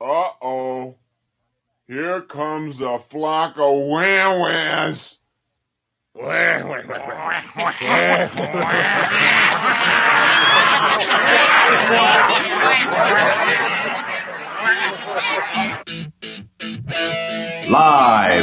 Uh 0.00 0.30
oh. 0.40 0.94
Here 1.88 2.20
comes 2.20 2.80
a 2.80 3.00
flock 3.00 3.54
of 3.56 3.88
wham 3.88 4.40
whams. 4.40 5.18
Live 6.14 6.64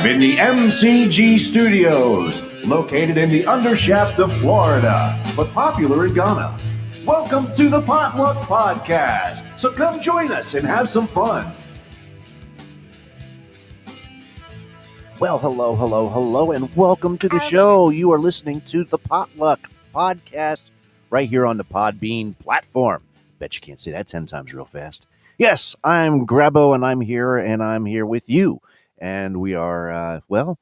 in 0.05 0.19
the 0.19 0.35
MCG 0.37 1.39
studios, 1.39 2.41
located 2.65 3.17
in 3.17 3.29
the 3.29 3.43
undershaft 3.43 4.19
of 4.19 4.29
Florida, 4.41 5.23
but 5.37 5.53
popular 5.53 6.05
in 6.05 6.13
Ghana. 6.13 6.57
Welcome 7.05 7.53
to 7.53 7.69
the 7.69 7.81
Potluck 7.81 8.37
Podcast. 8.47 9.59
So 9.59 9.71
come 9.71 10.01
join 10.01 10.31
us 10.31 10.55
and 10.55 10.65
have 10.65 10.89
some 10.89 11.05
fun. 11.05 11.53
Well, 15.19 15.37
hello, 15.37 15.75
hello, 15.75 16.09
hello, 16.09 16.51
and 16.51 16.75
welcome 16.75 17.19
to 17.19 17.29
the 17.29 17.39
show. 17.39 17.91
You 17.91 18.11
are 18.11 18.17
listening 18.17 18.61
to 18.61 18.85
the 18.85 18.97
Potluck 18.97 19.69
Podcast 19.93 20.71
right 21.11 21.29
here 21.29 21.45
on 21.45 21.57
the 21.57 21.63
Podbean 21.63 22.35
platform. 22.39 23.03
Bet 23.37 23.53
you 23.53 23.61
can't 23.61 23.77
say 23.77 23.91
that 23.91 24.07
10 24.07 24.25
times 24.25 24.51
real 24.51 24.65
fast. 24.65 25.05
Yes, 25.37 25.75
I'm 25.83 26.25
Grabo, 26.25 26.73
and 26.73 26.83
I'm 26.83 27.01
here, 27.01 27.37
and 27.37 27.61
I'm 27.61 27.85
here 27.85 28.07
with 28.07 28.31
you. 28.31 28.61
And 28.97 29.39
we 29.39 29.53
are, 29.53 29.91
uh, 29.91 30.21
well, 30.27 30.57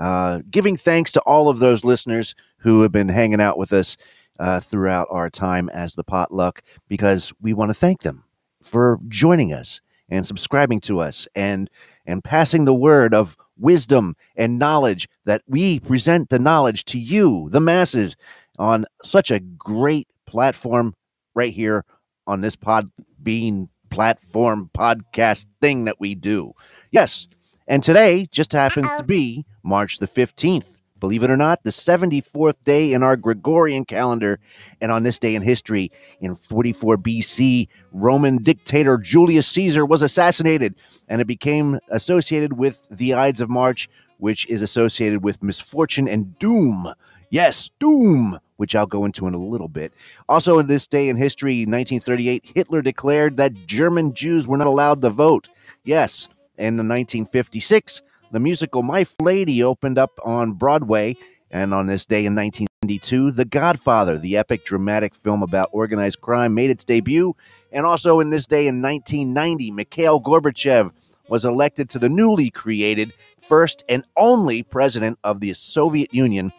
uh, 0.00 0.40
giving 0.50 0.78
thanks 0.78 1.12
to 1.12 1.20
all 1.20 1.50
of 1.50 1.58
those 1.58 1.84
listeners 1.84 2.34
who 2.58 2.80
have 2.80 2.92
been 2.92 3.10
hanging 3.10 3.42
out 3.42 3.58
with 3.58 3.74
us 3.74 3.98
uh, 4.38 4.60
throughout 4.60 5.08
our 5.10 5.30
time 5.30 5.68
as 5.70 5.94
the 5.94 6.04
Potluck 6.04 6.62
because 6.88 7.32
we 7.40 7.52
want 7.52 7.70
to 7.70 7.74
thank 7.74 8.02
them 8.02 8.24
for 8.62 8.98
joining 9.08 9.52
us 9.52 9.80
and 10.08 10.26
subscribing 10.26 10.80
to 10.80 11.00
us 11.00 11.28
and 11.34 11.70
and 12.06 12.22
passing 12.22 12.64
the 12.64 12.74
word 12.74 13.14
of 13.14 13.36
wisdom 13.56 14.14
and 14.36 14.58
knowledge 14.58 15.08
that 15.24 15.42
we 15.46 15.80
present 15.80 16.28
the 16.28 16.38
knowledge 16.38 16.84
to 16.84 16.98
you, 16.98 17.48
the 17.50 17.60
masses, 17.60 18.16
on 18.58 18.84
such 19.02 19.30
a 19.30 19.40
great 19.40 20.08
platform 20.26 20.94
right 21.34 21.52
here 21.52 21.84
on 22.26 22.40
this 22.40 22.56
Podbean 22.56 23.68
platform 23.90 24.70
podcast 24.76 25.46
thing 25.60 25.84
that 25.84 26.00
we 26.00 26.14
do. 26.14 26.52
Yes. 26.90 27.28
And 27.66 27.82
today 27.82 28.26
just 28.30 28.52
happens 28.52 28.88
to 28.96 29.04
be 29.04 29.44
March 29.62 29.98
the 29.98 30.08
15th. 30.08 30.73
Believe 31.04 31.22
it 31.22 31.28
or 31.28 31.36
not, 31.36 31.62
the 31.64 31.70
74th 31.70 32.56
day 32.64 32.94
in 32.94 33.02
our 33.02 33.14
Gregorian 33.14 33.84
calendar. 33.84 34.40
And 34.80 34.90
on 34.90 35.02
this 35.02 35.18
day 35.18 35.34
in 35.34 35.42
history, 35.42 35.92
in 36.20 36.34
44 36.34 36.96
BC, 36.96 37.68
Roman 37.92 38.38
dictator 38.42 38.96
Julius 38.96 39.46
Caesar 39.48 39.84
was 39.84 40.00
assassinated, 40.00 40.74
and 41.06 41.20
it 41.20 41.26
became 41.26 41.78
associated 41.90 42.54
with 42.54 42.86
the 42.90 43.12
Ides 43.12 43.42
of 43.42 43.50
March, 43.50 43.86
which 44.16 44.46
is 44.46 44.62
associated 44.62 45.22
with 45.22 45.42
misfortune 45.42 46.08
and 46.08 46.38
doom. 46.38 46.88
Yes, 47.28 47.70
doom, 47.78 48.38
which 48.56 48.74
I'll 48.74 48.86
go 48.86 49.04
into 49.04 49.26
in 49.26 49.34
a 49.34 49.38
little 49.38 49.68
bit. 49.68 49.92
Also, 50.30 50.58
in 50.58 50.68
this 50.68 50.86
day 50.86 51.10
in 51.10 51.16
history, 51.18 51.66
1938, 51.66 52.52
Hitler 52.54 52.80
declared 52.80 53.36
that 53.36 53.66
German 53.66 54.14
Jews 54.14 54.46
were 54.46 54.56
not 54.56 54.68
allowed 54.68 55.02
to 55.02 55.10
vote. 55.10 55.50
Yes, 55.84 56.30
and 56.56 56.80
in 56.80 56.88
1956, 56.88 58.00
the 58.34 58.40
musical 58.40 58.82
My 58.82 59.06
Lady 59.20 59.62
opened 59.62 59.96
up 59.96 60.18
on 60.24 60.54
Broadway. 60.54 61.14
And 61.52 61.72
on 61.72 61.86
this 61.86 62.04
day 62.04 62.26
in 62.26 62.34
1992, 62.34 63.30
The 63.30 63.44
Godfather, 63.44 64.18
the 64.18 64.36
epic 64.36 64.64
dramatic 64.64 65.14
film 65.14 65.44
about 65.44 65.68
organized 65.70 66.20
crime, 66.20 66.52
made 66.52 66.68
its 66.68 66.82
debut. 66.82 67.36
And 67.70 67.86
also 67.86 68.18
in 68.18 68.30
this 68.30 68.48
day 68.48 68.66
in 68.66 68.82
1990, 68.82 69.70
Mikhail 69.70 70.20
Gorbachev 70.20 70.90
was 71.28 71.44
elected 71.44 71.88
to 71.90 72.00
the 72.00 72.08
newly 72.08 72.50
created 72.50 73.12
first 73.40 73.84
and 73.88 74.04
only 74.16 74.64
president 74.64 75.16
of 75.22 75.38
the 75.38 75.54
Soviet 75.54 76.12
Union. 76.12 76.52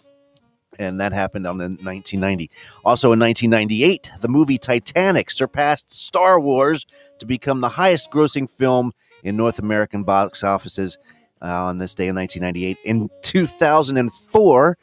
And 0.79 1.01
that 1.01 1.11
happened 1.11 1.45
on 1.45 1.57
the 1.57 1.65
1990. 1.65 2.49
Also 2.85 3.11
in 3.11 3.19
1998, 3.19 4.11
the 4.21 4.29
movie 4.29 4.57
Titanic 4.57 5.29
surpassed 5.29 5.91
Star 5.91 6.39
Wars 6.39 6.85
to 7.19 7.25
become 7.25 7.59
the 7.59 7.67
highest 7.67 8.11
grossing 8.11 8.49
film 8.49 8.93
in 9.25 9.35
North 9.35 9.59
American 9.59 10.03
box 10.03 10.41
offices 10.41 10.97
uh, 11.41 11.65
on 11.65 11.77
this 11.77 11.95
day 11.95 12.07
in 12.07 12.15
1998. 12.15 12.77
In 12.83 13.09
2004, 13.21 14.77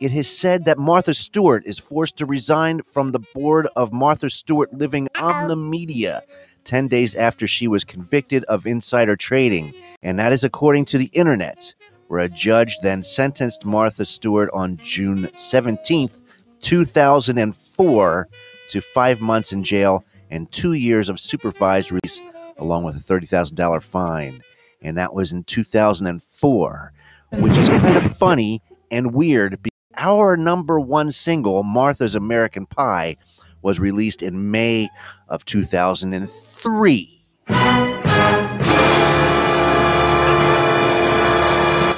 it 0.00 0.14
is 0.14 0.28
said 0.34 0.64
that 0.64 0.78
Martha 0.78 1.12
Stewart 1.12 1.62
is 1.66 1.78
forced 1.78 2.16
to 2.16 2.26
resign 2.26 2.82
from 2.82 3.12
the 3.12 3.20
board 3.34 3.68
of 3.76 3.92
Martha 3.92 4.30
Stewart 4.30 4.72
Living 4.72 5.08
Omnimedia 5.14 6.22
10 6.64 6.88
days 6.88 7.14
after 7.14 7.46
she 7.46 7.68
was 7.68 7.84
convicted 7.84 8.44
of 8.44 8.66
insider 8.66 9.16
trading. 9.16 9.74
And 10.02 10.18
that 10.18 10.32
is 10.32 10.44
according 10.44 10.86
to 10.86 10.98
the 10.98 11.10
internet, 11.12 11.74
where 12.08 12.20
a 12.20 12.28
judge 12.28 12.78
then 12.82 13.02
sentenced 13.02 13.64
Martha 13.64 14.04
Stewart 14.04 14.50
on 14.52 14.78
June 14.82 15.28
17th, 15.34 16.22
2004, 16.60 18.28
to 18.68 18.80
five 18.80 19.20
months 19.20 19.52
in 19.52 19.64
jail 19.64 20.04
and 20.30 20.50
two 20.52 20.74
years 20.74 21.08
of 21.08 21.18
supervised 21.18 21.90
release, 21.90 22.20
along 22.56 22.84
with 22.84 22.96
a 22.96 23.00
$30,000 23.00 23.82
fine. 23.82 24.42
And 24.82 24.96
that 24.96 25.12
was 25.14 25.32
in 25.32 25.44
2004, 25.44 26.92
which 27.32 27.58
is 27.58 27.68
kind 27.68 27.96
of 27.96 28.16
funny 28.16 28.62
and 28.90 29.12
weird. 29.14 29.58
Our 29.96 30.36
number 30.36 30.80
one 30.80 31.12
single, 31.12 31.62
Martha's 31.62 32.14
American 32.14 32.64
Pie, 32.66 33.16
was 33.62 33.78
released 33.78 34.22
in 34.22 34.50
May 34.50 34.88
of 35.28 35.44
2003. 35.44 37.16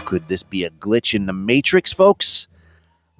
Could 0.04 0.28
this 0.28 0.42
be 0.42 0.64
a 0.64 0.70
glitch 0.70 1.14
in 1.14 1.26
the 1.26 1.32
Matrix, 1.32 1.92
folks? 1.92 2.48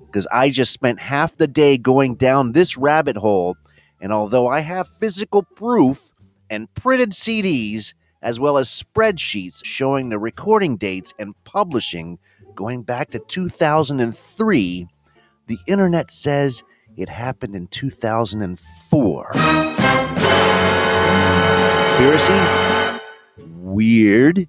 Because 0.05 0.27
I 0.27 0.51
just 0.51 0.73
spent 0.73 0.99
half 0.99 1.37
the 1.37 1.47
day 1.47 1.79
going 1.79 2.17
down 2.17 2.53
this 2.53 2.77
rabbit 2.77 3.17
hole, 3.17 3.57
and 4.01 4.13
although 4.13 4.49
I 4.49 4.61
have 4.61 4.89
physical 4.89 5.43
proof 5.43 6.13
and 6.51 6.73
printed 6.75 7.13
CDs, 7.13 7.95
as 8.23 8.39
well 8.41 8.57
as 8.57 8.69
spreadsheets 8.69 9.65
showing 9.65 10.09
the 10.09 10.19
recording 10.19 10.77
dates 10.77 11.13
and 11.19 11.35
publishing 11.45 12.19
going 12.55 12.83
back 12.83 13.11
to 13.11 13.19
2003, 13.19 14.87
the 15.47 15.59
internet 15.67 16.11
says 16.11 16.63
it 16.97 17.09
happened 17.09 17.55
in 17.55 17.67
2004. 17.69 19.33
Conspiracy? 21.83 23.01
Weird? 23.39 24.49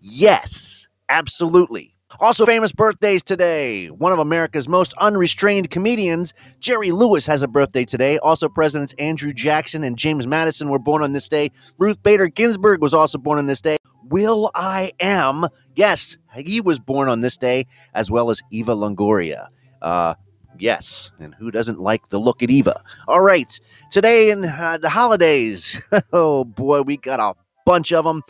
Yes, 0.00 0.88
absolutely. 1.08 1.95
Also, 2.18 2.46
famous 2.46 2.72
birthdays 2.72 3.22
today. 3.22 3.88
One 3.88 4.12
of 4.12 4.18
America's 4.18 4.68
most 4.68 4.94
unrestrained 4.94 5.70
comedians, 5.70 6.32
Jerry 6.60 6.90
Lewis, 6.90 7.26
has 7.26 7.42
a 7.42 7.48
birthday 7.48 7.84
today. 7.84 8.18
Also, 8.18 8.48
Presidents 8.48 8.94
Andrew 8.98 9.32
Jackson 9.32 9.84
and 9.84 9.98
James 9.98 10.26
Madison 10.26 10.70
were 10.70 10.78
born 10.78 11.02
on 11.02 11.12
this 11.12 11.28
day. 11.28 11.50
Ruth 11.78 12.02
Bader 12.02 12.28
Ginsburg 12.28 12.80
was 12.80 12.94
also 12.94 13.18
born 13.18 13.38
on 13.38 13.46
this 13.46 13.60
day. 13.60 13.76
Will 14.08 14.50
I 14.54 14.92
Am, 15.00 15.46
yes, 15.74 16.16
he 16.34 16.60
was 16.60 16.78
born 16.78 17.08
on 17.08 17.20
this 17.20 17.36
day, 17.36 17.66
as 17.92 18.10
well 18.10 18.30
as 18.30 18.40
Eva 18.50 18.74
Longoria. 18.74 19.48
Uh, 19.82 20.14
yes, 20.58 21.10
and 21.18 21.34
who 21.34 21.50
doesn't 21.50 21.80
like 21.80 22.08
the 22.08 22.18
look 22.18 22.42
at 22.42 22.50
Eva? 22.50 22.82
All 23.08 23.20
right, 23.20 23.60
today 23.90 24.30
in 24.30 24.44
uh, 24.44 24.78
the 24.80 24.88
holidays, 24.88 25.82
oh 26.12 26.44
boy, 26.44 26.82
we 26.82 26.96
got 26.96 27.20
a 27.20 27.34
bunch 27.66 27.92
of 27.92 28.04
them 28.04 28.22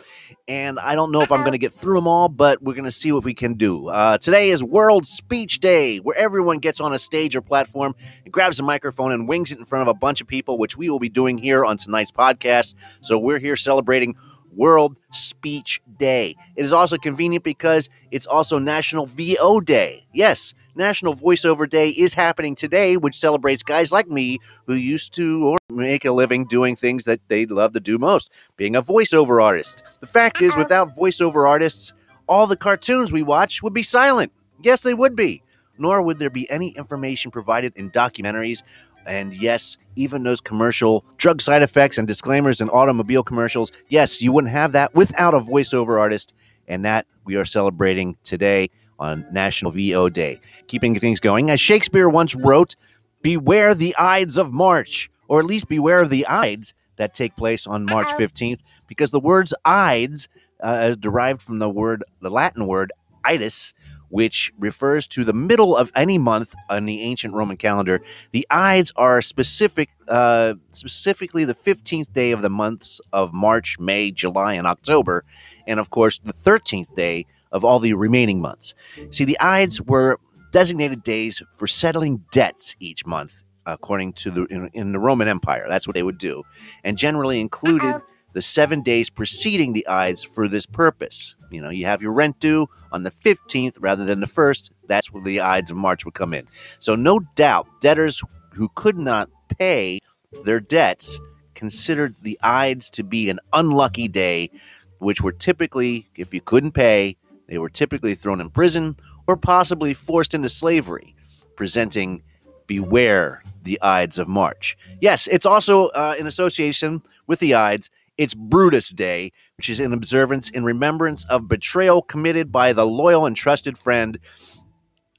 and 0.47 0.79
I 0.79 0.95
don't 0.95 1.11
know 1.11 1.21
if 1.21 1.31
I'm 1.31 1.41
going 1.41 1.51
to 1.51 1.57
get 1.57 1.71
through 1.71 1.95
them 1.95 2.07
all, 2.07 2.27
but 2.27 2.61
we're 2.61 2.73
going 2.73 2.85
to 2.85 2.91
see 2.91 3.11
what 3.11 3.23
we 3.23 3.33
can 3.33 3.53
do. 3.53 3.87
Uh, 3.87 4.17
today 4.17 4.49
is 4.49 4.63
World 4.63 5.05
Speech 5.05 5.59
Day, 5.59 5.97
where 5.97 6.17
everyone 6.17 6.57
gets 6.57 6.81
on 6.81 6.93
a 6.93 6.99
stage 6.99 7.35
or 7.35 7.41
platform 7.41 7.95
and 8.25 8.33
grabs 8.33 8.59
a 8.59 8.63
microphone 8.63 9.11
and 9.11 9.27
wings 9.27 9.51
it 9.51 9.59
in 9.59 9.65
front 9.65 9.83
of 9.83 9.87
a 9.87 9.93
bunch 9.93 10.21
of 10.21 10.27
people, 10.27 10.57
which 10.57 10.75
we 10.75 10.89
will 10.89 10.99
be 10.99 11.09
doing 11.09 11.37
here 11.37 11.63
on 11.63 11.77
tonight's 11.77 12.11
podcast. 12.11 12.75
So 13.01 13.17
we're 13.17 13.39
here 13.39 13.55
celebrating 13.55 14.15
World 14.57 14.99
Speech 15.13 15.81
Day. 15.97 16.35
It 16.55 16.65
is 16.65 16.73
also 16.73 16.97
convenient 16.97 17.43
because 17.43 17.87
it's 18.11 18.25
also 18.25 18.57
National 18.57 19.05
VO 19.05 19.61
Day. 19.61 20.05
Yes, 20.13 20.53
National 20.75 21.13
Voiceover 21.13 21.69
Day 21.69 21.89
is 21.89 22.13
happening 22.13 22.55
today, 22.55 22.97
which 22.97 23.17
celebrates 23.17 23.63
guys 23.63 23.91
like 23.91 24.09
me 24.09 24.39
who 24.65 24.73
used 24.73 25.13
to 25.13 25.47
or 25.47 25.57
make 25.69 26.03
a 26.05 26.11
living 26.11 26.45
doing 26.45 26.75
things 26.75 27.05
that 27.05 27.21
they 27.29 27.45
love 27.45 27.73
to 27.73 27.79
do 27.79 27.97
most, 27.97 28.31
being 28.57 28.75
a 28.75 28.81
voiceover 28.81 29.41
artist. 29.41 29.83
The 29.99 30.07
fact 30.07 30.41
is, 30.41 30.55
without 30.57 30.95
voiceover 30.95 31.47
artists, 31.47 31.93
all 32.27 32.47
the 32.47 32.57
cartoons 32.57 33.13
we 33.13 33.23
watch 33.23 33.61
would 33.63 33.73
be 33.73 33.83
silent. 33.83 34.31
Yes, 34.61 34.83
they 34.83 34.93
would 34.93 35.15
be. 35.15 35.43
Nor 35.79 36.01
would 36.01 36.17
there 36.17 36.31
be 36.31 36.49
any 36.49 36.69
information 36.69 37.29
provided 37.29 37.73
in 37.75 37.91
documentaries 37.91 38.63
and 39.07 39.33
yes, 39.35 39.77
even 39.95 40.23
those 40.23 40.41
commercial 40.41 41.05
drug 41.17 41.41
side 41.41 41.63
effects 41.63 41.97
and 41.97 42.07
disclaimers 42.07 42.61
in 42.61 42.69
automobile 42.69 43.23
commercials, 43.23 43.71
yes, 43.89 44.21
you 44.21 44.31
wouldn't 44.31 44.51
have 44.51 44.73
that 44.73 44.93
without 44.93 45.33
a 45.33 45.39
voiceover 45.39 45.99
artist. 45.99 46.33
And 46.67 46.83
that 46.83 47.07
we 47.23 47.35
are 47.37 47.45
celebrating 47.45 48.17
today 48.23 48.69
on 48.99 49.25
National 49.31 49.71
VO 49.71 50.09
Day. 50.09 50.39
Keeping 50.67 50.95
things 50.99 51.21
going, 51.21 51.49
as 51.49 51.61
Shakespeare 51.61 52.09
once 52.09 52.35
wrote, 52.35 52.75
Beware 53.21 53.73
the 53.73 53.95
Ides 53.97 54.37
of 54.37 54.51
March, 54.51 55.09
or 55.27 55.39
at 55.39 55.45
least 55.45 55.69
beware 55.69 56.01
of 56.01 56.09
the 56.09 56.27
Ides 56.27 56.73
that 56.97 57.13
take 57.13 57.35
place 57.35 57.65
on 57.67 57.85
March 57.85 58.07
15th 58.07 58.59
because 58.87 59.11
the 59.11 59.19
words 59.19 59.53
Ides 59.65 60.27
uh, 60.61 60.89
is 60.89 60.97
derived 60.97 61.41
from 61.41 61.59
the 61.59 61.69
word, 61.69 62.03
the 62.21 62.29
Latin 62.29 62.67
word 62.67 62.91
Idus, 63.25 63.73
which 64.09 64.53
refers 64.57 65.07
to 65.09 65.23
the 65.23 65.33
middle 65.33 65.75
of 65.75 65.91
any 65.95 66.17
month 66.17 66.55
on 66.69 66.85
the 66.85 67.01
ancient 67.01 67.33
Roman 67.33 67.57
calendar. 67.57 68.01
The 68.31 68.47
Ides 68.49 68.91
are 68.95 69.21
specific, 69.21 69.89
uh, 70.07 70.55
specifically 70.71 71.45
the 71.45 71.55
15th 71.55 72.11
day 72.13 72.31
of 72.31 72.41
the 72.41 72.49
months 72.49 73.01
of 73.13 73.33
March, 73.33 73.79
May, 73.79 74.11
July, 74.11 74.53
and 74.53 74.67
October, 74.67 75.23
and 75.65 75.79
of 75.79 75.89
course 75.89 76.19
the 76.19 76.33
13th 76.33 76.95
day 76.95 77.25
of 77.51 77.63
all 77.63 77.79
the 77.79 77.93
remaining 77.93 78.41
months. 78.41 78.73
See, 79.11 79.25
the 79.25 79.39
Ides 79.39 79.81
were 79.81 80.19
designated 80.51 81.03
days 81.03 81.41
for 81.51 81.67
settling 81.67 82.23
debts 82.31 82.75
each 82.79 83.05
month, 83.05 83.43
according 83.65 84.13
to 84.13 84.31
the 84.31 84.45
in, 84.45 84.69
in 84.73 84.91
the 84.91 84.99
Roman 84.99 85.27
Empire. 85.27 85.65
That's 85.67 85.87
what 85.87 85.93
they 85.93 86.03
would 86.03 86.17
do, 86.17 86.43
and 86.83 86.97
generally 86.97 87.39
included 87.39 88.01
the 88.33 88.41
seven 88.41 88.81
days 88.81 89.09
preceding 89.09 89.73
the 89.73 89.87
Ides 89.87 90.23
for 90.23 90.47
this 90.47 90.65
purpose. 90.65 91.35
You 91.49 91.61
know, 91.61 91.69
you 91.69 91.85
have 91.85 92.01
your 92.01 92.11
rent 92.11 92.39
due 92.39 92.67
on 92.91 93.03
the 93.03 93.11
15th 93.11 93.77
rather 93.79 94.05
than 94.05 94.19
the 94.19 94.27
1st. 94.27 94.71
That's 94.87 95.11
where 95.11 95.23
the 95.23 95.41
Ides 95.41 95.71
of 95.71 95.77
March 95.77 96.05
would 96.05 96.13
come 96.13 96.33
in. 96.33 96.47
So, 96.79 96.95
no 96.95 97.21
doubt, 97.35 97.67
debtors 97.81 98.21
who 98.53 98.69
could 98.75 98.97
not 98.97 99.29
pay 99.57 99.99
their 100.43 100.59
debts 100.59 101.19
considered 101.55 102.15
the 102.21 102.37
Ides 102.43 102.89
to 102.91 103.03
be 103.03 103.29
an 103.29 103.39
unlucky 103.53 104.07
day, 104.07 104.51
which 104.99 105.21
were 105.21 105.31
typically, 105.31 106.07
if 106.15 106.33
you 106.33 106.41
couldn't 106.41 106.71
pay, 106.71 107.17
they 107.47 107.57
were 107.57 107.69
typically 107.69 108.13
thrown 108.13 108.41
in 108.41 108.49
prison 108.49 108.97
or 109.25 109.37
possibly 109.37 109.93
forced 109.93 110.33
into 110.33 110.49
slavery, 110.49 111.15
presenting 111.55 112.21
beware 112.67 113.41
the 113.63 113.81
Ides 113.81 114.17
of 114.17 114.27
March. 114.27 114.77
Yes, 115.01 115.27
it's 115.27 115.45
also 115.45 115.87
uh, 115.87 116.15
in 116.19 116.27
association 116.27 117.01
with 117.25 117.39
the 117.39 117.53
Ides. 117.53 117.89
It's 118.17 118.33
Brutus 118.33 118.89
Day, 118.89 119.31
which 119.57 119.69
is 119.69 119.79
an 119.79 119.93
observance 119.93 120.49
in 120.49 120.63
remembrance 120.63 121.23
of 121.25 121.47
betrayal 121.47 122.01
committed 122.01 122.51
by 122.51 122.73
the 122.73 122.85
loyal 122.85 123.27
and 123.27 123.35
trusted 123.35 123.77
friend. 123.77 124.17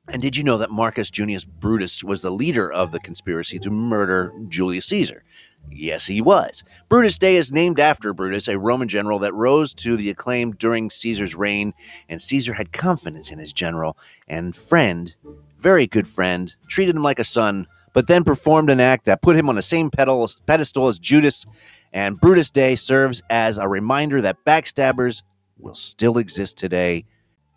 And 0.09 0.21
did 0.21 0.37
you 0.37 0.43
know 0.43 0.59
that 0.59 0.73
Marcus 0.73 1.09
Junius 1.09 1.45
Brutus 1.45 2.03
was 2.03 2.23
the 2.23 2.31
leader 2.31 2.73
of 2.73 2.91
the 2.91 2.99
conspiracy 2.99 3.61
to 3.61 3.71
murder 3.71 4.33
Julius 4.49 4.87
Caesar? 4.87 5.23
Yes, 5.71 6.06
he 6.06 6.21
was. 6.21 6.65
Brutus 6.89 7.19
Day 7.19 7.37
is 7.37 7.53
named 7.53 7.79
after 7.79 8.12
Brutus, 8.12 8.49
a 8.49 8.59
Roman 8.59 8.89
general 8.89 9.21
that 9.21 9.35
rose 9.35 9.75
to 9.75 9.97
the 9.97 10.11
acclaim 10.11 10.53
during 10.53 10.91
Caesar's 10.91 11.37
reign, 11.37 11.75
and 12.09 12.21
Caesar 12.21 12.55
had 12.55 12.73
confidence 12.73 13.31
in 13.31 13.39
his 13.39 13.53
general 13.53 13.97
and 14.27 14.56
friend, 14.56 15.15
very 15.61 15.87
good 15.87 16.09
friend, 16.09 16.56
treated 16.69 16.97
him 16.97 17.03
like 17.03 17.19
a 17.21 17.25
son, 17.25 17.67
but 17.93 18.06
then 18.06 18.25
performed 18.25 18.71
an 18.71 18.81
act 18.81 19.05
that 19.05 19.23
put 19.23 19.37
him 19.37 19.49
on 19.49 19.56
the 19.56 19.62
same 19.62 19.91
pedestal 19.91 20.89
as 20.89 20.99
Judas. 20.99 21.47
And 21.93 22.20
Brutus 22.20 22.50
Day 22.50 22.76
serves 22.76 23.23
as 23.31 23.58
a 23.58 23.69
reminder 23.69 24.20
that 24.23 24.37
backstabbers 24.46 25.23
will 25.58 25.75
still 25.75 26.19
exist 26.19 26.56
today. 26.58 27.05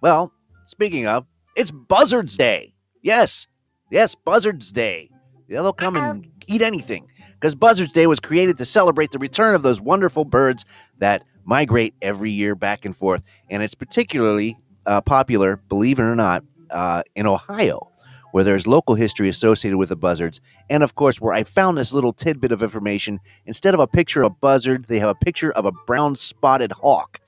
Well, 0.01 0.31
speaking 0.65 1.07
of, 1.07 1.25
it's 1.55 1.71
Buzzards 1.71 2.37
Day. 2.37 2.73
Yes, 3.01 3.47
yes, 3.89 4.15
Buzzards 4.15 4.71
Day. 4.71 5.09
Yeah, 5.47 5.61
They'll 5.61 5.73
come 5.73 5.97
and 5.97 6.27
eat 6.47 6.61
anything 6.61 7.07
because 7.33 7.55
Buzzards 7.55 7.91
Day 7.91 8.07
was 8.07 8.19
created 8.19 8.57
to 8.59 8.65
celebrate 8.65 9.11
the 9.11 9.19
return 9.19 9.53
of 9.53 9.63
those 9.63 9.81
wonderful 9.81 10.23
birds 10.23 10.65
that 10.99 11.23
migrate 11.43 11.93
every 12.01 12.31
year 12.31 12.55
back 12.55 12.85
and 12.85 12.95
forth. 12.95 13.23
And 13.49 13.61
it's 13.61 13.75
particularly 13.75 14.57
uh, 14.85 15.01
popular, 15.01 15.57
believe 15.67 15.99
it 15.99 16.03
or 16.03 16.15
not, 16.15 16.43
uh, 16.69 17.03
in 17.15 17.27
Ohio, 17.27 17.90
where 18.31 18.43
there's 18.43 18.67
local 18.67 18.95
history 18.95 19.29
associated 19.29 19.77
with 19.77 19.89
the 19.89 19.95
buzzards. 19.95 20.41
And 20.69 20.83
of 20.83 20.95
course, 20.95 21.19
where 21.21 21.33
I 21.33 21.43
found 21.43 21.77
this 21.77 21.93
little 21.93 22.13
tidbit 22.13 22.51
of 22.51 22.63
information, 22.63 23.19
instead 23.45 23.73
of 23.73 23.79
a 23.79 23.87
picture 23.87 24.23
of 24.23 24.31
a 24.31 24.35
buzzard, 24.35 24.85
they 24.85 24.99
have 24.99 25.09
a 25.09 25.15
picture 25.15 25.51
of 25.51 25.65
a 25.65 25.71
brown 25.71 26.15
spotted 26.15 26.71
hawk, 26.71 27.19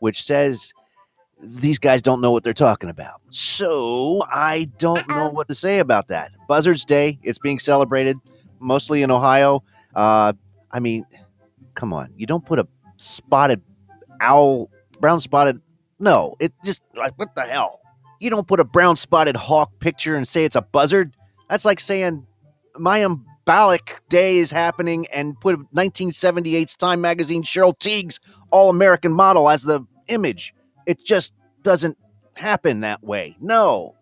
which 0.00 0.22
says 0.22 0.72
these 1.42 1.78
guys 1.78 2.02
don't 2.02 2.20
know 2.20 2.30
what 2.30 2.44
they're 2.44 2.52
talking 2.52 2.88
about. 2.88 3.20
So 3.30 4.22
I 4.30 4.70
don't 4.78 5.06
know 5.08 5.28
what 5.28 5.48
to 5.48 5.54
say 5.54 5.80
about 5.80 6.08
that. 6.08 6.30
Buzzards 6.48 6.84
Day, 6.84 7.18
it's 7.22 7.38
being 7.38 7.58
celebrated 7.58 8.16
mostly 8.60 9.02
in 9.02 9.10
Ohio. 9.10 9.62
Uh, 9.94 10.32
I 10.70 10.80
mean, 10.80 11.04
come 11.74 11.92
on, 11.92 12.12
you 12.16 12.26
don't 12.26 12.44
put 12.44 12.58
a 12.58 12.68
spotted 12.96 13.60
owl, 14.20 14.70
brown 15.00 15.20
spotted. 15.20 15.60
No, 15.98 16.36
it 16.40 16.52
just 16.64 16.82
like 16.94 17.12
what 17.18 17.34
the 17.34 17.42
hell? 17.42 17.81
You 18.22 18.30
don't 18.30 18.46
put 18.46 18.60
a 18.60 18.64
brown 18.64 18.94
spotted 18.94 19.34
hawk 19.34 19.80
picture 19.80 20.14
and 20.14 20.28
say 20.28 20.44
it's 20.44 20.54
a 20.54 20.62
buzzard. 20.62 21.16
That's 21.48 21.64
like 21.64 21.80
saying 21.80 22.24
Mayim 22.76 23.24
Bialik 23.44 23.98
Day 24.08 24.38
is 24.38 24.52
happening 24.52 25.08
and 25.12 25.38
put 25.40 25.58
1978's 25.74 26.76
Time 26.76 27.00
magazine 27.00 27.42
Cheryl 27.42 27.76
Tiegs 27.76 28.20
All 28.52 28.70
American 28.70 29.12
model 29.12 29.48
as 29.48 29.64
the 29.64 29.84
image. 30.06 30.54
It 30.86 31.04
just 31.04 31.34
doesn't 31.62 31.98
happen 32.36 32.80
that 32.80 33.02
way. 33.02 33.36
No, 33.40 33.96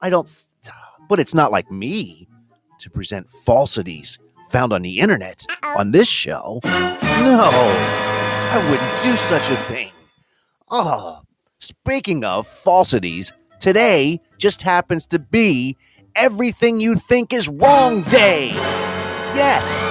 I 0.00 0.10
don't. 0.10 0.28
But 1.08 1.18
it's 1.18 1.34
not 1.34 1.50
like 1.50 1.72
me 1.72 2.28
to 2.78 2.88
present 2.88 3.28
falsities 3.28 4.20
found 4.50 4.72
on 4.72 4.82
the 4.82 5.00
internet 5.00 5.44
on 5.76 5.90
this 5.90 6.06
show. 6.06 6.60
No, 6.62 7.50
I 8.52 8.68
wouldn't 8.70 9.02
do 9.02 9.16
such 9.16 9.50
a 9.50 9.56
thing. 9.64 9.90
Oh, 10.70 11.22
speaking 11.58 12.22
of 12.22 12.46
falsities, 12.46 13.32
today 13.60 14.20
just 14.38 14.62
happens 14.62 15.06
to 15.06 15.18
be 15.18 15.76
everything 16.16 16.80
you 16.80 16.94
think 16.96 17.32
is 17.32 17.48
wrong 17.48 18.02
day. 18.04 18.50
Yes. 19.34 19.86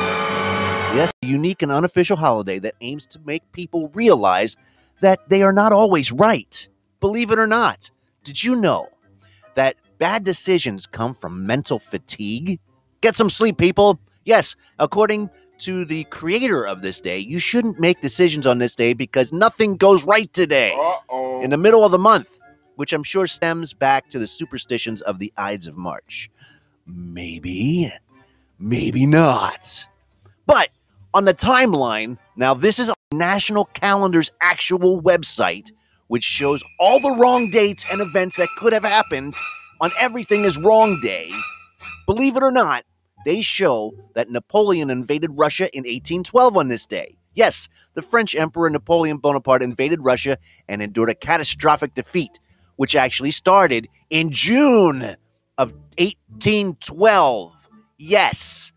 Yes, 0.95 1.13
a 1.23 1.27
unique 1.27 1.61
and 1.61 1.71
unofficial 1.71 2.17
holiday 2.17 2.59
that 2.59 2.75
aims 2.81 3.05
to 3.07 3.19
make 3.23 3.49
people 3.51 3.89
realize 3.93 4.57
that 5.01 5.19
they 5.29 5.43
are 5.43 5.53
not 5.53 5.71
always 5.71 6.11
right. 6.11 6.67
Believe 6.99 7.31
it 7.31 7.39
or 7.39 7.47
not, 7.47 7.89
did 8.23 8.43
you 8.43 8.55
know 8.55 8.89
that 9.55 9.75
bad 9.99 10.23
decisions 10.23 10.85
come 10.85 11.13
from 11.13 11.45
mental 11.45 11.79
fatigue? 11.79 12.59
Get 13.01 13.15
some 13.15 13.29
sleep, 13.29 13.57
people. 13.57 13.99
Yes, 14.25 14.55
according 14.79 15.29
to 15.59 15.85
the 15.85 16.05
creator 16.05 16.65
of 16.65 16.81
this 16.81 16.99
day, 16.99 17.19
you 17.19 17.39
shouldn't 17.39 17.79
make 17.79 18.01
decisions 18.01 18.47
on 18.47 18.57
this 18.57 18.75
day 18.75 18.93
because 18.93 19.31
nothing 19.31 19.77
goes 19.77 20.05
right 20.05 20.31
today. 20.33 20.73
Uh-oh. 20.73 21.41
In 21.41 21.51
the 21.51 21.57
middle 21.57 21.85
of 21.85 21.91
the 21.91 21.99
month, 21.99 22.38
which 22.79 22.93
I'm 22.93 23.03
sure 23.03 23.27
stems 23.27 23.73
back 23.73 24.07
to 24.07 24.19
the 24.19 24.25
superstitions 24.25 25.01
of 25.01 25.19
the 25.19 25.33
Ides 25.35 25.67
of 25.67 25.75
March. 25.75 26.31
Maybe, 26.87 27.91
maybe 28.57 29.05
not. 29.05 29.85
But 30.45 30.69
on 31.13 31.25
the 31.25 31.33
timeline, 31.33 32.17
now 32.37 32.53
this 32.53 32.79
is 32.79 32.89
National 33.11 33.65
Calendar's 33.73 34.31
actual 34.39 35.01
website, 35.01 35.73
which 36.07 36.23
shows 36.23 36.63
all 36.79 37.01
the 37.01 37.11
wrong 37.11 37.49
dates 37.49 37.83
and 37.91 37.99
events 37.99 38.37
that 38.37 38.47
could 38.57 38.71
have 38.71 38.85
happened 38.85 39.35
on 39.81 39.91
Everything 39.99 40.45
is 40.45 40.57
Wrong 40.57 40.97
Day. 41.01 41.33
Believe 42.05 42.37
it 42.37 42.43
or 42.43 42.51
not, 42.51 42.85
they 43.25 43.41
show 43.41 43.91
that 44.15 44.31
Napoleon 44.31 44.89
invaded 44.89 45.31
Russia 45.33 45.65
in 45.75 45.81
1812 45.81 46.55
on 46.55 46.69
this 46.69 46.87
day. 46.87 47.17
Yes, 47.33 47.67
the 47.95 48.01
French 48.01 48.35
Emperor 48.35 48.69
Napoleon 48.69 49.17
Bonaparte 49.17 49.63
invaded 49.63 50.01
Russia 50.01 50.37
and 50.69 50.81
endured 50.81 51.09
a 51.09 51.15
catastrophic 51.15 51.93
defeat, 51.93 52.39
which 52.79 52.95
actually 52.95 53.31
started 53.31 53.89
in 54.09 54.31
June 54.31 55.01
of 55.57 55.73
1812. 55.97 57.67
Yes, 57.97 58.71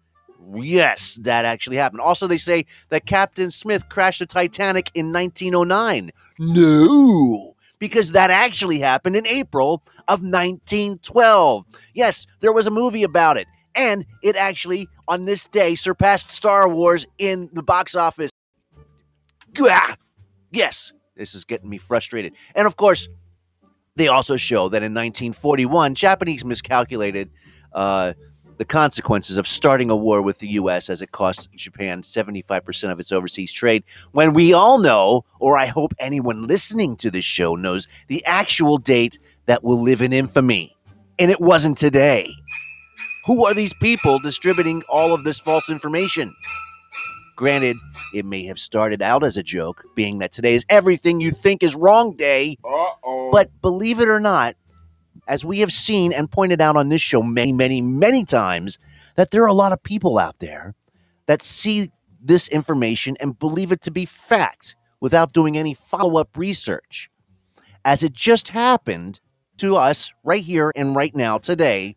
yes, 0.57 1.21
that 1.23 1.45
actually 1.45 1.77
happened. 1.77 2.01
Also, 2.01 2.27
they 2.27 2.37
say 2.37 2.67
that 2.89 3.07
Captain 3.07 3.49
Smith 3.49 3.89
crashed 3.89 4.19
the 4.19 4.27
Titanic 4.27 4.91
in 4.95 5.13
1909. 5.13 6.11
No, 6.41 7.55
because 7.79 8.11
that 8.11 8.31
actually 8.31 8.81
happened 8.81 9.15
in 9.15 9.25
April 9.25 9.85
of 10.09 10.25
1912. 10.25 11.65
Yes, 11.95 12.27
there 12.41 12.53
was 12.53 12.67
a 12.67 12.73
movie 12.73 13.05
about 13.05 13.37
it 13.37 13.47
and 13.77 14.05
it 14.25 14.35
actually 14.35 14.89
on 15.07 15.27
this 15.27 15.47
day 15.47 15.77
surpassed 15.77 16.29
Star 16.29 16.69
Wars 16.69 17.07
in 17.19 17.51
the 17.53 17.63
box 17.63 17.95
office. 17.95 18.31
Yes, 20.51 20.93
this 21.15 21.37
is 21.37 21.45
getting 21.45 21.71
me 21.71 21.79
frustrated. 21.79 22.33
And 22.57 22.67
of 22.67 22.77
course, 22.77 23.09
they 23.97 24.09
also 24.09 24.37
show 24.37 24.69
that 24.69 24.83
in 24.83 24.93
1941, 24.93 25.95
Japanese 25.95 26.45
miscalculated 26.45 27.31
uh, 27.75 28.15
the 28.57 28.65
consequences 28.65 29.37
of 29.37 29.47
starting 29.47 29.91
a 29.91 29.97
war 29.97 30.23
with 30.23 30.39
the 30.39 30.49
U.S. 30.49 30.89
as 30.89 31.03
it 31.03 31.13
cost 31.13 31.51
Japan 31.53 32.03
75% 32.03 32.91
of 32.91 33.01
its 33.01 33.13
overseas 33.13 33.53
trade. 33.53 33.85
When 34.13 34.33
we 34.33 34.53
all 34.53 34.79
know, 34.79 35.25
or 35.41 35.59
I 35.59 35.67
hope 35.67 35.93
anyone 35.99 36.47
listening 36.47 36.97
to 36.97 37.11
this 37.11 37.25
show 37.25 37.55
knows, 37.55 37.89
the 38.09 38.25
actual 38.25 38.79
date 38.79 39.19
that 39.47 39.65
will 39.65 39.81
live 39.81 40.01
in 40.01 40.13
infamy. 40.13 40.77
And 41.19 41.31
it 41.31 41.41
wasn't 41.41 41.77
today. 41.77 42.33
Who 43.27 43.47
are 43.47 43.55
these 43.55 43.75
people 43.75 44.19
distributing 44.19 44.83
all 44.89 45.13
of 45.13 45.25
this 45.25 45.39
false 45.39 45.71
information? 45.71 46.35
Granted, 47.37 47.77
it 48.15 48.25
may 48.25 48.45
have 48.45 48.59
started 48.59 49.03
out 49.03 49.25
as 49.25 49.37
a 49.37 49.43
joke, 49.43 49.85
being 49.95 50.19
that 50.19 50.33
today 50.33 50.55
is 50.55 50.67
everything 50.69 51.21
you 51.21 51.31
think 51.31 51.63
is 51.63 51.75
wrong 51.75 52.15
day. 52.15 52.59
Uh-oh. 52.65 53.31
But 53.33 53.51
believe 53.63 54.01
it 54.01 54.09
or 54.09 54.21
not, 54.21 54.55
as 55.29 55.45
we 55.45 55.61
have 55.61 55.73
seen 55.73 56.13
and 56.13 56.31
pointed 56.31 56.61
out 56.61 56.77
on 56.77 56.89
this 56.89 57.01
show 57.01 57.23
many, 57.23 57.53
many, 57.53 57.81
many 57.81 58.25
times, 58.25 58.79
that 59.17 59.31
there 59.31 59.43
are 59.43 59.49
a 59.49 59.55
lot 59.55 59.73
of 59.73 59.83
people 59.83 60.19
out 60.19 60.39
there 60.41 60.75
that 61.27 61.43
see 61.43 61.91
this 62.21 62.49
information 62.49 63.17
and 63.21 63.39
believe 63.39 63.73
it 63.73 63.81
to 63.83 63.91
be 63.91 64.05
fact 64.05 64.77
without 65.01 65.33
doing 65.33 65.57
any 65.57 65.75
follow 65.75 66.19
up 66.19 66.37
research. 66.37 67.11
As 67.85 68.03
it 68.03 68.13
just 68.13 68.51
happened 68.51 69.21
to 69.57 69.77
us 69.77 70.13
right 70.23 70.45
here 70.45 70.73
and 70.77 70.95
right 70.95 71.15
now 71.15 71.39
today, 71.39 71.97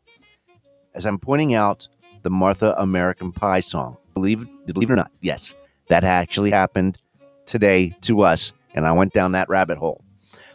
as 0.94 1.06
I'm 1.06 1.20
pointing 1.20 1.54
out 1.54 1.88
the 2.24 2.30
Martha 2.30 2.74
American 2.80 3.32
Pie 3.32 3.60
song. 3.60 3.98
Believe, 4.16 4.48
believe 4.66 4.90
it 4.90 4.94
or 4.94 4.96
not, 4.96 5.12
yes, 5.22 5.54
that 5.90 6.04
actually 6.04 6.50
happened 6.50 6.98
today 7.46 7.96
to 8.02 8.22
us, 8.22 8.54
and 8.74 8.86
I 8.86 8.92
went 8.94 9.14
down 9.14 9.34
that 9.34 9.50
rabbit 9.50 9.78
hole. 9.78 10.04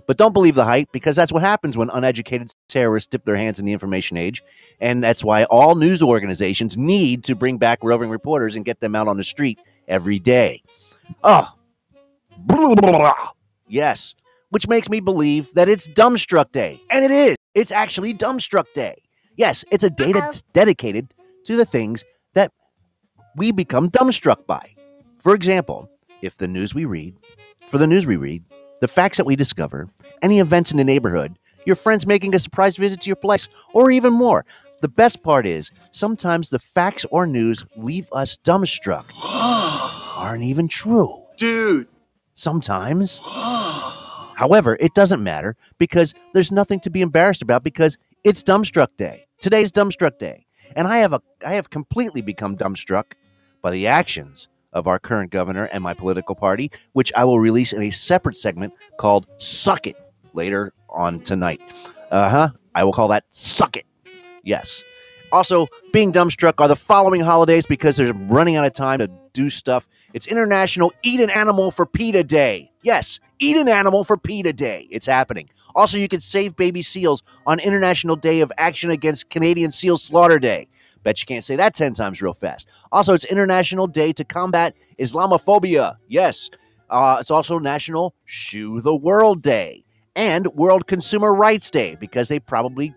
But 0.06 0.16
don't 0.16 0.32
believe 0.32 0.56
the 0.56 0.64
hype 0.64 0.90
because 0.90 1.14
that's 1.14 1.32
what 1.32 1.42
happens 1.42 1.76
when 1.76 1.88
uneducated 1.90 2.50
terrorists 2.68 3.06
dip 3.06 3.24
their 3.24 3.36
hands 3.36 3.60
in 3.60 3.66
the 3.66 3.72
information 3.72 4.16
age. 4.16 4.42
And 4.80 5.04
that's 5.04 5.22
why 5.22 5.44
all 5.44 5.76
news 5.76 6.02
organizations 6.02 6.76
need 6.76 7.22
to 7.24 7.36
bring 7.36 7.58
back 7.58 7.78
roving 7.82 8.10
reporters 8.10 8.56
and 8.56 8.64
get 8.64 8.80
them 8.80 8.96
out 8.96 9.06
on 9.06 9.18
the 9.18 9.22
street 9.22 9.60
every 9.86 10.18
day. 10.18 10.62
Oh, 11.22 11.48
blah, 12.38 12.74
blah, 12.74 12.90
blah. 12.90 13.28
yes, 13.68 14.16
which 14.48 14.66
makes 14.66 14.88
me 14.88 14.98
believe 14.98 15.52
that 15.54 15.68
it's 15.68 15.86
Dumbstruck 15.86 16.50
Day. 16.50 16.80
And 16.90 17.04
it 17.04 17.12
is. 17.12 17.36
It's 17.54 17.70
actually 17.70 18.14
Dumbstruck 18.14 18.72
Day. 18.74 18.96
Yes, 19.36 19.64
it's 19.70 19.84
a 19.84 19.90
day 19.90 20.12
that's 20.12 20.42
dedicated 20.52 21.14
to 21.44 21.56
the 21.56 21.64
things 21.64 22.04
that 22.34 22.52
we 23.36 23.52
become 23.52 23.90
dumbstruck 23.90 24.46
by. 24.46 24.74
For 25.18 25.34
example, 25.34 25.90
if 26.22 26.38
the 26.38 26.48
news 26.48 26.74
we 26.74 26.84
read, 26.84 27.16
for 27.68 27.78
the 27.78 27.86
news 27.86 28.06
we 28.06 28.16
read, 28.16 28.44
the 28.80 28.88
facts 28.88 29.16
that 29.18 29.26
we 29.26 29.36
discover, 29.36 29.88
any 30.22 30.40
events 30.40 30.70
in 30.70 30.76
the 30.76 30.84
neighborhood, 30.84 31.38
your 31.66 31.76
friends 31.76 32.06
making 32.06 32.34
a 32.34 32.38
surprise 32.38 32.76
visit 32.76 33.00
to 33.02 33.08
your 33.08 33.16
place, 33.16 33.48
or 33.74 33.90
even 33.90 34.12
more. 34.12 34.44
The 34.80 34.88
best 34.88 35.22
part 35.22 35.46
is 35.46 35.70
sometimes 35.92 36.50
the 36.50 36.58
facts 36.58 37.04
or 37.10 37.26
news 37.26 37.66
leave 37.76 38.08
us 38.12 38.38
dumbstruck, 38.38 39.04
aren't 40.16 40.44
even 40.44 40.68
true. 40.68 41.22
Dude. 41.36 41.86
Sometimes. 42.34 43.20
However, 43.24 44.78
it 44.80 44.94
doesn't 44.94 45.22
matter 45.22 45.54
because 45.78 46.14
there's 46.32 46.50
nothing 46.50 46.80
to 46.80 46.90
be 46.90 47.02
embarrassed 47.02 47.42
about 47.42 47.62
because 47.62 47.98
it's 48.24 48.42
Dumbstruck 48.42 48.96
Day. 48.96 49.26
Today's 49.38 49.70
Dumbstruck 49.70 50.18
Day. 50.18 50.46
And 50.76 50.86
I 50.86 50.98
have 50.98 51.12
a 51.12 51.22
I 51.44 51.54
have 51.54 51.70
completely 51.70 52.20
become 52.20 52.56
dumbstruck 52.56 53.12
by 53.62 53.70
the 53.70 53.86
actions 53.86 54.48
of 54.72 54.86
our 54.86 54.98
current 54.98 55.30
governor 55.30 55.64
and 55.72 55.82
my 55.82 55.94
political 55.94 56.34
party, 56.34 56.70
which 56.92 57.12
I 57.14 57.24
will 57.24 57.40
release 57.40 57.72
in 57.72 57.82
a 57.82 57.90
separate 57.90 58.36
segment 58.36 58.72
called 58.98 59.26
Suck 59.38 59.86
It 59.86 59.96
later 60.32 60.72
on 60.88 61.20
tonight. 61.20 61.60
Uh-huh. 62.10 62.50
I 62.74 62.84
will 62.84 62.92
call 62.92 63.08
that 63.08 63.24
Suck 63.30 63.76
It. 63.76 63.86
Yes. 64.44 64.84
Also, 65.32 65.68
being 65.92 66.12
dumbstruck 66.12 66.54
are 66.58 66.68
the 66.68 66.76
following 66.76 67.20
holidays 67.20 67.66
because 67.66 67.96
they're 67.96 68.12
running 68.12 68.56
out 68.56 68.64
of 68.64 68.72
time 68.72 68.98
to 68.98 69.10
do 69.32 69.48
stuff. 69.48 69.88
It's 70.12 70.26
International 70.26 70.92
Eat 71.02 71.20
an 71.20 71.30
Animal 71.30 71.70
for 71.70 71.86
PETA 71.86 72.24
Day. 72.24 72.70
Yes, 72.82 73.20
eat 73.38 73.56
an 73.56 73.68
animal 73.68 74.04
for 74.04 74.16
PETA 74.16 74.52
Day. 74.52 74.88
It's 74.90 75.06
happening. 75.06 75.46
Also, 75.74 75.98
you 75.98 76.08
can 76.08 76.20
save 76.20 76.56
baby 76.56 76.82
seals 76.82 77.22
on 77.46 77.60
International 77.60 78.16
Day 78.16 78.40
of 78.40 78.50
Action 78.58 78.90
Against 78.90 79.30
Canadian 79.30 79.70
Seal 79.70 79.98
Slaughter 79.98 80.38
Day. 80.38 80.68
Bet 81.02 81.20
you 81.20 81.26
can't 81.26 81.44
say 81.44 81.56
that 81.56 81.74
10 81.74 81.94
times 81.94 82.20
real 82.20 82.34
fast. 82.34 82.68
Also, 82.92 83.14
it's 83.14 83.24
International 83.24 83.86
Day 83.86 84.12
to 84.12 84.24
combat 84.24 84.74
Islamophobia. 84.98 85.96
Yes. 86.08 86.50
Uh, 86.90 87.18
it's 87.20 87.30
also 87.30 87.58
National 87.58 88.14
Shoe 88.24 88.80
the 88.80 88.94
World 88.94 89.42
Day 89.42 89.84
and 90.16 90.46
World 90.48 90.86
Consumer 90.86 91.32
Rights 91.34 91.70
Day 91.70 91.96
because 92.00 92.28
they 92.28 92.40
probably 92.40 92.94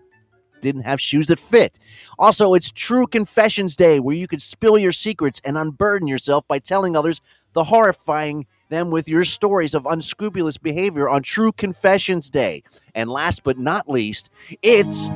didn't 0.64 0.82
have 0.82 1.00
shoes 1.00 1.28
that 1.28 1.38
fit. 1.38 1.78
Also, 2.18 2.54
it's 2.54 2.72
True 2.72 3.06
Confessions 3.06 3.76
Day 3.76 4.00
where 4.00 4.16
you 4.16 4.26
can 4.26 4.40
spill 4.40 4.76
your 4.78 4.92
secrets 4.92 5.40
and 5.44 5.56
unburden 5.56 6.08
yourself 6.08 6.46
by 6.48 6.58
telling 6.58 6.96
others 6.96 7.20
the 7.52 7.64
horrifying 7.64 8.46
them 8.70 8.90
with 8.90 9.08
your 9.08 9.24
stories 9.24 9.74
of 9.74 9.86
unscrupulous 9.86 10.58
behavior 10.58 11.08
on 11.08 11.22
True 11.22 11.52
Confessions 11.52 12.30
Day. 12.30 12.62
And 12.94 13.08
last 13.10 13.44
but 13.44 13.58
not 13.58 13.88
least, 13.88 14.30
it's 14.62 15.08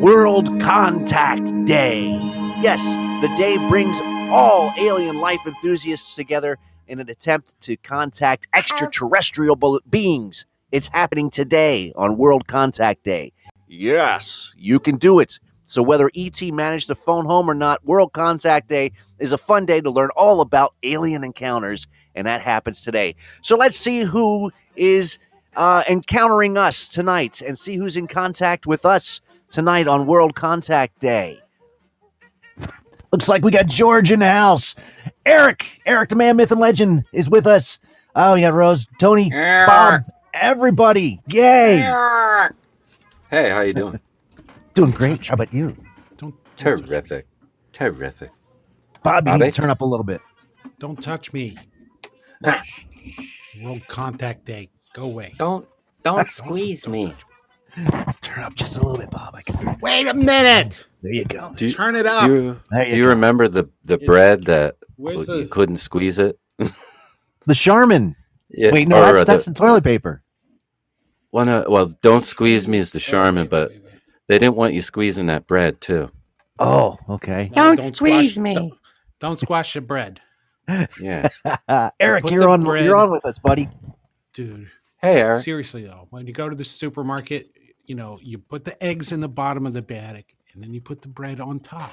World 0.00 0.46
Contact 0.60 1.52
Day. 1.66 2.08
Yes, 2.62 2.82
the 3.20 3.34
day 3.36 3.56
brings 3.68 4.00
all 4.30 4.72
alien 4.78 5.18
life 5.18 5.40
enthusiasts 5.46 6.14
together 6.14 6.56
in 6.86 7.00
an 7.00 7.10
attempt 7.10 7.60
to 7.62 7.76
contact 7.76 8.48
extraterrestrial 8.54 9.80
beings. 9.90 10.46
It's 10.70 10.88
happening 10.88 11.30
today 11.30 11.92
on 11.96 12.18
World 12.18 12.46
Contact 12.46 13.02
Day. 13.02 13.32
Yes, 13.68 14.54
you 14.56 14.80
can 14.80 14.96
do 14.96 15.20
it. 15.20 15.38
So, 15.64 15.82
whether 15.82 16.10
ET 16.16 16.40
managed 16.42 16.86
to 16.86 16.94
phone 16.94 17.26
home 17.26 17.50
or 17.50 17.54
not, 17.54 17.84
World 17.84 18.14
Contact 18.14 18.68
Day 18.68 18.92
is 19.18 19.32
a 19.32 19.38
fun 19.38 19.66
day 19.66 19.82
to 19.82 19.90
learn 19.90 20.08
all 20.16 20.40
about 20.40 20.74
alien 20.82 21.22
encounters, 21.24 21.86
and 22.14 22.26
that 22.26 22.40
happens 22.40 22.80
today. 22.80 23.14
So, 23.42 23.56
let's 23.56 23.76
see 23.76 24.00
who 24.00 24.50
is 24.76 25.18
uh, 25.56 25.84
encountering 25.88 26.56
us 26.56 26.88
tonight 26.88 27.42
and 27.42 27.58
see 27.58 27.76
who's 27.76 27.96
in 27.98 28.06
contact 28.06 28.66
with 28.66 28.86
us 28.86 29.20
tonight 29.50 29.86
on 29.86 30.06
World 30.06 30.34
Contact 30.34 30.98
Day. 31.00 31.38
Looks 33.12 33.28
like 33.28 33.42
we 33.42 33.50
got 33.50 33.66
George 33.66 34.10
in 34.10 34.20
the 34.20 34.30
house. 34.30 34.74
Eric, 35.26 35.82
Eric, 35.84 36.08
the 36.08 36.16
man, 36.16 36.36
myth, 36.36 36.50
and 36.50 36.60
legend, 36.60 37.04
is 37.12 37.28
with 37.28 37.46
us. 37.46 37.78
Oh, 38.16 38.34
we 38.34 38.40
got 38.40 38.54
Rose, 38.54 38.86
Tony, 38.98 39.30
Bob, 39.66 40.04
everybody. 40.32 41.20
Yay. 41.28 41.78
Hey, 43.30 43.50
how 43.50 43.60
you 43.62 43.74
doing? 43.74 44.00
Doing 44.74 44.90
great. 44.92 45.26
How 45.26 45.34
about 45.34 45.52
you? 45.52 45.76
Don't, 46.16 46.34
don't 46.56 46.56
touch, 46.56 46.86
Terrific. 46.86 47.26
Terrific. 47.72 48.30
Bob, 49.02 49.26
you 49.26 49.32
need 49.32 49.38
Bobby? 49.40 49.50
to 49.50 49.60
turn 49.60 49.70
up 49.70 49.80
a 49.80 49.84
little 49.84 50.04
bit. 50.04 50.20
don't 50.78 51.00
touch 51.02 51.32
me. 51.32 51.56
World 53.62 53.82
Contact 53.88 54.44
Day. 54.44 54.70
Go 54.92 55.04
away. 55.04 55.34
Don't 55.38 55.66
don't 56.04 56.28
squeeze 56.28 56.86
me. 56.86 57.12
Turn 58.20 58.44
up 58.44 58.54
just 58.54 58.76
a 58.76 58.80
little 58.80 58.98
bit, 58.98 59.10
Bob. 59.10 59.34
I 59.34 59.42
can. 59.42 59.76
Wait 59.80 60.06
a 60.06 60.14
minute. 60.14 60.86
There 61.02 61.12
you 61.12 61.24
go. 61.24 61.52
Do 61.56 61.66
you, 61.66 61.72
Turn 61.72 61.96
it 61.96 62.04
do 62.04 62.08
up. 62.08 62.28
you, 62.28 62.60
There 62.70 62.84
you 62.84 62.90
do 62.92 62.96
you 62.96 63.02
go. 63.04 63.08
remember 63.10 63.48
the 63.48 63.68
the 63.84 63.94
It's- 63.94 64.06
bread 64.06 64.44
that 64.44 64.76
Where's 64.96 65.28
you 65.28 65.42
the 65.42 65.48
couldn't 65.48 65.78
squeeze 65.78 66.18
it? 66.18 66.38
The 67.46 67.54
Charmin. 67.54 68.14
Yeah, 68.50 68.72
Wait, 68.72 68.88
no, 68.88 68.96
or, 68.98 69.00
that's, 69.12 69.18
uh, 69.20 69.24
that's 69.24 69.44
the, 69.46 69.52
the 69.52 69.58
toilet 69.58 69.82
paper. 69.84 70.22
One. 71.30 71.48
Uh, 71.48 71.64
well, 71.68 71.86
don't 72.02 72.24
squeeze 72.26 72.66
me 72.68 72.78
is 72.78 72.90
the 72.90 72.96
Wait, 72.98 73.02
Charmin, 73.04 73.46
but 73.48 73.70
wait, 73.70 73.82
wait. 73.84 73.92
they 74.28 74.38
didn't 74.38 74.56
want 74.56 74.74
you 74.74 74.82
squeezing 74.82 75.26
that 75.26 75.46
bread 75.46 75.80
too. 75.80 76.10
Oh, 76.58 76.96
okay. 77.08 77.50
No, 77.54 77.74
Don't 77.76 77.94
squeeze 77.94 78.32
squash- 78.32 78.42
me. 78.42 78.54
Don't, 78.54 78.74
don't 79.20 79.38
squash 79.38 79.74
the 79.74 79.80
bread, 79.80 80.20
Yeah. 81.00 81.28
Eric, 82.00 82.30
you're 82.30 82.48
on. 82.48 82.64
bread- 82.64 82.84
You're 82.84 82.96
on 82.96 83.10
with 83.10 83.24
us, 83.24 83.38
buddy. 83.38 83.68
dude. 84.32 84.68
Hey, 85.00 85.20
Eric. 85.20 85.44
Seriously 85.44 85.84
though, 85.84 86.08
when 86.10 86.26
you 86.26 86.32
go 86.32 86.48
to 86.48 86.56
the 86.56 86.64
supermarket, 86.64 87.50
you 87.86 87.94
know 87.94 88.18
you 88.22 88.38
put 88.38 88.64
the 88.64 88.82
eggs 88.82 89.12
in 89.12 89.20
the 89.20 89.28
bottom 89.28 89.66
of 89.66 89.72
the 89.72 89.82
bag, 89.82 90.24
and 90.52 90.62
then 90.62 90.74
you 90.74 90.80
put 90.80 91.02
the 91.02 91.08
bread 91.08 91.38
on 91.40 91.60
top, 91.60 91.92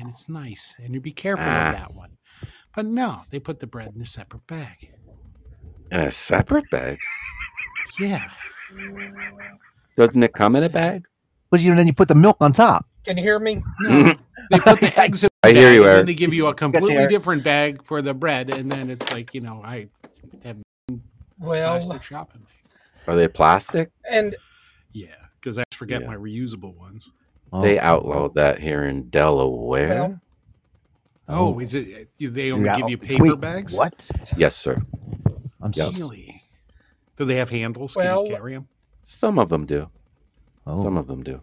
and 0.00 0.10
it's 0.10 0.28
nice. 0.28 0.74
And 0.82 0.92
you 0.94 1.00
be 1.00 1.12
careful 1.12 1.44
Ah. 1.48 1.68
of 1.68 1.74
that 1.76 1.94
one. 1.94 2.16
But 2.74 2.86
no, 2.86 3.22
they 3.30 3.38
put 3.38 3.60
the 3.60 3.66
bread 3.68 3.92
in 3.94 4.02
a 4.02 4.06
separate 4.06 4.46
bag. 4.48 4.90
In 5.90 6.00
a 6.00 6.10
separate 6.10 6.68
bag. 6.70 6.98
Yeah, 7.98 8.28
Doesn't 9.96 10.22
it 10.22 10.32
come 10.34 10.56
in 10.56 10.64
a 10.64 10.68
bag? 10.68 11.06
But 11.50 11.60
you 11.60 11.74
then 11.74 11.86
you 11.86 11.94
put 11.94 12.08
the 12.08 12.14
milk 12.14 12.36
on 12.40 12.52
top. 12.52 12.86
Can 13.04 13.16
you 13.16 13.22
hear 13.22 13.38
me? 13.38 13.62
no, 13.80 14.14
they 14.50 14.58
put 14.60 14.80
the 14.80 14.92
eggs 15.00 15.22
in. 15.24 15.30
The 15.42 15.48
I 15.48 15.52
hear 15.52 15.68
bag, 15.68 15.74
you, 15.74 15.80
and 15.82 15.88
then 15.88 15.96
Eric. 15.96 16.06
they 16.08 16.14
give 16.14 16.34
you 16.34 16.46
a 16.48 16.54
completely 16.54 16.96
Eric. 16.96 17.10
different 17.10 17.44
bag 17.44 17.82
for 17.84 18.02
the 18.02 18.12
bread, 18.12 18.50
and 18.50 18.70
then 18.70 18.90
it's 18.90 19.10
like 19.10 19.32
you 19.34 19.40
know 19.40 19.62
I 19.64 19.86
have 20.44 20.58
Well, 21.38 21.78
plastic 21.78 22.02
shopping. 22.02 22.42
Are 23.06 23.16
they 23.16 23.28
plastic? 23.28 23.90
and 24.10 24.36
Yeah, 24.92 25.14
because 25.40 25.56
I 25.58 25.64
forget 25.72 26.02
Yeah. 26.02 26.08
my 26.08 26.16
reusable 26.16 26.74
ones. 26.74 27.08
Oh, 27.52 27.62
They 27.62 27.78
outlawed 27.78 28.34
that 28.34 28.58
here 28.58 28.84
in 28.84 29.08
Delaware. 29.08 29.88
well, 29.88 30.20
Oh, 31.28 31.58
is 31.60 31.74
it? 31.74 32.08
They 32.20 32.52
only 32.52 32.66
Yeah, 32.66 32.76
give 32.76 32.88
you 32.90 32.98
wait, 32.98 33.08
paper 33.08 33.36
bags? 33.36 33.72
What? 33.72 34.10
Yes, 34.36 34.56
sir. 34.56 34.76
I'm 35.66 35.72
Yep. 35.74 35.86
so. 35.94 35.98
Really? 35.98 36.42
Do 37.16 37.24
they 37.24 37.36
have 37.36 37.50
handles? 37.50 37.94
Can 37.94 38.04
Well- 38.04 38.26
you 38.26 38.36
carry 38.36 38.54
them? 38.54 38.68
Some 39.02 39.38
of 39.38 39.48
them 39.48 39.66
do. 39.66 39.90
Oh. 40.66 40.82
Some 40.82 40.96
of 40.96 41.06
them 41.06 41.22
do. 41.22 41.42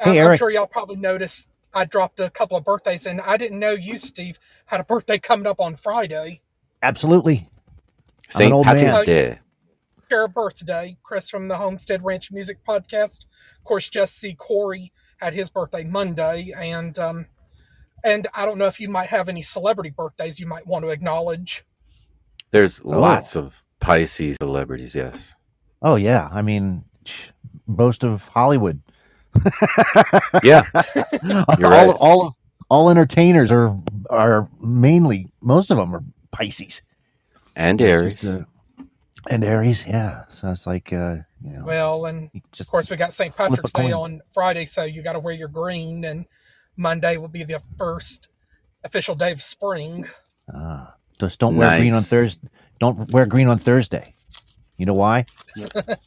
Hey, 0.00 0.20
I'm- 0.20 0.32
I'm 0.32 0.36
sure 0.38 0.50
y'all 0.50 0.66
probably 0.66 0.96
noticed 0.96 1.48
I 1.74 1.84
dropped 1.84 2.20
a 2.20 2.28
couple 2.30 2.56
of 2.56 2.64
birthdays, 2.64 3.06
and 3.06 3.20
I 3.20 3.36
didn't 3.36 3.58
know 3.58 3.70
you, 3.72 3.98
Steve, 3.98 4.38
had 4.66 4.80
a 4.80 4.84
birthday 4.84 5.18
coming 5.18 5.46
up 5.46 5.60
on 5.60 5.76
Friday. 5.76 6.40
Absolutely. 6.82 7.48
I'm 8.26 8.30
St. 8.30 8.52
old 8.52 8.66
Patrick's 8.66 8.92
man. 8.92 9.04
Day. 9.04 9.38
Share 10.10 10.24
a 10.24 10.28
birthday. 10.28 10.96
Chris 11.02 11.30
from 11.30 11.48
the 11.48 11.56
Homestead 11.56 12.04
Ranch 12.04 12.30
Music 12.32 12.58
Podcast. 12.66 13.24
Of 13.58 13.64
course, 13.64 13.88
just 13.88 14.18
see 14.18 14.34
Corey 14.34 14.92
had 15.18 15.32
his 15.32 15.48
birthday 15.48 15.84
Monday, 15.84 16.52
and 16.54 16.98
um, 16.98 17.26
and 18.04 18.26
I 18.34 18.44
don't 18.44 18.58
know 18.58 18.66
if 18.66 18.80
you 18.80 18.88
might 18.88 19.08
have 19.10 19.28
any 19.28 19.42
celebrity 19.42 19.90
birthdays 19.90 20.40
you 20.40 20.46
might 20.46 20.66
want 20.66 20.84
to 20.84 20.90
acknowledge. 20.90 21.64
There's 22.52 22.80
Oh. 22.84 22.90
lots 22.90 23.34
of 23.36 23.62
Pisces 23.80 24.36
celebrities, 24.40 24.94
yes. 24.94 25.34
Oh 25.82 25.96
yeah. 25.96 26.28
I 26.30 26.42
mean, 26.42 26.84
sh- 27.04 27.30
most 27.66 28.04
of 28.04 28.28
Hollywood. 28.28 28.80
Yeah. 30.42 30.62
You're 31.58 31.72
all, 31.74 31.86
right. 31.88 31.96
all 31.98 32.36
all 32.70 32.90
entertainers 32.90 33.50
are 33.50 33.76
are 34.10 34.48
mainly 34.60 35.26
most 35.40 35.70
of 35.70 35.76
them 35.78 35.94
are 35.94 36.04
Pisces 36.30 36.82
And 37.56 37.80
Aries. 37.80 38.16
just, 38.16 38.24
uh, 38.40 38.44
and 39.30 39.44
Aries. 39.44 39.84
Yeah, 39.86 40.24
so 40.28 40.50
it's 40.50 40.66
like 40.66 40.92
uh, 40.92 41.16
you 41.44 41.50
know, 41.52 41.64
Well, 41.64 42.06
and 42.06 42.30
just 42.52 42.60
of 42.68 42.70
course 42.70 42.88
we 42.90 42.96
got 42.96 43.12
St. 43.12 43.34
Patrick's 43.36 43.72
Day 43.72 43.92
on 43.92 44.20
Friday, 44.30 44.64
so 44.66 44.84
you 44.84 45.02
got 45.02 45.12
to 45.14 45.20
wear 45.20 45.34
your 45.34 45.48
green, 45.48 46.04
and 46.04 46.26
Monday 46.76 47.16
will 47.18 47.28
be 47.28 47.44
the 47.44 47.60
first 47.78 48.28
official 48.84 49.14
day 49.14 49.32
of 49.32 49.40
spring. 49.42 50.06
uh, 50.52 50.86
just 51.28 51.38
don't 51.38 51.56
wear 51.56 51.76
green 51.78 51.92
on 51.92 51.98
Nice. 52.00 52.08
Thursday. 52.10 52.48
Don't 52.80 53.12
wear 53.12 53.26
green 53.26 53.48
on 53.48 53.58
Thursday. 53.58 54.12
You 54.76 54.86
know 54.86 54.94
why? 54.94 55.26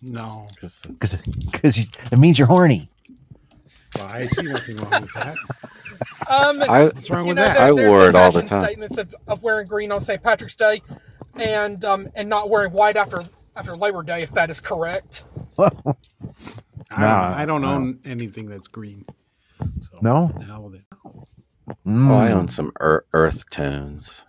No, 0.01 0.47
Because 0.55 0.81
because 1.51 1.77
it 1.77 2.17
means 2.17 2.37
you're 2.37 2.47
horny. 2.47 2.89
well, 3.95 4.07
I 4.07 4.25
see 4.27 4.41
nothing 4.43 4.77
wrong 4.77 5.01
with 5.01 5.13
that. 5.13 5.35
Um, 6.29 6.61
I 6.63 6.83
What's 6.85 7.09
wrong 7.09 7.27
with 7.27 7.37
know, 7.37 7.43
that? 7.43 7.53
there- 7.57 7.67
I 7.67 7.71
there's 7.73 7.89
wore 7.89 8.09
it 8.09 8.15
all 8.15 8.31
the 8.31 8.41
time. 8.41 8.63
Statements 8.65 8.97
of, 8.97 9.15
of 9.27 9.41
wearing 9.43 9.67
green 9.67 9.91
on 9.91 10.01
St. 10.01 10.21
Patrick's 10.21 10.55
Day, 10.57 10.81
and 11.39 11.83
um, 11.85 12.09
and 12.15 12.27
not 12.27 12.49
wearing 12.49 12.73
white 12.73 12.97
after 12.97 13.23
after 13.55 13.77
Labor 13.77 14.03
Day, 14.03 14.21
if 14.23 14.31
that 14.31 14.49
is 14.49 14.59
correct. 14.59 15.23
I 15.59 15.69
don't, 15.71 15.93
I 16.91 17.45
don't 17.45 17.61
no. 17.61 17.69
own 17.69 17.99
anything 18.03 18.47
that's 18.47 18.67
green. 18.67 19.05
So 19.81 19.99
No? 20.01 20.31
the 20.37 20.43
hell 20.43 20.63
with 20.63 20.75
it. 20.75 21.74
Mm. 21.85 22.09
Oh, 22.09 22.15
I 22.15 22.31
own 22.31 22.47
some 22.47 22.71
ear- 22.81 23.05
earth 23.13 23.49
tones. 23.49 24.25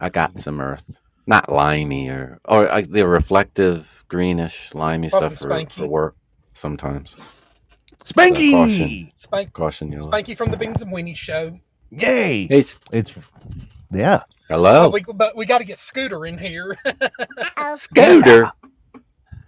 I 0.00 0.08
got 0.10 0.38
some 0.38 0.60
earth, 0.60 0.96
not 1.26 1.50
limey 1.50 2.08
or 2.08 2.38
or 2.44 2.68
uh, 2.68 2.82
the 2.88 3.06
reflective 3.06 4.04
greenish 4.08 4.74
limey 4.74 5.08
Welcome, 5.12 5.36
stuff 5.36 5.48
for, 5.48 5.54
Spanky. 5.54 5.72
for 5.72 5.86
work. 5.88 6.16
Sometimes 6.54 7.14
Spanky! 8.04 8.52
Caution. 8.52 9.10
Spank, 9.14 9.52
caution 9.52 9.92
yellow. 9.92 10.10
Spanky 10.10 10.36
from 10.36 10.50
the 10.50 10.56
Beans 10.56 10.82
and 10.82 10.92
Weenie 10.92 11.16
Show. 11.16 11.58
Yay! 11.90 12.46
Hey, 12.46 12.58
s- 12.60 12.78
It's 12.92 13.14
yeah. 13.90 14.22
hello, 14.48 14.86
Uh, 14.86 14.90
we, 14.90 15.02
but 15.14 15.36
we 15.36 15.46
got 15.46 15.58
to 15.58 15.64
get 15.64 15.78
Scooter 15.78 16.26
in 16.26 16.38
here. 16.38 16.76
Scooter. 17.76 18.50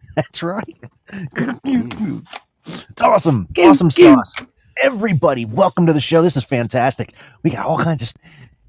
That's 0.16 0.42
right. 0.42 0.76
it's 1.64 3.02
awesome. 3.02 3.48
Awesome 3.58 3.90
sauce. 3.90 4.34
Everybody, 4.82 5.44
welcome 5.44 5.86
to 5.86 5.92
the 5.92 6.00
show. 6.00 6.22
This 6.22 6.36
is 6.36 6.44
fantastic. 6.44 7.14
We 7.42 7.50
got 7.50 7.66
all 7.66 7.78
kinds 7.78 8.02
of. 8.02 8.22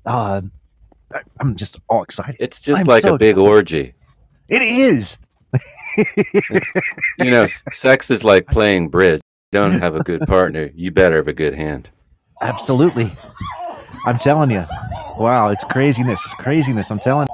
Uh, 0.06 0.42
I'm 1.40 1.56
just 1.56 1.80
all 1.90 2.04
excited. 2.04 2.36
It's 2.40 2.62
just 2.62 2.82
I'm 2.82 2.86
like 2.86 3.02
so 3.04 3.16
a 3.16 3.18
big 3.18 3.32
excited. 3.38 3.50
orgy. 3.50 3.94
It 4.48 4.62
is. 4.62 5.18
You 7.20 7.32
know, 7.32 7.48
sex 7.72 8.12
is 8.12 8.24
like 8.24 8.46
playing 8.52 8.90
bridge. 8.90 9.22
You 9.52 9.60
don't 9.60 9.80
have 9.80 9.96
a 9.96 10.04
good 10.04 10.22
partner, 10.22 10.70
you 10.76 10.92
better 10.92 11.18
have 11.18 11.28
a 11.28 11.34
good 11.34 11.54
hand. 11.56 11.90
Absolutely. 12.42 13.12
I'm 14.06 14.20
telling 14.20 14.52
you. 14.52 14.66
Wow, 15.18 15.50
it's 15.50 15.64
craziness. 15.66 16.22
It's 16.26 16.34
craziness. 16.36 16.92
I'm 16.92 17.00
telling. 17.00 17.28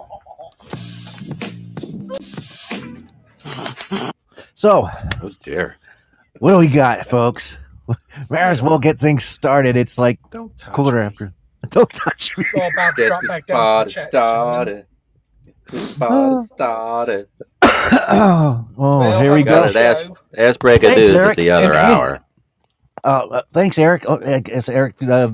So, 4.53 4.89
Oh 5.21 5.31
dear. 5.41 5.77
what 6.39 6.51
do 6.51 6.57
we 6.59 6.67
got, 6.67 7.07
folks? 7.07 7.57
Might 8.29 8.39
as 8.41 8.61
well 8.61 8.79
get 8.79 8.99
things 8.99 9.23
started. 9.23 9.75
It's 9.77 9.97
like 9.97 10.19
Don't 10.31 10.55
touch 10.57 10.73
quarter 10.73 10.97
me. 10.97 11.03
after. 11.03 11.33
Don't 11.69 11.89
touch 11.91 12.37
me. 12.37 12.45
We're 12.55 12.63
all 12.63 12.71
about 12.71 12.95
to 12.95 13.07
drop 13.07 13.21
back 13.27 13.45
down 13.45 13.79
to 13.79 13.85
the 13.85 13.91
chat. 13.91 14.11
gentlemen. 14.11 14.85
This 15.71 15.97
party 15.97 16.45
started. 16.47 17.27
oh, 17.61 18.67
Well, 18.75 19.21
here 19.21 19.33
we 19.33 19.39
have 19.39 19.47
a 19.47 19.49
go. 19.49 19.61
Got 19.61 19.67
good 19.67 19.75
it. 19.75 19.83
Ask, 19.83 20.05
show. 20.05 20.17
ask 20.37 20.59
break 20.59 20.81
Thanks, 20.81 20.97
news 20.97 21.11
Eric. 21.11 21.29
at 21.31 21.35
the 21.37 21.51
other 21.51 21.73
And 21.73 21.87
hey, 21.87 21.93
hour. 21.93 22.19
Uh, 23.03 23.27
uh, 23.31 23.41
thanks, 23.53 23.77
Eric. 23.79 24.05
Oh, 24.07 24.19
I 24.25 24.39
guess 24.39 24.69
Eric 24.69 24.95
uh, 25.03 25.29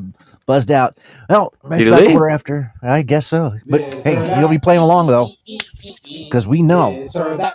buzzed 0.45 0.71
out. 0.71 0.97
Well, 1.29 1.53
it's 1.71 1.87
about 1.87 2.05
quarter 2.09 2.29
after. 2.29 2.73
I 2.81 3.01
guess 3.01 3.27
so. 3.27 3.55
But 3.67 3.81
hey, 4.03 4.39
you'll 4.39 4.49
be 4.49 4.59
playing 4.59 4.81
along 4.81 5.07
though, 5.07 5.31
because 6.29 6.47
we 6.47 6.61
know. 6.61 7.07
Oh 7.15 7.53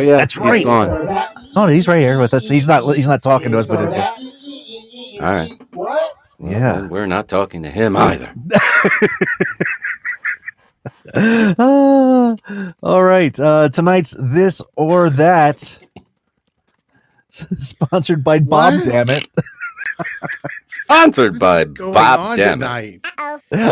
yeah, 0.00 0.16
That's 0.16 0.34
he's 0.34 0.42
right. 0.42 0.64
gone. 0.64 1.24
Oh, 1.56 1.66
he's 1.66 1.88
right 1.88 2.00
here 2.00 2.18
with 2.20 2.34
us. 2.34 2.48
He's 2.48 2.68
not. 2.68 2.94
He's 2.96 3.08
not 3.08 3.22
talking 3.22 3.52
to 3.52 3.58
us, 3.58 3.68
but 3.68 3.84
it's 3.84 3.94
All 5.20 5.34
right. 5.34 5.52
Well, 5.74 6.10
Yeah. 6.40 6.72
then 6.72 6.88
we're 6.88 7.06
not 7.06 7.28
talking 7.28 7.62
to 7.62 7.70
him 7.70 7.96
either. 7.96 8.32
Ah, 11.14 12.36
all 12.82 13.02
right. 13.04 13.38
Uh, 13.38 13.68
tonight's 13.68 14.14
this 14.18 14.62
or 14.76 15.10
that, 15.10 15.78
sponsored 17.58 18.22
by 18.24 18.38
Bob. 18.38 18.74
What? 18.74 18.84
Damn 18.84 19.10
it! 19.10 19.28
Sponsored 20.64 21.38
by 21.38 21.64
Bob 21.64 22.20
on 22.20 22.36
Dammit. 22.36 22.60
tonight? 22.60 23.06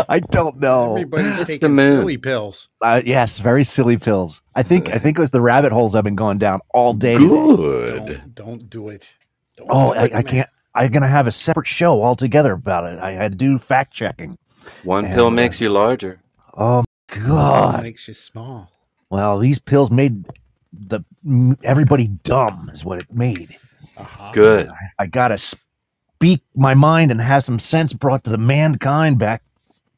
I 0.09 0.19
don't 0.19 0.59
know. 0.59 0.91
Everybody's 0.93 1.27
It's 1.31 1.39
the 1.39 1.45
taking 1.45 1.77
silly 1.77 2.17
pills. 2.17 2.69
Uh, 2.81 3.01
yes, 3.03 3.39
very 3.39 3.63
silly 3.63 3.97
pills. 3.97 4.41
I 4.55 4.63
think. 4.63 4.89
I 4.89 4.97
think 4.97 5.17
it 5.17 5.21
was 5.21 5.31
the 5.31 5.41
rabbit 5.41 5.71
holes 5.71 5.95
I've 5.95 6.03
been 6.03 6.15
going 6.15 6.37
down 6.37 6.61
all 6.73 6.93
day. 6.93 7.17
Good. 7.17 8.05
Don't, 8.05 8.35
don't 8.35 8.69
do 8.69 8.89
it. 8.89 9.09
Don't 9.57 9.67
Oh, 9.69 9.93
do 9.93 9.99
I, 9.99 10.03
it, 10.05 10.13
I 10.15 10.23
can't. 10.23 10.49
I'm 10.73 10.91
gonna 10.91 11.07
have 11.07 11.27
a 11.27 11.31
separate 11.31 11.67
show 11.67 12.01
altogether 12.01 12.53
about 12.53 12.91
it. 12.91 12.99
I 12.99 13.11
had 13.11 13.31
to 13.33 13.37
do 13.37 13.57
fact 13.57 13.93
checking. 13.93 14.37
One 14.83 15.05
And, 15.05 15.13
pill 15.13 15.27
uh, 15.27 15.31
makes 15.31 15.59
you 15.59 15.69
larger. 15.69 16.21
Oh 16.55 16.79
It 17.09 17.19
God! 17.25 17.83
makes 17.83 18.07
you 18.07 18.13
small. 18.13 18.71
Well, 19.09 19.39
these 19.39 19.59
pills 19.59 19.91
made 19.91 20.25
the 20.73 21.01
everybody 21.63 22.07
dumb. 22.07 22.69
Is 22.73 22.83
what 22.85 22.99
it 22.99 23.11
made. 23.13 23.57
Uh-huh. 23.97 24.31
Good. 24.33 24.69
I 24.97 25.05
gotta 25.05 25.37
speak 25.37 26.41
my 26.55 26.73
mind 26.73 27.11
and 27.11 27.21
have 27.21 27.43
some 27.43 27.59
sense 27.59 27.93
brought 27.93 28.23
to 28.23 28.29
the 28.29 28.37
mankind 28.37 29.19
back. 29.19 29.43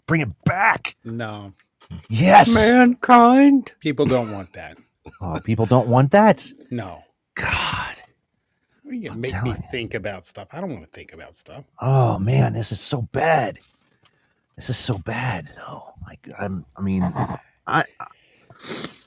Bring 0.07 0.21
it 0.21 0.43
back. 0.45 0.95
No, 1.03 1.53
Yes. 2.09 2.53
Mankind. 2.53 3.71
people 3.79 4.05
don't 4.05 4.31
want 4.31 4.53
that. 4.53 4.77
Oh, 5.21 5.37
people 5.43 5.65
don't 5.65 5.87
want 5.89 6.11
that. 6.11 6.49
No. 6.71 7.03
God. 7.35 7.95
What 8.83 8.91
do 8.91 8.97
you 8.97 9.11
I'm 9.11 9.19
make 9.21 9.33
me 9.43 9.49
you. 9.51 9.57
think 9.69 9.93
about 9.95 10.25
stuff? 10.25 10.47
I 10.53 10.61
don't 10.61 10.69
want 10.71 10.83
to 10.83 10.89
think 10.89 11.13
about 11.13 11.35
stuff. 11.35 11.63
Oh 11.81 12.17
man, 12.19 12.53
this 12.53 12.71
is 12.71 12.79
so 12.79 13.01
bad. 13.01 13.59
This 14.55 14.69
is 14.69 14.77
so 14.77 14.97
bad. 14.97 15.49
No, 15.57 15.93
like 16.05 16.27
I'm. 16.39 16.65
I 16.77 16.81
mean, 16.81 17.03
I. 17.03 17.37
What? 17.65 19.02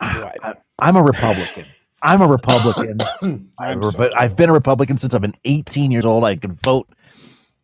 I 0.00 0.54
I'm 0.78 0.96
a 0.96 1.02
Republican. 1.02 1.64
I'm 2.02 2.20
a 2.20 2.26
Republican. 2.26 2.98
I'm 3.22 3.50
I've, 3.58 3.84
sorry. 3.84 4.12
I've 4.14 4.36
been 4.36 4.50
a 4.50 4.52
Republican 4.52 4.96
since 4.98 5.14
I've 5.14 5.20
been 5.20 5.34
18 5.44 5.90
years 5.90 6.04
old. 6.04 6.24
I 6.24 6.36
could 6.36 6.52
vote. 6.62 6.88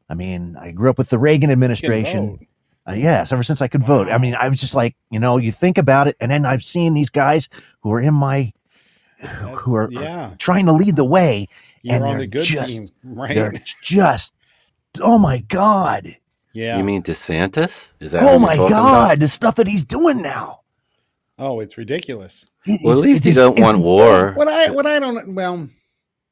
I 0.09 0.15
mean, 0.15 0.57
I 0.61 0.73
grew 0.73 0.91
up 0.91 0.99
with 0.99 1.09
the 1.11 1.19
Reagan 1.19 1.51
administration. 1.51 2.47
Uh, 2.87 2.93
yes, 2.93 3.33
ever 3.33 3.43
since 3.43 3.63
I 3.63 3.69
could 3.69 3.83
vote. 3.83 4.09
I 4.11 4.19
mean, 4.19 4.35
I 4.35 4.49
was 4.49 4.61
just 4.61 4.75
like, 4.75 4.95
you 5.11 5.19
know, 5.19 5.39
you 5.39 5.51
think 5.53 5.79
about 5.79 6.07
it, 6.09 6.17
and 6.21 6.31
then 6.31 6.45
I've 6.45 6.65
seen 6.65 6.93
these 6.93 7.09
guys 7.09 7.49
who 7.81 7.91
are 7.93 8.01
in 8.01 8.13
my, 8.13 8.53
who 9.19 9.75
are, 9.75 9.89
That's- 9.91 10.33
are 10.33 10.37
trying 10.37 10.67
to 10.67 10.73
lead 10.73 10.97
the 10.97 11.05
way. 11.05 11.49
You're 11.83 11.95
and 11.97 12.05
on 12.05 12.11
they're 12.11 12.19
the 12.21 12.27
good 12.27 12.45
just- 12.45 12.77
team, 12.77 12.89
right? 13.03 13.35
They're 13.35 13.55
just, 13.83 14.35
oh 15.01 15.17
my 15.19 15.41
god, 15.41 16.17
Yeah. 16.53 16.77
You 16.77 16.85
mean 16.85 17.03
DeSantis? 17.03 17.93
Is 18.01 18.13
that? 18.13 18.23
oh 18.23 18.39
my 18.39 18.57
god, 18.57 18.69
about? 19.13 19.19
the 19.21 19.29
stuff 19.29 19.55
that 19.55 19.67
he's 19.67 19.85
doing 19.85 20.21
now. 20.21 20.61
Oh, 21.39 21.61
it's 21.61 21.77
ridiculous. 21.79 22.47
Well, 22.83 22.93
at 22.99 23.03
least 23.03 23.23
it 23.23 23.25
he 23.25 23.31
is- 23.31 23.37
don't 23.37 23.59
want 23.61 23.79
war. 23.79 24.33
What 24.35 24.49
I 24.49 24.71
what 24.71 24.87
I 24.87 24.99
don't 24.99 25.35
well. 25.35 25.69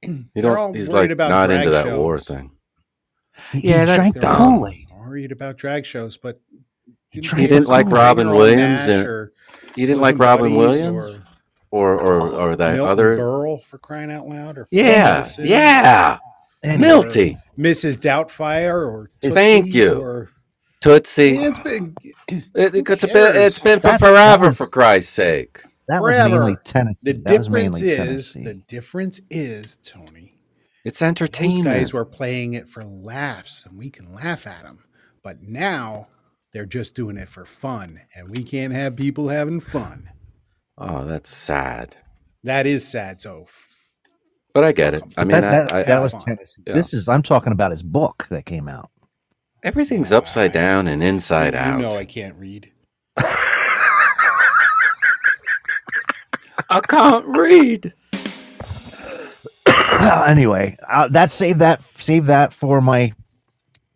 You 0.03 0.25
they're 0.35 0.59
all 0.59 0.69
don't. 0.69 0.77
He's 0.77 0.89
worried 0.89 1.03
like 1.03 1.11
about 1.13 1.29
not 1.31 1.47
drag 1.47 1.59
into 1.61 1.71
that 1.71 1.97
war 1.97 2.19
thing. 2.19 2.51
He, 3.53 3.69
Yeah, 3.69 3.81
he 3.81 3.85
that's 3.87 3.97
drank 3.97 4.15
the. 4.15 4.27
Kool 4.29 4.67
Aid. 4.67 4.89
Worried 4.97 5.31
about 5.33 5.57
drag 5.59 5.87
shows, 5.87 6.17
but 6.17 6.41
He 7.11 7.21
didn't 7.21 7.25
tried 7.25 7.41
He 7.43 7.47
didn't 7.47 7.69
like 7.69 7.87
Robin 7.89 8.31
Williams 8.31 8.81
Nash 8.81 8.89
and 8.89 9.07
or 9.07 9.33
you 9.77 9.87
didn't 9.87 10.01
like 10.03 10.19
Robin 10.19 10.57
Williams 10.57 11.09
or 11.71 11.95
or 11.97 12.01
or 12.01 12.29
or 12.31 12.57
that 12.57 12.75
Milton 12.75 12.91
other. 12.91 13.17
Berle 13.17 13.63
for 13.63 13.79
crying 13.79 14.11
out 14.11 14.27
loud 14.27 14.59
or 14.59 14.67
Yeah, 14.73 15.25
yeah. 15.39 16.19
Anyway, 16.65 16.81
Milty, 16.89 17.39
Mrs. 17.59 17.97
Doubtfire 17.99 18.75
or 18.87 19.11
Thank 19.23 19.73
you. 19.73 20.01
or 20.01 20.31
Tootsie. 20.83 21.37
it's 21.39 21.59
been 21.59 21.95
It, 22.03 22.15
it, 22.55 22.75
it's, 22.75 23.03
Who 23.05 23.19
a 23.19 23.47
it's 23.47 23.59
been 23.59 23.79
for 23.79 23.89
That's- 23.89 24.01
forever, 24.01 24.47
was- 24.49 24.57
for 24.59 24.67
Christ's 24.67 25.13
sake. 25.13 25.63
that 25.89 26.03
was 26.03 26.15
forever. 26.15 26.29
mainly 26.41 26.57
Tennessee. 26.65 27.13
the 27.13 27.19
that 27.19 27.25
difference 27.25 27.81
is 27.83 27.97
Tennessee. 28.33 28.43
the 28.45 28.55
difference 28.55 29.21
is 29.31 29.77
Tony. 29.85 30.37
It's 30.85 31.01
entertainment. 31.01 31.65
Those 31.65 31.71
entertainment. 31.71 31.81
guys 31.81 31.93
were 31.93 32.05
playing 32.05 32.55
it 32.55 32.69
for 32.69 32.83
laughs, 32.85 33.65
and 33.67 33.79
we 33.79 33.89
can 33.91 34.13
laugh 34.13 34.47
at 34.49 34.63
them. 34.63 34.81
But 35.23 35.41
now 35.43 36.09
they're 36.53 36.67
just 36.67 36.95
doing 36.97 37.17
it 37.17 37.29
for 37.29 37.45
fun, 37.47 38.01
and 38.17 38.29
we 38.29 38.43
can't 38.43 38.73
have 38.73 38.97
people 38.97 39.29
having 39.29 39.61
fun. 39.61 40.11
oh, 40.79 41.05
that's 41.07 41.31
sad. 41.35 41.95
That 42.45 42.67
is 42.67 42.87
sad. 42.89 43.21
So 43.21 43.47
But 44.55 44.65
I 44.65 44.73
get 44.73 44.95
it. 44.95 45.05
I 45.17 45.23
mean, 45.25 45.41
that, 45.41 45.69
that, 45.69 45.73
I, 45.73 45.83
that 45.85 46.01
was 46.03 46.13
fun. 46.13 46.23
Tennessee. 46.23 46.63
Yeah. 46.67 46.75
This 46.75 46.93
is 46.93 47.09
I'm 47.09 47.23
talking 47.23 47.53
about 47.53 47.71
his 47.71 47.83
book 47.85 48.27
that 48.31 48.45
came 48.47 48.69
out. 48.69 48.91
Everything's 49.63 50.13
upside 50.13 50.53
down 50.53 50.89
and 50.89 51.03
inside 51.03 51.55
you 51.55 51.61
out. 51.61 51.81
know 51.81 51.93
I 51.97 52.05
can't 52.05 52.35
read. 52.37 52.71
I 56.71 56.81
can't 56.89 57.27
read. 57.27 57.93
anyway, 60.27 60.77
uh, 60.89 61.09
that 61.09 61.31
save 61.31 61.59
that 61.59 61.83
save 61.83 62.27
that 62.27 62.53
for 62.53 62.81
my 62.81 63.13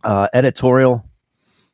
uh, 0.04 0.28
editorial 0.34 1.04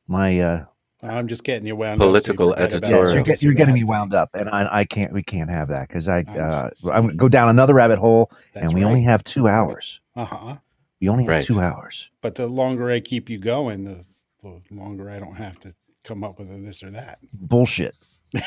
My 0.07 0.39
uh, 0.41 0.65
I'm 1.03 1.27
just 1.27 1.43
getting 1.45 1.67
you 1.67 1.75
wound 1.75 2.01
up. 2.01 2.07
Political 2.07 2.55
so 2.55 2.61
you 2.61 2.65
forget 2.69 2.75
about 2.79 2.85
editorial. 2.93 3.05
yes, 3.05 3.09
all 3.09 3.15
you're, 3.15 3.25
get, 3.25 3.43
you're 3.43 3.55
getting 3.55 3.75
me 3.75 3.83
wound 3.85 4.15
up, 4.15 4.31
and 4.35 4.49
I, 4.49 4.69
I 4.71 4.85
can't. 4.85 5.13
We 5.13 5.23
can't 5.25 5.51
have 5.51 5.69
that 5.69 5.89
because 5.89 6.07
I. 6.09 6.19
I'm 6.19 6.39
Uh, 6.39 6.71
I'm 6.93 7.03
gonna 7.07 7.15
go 7.15 7.29
down 7.29 7.49
another 7.49 7.75
rabbit 7.75 7.99
hole, 7.99 8.31
That's 8.55 8.67
and 8.67 8.75
we 8.75 8.83
right. 8.85 8.89
only 8.89 9.03
have 9.03 9.25
two 9.25 9.49
hours. 9.49 10.01
Uh 10.15 10.25
huh. 10.25 10.55
We 11.03 11.11
only 11.11 11.25
have 11.25 11.31
Right. 11.33 11.45
two 11.45 11.61
hours. 11.61 12.11
But 12.23 12.37
the 12.37 12.49
longer 12.49 12.91
I 12.91 13.01
keep 13.01 13.31
you 13.31 13.39
going, 13.39 13.85
the, 13.85 14.07
the 14.43 14.63
longer 14.71 15.11
I 15.11 15.21
don't 15.21 15.37
have 15.37 15.59
to 15.61 15.75
come 16.05 16.25
up 16.25 16.39
with 16.41 16.51
a 16.53 16.59
this 16.59 16.83
or 16.85 16.93
that. 16.93 17.21
Bullshit. 17.35 17.97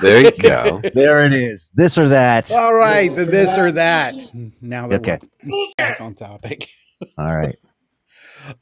There 0.00 0.24
you 0.24 0.32
go. 0.32 0.82
There 0.94 1.24
it 1.26 1.34
is. 1.34 1.72
This 1.74 1.98
or 1.98 2.08
that. 2.08 2.50
All 2.52 2.74
right, 2.74 3.14
the 3.14 3.26
this 3.26 3.58
or 3.58 3.72
that. 3.72 4.16
Now 4.62 4.88
that 4.88 5.00
Okay. 5.00 5.18
we're 5.44 5.68
back 5.78 6.00
on 6.00 6.14
topic. 6.14 6.68
All 7.18 7.36
right. 7.36 7.58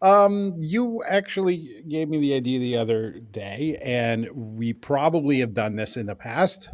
Um, 0.03 0.55
you 0.59 1.05
actually 1.09 1.83
gave 1.88 2.09
me 2.09 2.18
the 2.18 2.35
idea 2.35 2.59
the 2.59 2.77
other 2.79 3.12
day, 3.12 3.79
and 3.83 4.29
we 4.35 4.72
probably 4.72 5.40
have 5.40 5.53
done 5.55 5.77
this 5.77 5.96
in 5.96 6.07
the 6.07 6.16
past, 6.16 6.70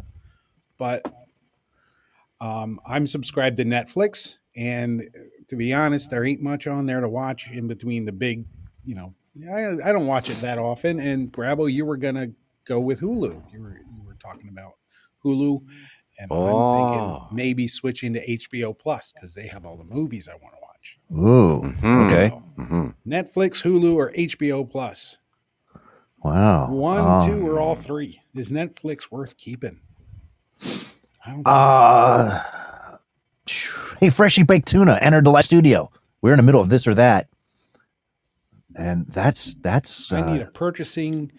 but 0.77 1.03
um, 2.41 2.79
I'm 2.87 3.07
subscribed 3.07 3.57
to 3.57 3.65
Netflix, 3.65 4.37
and 4.55 5.03
to 5.47 5.55
be 5.55 5.73
honest, 5.73 6.09
there 6.09 6.25
ain't 6.25 6.41
much 6.41 6.67
on 6.67 6.85
there 6.85 7.01
to 7.01 7.09
watch 7.09 7.49
in 7.51 7.67
between 7.67 8.05
the 8.05 8.11
big, 8.11 8.45
you 8.83 8.95
know. 8.95 9.13
I, 9.51 9.89
I 9.89 9.91
don't 9.91 10.07
watch 10.07 10.29
it 10.29 10.39
that 10.41 10.57
often. 10.57 10.99
And 10.99 11.31
Grabo, 11.31 11.71
you 11.71 11.85
were 11.85 11.97
gonna 11.97 12.27
go 12.65 12.79
with 12.79 13.01
Hulu. 13.01 13.51
You 13.51 13.61
were 13.61 13.77
you 13.93 14.03
were 14.05 14.15
talking 14.15 14.49
about 14.49 14.73
Hulu, 15.23 15.61
and 16.19 16.31
I'm 16.31 16.37
Oh. 16.37 16.73
thinking 16.73 17.19
maybe 17.31 17.67
switching 17.67 18.13
to 18.13 18.25
HBO 18.25 18.77
Plus 18.77 19.11
because 19.11 19.33
they 19.33 19.47
have 19.47 19.65
all 19.65 19.75
the 19.77 19.83
movies 19.83 20.29
I 20.29 20.35
want 20.35 20.53
to 20.55 20.61
watch. 20.61 20.99
Ooh. 21.11 21.61
Mhm. 21.81 22.05
Okay. 22.05 22.29
So, 22.29 22.37
hmm 22.63 22.89
Netflix, 23.07 23.61
Hulu, 23.61 23.93
or 23.95 24.11
HBO 24.13 24.63
Plus. 24.69 25.17
Wow. 26.23 26.71
One, 26.71 27.03
Oh. 27.21 27.25
two, 27.25 27.45
or 27.45 27.59
all 27.59 27.75
three. 27.75 28.19
Is 28.33 28.49
Netflix 28.49 29.11
worth 29.11 29.37
keeping? 29.37 29.81
I 31.23 31.31
don't 31.31 31.35
think 31.43 31.47
Uh, 31.47 32.41
hey, 33.99 34.09
freshly 34.09 34.43
baked 34.43 34.67
tuna 34.67 34.97
entered 35.01 35.25
the 35.25 35.29
live 35.31 35.45
studio. 35.45 35.91
We're 36.21 36.33
in 36.33 36.37
the 36.37 36.43
middle 36.43 36.61
of 36.61 36.69
this 36.69 36.87
or 36.87 36.95
that, 36.95 37.27
and 38.75 39.05
that's 39.07 39.53
that's 39.55 39.89
so. 39.89 40.15
I 40.17 40.33
need 40.33 40.41
uh, 40.41 40.47
a 40.47 40.51
purchasing 40.51 41.31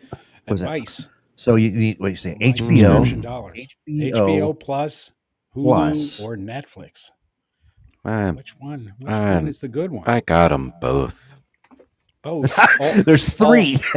what 0.46 0.54
is 0.54 0.60
that? 0.60 1.08
so 1.34 1.56
you 1.56 1.70
need 1.72 1.98
what 1.98 2.06
do 2.08 2.10
you 2.12 2.16
say 2.16 2.36
My 2.40 2.46
HBO 2.52 3.22
dollars. 3.22 3.56
HBO 3.88 4.12
HBO 4.12 4.60
Plus, 4.60 5.10
Hulu, 5.54 5.62
Plus. 5.64 6.20
or 6.20 6.36
Netflix. 6.36 7.10
I, 8.04 8.30
Which 8.30 8.56
one? 8.58 8.94
Which 9.00 9.10
Um, 9.12 9.34
one 9.34 9.48
is 9.48 9.58
the 9.58 9.66
good 9.68 9.90
one? 9.90 10.04
I 10.06 10.20
got 10.20 10.48
them 10.48 10.72
both. 10.80 11.34
Both. 12.22 12.56
All- 12.80 13.02
There's 13.02 13.28
three. 13.28 13.78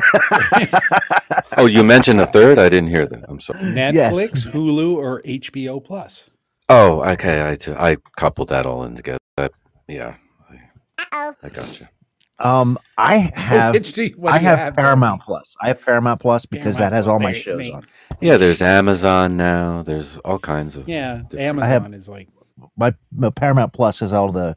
Oh, 1.57 1.65
you 1.65 1.83
mentioned 1.83 2.21
a 2.21 2.25
third? 2.25 2.57
I 2.57 2.69
didn't 2.69 2.89
hear 2.89 3.05
that. 3.05 3.25
I'm 3.27 3.39
sorry. 3.41 3.59
Netflix, 3.59 4.47
Hulu, 4.49 4.95
or 4.95 5.21
HBO 5.23 5.83
Plus. 5.83 6.23
Oh, 6.69 7.01
okay. 7.13 7.47
I, 7.49 7.55
t- 7.55 7.73
I 7.73 7.95
coupled 8.15 8.49
that 8.49 8.65
all 8.65 8.83
in 8.83 8.95
together. 8.95 9.17
That, 9.37 9.51
yeah. 9.87 10.15
I, 11.11 11.31
I 11.43 11.49
got 11.49 11.79
you. 11.79 11.87
Um, 12.39 12.77
I 12.97 13.31
have 13.35 13.73
Which 13.73 13.91
do 13.93 14.03
you- 14.03 14.13
what 14.17 14.33
I 14.33 14.37
do 14.37 14.43
you 14.43 14.49
have 14.49 14.75
Tony? 14.75 14.85
Paramount 14.85 15.21
Plus. 15.23 15.55
I 15.61 15.67
have 15.69 15.83
Paramount 15.83 16.21
Plus 16.21 16.45
because 16.45 16.77
that 16.77 16.93
has 16.93 17.07
all 17.07 17.19
my 17.19 17.33
shows 17.33 17.63
they- 17.65 17.71
on. 17.71 17.83
Yeah, 18.21 18.37
there's 18.37 18.61
Amazon 18.61 19.35
now. 19.37 19.83
There's 19.83 20.17
all 20.19 20.39
kinds 20.39 20.75
of. 20.75 20.87
Yeah, 20.87 21.23
different- 21.29 21.59
Amazon 21.59 21.93
is 21.93 22.07
like 22.07 22.29
My, 22.77 22.93
my 23.13 23.29
Paramount 23.29 23.73
Plus 23.73 23.99
has 24.01 24.13
all 24.13 24.31
the 24.31 24.55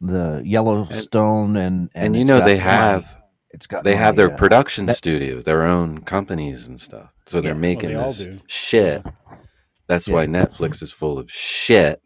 the 0.00 0.42
Yellowstone 0.44 1.56
and 1.56 1.88
And, 1.94 2.14
you 2.14 2.24
know 2.26 2.40
they 2.44 2.56
my- 2.56 2.62
have 2.62 3.16
it's 3.50 3.66
got 3.66 3.82
they 3.82 3.94
my, 3.94 4.00
have 4.00 4.14
their 4.16 4.32
uh, 4.32 4.36
production 4.36 4.86
that- 4.86 4.96
studios, 4.96 5.44
their 5.44 5.62
own 5.64 5.98
companies 6.02 6.66
and 6.68 6.80
stuff. 6.80 7.10
So 7.26 7.40
they're 7.40 7.54
making 7.56 7.94
Well, 7.94 8.02
they 8.12 8.24
this 8.24 8.38
do. 8.38 8.38
shit. 8.46 9.04
That's 9.86 10.08
why 10.08 10.26
Netflix 10.26 10.82
is 10.82 10.92
full 10.92 11.18
of 11.18 11.30
shit. 11.30 12.02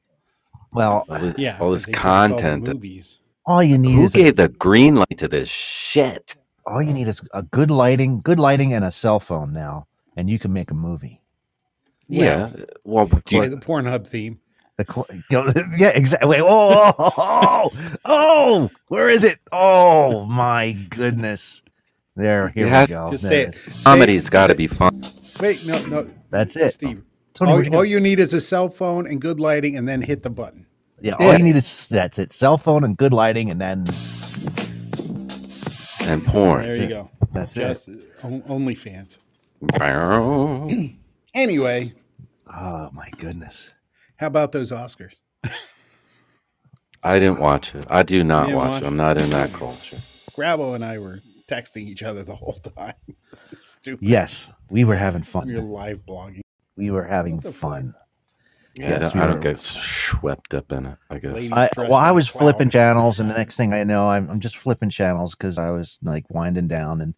well, 0.73 1.05
All 1.09 1.19
this, 1.19 1.35
yeah, 1.39 1.59
all 1.61 1.71
'cause 1.71 1.81
this 1.81 1.87
they 1.87 1.93
dropped 1.93 2.07
all 2.07 2.29
the 2.29 2.35
content. 2.43 2.65
that- 2.67 2.75
movies. 2.75 3.19
all 3.47 3.63
you 3.63 3.79
need 3.79 3.95
who 3.95 4.03
is 4.05 4.15
a, 4.15 4.19
gave 4.19 4.37
the 4.37 4.49
green 4.49 4.97
light 4.97 5.19
to 5.19 5.29
this 5.29 5.49
shit? 5.49 6.37
all 6.67 6.83
you 6.83 6.93
need 6.93 7.09
is 7.09 7.23
a 7.33 7.43
good 7.43 7.71
lighting, 7.71 8.21
good 8.21 8.39
lighting, 8.39 8.73
and 8.73 8.85
a 8.85 8.91
cell 8.91 9.19
phone 9.19 9.53
now, 9.53 9.87
and 10.17 10.29
you 10.31 10.39
can 10.39 10.53
make 10.53 10.71
a 10.71 10.75
movie. 10.75 11.21
yeah. 12.07 12.51
Well, 12.85 13.07
do 13.07 13.21
Play 13.23 13.45
you, 13.45 13.51
the 13.51 13.57
Pornhub 13.57 14.07
theme. 14.07 14.41
The 14.77 14.85
cl- 14.85 15.07
go- 15.31 15.53
yeah, 15.79 15.89
exactly. 15.89 16.29
Wait, 16.29 16.41
oh, 16.43 16.95
oh, 16.99 17.13
oh, 17.17 17.71
oh, 18.05 18.71
where 18.89 19.09
is 19.11 19.25
it? 19.25 19.39
Oh 19.53 20.25
my 20.27 20.73
goodness! 20.91 21.63
There, 22.17 22.49
here 22.51 22.67
have- 22.69 22.89
we 22.89 22.95
go. 22.95 23.11
Just 23.11 23.25
There 23.25 23.31
say 23.31 23.43
it 23.43 23.49
it. 23.49 23.67
is. 23.77 23.83
comedy's 23.85 24.31
got 24.31 24.47
to 24.49 24.55
be 24.55 24.67
fun. 24.69 25.03
Wait, 25.41 25.67
no, 25.67 25.85
no, 25.87 26.09
That's 26.31 26.57
it. 26.57 26.73
Steve. 26.75 27.03
Tony, 27.41 27.53
All, 27.53 27.65
you 27.65 27.71
all 27.79 27.85
you 27.85 28.01
need 28.01 28.21
is 28.21 28.35
a 28.35 28.41
cell 28.41 28.69
phone 28.69 29.07
and 29.07 29.21
good 29.21 29.41
lighting, 29.41 29.77
and 29.77 29.89
then 29.89 30.03
hit 30.03 30.23
the 30.23 30.31
button. 30.31 30.67
yeah, 31.01 31.15
all 31.15 31.27
Yeah. 31.33 31.39
you 31.39 31.45
need 31.45 31.57
is 31.57 31.89
that's 31.89 32.19
it. 32.19 32.33
Cell 32.33 32.59
phone 32.59 32.85
and 32.85 32.97
good 32.97 33.13
lighting, 33.15 33.51
and 33.51 33.61
then 33.61 33.87
And 36.03 36.25
porn. 36.27 36.69
There 36.69 36.77
you 36.77 36.83
it. 36.85 36.89
go. 36.89 37.11
that's 37.33 37.57
it. 37.57 37.65
Just 37.65 37.89
uh, 37.89 38.27
on- 38.27 38.43
OnlyFans. 38.43 39.17
I 39.81 40.95
Anyway, 41.35 41.95
Oh 42.53 42.91
my 42.93 43.09
goodness! 43.19 43.71
how 44.17 44.27
about 44.27 44.53
those 44.53 44.73
Oscars? 44.73 45.15
I 47.03 47.19
didn't 47.19 47.41
watch 47.41 47.75
it. 47.75 47.87
I 47.89 48.03
do 48.03 48.23
not 48.25 48.49
watch 48.53 48.75
watch 48.75 48.83
it. 48.83 48.87
I'm 48.87 48.97
not 48.97 49.19
in 49.21 49.31
that 49.31 49.53
culture. 49.53 49.97
Grabo 50.37 50.75
and 50.75 50.85
I 50.85 50.99
were 50.99 51.21
texting 51.49 51.87
each 51.87 52.03
other 52.03 52.23
the 52.23 52.35
whole 52.35 52.53
time. 52.77 52.95
It's 53.53 53.67
stupid. 53.67 54.07
Yes, 54.07 54.51
we 54.69 54.85
were 54.85 54.97
having 54.97 55.23
fun. 55.23 55.47
We 55.47 55.55
were 55.55 55.63
live 55.63 56.01
blogging. 56.07 56.41
We 56.81 56.91
were 56.91 57.05
having 57.05 57.37
What 57.37 57.55
fuck? 57.55 57.55
fun. 57.55 57.95
Yeah, 58.77 58.91
Yes, 58.91 58.99
I 59.01 59.03
don't, 59.03 59.15
we 59.15 59.21
I 59.21 59.27
don't 59.27 59.35
were. 59.37 59.41
get 59.43 59.59
swept 59.59 60.55
up 60.55 60.73
in 60.73 60.87
it. 60.87 60.99
I 61.11 61.19
guess. 61.19 61.53
I, 61.53 61.69
well, 61.77 61.95
I 61.95 62.11
was 62.13 62.27
flipping 62.27 62.71
flowers. 62.71 62.73
channels, 62.95 63.21
and 63.21 63.29
the 63.29 63.35
next 63.35 63.57
thing 63.59 63.75
I 63.75 63.85
know, 63.85 64.09
I'm, 64.09 64.31
I'm 64.31 64.41
just 64.41 64.57
flipping 64.57 64.89
channels 64.89 65.35
because 65.35 65.59
I 65.59 65.71
was 65.71 65.99
like 66.03 66.25
winding 66.31 66.69
down, 66.69 67.01
and 67.03 67.15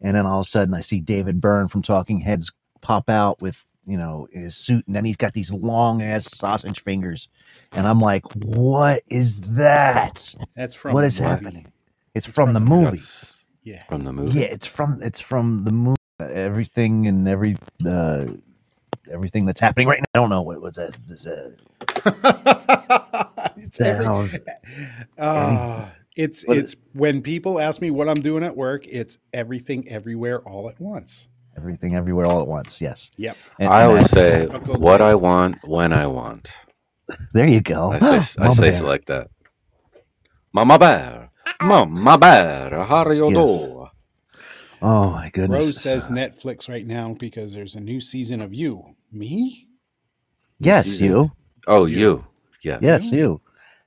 and 0.00 0.14
then 0.16 0.26
all 0.26 0.40
of 0.40 0.46
a 0.46 0.48
sudden 0.48 0.74
I 0.74 0.80
see 0.80 1.00
David 1.00 1.40
Byrne 1.40 1.66
from 1.68 1.82
Talking 1.82 2.20
Heads 2.20 2.52
pop 2.82 3.10
out 3.10 3.42
with 3.42 3.66
you 3.86 3.96
know 3.96 4.28
his 4.30 4.56
suit, 4.56 4.86
and 4.86 4.94
then 4.94 5.04
he's 5.04 5.16
got 5.16 5.32
these 5.32 5.52
long 5.52 6.02
ass 6.02 6.26
sausage 6.30 6.80
fingers, 6.84 7.28
and 7.72 7.86
I'm 7.88 7.98
like, 8.00 8.24
what 8.36 9.02
is 9.08 9.40
that? 9.40 10.32
That's 10.54 10.74
from 10.74 10.92
what 10.94 11.00
the 11.00 11.06
is 11.08 11.20
movie. 11.20 11.30
happening? 11.30 11.72
It's, 12.14 12.26
It's 12.26 12.34
from, 12.34 12.46
from 12.52 12.54
the 12.54 12.60
the 12.60 12.66
movie. 12.66 12.90
That's 12.98 13.44
Yeah. 13.64 13.82
from 13.88 14.04
the 14.04 14.12
movie. 14.12 14.38
Yeah, 14.38 14.46
it's 14.46 14.66
from 14.66 15.02
it's 15.02 15.20
from 15.20 15.64
the 15.64 15.72
movie. 15.72 15.96
Everything 16.20 17.06
and 17.06 17.26
every 17.26 17.56
uh, 17.86 18.26
everything 19.10 19.44
that's 19.46 19.60
happening 19.60 19.86
right 19.88 20.00
now. 20.00 20.06
I 20.14 20.18
don't 20.20 20.30
know 20.30 20.42
what 20.42 20.60
was 20.60 20.74
that. 20.76 20.94
Uh, 22.06 23.50
it's 23.56 23.78
the 23.78 23.86
every- 23.88 24.04
hell 24.04 24.20
is- 24.22 24.38
Ah, 25.18 25.92
it's 26.16 26.46
What- 26.46 26.56
it's 26.58 26.74
when 26.92 27.22
people 27.22 27.60
ask 27.60 27.80
me 27.80 27.90
what 27.90 28.08
I'm 28.08 28.14
doing 28.14 28.42
at 28.44 28.56
work, 28.56 28.86
it's 28.86 29.18
everything 29.32 29.88
everywhere 29.88 30.40
all 30.40 30.68
at 30.68 30.80
once. 30.80 31.26
everything 31.56 31.94
everywhere 31.94 32.26
all 32.26 32.40
at 32.40 32.46
once. 32.46 32.80
Yes. 32.80 33.10
Yep. 33.16 33.36
And- 33.58 33.68
I 33.68 33.82
and 33.82 33.88
always 33.90 34.10
say 34.10 34.46
what 34.46 35.00
I 35.02 35.14
want 35.14 35.56
when 35.64 35.92
I 35.92 36.06
want. 36.06 36.50
There 37.34 37.48
you 37.48 37.60
go. 37.60 37.90
I 37.92 37.98
say 37.98 38.16
I 38.38 38.52
say 38.52 38.70
bear. 38.70 38.82
it 38.82 38.84
like 38.86 39.04
that. 39.06 39.28
Mama 40.52 40.78
bear, 40.78 41.30
mama 41.60 42.16
bear, 42.18 42.84
how 42.84 43.02
do 43.04 43.12
you 43.14 43.30
Yes. 43.32 43.34
do? 43.34 43.88
Oh 44.82 45.10
my 45.10 45.28
goodness. 45.32 45.64
Rose 45.64 45.80
says 45.82 46.08
Netflix 46.08 46.68
right 46.68 46.86
now 46.86 47.14
because 47.18 47.52
there's 47.52 47.74
a 47.74 47.80
new 47.80 48.00
season 48.00 48.40
of 48.40 48.54
you. 48.54 48.94
Me? 49.12 49.66
Yes, 50.58 50.86
season. 50.86 51.06
you. 51.06 51.32
Oh, 51.66 51.86
you. 51.86 52.24
Yes. 52.62 52.78
Yes, 52.82 53.12
you. 53.12 53.40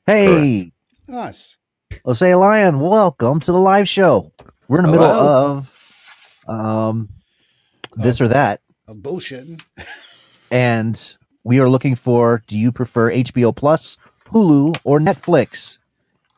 Hey, 0.06 0.72
Us. 1.10 1.58
Osei 2.06 2.38
Lion, 2.40 2.80
welcome 2.80 3.40
to 3.40 3.52
the 3.52 3.58
live 3.60 3.88
show. 3.88 4.32
We're 4.68 4.80
in 4.80 4.86
the 4.86 4.92
middle 4.92 5.06
of 5.08 5.70
um 6.48 7.10
this 7.96 8.20
or 8.20 8.28
that, 8.30 8.62
I'm 8.88 9.02
bullshitting. 9.02 9.62
and 10.52 11.16
we 11.44 11.60
are 11.60 11.70
looking 11.70 11.96
for 11.96 12.44
do 12.48 12.58
you 12.58 12.72
prefer 12.72 13.12
HBO 13.14 13.56
Plus, 13.56 13.98
Hulu, 14.32 14.76
or 14.84 15.00
Netflix? 15.00 15.78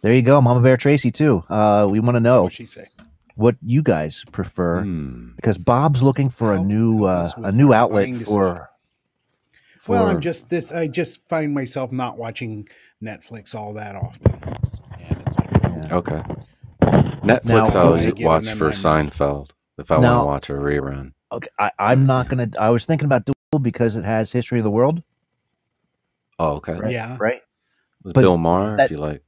There 0.01 0.13
you 0.13 0.21
go, 0.21 0.41
Mama 0.41 0.59
Bear 0.61 0.77
Tracy 0.77 1.11
too. 1.11 1.43
Uh 1.49 1.87
we 1.89 1.99
want 2.01 2.15
to 2.17 2.19
know 2.19 2.43
What 2.43 2.53
she 2.53 2.65
say? 2.65 2.87
what 3.35 3.55
you 3.65 3.81
guys 3.81 4.23
prefer 4.31 4.81
Hmm. 4.83 5.29
because 5.37 5.57
Bob's 5.57 6.03
looking 6.03 6.29
for 6.29 6.53
a 6.53 6.59
new 6.61 7.05
uh, 7.05 7.31
a 7.37 7.51
new 7.51 7.73
outlet 7.73 8.05
buying 8.05 8.19
for, 8.19 8.69
for 9.85 9.91
Well, 9.93 10.07
I'm 10.07 10.19
just 10.19 10.49
this. 10.49 10.71
I 10.71 10.87
just 10.87 11.27
find 11.29 11.53
myself 11.53 11.91
not 11.91 12.17
watching 12.17 12.67
Netflix 13.03 13.53
all 13.53 13.73
that 13.75 13.95
often, 13.95 14.33
and 14.99 15.23
it's 15.27 15.37
like, 15.39 15.51
Yeah. 15.53 15.95
Okay. 15.95 16.23
Netflix 17.21 17.45
Now- 17.73 17.79
I'll 17.81 17.93
Okay, 17.93 18.23
watch 18.25 18.47
for 18.49 18.65
my 18.65 18.69
money. 18.71 19.09
Seinfeld 19.09 19.51
if 19.77 19.91
I 19.91 19.97
want 19.99 20.21
to 20.21 20.25
watch 20.25 20.49
a 20.49 20.53
rerun. 20.53 21.13
Okay, 21.31 21.49
I, 21.59 21.71
I'm 21.79 22.05
not 22.05 22.27
gonna. 22.29 22.49
I 22.59 22.69
was 22.69 22.85
thinking 22.85 23.05
about 23.05 23.25
dual 23.25 23.59
because 23.61 23.95
it 23.95 24.03
has 24.05 24.31
history 24.31 24.59
of 24.59 24.63
the 24.63 24.71
world, 24.71 25.03
Oh, 26.39 26.53
okay. 26.55 26.73
right? 26.73 26.91
Yeah. 26.91 27.17
right. 27.19 27.41
With 28.03 28.13
But 28.15 28.21
Bill 28.21 28.37
Maher, 28.37 28.77
that- 28.77 28.85
if 28.85 28.91
you 28.91 28.97
like 28.97 29.23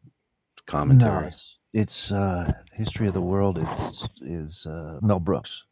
No, 0.74 1.20
it's, 1.26 1.58
it's 1.74 2.12
uh, 2.12 2.52
history 2.74 3.08
of 3.08 3.14
the 3.14 3.22
world. 3.22 3.58
It's 3.58 4.06
is 4.22 4.66
uh, 4.66 5.00
Mel 5.02 5.20
Brooks. 5.20 5.66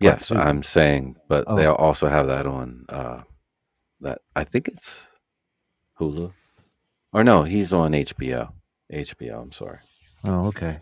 Yes. 0.00 0.30
I'm 0.32 0.62
saying, 0.64 1.16
but 1.28 1.44
they 1.56 1.66
Oh. 1.66 1.74
also 1.74 2.08
have 2.08 2.26
that 2.26 2.44
on 2.46 2.84
uh, 2.88 3.22
that. 4.02 4.20
I 4.36 4.44
think 4.44 4.68
it's 4.68 5.08
Hulu, 5.98 6.32
or 7.12 7.24
no, 7.24 7.42
he's 7.44 7.72
on 7.72 7.92
HBO. 7.92 8.52
HBO. 8.92 9.40
I'm 9.42 9.52
sorry. 9.52 9.78
Oh, 10.24 10.46
okay. 10.48 10.78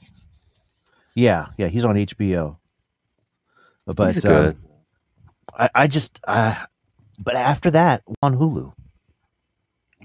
Yeah, 1.15 1.47
yeah, 1.59 1.69
he's 1.69 1.85
on 1.85 1.97
HBO. 1.97 2.57
But 3.87 4.15
he's 4.15 4.25
um. 4.25 4.57
I, 5.59 5.69
I 5.75 5.87
just, 5.89 6.21
uh, 6.27 6.55
but 7.19 7.35
after 7.37 7.71
that, 7.73 8.03
on 8.23 8.37
Hulu. 8.37 8.73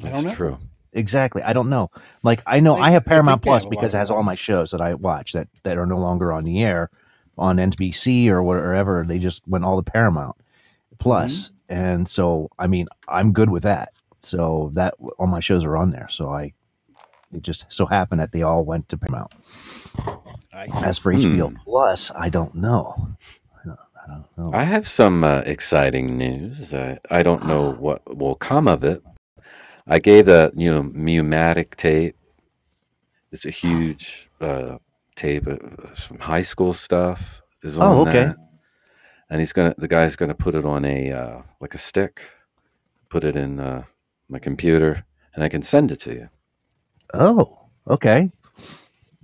That's 0.02 0.34
true. 0.36 0.58
Exactly. 0.94 1.42
I 1.44 1.54
don't 1.54 1.70
know. 1.70 1.90
Like 2.24 2.42
I 2.48 2.60
know 2.62 2.76
I- 2.76 2.88
I 2.88 2.92
have 2.92 3.06
Paramount 3.06 3.42
they 3.42 3.50
have 3.50 3.62
Plus 3.62 3.66
a 3.66 3.70
because 3.70 3.94
it 3.94 3.98
has 3.98 4.10
all 4.10 4.24
my 4.24 4.36
shows 4.36 4.72
that 4.72 4.82
I 4.82 4.94
watch 4.94 5.34
that 5.34 5.48
that 5.64 5.78
are 5.78 5.86
no 5.86 5.98
longer 5.98 6.32
on 6.34 6.44
the 6.46 6.64
air 6.64 6.90
on 7.38 7.58
NBC 7.58 8.28
or 8.30 8.42
wherever. 8.42 9.04
They 9.08 9.20
just 9.20 9.46
went 9.48 9.66
all 9.66 9.82
to 9.82 9.90
Paramount 9.92 10.36
Plus. 11.00 11.50
Mm-hmm. 11.50 11.55
And 11.70 12.08
so 12.08 12.50
I 12.60 12.68
mean 12.68 12.88
I'm 13.08 13.32
good 13.34 13.50
with 13.50 13.64
that. 13.64 13.94
So 14.20 14.72
that 14.74 14.96
all 15.18 15.28
my 15.28 15.40
shows 15.40 15.66
are 15.66 15.78
on 15.78 15.92
there. 15.92 16.08
So 16.10 16.30
I 16.32 16.54
it 17.34 17.42
just 17.42 17.66
so 17.72 17.86
happened 17.86 18.22
that 18.22 18.32
they 18.32 18.42
all 18.44 18.64
went 18.66 18.90
to 18.90 18.98
Paramount. 18.98 19.32
I 20.54 20.68
see. 20.68 20.86
As 20.86 20.98
for 20.98 21.14
HBO 21.14 21.50
Hmm. 21.50 21.56
Plus, 21.64 22.12
I 22.16 22.30
don't 22.30 22.56
know. 22.56 23.10
I 23.64 23.68
don't, 23.68 23.80
I 24.04 24.08
don't 24.08 24.38
know. 24.38 24.58
I 24.58 24.64
have 24.64 24.88
some 24.88 25.24
uh, 25.24 25.40
exciting 25.46 26.18
news. 26.18 26.74
I, 26.74 26.98
I 27.12 27.24
don't 27.24 27.46
know 27.46 27.74
what 27.74 28.02
will 28.16 28.36
come 28.36 28.68
of 28.68 28.84
it. 28.84 29.04
I 29.88 30.00
gave 30.00 30.26
the 30.28 30.52
you 30.56 30.72
know 30.72 30.92
U-matic 30.96 31.76
tape. 31.76 32.16
It's 33.32 33.46
a 33.46 33.50
huge 33.50 34.30
uh, 34.40 34.78
tape, 35.16 35.48
uh, 35.48 35.58
some 35.94 36.20
high 36.20 36.42
school 36.44 36.74
stuff 36.74 37.42
is 37.64 37.78
on 37.78 37.86
Oh, 37.92 38.02
okay. 38.02 38.26
that, 38.26 38.38
and 39.30 39.40
he's 39.40 39.54
gonna 39.54 39.76
the 39.78 39.88
guy's 39.88 40.16
gonna 40.16 40.36
put 40.36 40.56
it 40.56 40.66
on 40.66 40.86
a 40.86 41.12
uh, 41.12 41.42
like 41.60 41.76
a 41.76 41.80
stick, 41.80 42.22
put 43.10 43.24
it 43.24 43.36
in 43.36 43.60
uh, 43.60 43.84
my 44.30 44.40
computer, 44.40 45.06
and 45.34 45.44
I 45.44 45.50
can 45.50 45.62
send 45.62 45.92
it 45.92 46.00
to 46.02 46.14
you. 46.14 46.30
oh, 47.14 47.68
okay. 47.88 48.32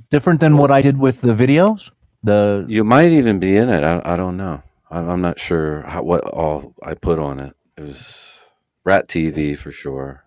Different 0.09 0.41
than 0.41 0.57
what 0.57 0.71
I 0.71 0.81
did 0.81 0.97
with 0.97 1.21
the 1.21 1.33
videos. 1.33 1.91
The 2.23 2.65
You 2.67 2.83
might 2.83 3.11
even 3.11 3.39
be 3.39 3.55
in 3.57 3.69
it. 3.69 3.83
I, 3.83 4.01
I 4.03 4.15
don't 4.15 4.37
know. 4.37 4.61
I'm, 4.89 5.09
I'm 5.09 5.21
not 5.21 5.39
sure 5.39 5.81
how, 5.83 6.03
what 6.03 6.23
all 6.25 6.75
I 6.83 6.93
put 6.93 7.17
on 7.17 7.39
it. 7.39 7.55
It 7.77 7.81
was 7.81 8.39
Rat 8.83 9.07
TV 9.07 9.57
for 9.57 9.71
sure. 9.71 10.25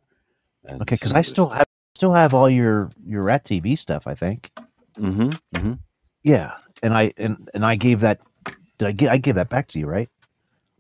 and 0.65 0.83
okay, 0.83 0.95
because 0.95 1.13
I 1.13 1.23
still 1.23 1.51
have 1.51 1.67
still 1.95 2.15
have 2.15 2.35
all 2.35 2.49
your 2.51 2.91
your 3.07 3.23
Rat 3.23 3.45
TV 3.45 3.79
stuff. 3.79 4.07
I 4.07 4.15
think. 4.15 4.51
Mm-hmm. 4.99 5.31
Mm-hmm. 5.55 5.73
Yeah, 6.23 6.55
and 6.83 6.95
I 6.95 7.13
and 7.17 7.49
and 7.55 7.65
I 7.65 7.77
gave 7.77 8.01
that. 8.01 8.21
Did 8.79 8.89
I 8.89 8.93
get? 8.93 9.11
I 9.11 9.17
gave 9.19 9.35
that 9.37 9.49
back 9.49 9.69
to 9.69 9.79
you, 9.79 9.87
right? 9.87 10.09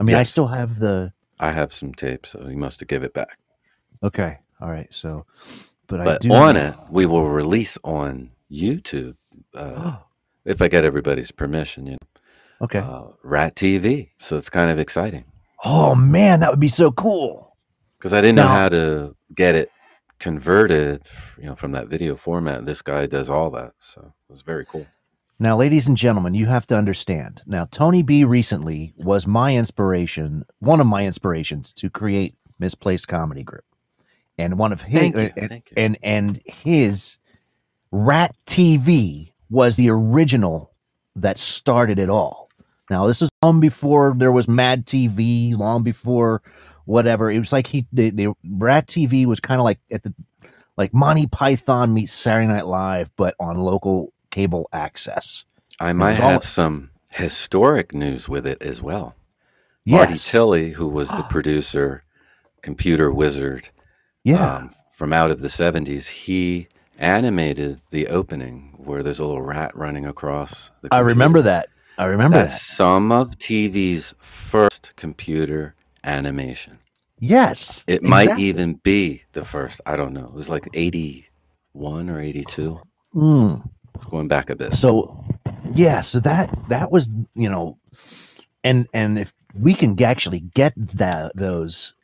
I 0.00 0.02
mean, 0.02 0.16
I 0.16 0.22
still 0.24 0.48
have 0.48 0.78
the. 0.78 1.12
I 1.38 1.50
have 1.50 1.72
some 1.72 1.94
tape, 1.94 2.26
so 2.26 2.46
you 2.48 2.56
must 2.56 2.80
have 2.80 2.88
give 2.88 3.02
it 3.02 3.14
back. 3.14 3.38
Okay, 4.02 4.38
all 4.60 4.70
right. 4.70 4.92
So, 4.92 5.26
but, 5.86 6.00
I 6.00 6.04
But 6.04 6.20
do 6.22 6.32
on 6.32 6.56
it, 6.56 6.74
we 6.90 7.06
will 7.06 7.28
release 7.28 7.78
on 7.84 8.30
YouTube 8.50 9.16
uh, 9.54 9.96
if 10.44 10.62
I 10.62 10.68
get 10.68 10.84
everybody's 10.84 11.30
permission. 11.30 11.86
You 11.86 11.92
know, 11.92 11.98
okay. 12.62 12.78
uh, 12.78 13.04
Rat 13.22 13.54
TV. 13.54 14.10
So 14.18 14.36
it's 14.36 14.50
kind 14.50 14.70
of 14.70 14.78
exciting 14.78 15.24
oh 15.64 15.94
man, 15.94 16.40
that 16.40 16.50
would 16.50 16.60
be 16.60 16.68
so 16.68 16.92
cool. 16.92 17.56
because 17.98 18.12
I 18.12 18.20
didn't 18.20 18.36
know 18.36 18.46
how 18.46 18.68
to 18.68 19.16
get 19.34 19.54
it 19.54 19.70
converted. 20.18 21.02
You 21.38 21.46
know, 21.46 21.54
from 21.56 21.72
that 21.72 21.88
video 21.88 22.16
format. 22.16 22.66
This 22.66 22.82
guy 22.82 23.06
does 23.06 23.30
all 23.30 23.50
that, 23.50 23.72
so 23.78 24.12
it 24.28 24.32
was 24.32 24.42
very 24.42 24.66
cool. 24.66 24.86
Now, 25.38 25.56
ladies 25.56 25.88
and 25.88 25.96
gentlemen, 25.96 26.34
you 26.34 26.46
have 26.46 26.66
to 26.68 26.76
understand. 26.76 27.42
Now, 27.46 27.66
Tony 27.70 28.02
B 28.02 28.24
recently 28.24 28.94
was 28.96 29.26
my 29.26 29.56
inspiration, 29.56 30.44
one 30.60 30.80
of 30.80 30.86
my 30.86 31.04
inspirations 31.04 31.72
to 31.74 31.90
create 31.90 32.36
Misplaced 32.60 33.08
Comedy 33.08 33.42
Group, 33.42 33.64
and 34.38 34.58
one 34.58 34.72
of 34.72 34.82
his 34.82 35.12
you, 35.12 35.32
and, 35.36 35.50
thank 35.50 35.70
you. 35.70 35.74
and 35.76 35.98
and 36.04 36.40
his 36.46 37.18
Rat 37.90 38.36
TV 38.46 39.32
was 39.50 39.76
the 39.76 39.90
original 39.90 40.72
that 41.16 41.38
started 41.38 41.98
it 41.98 42.08
all. 42.08 42.48
Now, 42.88 43.08
this 43.08 43.20
is 43.20 43.28
long 43.42 43.58
before 43.58 44.14
there 44.16 44.32
was 44.32 44.46
Mad 44.46 44.86
TV, 44.86 45.56
long 45.56 45.82
before 45.82 46.42
whatever. 46.84 47.28
It 47.30 47.40
was 47.40 47.52
like 47.52 47.66
he 47.66 47.86
the, 47.92 48.10
the 48.10 48.32
Rat 48.48 48.86
TV 48.86 49.26
was 49.26 49.40
kind 49.40 49.60
of 49.60 49.64
like 49.64 49.80
at 49.90 50.04
the 50.04 50.14
like 50.76 50.94
Monty 50.94 51.26
Python 51.26 51.92
meets 51.92 52.12
Saturday 52.12 52.46
Night 52.46 52.66
Live, 52.66 53.10
but 53.16 53.34
on 53.40 53.56
local 53.56 54.13
cable 54.34 54.68
access. 54.72 55.44
I 55.78 55.92
might 55.92 56.20
all- 56.20 56.30
have 56.30 56.44
some 56.44 56.90
historic 57.12 57.94
news 57.94 58.28
with 58.28 58.46
it 58.46 58.60
as 58.60 58.82
well. 58.82 59.14
Marty 59.86 60.14
Yes. 60.14 60.30
Tilley, 60.30 60.70
who 60.72 60.88
was 60.88 61.08
the 61.08 61.24
producer, 61.28 62.02
computer 62.62 63.12
wizard 63.12 63.68
yeah. 64.24 64.56
um, 64.56 64.70
from 64.90 65.12
out 65.12 65.30
of 65.30 65.40
the 65.40 65.48
70s, 65.48 66.08
he 66.08 66.68
animated 66.98 67.80
the 67.90 68.08
opening 68.08 68.72
where 68.78 69.02
there's 69.02 69.18
a 69.18 69.24
little 69.26 69.42
rat 69.42 69.76
running 69.76 70.06
across 70.06 70.70
the 70.80 70.88
I 70.92 71.00
remember 71.00 71.42
that. 71.42 71.68
I 71.98 72.06
remember 72.06 72.38
That's 72.38 72.54
that. 72.66 72.74
some 72.76 73.12
of 73.12 73.38
TV's 73.38 74.14
first 74.18 74.92
computer 74.96 75.74
animation. 76.02 76.78
Yes. 77.20 77.84
It 77.86 78.02
might 78.02 78.38
even 78.38 78.74
be 78.82 79.22
the 79.32 79.44
first. 79.44 79.80
I 79.86 79.94
don't 79.96 80.12
know. 80.12 80.24
It 80.24 80.32
was 80.34 80.48
like 80.48 80.66
81 80.74 82.10
or 82.10 82.20
82. 82.20 82.80
Mm. 83.14 83.68
It's 83.94 84.04
going 84.06 84.28
back 84.28 84.50
a 84.50 84.56
bit. 84.56 84.74
So, 84.74 85.24
yeah. 85.74 86.00
So 86.00 86.20
that 86.20 86.56
that 86.68 86.90
was 86.92 87.08
you 87.34 87.48
know, 87.48 87.78
and 88.62 88.86
and 88.92 89.18
if 89.18 89.34
we 89.58 89.74
can 89.74 90.00
actually 90.02 90.40
get 90.40 90.74
that 90.96 91.32
those. 91.36 91.94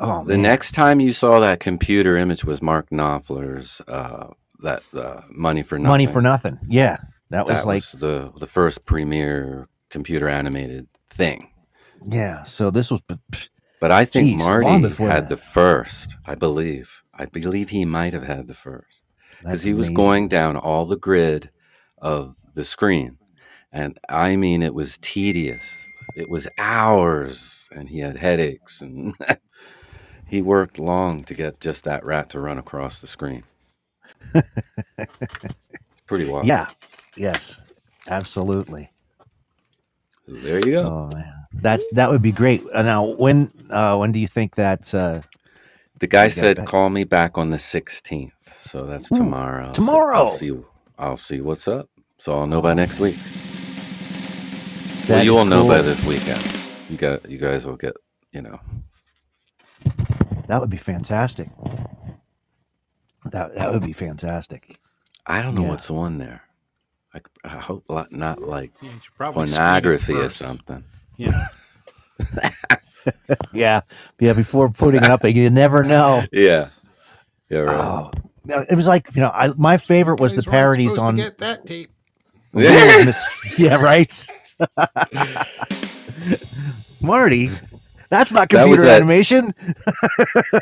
Oh 0.00 0.22
The 0.24 0.34
man. 0.34 0.42
next 0.42 0.72
time 0.72 1.00
you 1.00 1.12
saw 1.12 1.40
that 1.40 1.58
computer 1.60 2.16
image 2.16 2.44
was 2.44 2.62
Mark 2.62 2.90
Knopfler's 2.90 3.80
uh, 3.88 4.28
that 4.60 4.82
uh, 4.94 5.22
money 5.30 5.62
for 5.64 5.76
nothing. 5.78 5.90
money 5.90 6.06
for 6.06 6.22
nothing. 6.22 6.58
Yeah, 6.68 6.98
that 7.30 7.46
was 7.46 7.62
That 7.62 7.66
like 7.66 7.82
was 7.92 8.00
the 8.00 8.32
the 8.38 8.46
first 8.46 8.84
premier 8.84 9.66
computer 9.90 10.28
animated 10.28 10.86
thing. 11.10 11.50
yeah. 12.04 12.44
So 12.44 12.70
this 12.70 12.90
was 12.92 13.02
But 13.80 13.90
I 13.90 14.04
think 14.04 14.38
long 14.40 14.82
Marty 14.82 14.88
had 15.04 15.24
that. 15.24 15.28
the 15.30 15.36
first. 15.36 16.16
I 16.26 16.34
believe. 16.36 17.02
I 17.14 17.26
believe 17.26 17.70
he 17.70 17.84
might 17.84 18.12
have 18.12 18.24
had 18.24 18.46
the 18.46 18.54
first 18.54 19.02
because 19.40 19.62
he 19.62 19.74
was 19.74 19.88
amazing. 19.88 19.94
going 19.94 20.28
down 20.28 20.56
all 20.56 20.84
the 20.84 20.96
grid 20.96 21.50
of 21.98 22.34
the 22.54 22.64
screen, 22.64 23.18
and 23.72 23.98
I 24.08 24.36
mean 24.36 24.62
it 24.62 24.74
was 24.74 24.98
tedious. 24.98 25.86
It 26.16 26.28
was 26.28 26.48
hours, 26.58 27.68
and 27.70 27.88
he 27.88 28.00
had 28.00 28.16
headaches, 28.16 28.80
and 28.80 29.14
he 30.26 30.42
worked 30.42 30.78
long 30.78 31.24
to 31.24 31.34
get 31.34 31.60
just 31.60 31.84
that 31.84 32.04
rat 32.04 32.30
to 32.30 32.40
run 32.40 32.58
across 32.58 33.00
the 33.00 33.06
screen. 33.06 33.44
pretty 36.06 36.28
wild. 36.28 36.46
Yeah. 36.46 36.66
Yes. 37.16 37.60
Absolutely. 38.08 38.90
There 40.26 40.58
you 40.66 40.72
go. 40.72 40.82
Oh 40.82 41.14
man, 41.14 41.46
that's 41.54 41.88
that 41.92 42.10
would 42.10 42.20
be 42.20 42.32
great. 42.32 42.62
Uh, 42.72 42.82
now, 42.82 43.04
when 43.16 43.50
uh, 43.70 43.96
when 43.96 44.12
do 44.12 44.20
you 44.20 44.28
think 44.28 44.56
that? 44.56 44.94
Uh, 44.94 45.22
The 46.00 46.06
guy 46.06 46.28
said, 46.28 46.58
that. 46.58 46.66
"Call 46.66 46.90
me 46.90 47.04
back 47.04 47.36
on 47.38 47.50
the 47.50 47.56
16th." 47.56 48.32
So 48.62 48.86
that's 48.86 49.08
hmm. 49.08 49.16
tomorrow. 49.16 49.66
I'll 49.68 49.74
see- 49.74 49.80
tomorrow. 49.80 50.16
I'll 50.16 50.28
see. 50.28 50.56
I'll 50.98 51.16
see 51.16 51.40
what's 51.40 51.68
up. 51.68 51.88
So 52.18 52.38
I'll 52.38 52.46
know 52.46 52.60
by 52.60 52.74
next 52.74 52.98
week. 52.98 53.16
well, 55.08 55.18
that 55.18 55.24
you 55.24 55.32
is 55.32 55.38
will 55.38 55.44
know 55.44 55.66
by 55.66 55.76
cool. 55.76 55.84
this 55.84 56.04
weekend. 56.04 56.42
You 56.90 56.96
got. 56.96 57.28
You 57.30 57.38
guys 57.38 57.66
will 57.66 57.76
get. 57.76 57.94
You 58.32 58.42
know. 58.42 58.60
That 60.48 60.60
would 60.60 60.70
be 60.70 60.76
fantastic. 60.78 61.48
That 63.26 63.54
that 63.54 63.72
would 63.72 63.82
be 63.82 63.92
fantastic. 63.92 64.78
I 65.26 65.42
don't 65.42 65.54
know 65.54 65.62
Yeah. 65.62 65.68
what's 65.68 65.90
on 65.90 66.18
there. 66.18 66.42
I, 67.14 67.20
I 67.44 67.58
hope 67.58 67.84
li- 67.88 68.04
not 68.10 68.42
like 68.42 68.72
Yeah, 68.80 68.90
you 68.90 69.00
should 69.02 69.14
probably 69.14 69.46
scan 69.48 69.60
it 69.60 69.82
pornography 69.82 70.12
or 70.14 70.22
first. 70.22 70.36
something. 70.38 70.84
Yeah. 71.16 71.46
Yeah, 73.52 73.80
yeah. 74.20 74.32
Before 74.32 74.70
putting 74.70 75.02
it 75.02 75.10
up, 75.10 75.24
you 75.24 75.50
never 75.50 75.82
know. 75.84 76.24
Yeah. 76.32 76.68
Yeah. 77.50 77.58
Right. 77.60 78.10
Oh, 78.50 78.64
it 78.68 78.74
was 78.76 78.86
like 78.86 79.14
you 79.14 79.22
know, 79.22 79.30
I, 79.32 79.48
my 79.56 79.76
favorite 79.76 80.20
was 80.20 80.34
the 80.34 80.42
Guys 80.42 80.46
weren't 80.46 80.54
parodies 80.54 80.98
on. 80.98 81.16
to 81.16 81.22
get 81.22 81.38
that 81.38 81.66
tape. 81.66 81.90
Yeah, 82.54 83.04
Miss- 83.04 83.22
yeah, 83.58 83.76
right. 83.76 84.26
Marty, 87.00 87.50
that's 88.10 88.32
not 88.32 88.48
That 88.50 88.68
was 88.68 88.78
computer 88.78 88.82
that- 88.84 88.96
animation. 89.02 89.54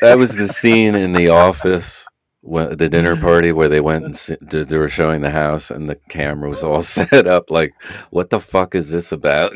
that 0.00 0.16
was 0.18 0.34
the 0.34 0.48
scene 0.48 0.94
in 0.94 1.12
the 1.12 1.28
office 1.28 2.06
when 2.42 2.76
the 2.76 2.88
dinner 2.88 3.16
party 3.16 3.52
where 3.52 3.68
they 3.68 3.80
went 3.80 4.04
and 4.04 4.14
s- 4.14 4.30
they 4.40 4.62
they 4.62 4.76
were 4.78 4.88
showing 4.88 5.20
the 5.20 5.30
house 5.30 5.70
and 5.70 5.88
the 5.88 5.96
camera 6.08 6.48
was 6.48 6.62
all 6.62 6.80
set 6.82 7.26
up 7.26 7.50
like 7.50 7.74
what 8.10 8.30
the 8.30 8.38
fuck 8.38 8.74
is 8.76 8.90
this 8.90 9.10
about 9.12 9.52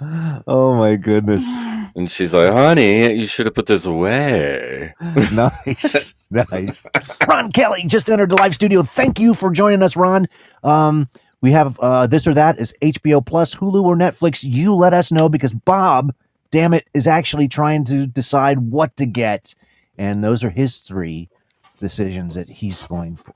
oh 0.00 0.74
my 0.76 0.96
goodness! 0.96 1.44
and 1.96 2.10
she's 2.10 2.34
like 2.34 2.52
honey 2.52 3.14
you 3.14 3.26
should 3.26 3.46
have 3.46 3.54
put 3.54 3.66
this 3.66 3.86
away 3.86 4.92
nice, 5.32 6.14
nice. 6.30 6.86
Ron 7.26 7.50
Kelly 7.52 7.84
just 7.86 8.10
entered 8.10 8.30
the 8.30 8.36
live 8.36 8.54
studio. 8.54 8.82
Thank 8.82 9.18
you 9.18 9.32
for 9.34 9.50
joining 9.50 9.82
us, 9.82 9.96
Ron. 9.96 10.26
Um, 10.62 11.08
we 11.40 11.52
have 11.52 11.78
uh, 11.80 12.06
this 12.06 12.26
or 12.26 12.34
that 12.34 12.58
is 12.58 12.74
HBO 12.82 13.24
Plus, 13.24 13.54
Hulu, 13.54 13.82
or 13.84 13.94
Netflix. 13.96 14.42
You 14.42 14.74
let 14.74 14.92
us 14.92 15.12
know 15.12 15.28
because 15.28 15.52
Bob, 15.52 16.14
damn 16.50 16.74
it, 16.74 16.86
is 16.94 17.06
actually 17.06 17.46
trying 17.48 17.84
to 17.84 18.06
decide 18.06 18.58
what 18.58 18.96
to 18.96 19.06
get, 19.06 19.54
and 19.96 20.24
those 20.24 20.42
are 20.42 20.50
his 20.50 20.78
three 20.78 21.28
decisions 21.78 22.34
that 22.34 22.48
he's 22.48 22.84
going 22.86 23.16
for. 23.16 23.34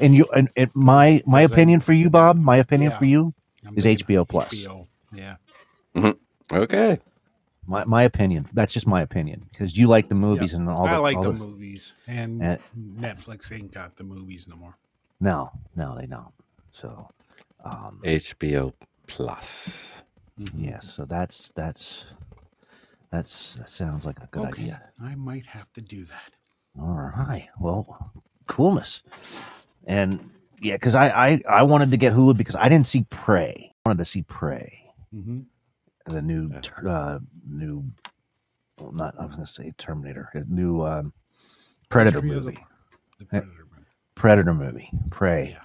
And 0.00 0.14
you, 0.14 0.26
and, 0.34 0.48
and 0.56 0.70
my 0.74 1.22
my 1.26 1.42
opinion 1.42 1.80
for 1.80 1.92
you, 1.92 2.10
Bob, 2.10 2.38
my 2.38 2.56
opinion 2.56 2.92
Yeah. 2.92 2.98
for 2.98 3.04
you, 3.04 3.32
I'm 3.66 3.76
Is 3.78 3.84
HBO 3.84 4.26
Plus. 4.26 4.52
HBO. 4.54 4.86
Yeah. 5.12 5.36
Okay. 6.52 6.98
my 7.66 7.84
my 7.84 8.02
opinion. 8.02 8.48
That's 8.52 8.72
just 8.72 8.86
my 8.86 9.02
opinion 9.02 9.46
because 9.50 9.76
you 9.76 9.86
like 9.86 10.08
the 10.08 10.14
movies 10.14 10.52
and 10.54 10.68
all. 10.68 10.86
I 10.86 10.94
the, 10.94 11.00
like 11.00 11.16
all 11.16 11.22
the 11.22 11.32
the- 11.32 11.38
movies, 11.38 11.94
and 12.06 12.42
Eh. 12.42 12.56
Netflix 12.76 13.52
ain't 13.52 13.72
got 13.72 13.96
the 13.96 14.04
movies 14.04 14.48
no 14.48 14.56
more. 14.56 14.76
No, 15.20 15.50
no, 15.76 15.96
they 15.96 16.06
don't. 16.06 16.32
So, 16.70 17.08
um, 17.64 18.00
HBO 18.04 18.72
Plus. 19.06 19.92
yes. 20.56 20.90
So 20.92 21.04
that's 21.04 21.50
that's 21.54 22.06
that's 23.10 23.54
that 23.56 23.68
sounds 23.68 24.06
like 24.06 24.18
a 24.20 24.26
good 24.30 24.46
okay, 24.48 24.62
idea. 24.62 24.82
I 25.02 25.14
might 25.14 25.46
have 25.46 25.72
to 25.74 25.80
do 25.80 26.04
that. 26.06 26.32
All 26.80 27.12
right. 27.16 27.48
Well, 27.60 28.12
coolness. 28.46 29.02
And 29.86 30.30
yeah, 30.60 30.74
because 30.74 30.94
I, 30.94 31.08
I 31.08 31.42
I 31.48 31.62
wanted 31.62 31.90
to 31.90 31.96
get 31.96 32.14
Hulu 32.14 32.36
because 32.36 32.56
I 32.56 32.68
didn't 32.68 32.86
see 32.86 33.04
Prey. 33.10 33.74
I 33.84 33.88
wanted 33.88 33.98
to 33.98 34.10
see 34.10 34.22
Prey, 34.22 34.78
Mm-hmm. 35.14 35.40
The 36.06 36.22
new 36.22 36.50
Yeah. 36.52 36.90
uh, 36.90 37.18
new, 37.48 37.84
well, 38.80 38.92
not 38.92 39.14
I 39.18 39.26
was 39.26 39.34
gonna 39.34 39.46
say 39.46 39.72
Terminator, 39.78 40.28
a 40.34 40.44
new 40.52 40.82
um, 40.82 41.12
Predator 41.88 42.22
movie, 42.22 42.58
The 43.18 43.24
Predator 43.26 43.50
movie. 43.70 43.86
Predator 44.14 44.54
movie, 44.54 44.90
Prey. 45.10 45.50
Yeah. 45.50 45.58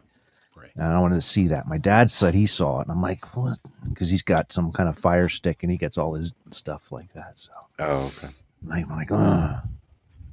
And 0.76 0.86
I 0.94 1.00
wanted 1.00 1.16
to 1.16 1.22
see 1.22 1.48
that. 1.48 1.68
My 1.68 1.80
dad 1.80 2.08
said 2.08 2.36
he 2.36 2.46
saw 2.46 2.80
it, 2.80 2.84
and 2.84 2.92
I'm 2.92 3.02
like, 3.02 3.36
what? 3.36 3.58
Because 3.90 4.12
he's 4.12 4.22
got 4.22 4.54
some 4.54 4.72
kind 4.72 4.88
of 4.88 4.96
fire 4.98 5.28
stick, 5.28 5.64
and 5.64 5.72
he 5.72 5.78
gets 5.78 5.98
all 5.98 6.14
his 6.14 6.34
stuff 6.52 6.92
like 6.92 7.12
that. 7.14 7.40
So 7.40 7.52
Oh, 7.80 8.12
okay. 8.18 8.32
I'm 8.72 8.88
like, 8.90 9.12
Ugh. 9.12 9.56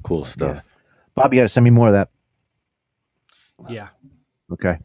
Cool 0.03 0.27
stuff. 0.27 0.63
Bob, 1.15 1.33
you 1.33 1.41
got 1.41 1.45
to 1.45 1.49
send 1.49 1.65
me 1.65 1.71
more 1.71 1.87
of 1.89 1.95
that. 1.95 2.11
Yeah. 3.71 3.89
Okay. 4.53 4.79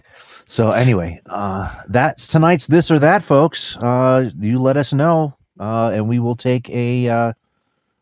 So 0.48 0.72
anyway, 0.72 1.20
uh, 1.28 1.74
that's 1.90 2.28
tonight's 2.28 2.68
this 2.68 2.90
or 2.90 3.00
that, 3.00 3.24
folks. 3.24 3.76
Uh, 3.78 4.30
you 4.40 4.60
let 4.60 4.78
us 4.78 4.94
know, 4.94 5.36
uh, 5.60 5.92
and 5.94 6.08
we 6.08 6.20
will 6.20 6.36
take 6.36 6.70
a. 6.70 7.08
Uh, 7.08 7.34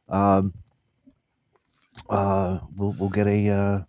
um, 0.09 0.53
uh, 2.09 2.59
we'll 2.75 2.93
we'll 2.99 3.09
get 3.09 3.27
a 3.27 3.49
uh, 3.49 3.79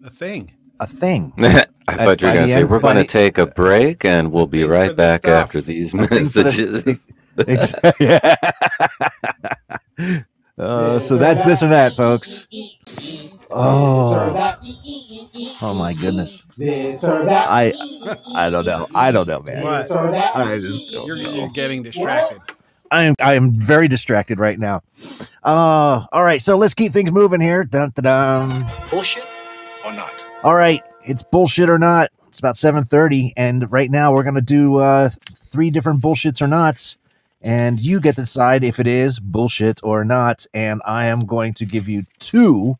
The 0.00 0.10
thing. 0.10 0.52
a 0.80 0.86
thing. 0.86 1.32
I 1.88 1.96
thought 1.96 2.22
you 2.22 2.28
were 2.28 2.34
going 2.34 2.46
to 2.46 2.52
say 2.52 2.64
we're 2.64 2.78
going 2.78 2.96
to 2.96 3.04
take 3.04 3.38
a 3.38 3.46
break 3.46 4.04
and 4.04 4.30
we'll 4.32 4.46
be 4.46 4.62
right 4.64 4.94
back 4.94 5.22
stuff. 5.22 5.44
after 5.44 5.60
these 5.60 5.92
A 5.94 6.04
thing 6.04 6.24
for 6.26 6.42
the- 6.44 6.44
messages. 6.44 6.98
Yeah. 7.98 8.36
uh, 10.58 10.98
so 11.00 11.16
that's 11.16 11.42
this 11.42 11.62
or 11.62 11.68
that, 11.70 11.94
folks. 11.94 12.46
Oh, 13.54 14.56
oh 15.62 15.74
my 15.74 15.92
goodness. 15.92 16.44
I 16.60 17.72
I 18.34 18.50
don't 18.50 18.66
know. 18.66 18.88
I 18.94 19.12
don't 19.12 19.28
know, 19.28 19.40
man. 19.42 19.62
What? 19.62 19.90
I 19.90 20.58
just 20.58 20.92
don't 20.92 21.06
You're, 21.06 21.16
know. 21.16 21.30
you're 21.30 21.48
getting 21.48 21.82
distracted. 21.82 22.40
I 22.90 23.04
am 23.04 23.14
I 23.20 23.34
am 23.34 23.52
very 23.54 23.88
distracted 23.88 24.38
right 24.38 24.58
now. 24.58 24.82
Uh, 25.42 26.04
all 26.12 26.22
right, 26.22 26.40
so 26.42 26.56
let's 26.56 26.74
keep 26.74 26.92
things 26.92 27.10
moving 27.10 27.40
here. 27.40 27.64
Dun, 27.64 27.90
dun, 27.94 28.04
dun. 28.04 28.70
Bullshit 28.90 29.24
or 29.84 29.92
not? 29.92 30.12
All 30.44 30.54
right, 30.54 30.82
it's 31.04 31.22
bullshit 31.22 31.70
or 31.70 31.78
not. 31.78 32.10
It's 32.28 32.38
about 32.38 32.56
seven 32.56 32.84
thirty, 32.84 33.32
and 33.36 33.70
right 33.72 33.90
now 33.90 34.12
we're 34.12 34.22
gonna 34.24 34.40
do 34.42 34.76
uh, 34.76 35.10
three 35.34 35.70
different 35.70 36.02
bullshits 36.02 36.42
or 36.42 36.46
nots, 36.46 36.98
and 37.40 37.80
you 37.80 37.98
get 37.98 38.16
to 38.16 38.22
decide 38.22 38.62
if 38.62 38.78
it 38.78 38.86
is 38.86 39.18
bullshit 39.18 39.80
or 39.82 40.04
not. 40.04 40.44
And 40.52 40.82
I 40.84 41.06
am 41.06 41.20
going 41.20 41.54
to 41.54 41.64
give 41.64 41.88
you 41.88 42.04
two 42.18 42.76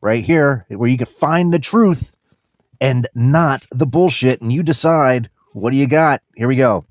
right 0.00 0.24
here 0.24 0.66
where 0.68 0.88
you 0.88 0.96
can 0.96 1.06
find 1.06 1.52
the 1.52 1.58
truth 1.58 2.14
and 2.80 3.08
not 3.14 3.66
the 3.70 3.86
bullshit, 3.86 4.40
and 4.40 4.52
you 4.52 4.62
decide 4.62 5.28
what 5.52 5.70
do 5.70 5.76
you 5.76 5.86
got. 5.86 6.22
Here 6.36 6.46
we 6.46 6.56
go. 6.56 6.84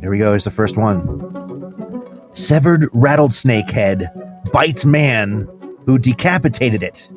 Here 0.00 0.10
we 0.10 0.18
go. 0.18 0.30
Here's 0.30 0.44
the 0.44 0.50
first 0.50 0.76
one. 0.76 1.72
Severed 2.32 2.88
rattlesnake 2.92 3.70
head 3.70 4.10
bites 4.52 4.84
man 4.84 5.48
who 5.86 5.98
decapitated 5.98 6.82
it. 6.82 7.08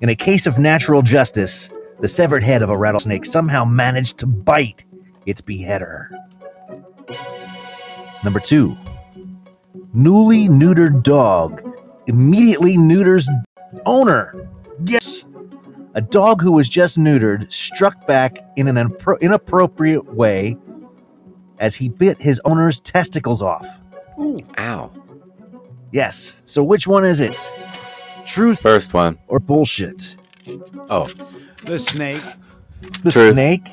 In 0.00 0.08
a 0.08 0.16
case 0.16 0.46
of 0.46 0.58
natural 0.58 1.02
justice, 1.02 1.70
the 2.00 2.08
severed 2.08 2.42
head 2.42 2.62
of 2.62 2.70
a 2.70 2.76
rattlesnake 2.76 3.24
somehow 3.24 3.64
managed 3.64 4.18
to 4.18 4.26
bite 4.26 4.84
its 5.26 5.40
beheader. 5.40 6.10
Number 8.24 8.40
two, 8.40 8.76
newly 9.92 10.48
neutered 10.48 11.02
dog 11.02 11.62
immediately 12.08 12.76
neuters 12.76 13.28
owner. 13.86 14.48
Yes, 14.84 15.24
a 15.94 16.00
dog 16.00 16.42
who 16.42 16.52
was 16.52 16.68
just 16.68 16.98
neutered 16.98 17.50
struck 17.52 18.06
back 18.06 18.38
in 18.56 18.66
an 18.68 18.76
impro- 18.76 19.20
inappropriate 19.20 20.14
way 20.14 20.56
as 21.58 21.74
he 21.74 21.88
bit 21.88 22.20
his 22.20 22.40
owner's 22.44 22.80
testicles 22.80 23.42
off. 23.42 23.80
Ooh. 24.20 24.36
Ow. 24.58 24.90
Yes. 25.92 26.42
So 26.44 26.62
which 26.62 26.86
one 26.86 27.04
is 27.04 27.20
it? 27.20 27.52
Truth 28.26 28.60
First 28.60 28.92
one. 28.94 29.18
or 29.28 29.38
bullshit? 29.38 30.16
Oh, 30.90 31.08
The 31.64 31.78
snake. 31.78 32.22
The 33.02 33.10
Truth. 33.10 33.32
snake? 33.32 33.68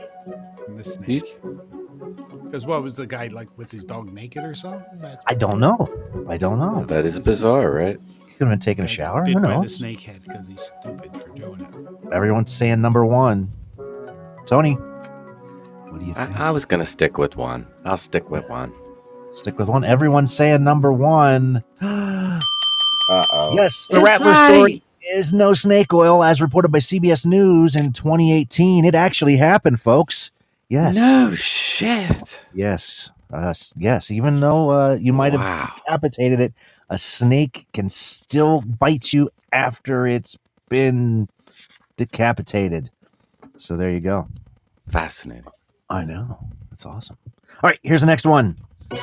The 0.76 0.84
snake. 0.84 1.38
Because 2.43 2.65
what 2.65 2.82
was 2.82 2.95
the 2.95 3.06
guy 3.06 3.28
like 3.28 3.50
with 3.58 3.69
his 3.71 3.84
dog 3.86 4.12
naked 4.13 4.43
or 4.43 4.56
something? 4.56 4.84
That's 5.00 5.24
I 5.28 5.34
don't 5.36 5.60
know. 5.60 5.89
I 6.30 6.38
don't 6.38 6.58
know. 6.58 6.86
that 6.86 7.06
is 7.06 7.19
bizarre, 7.19 7.69
right? 7.71 8.00
Could 8.38 8.48
have 8.48 8.50
been 8.50 8.60
taking 8.60 8.84
a 8.84 8.88
shower. 8.88 9.24
Bit 9.24 9.34
Who 9.36 9.39
by 9.41 9.48
the 9.48 9.54
knows? 9.62 9.76
snake 9.76 10.02
head 10.02 10.21
because 10.24 10.48
he's 10.48 10.60
stupid 10.62 11.12
for 11.24 11.30
doing 11.30 11.62
it. 11.62 12.13
Everyone's 12.13 12.52
saying 12.52 12.82
number 12.82 13.06
one. 13.06 13.52
Tony, 14.45 14.74
what 14.74 16.00
do 16.00 16.06
you 16.06 16.13
think? 16.13 16.38
I, 16.39 16.48
I 16.48 16.52
was 16.52 16.65
going 16.65 16.82
to 16.82 16.86
stick 16.86 17.17
with 17.17 17.38
one. 17.38 17.65
I'll 17.86 17.95
stick 17.98 18.30
with 18.30 18.48
one. 18.50 18.74
Stick 19.34 19.58
with 19.58 19.69
one. 19.69 19.84
Everyone's 19.84 20.34
saying 20.34 20.63
number 20.63 20.91
one. 20.91 21.63
Uh-oh. 21.82 23.54
yes, 23.56 23.88
the 23.88 23.98
It's 23.98 24.04
Rattler 24.04 24.32
right. 24.32 24.52
story 24.54 24.84
is 25.13 25.32
no 25.34 25.54
snake 25.54 25.93
oil, 25.93 26.24
as 26.24 26.41
reported 26.41 26.69
by 26.71 26.80
CBS 26.80 27.26
News 27.26 27.76
in 27.76 27.93
2018. 27.93 28.84
It 28.86 28.95
actually 28.95 29.38
happened, 29.38 29.80
folks. 29.80 30.32
Yes. 30.69 30.95
No 30.98 31.34
shit. 31.36 32.43
Yes. 32.54 33.12
Uh, 33.32 33.54
yes. 33.78 34.10
Even 34.10 34.39
though 34.39 34.71
uh, 34.71 34.93
you 34.95 35.13
might 35.13 35.34
have 35.34 35.41
Wow. 35.41 35.74
decapitated 35.78 36.39
it, 36.39 36.54
a 36.89 36.98
snake 36.98 37.67
can 37.74 37.89
still 37.89 38.62
bite 38.62 39.13
you 39.13 39.30
after 39.52 40.08
it's 40.08 40.38
been 40.69 41.28
decapitated. 41.98 42.91
So 43.58 43.78
there 43.78 43.91
you 43.91 44.00
go. 44.02 44.28
Fascinating. 44.88 45.45
I 45.89 46.04
know. 46.04 46.39
That's 46.69 46.86
awesome. 46.86 47.17
All 47.63 47.69
right, 47.69 47.80
here's 47.84 48.02
the 48.02 48.08
next 48.08 48.26
one. 48.26 48.58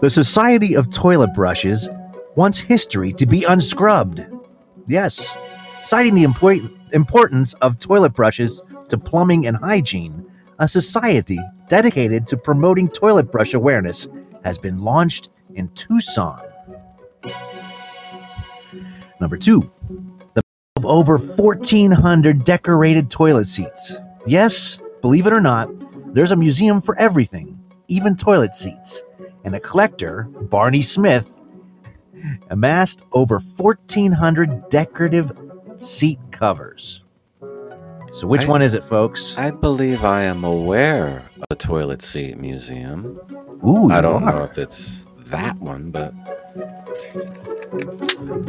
the 0.00 0.08
Society 0.10 0.74
of 0.74 0.90
Toilet 0.90 1.34
Brushes 1.34 1.88
wants 2.34 2.58
history 2.58 3.12
to 3.12 3.26
be 3.26 3.44
unscrubbed. 3.44 4.24
Yes, 4.86 5.36
citing 5.82 6.14
the 6.14 6.24
import- 6.24 6.62
importance 6.92 7.52
of 7.54 7.78
toilet 7.78 8.14
brushes 8.14 8.62
to 8.88 8.96
plumbing 8.96 9.46
and 9.46 9.56
hygiene, 9.56 10.26
a 10.58 10.68
society 10.68 11.38
dedicated 11.68 12.26
to 12.26 12.36
promoting 12.36 12.88
toilet 12.88 13.30
brush 13.30 13.54
awareness 13.54 14.08
has 14.44 14.58
been 14.58 14.78
launched 14.78 15.30
in 15.54 15.68
Tucson. 15.68 16.42
Number 19.20 19.36
two, 19.36 19.70
the 20.34 20.42
of 20.76 20.86
over 20.86 21.18
1,400 21.18 22.44
decorated 22.44 23.10
toilet 23.10 23.46
seats. 23.46 23.96
Yes, 24.26 24.78
believe 25.00 25.26
it 25.26 25.32
or 25.32 25.40
not, 25.40 25.68
there's 26.14 26.32
a 26.32 26.36
museum 26.36 26.80
for 26.80 26.98
everything, 26.98 27.58
even 27.88 28.16
toilet 28.16 28.54
seats. 28.54 29.02
And 29.44 29.54
a 29.54 29.60
collector, 29.60 30.24
Barney 30.24 30.82
Smith, 30.82 31.36
amassed 32.50 33.02
over 33.12 33.38
1,400 33.38 34.68
decorative 34.68 35.32
seat 35.78 36.18
covers. 36.30 37.02
So, 38.12 38.26
which 38.26 38.46
I- 38.46 38.48
one 38.48 38.62
is 38.62 38.74
it, 38.74 38.82
folks? 38.84 39.36
I 39.36 39.50
believe 39.50 40.04
I 40.04 40.22
am 40.22 40.44
aware 40.44 41.30
of 41.36 41.44
a 41.50 41.54
toilet 41.54 42.02
seat 42.02 42.38
museum. 42.38 43.18
Ooh, 43.66 43.90
I 43.90 44.00
don't 44.00 44.24
know 44.24 44.44
if 44.44 44.56
it's 44.58 45.06
that 45.26 45.56
one, 45.58 45.90
but 45.90 46.12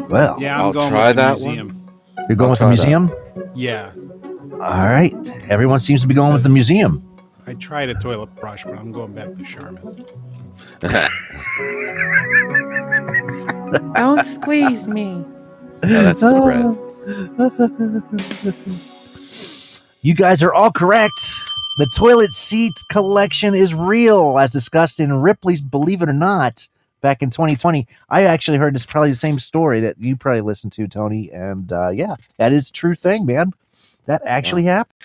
Well, 0.10 0.38
Yeah, 0.40 0.56
I'm 0.60 0.62
I'll 0.66 0.74
going 0.74 0.90
try 0.90 1.08
with 1.08 1.16
the 1.18 1.22
that 1.22 1.40
one. 1.40 1.44
museum. 1.44 1.90
you're 2.30 2.36
going 2.36 2.48
I'll 2.48 2.50
with 2.52 2.60
the 2.60 2.66
try 2.66 2.76
that. 2.76 3.00
museum? 3.00 3.12
Yeah, 3.56 3.92
All 4.54 4.88
right. 4.88 5.16
Everyone 5.50 5.80
seems 5.80 6.02
to 6.02 6.08
be 6.08 6.14
going 6.14 6.34
with 6.34 6.44
the 6.44 6.50
museum. 6.50 7.02
I 7.48 7.54
tried 7.54 7.90
a 7.90 7.96
toilet 7.96 8.34
brush, 8.40 8.64
but 8.66 8.76
I'm 8.78 8.92
going 8.92 9.14
back 9.14 9.34
to 9.36 9.44
Charmin. 9.44 10.06
Don't 13.96 14.26
squeeze 14.26 14.88
me. 14.88 15.24
No, 15.82 16.04
that's 16.04 16.20
the 16.20 16.42
bread. 16.42 16.78
You 20.02 20.14
guys 20.14 20.42
are 20.42 20.54
all 20.54 20.72
correct. 20.72 21.20
The 21.78 21.86
toilet 21.94 22.32
seat 22.32 22.74
collection 22.90 23.54
is 23.54 23.76
real, 23.76 24.40
as 24.40 24.50
discussed 24.50 25.02
in 25.02 25.12
Ripley's 25.14 25.60
Believe 25.60 26.02
It 26.02 26.08
or 26.08 26.14
Not 26.14 26.70
back 27.02 27.22
in 27.22 27.30
2020. 27.30 27.86
I 28.10 28.24
actually 28.24 28.60
heard 28.60 28.76
this 28.76 28.86
probably 28.86 29.10
the 29.10 29.16
same 29.16 29.40
story 29.40 29.82
that 29.82 29.98
you 30.00 30.16
probably 30.16 30.40
listened 30.40 30.72
to, 30.74 30.88
Tony. 30.88 31.30
And 31.32 31.74
uh, 31.74 31.90
yeah, 31.90 32.16
that 32.38 32.54
is 32.54 32.70
a 32.70 32.72
true 32.72 32.96
thing, 32.96 33.26
man. 33.26 33.52
That 34.06 34.22
actually 34.26 34.64
happened. 34.64 34.96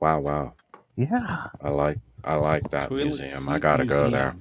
Wow, 0.00 0.18
wow. 0.18 0.54
Yeah. 0.96 1.46
I 1.62 1.68
like 1.68 1.98
I 2.24 2.34
like 2.34 2.70
that 2.70 2.88
Toilet 2.88 3.04
museum. 3.04 3.48
I 3.48 3.60
gotta 3.60 3.84
go 3.84 4.10
there. 4.10 4.34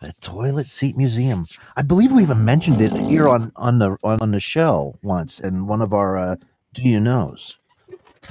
The 0.00 0.12
toilet 0.20 0.66
seat 0.66 0.96
museum. 0.96 1.46
I 1.76 1.82
believe 1.82 2.10
we 2.10 2.22
even 2.22 2.44
mentioned 2.44 2.80
it 2.80 2.92
here 2.94 3.28
on 3.28 3.52
on 3.54 3.78
the 3.78 3.96
on, 4.02 4.20
on 4.20 4.32
the 4.32 4.40
show 4.40 4.98
once 5.02 5.38
in 5.38 5.68
one 5.68 5.82
of 5.82 5.94
our 5.94 6.16
uh, 6.16 6.36
Do 6.74 6.82
You 6.82 6.98
Knows. 6.98 7.59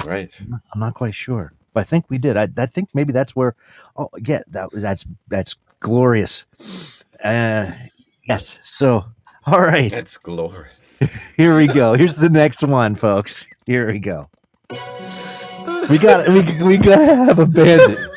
Right. 0.05 0.31
I'm 0.73 0.79
not 0.79 0.93
quite 0.93 1.15
sure, 1.15 1.53
but 1.73 1.81
I 1.81 1.83
think 1.83 2.05
we 2.09 2.17
did. 2.17 2.37
I, 2.37 2.47
I 2.57 2.65
think 2.67 2.89
maybe 2.93 3.11
that's 3.13 3.35
where. 3.35 3.55
Oh, 3.97 4.09
yeah, 4.25 4.41
that 4.49 4.69
that's 4.73 5.05
that's 5.27 5.55
glorious. 5.79 6.45
Uh, 7.23 7.71
yes. 8.27 8.59
So, 8.63 9.05
all 9.45 9.61
right, 9.61 9.91
It's 9.91 10.17
glorious. 10.17 10.73
here 11.37 11.57
we 11.57 11.67
go. 11.67 11.93
Here's 11.93 12.15
the 12.17 12.29
next 12.29 12.61
one, 12.63 12.95
folks. 12.95 13.47
Here 13.65 13.91
we 13.91 13.99
go. 13.99 14.29
We 15.89 15.97
got 15.97 16.27
we 16.29 16.41
we 16.63 16.77
gotta 16.77 17.05
have 17.15 17.39
a 17.39 17.45
bandit. 17.45 17.97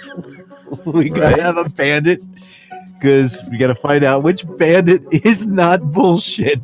We 0.87 1.11
gotta 1.11 1.37
Right. 1.37 1.41
have 1.41 1.59
a 1.59 1.69
bandit 1.69 2.21
because 2.95 3.43
we 3.51 3.59
gotta 3.59 3.75
find 3.75 4.03
out 4.05 4.23
which 4.23 4.47
bandit 4.57 5.03
is 5.11 5.47
not 5.47 5.91
bullshit. 5.91 6.61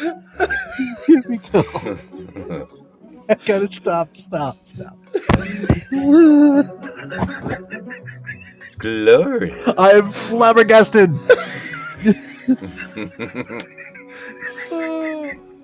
Here 1.06 1.22
we 1.28 1.36
go. 1.52 2.68
I 3.28 3.34
gotta 3.46 3.68
stop, 3.68 4.16
stop, 4.16 4.56
stop. 4.64 4.96
Glory. 8.78 9.52
I 9.78 9.90
am 9.90 10.10
flabbergasted. 10.10 11.14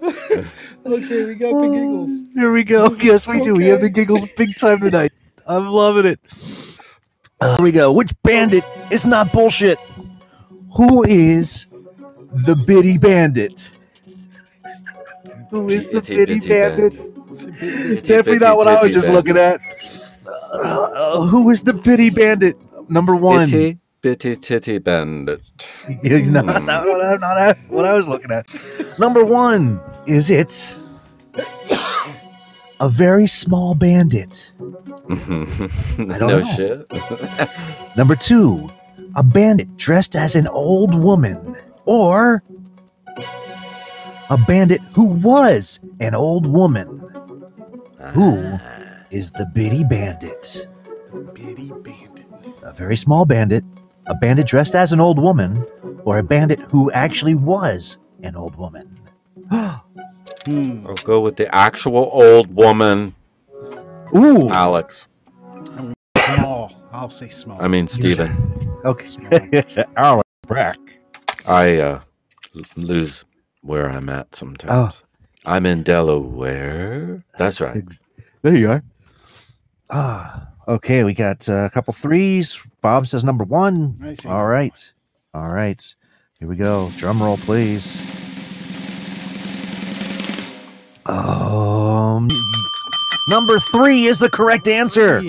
Okay, 0.84 1.24
we 1.26 1.34
got 1.36 1.60
the 1.60 1.68
giggles. 1.68 2.10
Here 2.34 2.52
we 2.52 2.64
go. 2.64 2.94
Yes, 3.00 3.26
we 3.26 3.40
do. 3.40 3.54
We 3.54 3.66
have 3.66 3.80
the 3.80 3.88
giggles 3.88 4.28
big 4.36 4.56
time 4.58 4.80
tonight. 4.80 5.12
I'm 5.46 5.68
loving 5.68 6.06
it. 6.06 6.20
Uh, 7.40 7.56
here 7.56 7.64
we 7.64 7.72
go. 7.72 7.92
Which 7.92 8.12
bandit 8.22 8.64
is 8.90 9.04
not 9.04 9.32
bullshit? 9.32 9.78
Who 10.76 11.04
is 11.04 11.66
the 12.32 12.54
Biddy 12.54 12.98
Bandit? 12.98 13.70
Who 15.50 15.68
is 15.68 15.90
the 15.90 15.98
Itty 15.98 16.14
Biddy 16.14 16.40
bitty 16.40 16.48
Bandit? 16.48 17.11
Definitely 17.38 18.22
bitty 18.22 18.38
not 18.38 18.56
what 18.56 18.68
I 18.68 18.82
was 18.82 18.92
just 18.92 19.08
looking 19.08 19.36
at. 19.36 19.60
Uh, 20.52 21.22
who 21.26 21.50
is 21.50 21.62
the 21.62 21.72
bitty 21.72 22.10
Bandit? 22.10 22.56
Number 22.90 23.16
one. 23.16 23.42
Itty 23.48 23.78
bitty 24.02 24.36
titty 24.36 24.78
bandit. 24.78 25.40
Yeah, 26.02 26.18
no, 26.18 26.40
Hmm. 26.40 26.66
no, 26.66 26.84
no, 26.84 26.96
no, 26.96 27.16
not 27.16 27.56
what 27.68 27.84
I 27.84 27.92
was 27.94 28.08
looking 28.08 28.30
at. 28.32 28.46
Number 28.98 29.24
one, 29.24 29.80
is 30.06 30.28
it 30.30 30.76
a 32.80 32.88
very 32.88 33.26
small 33.28 33.74
bandit? 33.74 34.52
I 35.08 35.14
don't 35.14 36.08
no 36.08 36.40
know. 36.40 36.44
shit. 36.56 36.86
Number 37.96 38.16
two, 38.16 38.70
a 39.14 39.22
bandit 39.22 39.76
dressed 39.76 40.16
as 40.16 40.34
an 40.34 40.48
old 40.48 40.94
woman. 40.94 41.54
Or 41.84 42.42
a 44.30 44.38
bandit 44.46 44.80
who 44.94 45.04
was 45.04 45.80
an 46.00 46.14
old 46.14 46.46
woman. 46.46 46.98
Who 48.10 48.58
is 49.10 49.30
the 49.30 49.46
Biddy 49.54 49.84
Bandit? 49.84 50.66
Bitty 51.34 51.72
bandit. 51.82 52.26
A 52.62 52.72
very 52.72 52.96
small 52.96 53.24
bandit, 53.24 53.64
a 54.06 54.14
bandit 54.14 54.46
dressed 54.46 54.74
as 54.74 54.92
an 54.92 55.00
old 55.00 55.18
woman, 55.18 55.64
or 56.04 56.18
a 56.18 56.22
bandit 56.22 56.60
who 56.60 56.90
actually 56.92 57.34
was 57.34 57.98
an 58.22 58.36
old 58.36 58.56
woman? 58.56 58.98
Hmm. 60.46 60.84
I'll 60.88 60.94
go 60.94 61.20
with 61.20 61.36
the 61.36 61.54
actual 61.54 62.10
old 62.12 62.52
woman, 62.52 63.14
Ooh, 64.16 64.48
Alex. 64.50 65.06
Small. 66.18 66.72
I'll 66.90 67.10
say 67.10 67.28
small. 67.28 67.62
I 67.62 67.68
mean, 67.68 67.86
Steven. 67.86 68.30
okay. 68.84 69.84
Alex 69.96 70.28
Brack. 70.48 70.78
I 71.46 71.78
uh, 71.78 72.00
lose 72.76 73.24
where 73.60 73.88
I'm 73.88 74.08
at 74.08 74.34
sometimes. 74.34 75.04
I'm 75.44 75.66
in 75.66 75.82
Delaware. 75.82 77.24
That's 77.38 77.60
right. 77.60 77.84
There 78.42 78.56
you 78.56 78.70
are. 78.70 78.82
Ah, 79.90 80.48
okay. 80.68 81.04
We 81.04 81.14
got 81.14 81.48
uh, 81.48 81.64
a 81.64 81.70
couple 81.70 81.92
threes. 81.94 82.58
Bob 82.80 83.06
says 83.06 83.24
number 83.24 83.44
one. 83.44 83.98
I. 84.02 84.28
All 84.28 84.46
right. 84.46 84.92
All 85.34 85.48
right. 85.48 85.94
Here 86.38 86.48
we 86.48 86.56
go. 86.56 86.90
Drum 86.96 87.22
roll, 87.22 87.36
please. 87.36 88.00
Um, 91.06 92.28
number 93.28 93.58
three 93.58 94.04
is 94.04 94.18
the 94.18 94.30
correct 94.30 94.68
answer. 94.68 95.22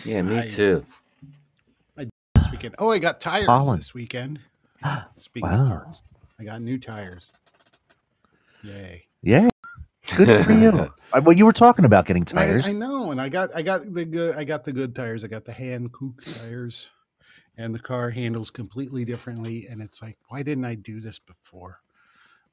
Yeah, 0.05 0.23
me 0.23 0.39
I- 0.39 0.49
too. 0.49 0.85
This 1.97 2.51
weekend. 2.53 2.75
Oh, 2.79 2.91
I 2.91 2.99
got 2.99 3.19
tires 3.21 3.47
Colin. 3.47 3.79
this 3.79 3.95
weekend. 3.95 4.39
Speaking 5.17 5.49
Wow. 5.49 5.63
of 5.77 5.83
cars, 5.85 6.03
I 6.39 6.45
got 6.45 6.61
new 6.61 6.79
tires. 6.79 7.31
Yay. 8.63 9.07
Yeah. 9.23 9.49
Good 10.17 10.45
for 10.45 10.53
you. 10.53 10.93
Uh, 11.13 11.21
Well, 11.25 11.37
you 11.37 11.47
were 11.47 11.53
talking 11.53 11.85
about 11.85 12.05
getting 12.05 12.23
I, 12.25 12.25
tires. 12.25 12.67
I 12.69 12.73
know, 12.73 13.11
and 13.13 13.21
I 13.21 13.29
got 13.29 13.55
I 13.55 13.63
got 13.63 13.93
the 13.95 14.05
good 14.05 14.37
I 14.37 14.43
got 14.45 14.65
the 14.65 14.73
good 14.73 14.95
tires. 14.95 15.23
I 15.25 15.29
got 15.29 15.45
the 15.45 15.53
Hankook 15.53 16.23
tires, 16.41 16.91
and 17.57 17.73
the 17.75 17.79
car 17.79 18.11
handles 18.11 18.51
completely 18.51 19.05
differently. 19.05 19.67
And 19.69 19.81
it's 19.81 20.03
like, 20.03 20.19
why 20.29 20.43
didn't 20.43 20.65
I 20.65 20.75
do 20.75 21.01
this 21.01 21.19
before? 21.21 21.81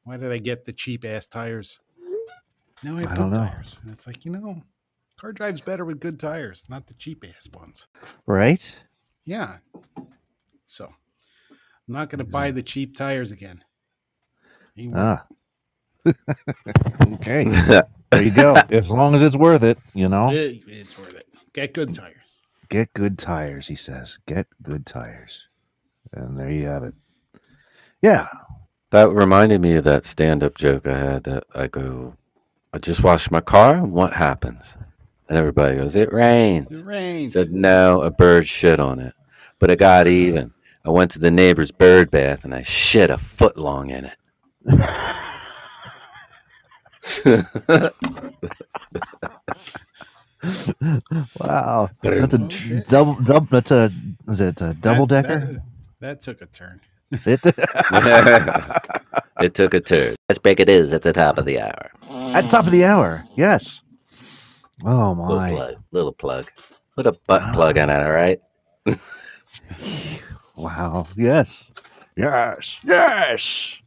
Why 0.04 0.18
did 0.18 0.32
I 0.32 0.38
get 0.38 0.66
the 0.66 0.72
cheap 0.74 1.04
ass 1.04 1.26
tires? 1.28 1.80
Now 2.84 2.98
I 2.98 3.02
have 3.02 3.12
I 3.12 3.16
good 3.16 3.20
don't 3.22 3.32
know. 3.32 3.38
tires, 3.38 3.76
and 3.82 3.92
it's 3.92 4.06
like 4.08 4.26
you 4.26 4.32
know, 4.32 4.62
car 5.20 5.32
drives 5.32 5.62
better 5.62 5.86
with 5.86 6.00
good 6.00 6.20
tires, 6.20 6.66
not 6.70 6.88
the 6.88 6.94
cheap 6.96 7.24
ass 7.36 7.50
ones. 7.54 7.88
right? 8.26 8.78
Yeah. 9.26 9.58
So 10.66 10.86
I'm 10.88 11.58
not 11.94 12.10
going 12.10 12.20
to 12.20 12.26
buy 12.26 12.52
the 12.52 12.64
cheap 12.64 12.98
tires 12.98 13.32
again. 13.32 13.64
Anyway, 14.78 14.94
Ah. 14.98 15.26
okay. 17.14 17.44
There 18.12 18.24
you 18.24 18.32
go. 18.32 18.56
as 18.70 18.90
long 18.90 19.16
as 19.16 19.22
it's 19.22 19.36
worth 19.36 19.64
it, 19.64 19.78
you 19.94 20.10
know. 20.10 20.32
it- 20.32 20.62
it's 20.68 20.98
worth 20.98 21.14
it. 21.14 21.28
Get 21.54 21.74
good 21.74 21.94
tires. 21.94 22.18
Get 22.70 22.92
good 22.94 23.18
tires, 23.20 23.68
he 23.68 23.76
says. 23.76 24.18
Get 24.26 24.48
good 24.64 24.86
tires. 24.86 25.48
And 26.12 26.38
there 26.38 26.50
you 26.52 26.66
have 26.66 26.84
it. 26.84 26.96
Yeah. 28.02 28.28
That 28.90 29.10
reminded 29.10 29.62
me 29.62 29.76
of 29.76 29.84
that 29.86 30.06
stand 30.06 30.44
up 30.44 30.56
joke 30.56 30.88
I 30.88 30.98
had 30.98 31.24
that 31.26 31.44
I 31.56 31.68
go, 31.68 32.16
I 32.74 32.80
just 32.80 33.04
washed 33.04 33.32
my 33.32 33.42
car, 33.42 33.76
and 33.76 33.92
what 33.94 34.14
happens? 34.14 34.76
And 35.30 35.38
everybody 35.38 35.76
goes, 35.78 35.96
It 35.96 36.12
rains. 36.12 36.80
It 36.80 36.86
rains. 36.86 37.34
said, 37.34 37.52
No, 37.52 38.02
a 38.02 38.12
bird 38.12 38.46
shit 38.48 38.80
on 38.80 39.00
it. 39.00 39.14
But 39.60 39.70
it 39.72 39.80
got 39.80 40.08
even. 40.08 40.54
I 40.86 40.90
went 40.90 41.12
to 41.12 41.20
the 41.20 41.32
neighbor's 41.32 41.72
bird 41.72 42.12
bath 42.12 42.44
and 42.44 42.54
I 42.54 42.62
shit 42.64 43.10
a 43.10 43.18
foot 43.18 43.58
long 43.58 43.90
in 43.90 44.06
it. 44.06 44.18
Wow. 51.40 51.90
That's 52.02 52.34
a 52.34 52.42
Okay. 52.44 52.84
double 52.90 53.16
double 53.16 53.48
that's 53.50 53.72
a 53.72 53.92
is 54.28 54.42
it 54.42 54.62
a 54.62 54.74
double 54.74 55.06
That- 55.08 55.24
decker? 55.28 55.40
That, 55.40 55.62
that 56.00 56.22
took 56.22 56.42
a 56.42 56.46
turn. 56.46 56.82
It, 57.26 57.42
it 59.42 59.54
took 59.54 59.74
a 59.74 59.80
turn. 59.80 60.16
As 60.30 60.38
big 60.40 60.60
it 60.60 60.70
is 60.70 60.94
at 60.94 61.04
the 61.04 61.14
top 61.14 61.38
of 61.38 61.46
the 61.46 61.60
hour. 61.60 61.92
at 62.34 62.42
the 62.44 62.50
top 62.50 62.66
of 62.66 62.72
the 62.72 62.86
hour. 62.86 63.24
Yes. 63.36 63.82
Oh 64.84 65.12
Little 65.12 65.16
my. 65.16 65.52
plug. 65.52 65.76
Little 65.92 66.12
plug. 66.14 66.52
Put 66.96 67.08
a 67.08 67.14
butt 67.28 67.54
plug 67.54 67.78
in 67.78 67.90
it, 67.90 68.02
all 68.04 68.12
right? 68.12 68.40
wow. 70.56 71.06
Yes. 71.16 71.72
Yes. 72.16 72.80
Yes. 72.84 73.78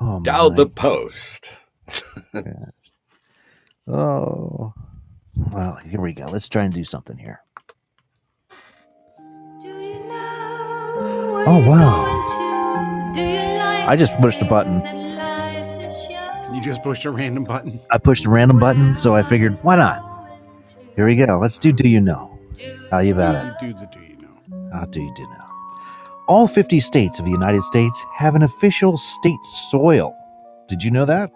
Oh, 0.00 0.50
the 0.50 0.66
post. 0.66 1.50
Oh. 3.86 4.72
Well, 5.36 5.76
here 5.76 6.00
we 6.00 6.14
go. 6.14 6.24
Let's 6.24 6.48
try 6.48 6.64
and 6.64 6.72
do 6.72 6.84
something 6.84 7.18
here. 7.18 7.42
Oh 11.46 11.58
wow. 11.68 12.04
wow. 13.14 13.86
I 13.86 13.96
just 13.96 14.18
pushed 14.18 14.40
a 14.40 14.46
button. 14.46 14.80
You 16.54 16.62
just 16.62 16.82
pushed 16.82 17.04
a 17.04 17.10
random 17.10 17.44
button. 17.44 17.78
I 17.90 17.98
pushed 17.98 18.24
a 18.24 18.30
random 18.30 18.58
button, 18.58 18.96
so 18.96 19.14
I 19.14 19.22
figured, 19.22 19.62
why 19.62 19.76
not? 19.76 20.30
Here 20.96 21.04
we 21.04 21.16
go. 21.16 21.38
Let's 21.38 21.58
do 21.58 21.70
Do 21.70 21.86
You 21.86 22.00
Know? 22.00 22.38
How 22.90 23.00
you 23.00 23.12
about 23.12 23.34
it? 23.34 23.62
You 23.62 23.72
do 23.72 23.78
the 23.78 23.86
do 23.86 24.00
you 24.00 24.16
know? 24.16 24.70
How 24.72 24.86
do 24.86 25.02
you 25.02 25.12
do 25.14 25.22
know? 25.24 25.44
All 26.28 26.46
50 26.46 26.80
states 26.80 27.18
of 27.18 27.26
the 27.26 27.30
United 27.30 27.62
States 27.62 28.06
have 28.14 28.34
an 28.34 28.42
official 28.42 28.96
state 28.96 29.44
soil. 29.44 30.16
Did 30.66 30.82
you 30.82 30.90
know 30.90 31.04
that? 31.04 31.30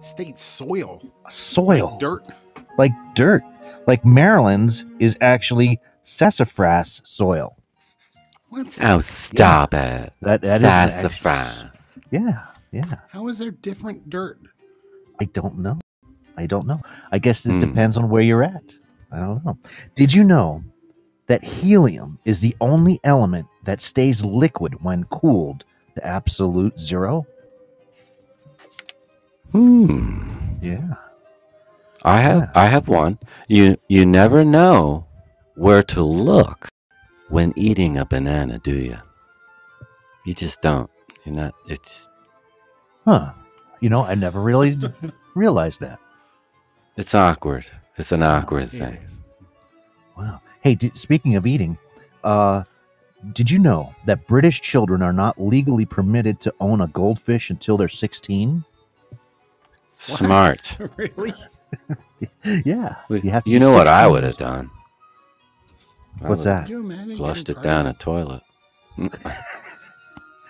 State 0.00 0.38
soil. 0.38 1.00
Soil. 1.28 1.96
Dirt. 2.00 2.26
Like 2.78 2.92
dirt. 3.14 3.44
Like 3.86 4.04
Maryland's 4.04 4.84
is 4.98 5.16
actually 5.20 5.78
sassafras 6.02 7.00
soil. 7.04 7.56
What? 8.52 8.76
Oh, 8.82 9.00
stop 9.00 9.72
it. 9.72 10.12
That, 10.20 10.42
that 10.42 10.56
is 10.56 10.62
an 10.62 10.68
actual- 10.68 11.08
Sassafras. 11.08 11.98
Yeah, 12.10 12.44
yeah. 12.70 12.96
How 13.08 13.28
is 13.28 13.38
there 13.38 13.50
different 13.50 14.10
dirt? 14.10 14.38
I 15.18 15.24
don't 15.24 15.58
know. 15.60 15.80
I 16.36 16.44
don't 16.44 16.66
know. 16.66 16.82
I 17.10 17.18
guess 17.18 17.46
it 17.46 17.52
Hmm. 17.52 17.60
depends 17.60 17.96
on 17.96 18.10
where 18.10 18.20
you're 18.20 18.42
at. 18.42 18.74
I 19.10 19.20
don't 19.20 19.42
know. 19.42 19.56
Did 19.94 20.12
you 20.12 20.22
know 20.22 20.62
that 21.28 21.42
helium 21.42 22.18
is 22.26 22.40
the 22.42 22.54
only 22.60 23.00
element 23.04 23.46
that 23.64 23.80
stays 23.80 24.22
liquid 24.22 24.82
when 24.84 25.04
cooled 25.04 25.64
to 25.94 26.06
absolute 26.06 26.78
zero? 26.78 27.24
Hmm. 29.52 30.28
Yeah. 30.60 30.94
I 32.04 32.18
have 32.18 32.40
Yeah. 32.42 32.50
I 32.54 32.66
have 32.66 32.88
one. 32.88 33.18
You 33.48 33.76
you 33.88 34.04
never 34.04 34.44
know 34.44 35.06
where 35.54 35.82
to 35.84 36.02
look 36.02 36.68
when 37.32 37.52
eating 37.56 37.96
a 37.98 38.04
banana, 38.04 38.58
do 38.58 38.74
you? 38.74 38.98
You 40.24 40.34
just 40.34 40.60
don't. 40.60 40.90
You're 41.24 41.34
not 41.34 41.54
it's 41.66 42.08
Huh. 43.04 43.32
You 43.80 43.88
know, 43.90 44.04
I 44.04 44.14
never 44.14 44.40
really 44.40 44.78
realized 45.34 45.80
that. 45.80 45.98
it's 46.96 47.14
awkward. 47.14 47.66
It's 47.96 48.12
an 48.12 48.22
awkward 48.22 48.64
It 48.64 48.68
thing. 48.70 48.94
is. 48.94 49.18
Wow. 50.16 50.40
Hey, 50.60 50.74
d- 50.76 50.92
speaking 50.94 51.34
of 51.36 51.46
eating, 51.46 51.76
uh, 52.22 52.62
did 53.32 53.50
you 53.50 53.58
know 53.58 53.94
that 54.06 54.26
British 54.26 54.60
children 54.60 55.02
are 55.02 55.12
not 55.12 55.40
legally 55.40 55.84
permitted 55.84 56.38
to 56.40 56.54
own 56.60 56.80
a 56.80 56.86
goldfish 56.88 57.50
until 57.50 57.76
they're 57.76 57.88
16? 57.88 58.64
Smart. 59.98 60.76
really? 60.96 61.32
yeah. 62.64 62.96
We- 63.08 63.20
You 63.22 63.30
have 63.30 63.44
to 63.44 63.50
you 63.50 63.58
know 63.58 63.72
what 63.72 63.88
I 63.88 64.06
would 64.06 64.22
have 64.22 64.36
done? 64.36 64.70
I 66.24 66.28
What's 66.28 66.44
that? 66.44 66.62
Could 66.66 66.70
you 66.70 66.80
imagine 66.80 67.14
Flushed 67.14 67.48
it 67.48 67.60
down 67.62 67.86
a 67.86 67.92
toilet. 67.94 68.42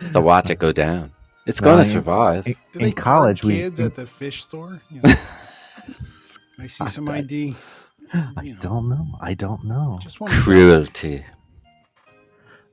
Just 0.01 0.13
to 0.15 0.21
watch 0.21 0.51
it 0.51 0.59
go 0.59 0.73
down. 0.73 1.13
It's 1.47 1.61
going 1.61 1.83
to 1.85 1.89
I- 1.89 1.93
survive. 1.93 2.47
In, 2.47 2.57
Do 2.73 2.79
they 2.81 2.93
card 2.93 3.05
college, 3.05 3.45
we. 3.45 3.55
kids 3.57 3.81
at 3.81 3.95
the 3.95 4.07
fish 4.07 4.43
store. 4.43 4.81
You 4.91 5.01
know? 5.03 5.11
I 6.59 6.67
see 6.67 6.87
some 6.87 7.09
I- 7.09 7.19
ID. 7.19 7.55
I 8.13 8.43
you 8.43 8.55
know. 8.55 8.61
don't 8.61 8.89
know. 8.89 9.07
I 9.21 9.35
don't 9.35 9.65
know. 9.65 9.99
Just 10.03 10.21
want 10.21 10.33
Cruelty. 10.33 11.25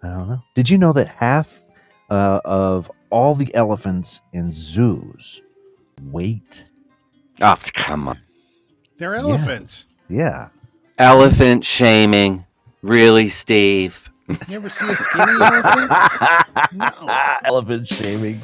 I 0.04 0.08
don't 0.08 0.30
know. 0.30 0.42
Did 0.56 0.70
you 0.70 0.78
know 0.78 0.94
that 0.94 1.08
half 1.08 1.62
uh, 2.10 2.40
of 2.46 2.92
all 3.10 3.36
the 3.36 3.54
elephants 3.56 4.22
in 4.34 4.52
zoos 4.52 5.42
weight? 6.02 6.66
Oh, 7.42 7.56
come 7.74 8.10
on. 8.10 8.20
They're 8.98 9.16
elephants. 9.16 9.86
Yeah. 10.10 10.50
Elephant 10.98 11.64
shaming. 11.66 12.46
Really, 12.82 13.30
Steve? 13.30 14.10
You 14.48 14.56
ever 14.56 14.70
see 14.70 14.88
a 14.88 14.96
skinny 14.96 15.32
elephant? 15.42 15.92
No. 16.74 17.38
Elephant 17.44 17.88
shaming. 17.88 18.40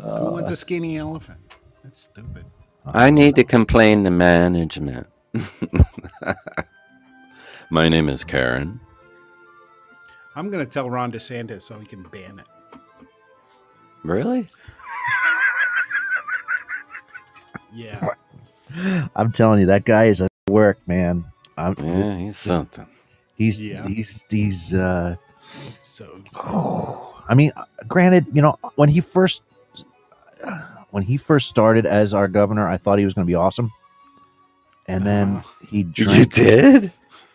Who 0.00 0.30
wants 0.32 0.50
a 0.50 0.56
skinny 0.56 0.96
elephant? 0.96 1.40
That's 1.84 2.02
stupid. 2.02 2.44
I 2.86 3.10
need 3.10 3.36
to 3.36 3.44
complain 3.44 4.04
to 4.04 4.10
management. 4.10 5.06
My 7.70 7.88
name 7.88 8.08
is 8.08 8.24
Karen. 8.24 8.80
I'm 10.34 10.50
going 10.50 10.64
to 10.64 10.70
tell 10.70 10.88
Ron 10.88 11.12
DeSantis 11.12 11.62
so 11.62 11.78
he 11.78 11.86
can 11.86 12.02
ban 12.04 12.38
it. 12.38 12.46
Really? 14.02 14.48
Yeah. 17.74 18.00
I'm 19.16 19.32
telling 19.32 19.60
you, 19.60 19.66
that 19.66 19.84
guy 19.84 20.06
is 20.06 20.20
a 20.20 20.28
work 20.48 20.78
man. 20.86 21.24
I'm 21.58 21.74
Yeah, 21.78 21.94
just, 21.94 22.12
he's 22.12 22.42
just- 22.44 22.44
something. 22.46 22.86
he's 23.36 23.64
Yeah. 23.64 23.86
he's 23.86 24.24
he's. 24.30 24.74
uh 24.74 25.16
So 25.84 26.06
I 27.28 27.34
mean, 27.34 27.52
granted, 27.86 28.26
you 28.32 28.40
know, 28.42 28.58
when 28.76 28.88
he 28.88 29.00
first 29.00 29.42
when 30.90 31.02
he 31.02 31.16
first 31.16 31.48
started 31.48 31.84
as 31.86 32.14
our 32.14 32.28
governor, 32.28 32.68
I 32.68 32.76
thought 32.78 32.98
he 32.98 33.04
was 33.04 33.12
going 33.14 33.26
to 33.26 33.30
be 33.30 33.34
awesome, 33.34 33.70
and 34.86 35.04
then 35.04 35.36
Uh, 35.36 35.42
he 35.70 35.78
You 35.96 36.24
did? 36.44 36.92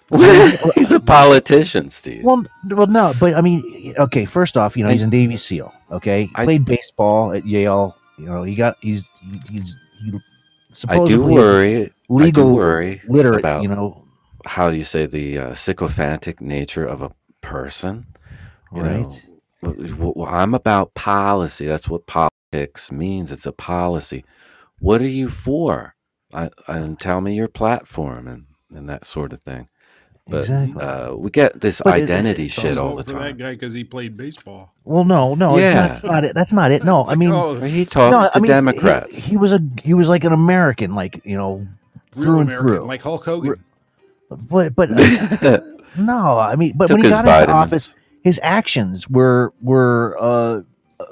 he's 0.76 0.92
a 0.92 1.00
politician, 1.00 1.90
Steve. 1.90 2.24
Well, 2.24 2.46
well, 2.70 2.88
no, 2.88 3.14
but 3.20 3.34
I 3.36 3.42
mean, 3.42 3.94
okay. 3.98 4.26
First 4.26 4.58
off, 4.58 4.78
you 4.78 4.84
know, 4.84 4.90
he's 4.92 5.02
a 5.02 5.08
Navy 5.08 5.38
SEAL. 5.38 5.74
Okay, 5.92 6.26
he 6.26 6.32
I- 6.36 6.44
played 6.46 6.66
baseball 6.66 7.34
at 7.34 7.46
Yale. 7.48 7.96
You 8.18 8.26
know, 8.26 8.44
he 8.44 8.54
got 8.56 8.78
he's 8.82 9.10
he's 9.50 9.78
he 10.04 10.14
I 10.88 10.98
do 11.06 11.28
is 11.28 11.34
worry. 11.34 11.86
I 11.86 11.90
legal 12.10 12.50
do 12.50 12.54
worry 12.56 13.02
literate. 13.08 13.40
about 13.40 13.64
you 13.64 13.70
know, 13.70 14.03
how 14.46 14.70
do 14.70 14.78
you 14.78 14.84
say 14.84 15.06
the 15.06 15.38
uh, 15.38 15.54
sycophantic 15.54 16.42
nature 16.42 16.86
of 16.86 17.02
a 17.02 17.12
person. 17.42 18.06
You 18.74 18.84
know, 18.84 18.98
right? 19.02 19.28
w- 19.62 19.88
w- 19.96 20.26
I'm 20.26 20.54
about 20.56 20.94
policy. 20.96 21.66
That's 21.68 21.88
what 21.90 22.08
politics 22.08 22.92
means. 22.92 23.32
It's 23.32 23.46
a 23.46 23.52
policy. 23.52 24.26
What 24.80 25.02
are 25.02 25.08
you 25.08 25.30
for? 25.30 25.94
I, 26.34 26.50
and 26.68 27.00
tell 27.00 27.22
me 27.22 27.36
your 27.36 27.48
platform 27.48 28.28
and, 28.28 28.46
and 28.76 28.90
that 28.90 29.06
sort 29.06 29.34
of 29.34 29.42
thing. 29.44 29.70
But 30.28 30.40
exactly. 30.40 30.82
uh, 30.82 31.14
we 31.16 31.30
get 31.30 31.60
this 31.62 31.82
But 31.84 32.00
it- 32.00 32.04
identity 32.04 32.46
it's 32.46 32.54
shit 32.54 32.78
all 32.78 32.96
the 32.96 33.04
time. 33.04 33.22
that 33.22 33.38
guy 33.38 33.52
because 33.52 33.74
he 33.74 33.84
played 33.84 34.16
baseball. 34.18 34.74
well, 34.86 35.04
no, 35.04 35.36
no, 35.36 35.58
yeah. 35.58 35.74
that's 35.74 36.04
not 36.04 36.24
it. 36.24 36.34
That's 36.34 36.54
not 36.54 36.72
it. 36.72 36.84
No, 36.86 37.02
It's 37.02 37.10
I 37.10 37.12
like, 37.12 37.20
mean, 37.20 37.32
oh, 37.34 37.60
He 37.60 37.86
talks 37.86 38.12
no, 38.12 38.22
to 38.24 38.32
I 38.34 38.40
mean, 38.40 38.50
Democrats. 38.50 39.16
He, 39.16 39.32
he 39.32 39.38
was 39.38 39.52
a 39.54 39.60
he 39.84 39.94
was 39.94 40.08
like 40.10 40.24
an 40.24 40.32
American, 40.34 40.96
like 40.96 41.22
you 41.26 41.38
know, 41.38 41.68
real 42.16 42.24
through 42.26 42.40
and 42.40 42.50
American, 42.50 42.68
through. 42.78 42.88
like 42.88 43.02
Hulk 43.04 43.26
Hogan. 43.26 43.64
But 44.36 44.76
but 44.76 44.90
no, 45.98 46.38
I 46.40 46.56
mean, 46.56 46.74
but 46.76 46.88
Took 46.88 46.96
when 46.98 47.04
he 47.06 47.10
his 47.10 47.14
got 47.22 47.42
into 47.42 47.54
office, 47.54 47.94
his 48.24 48.40
actions 48.44 49.10
were 49.10 49.54
were 49.62 50.18
uh, 50.20 50.62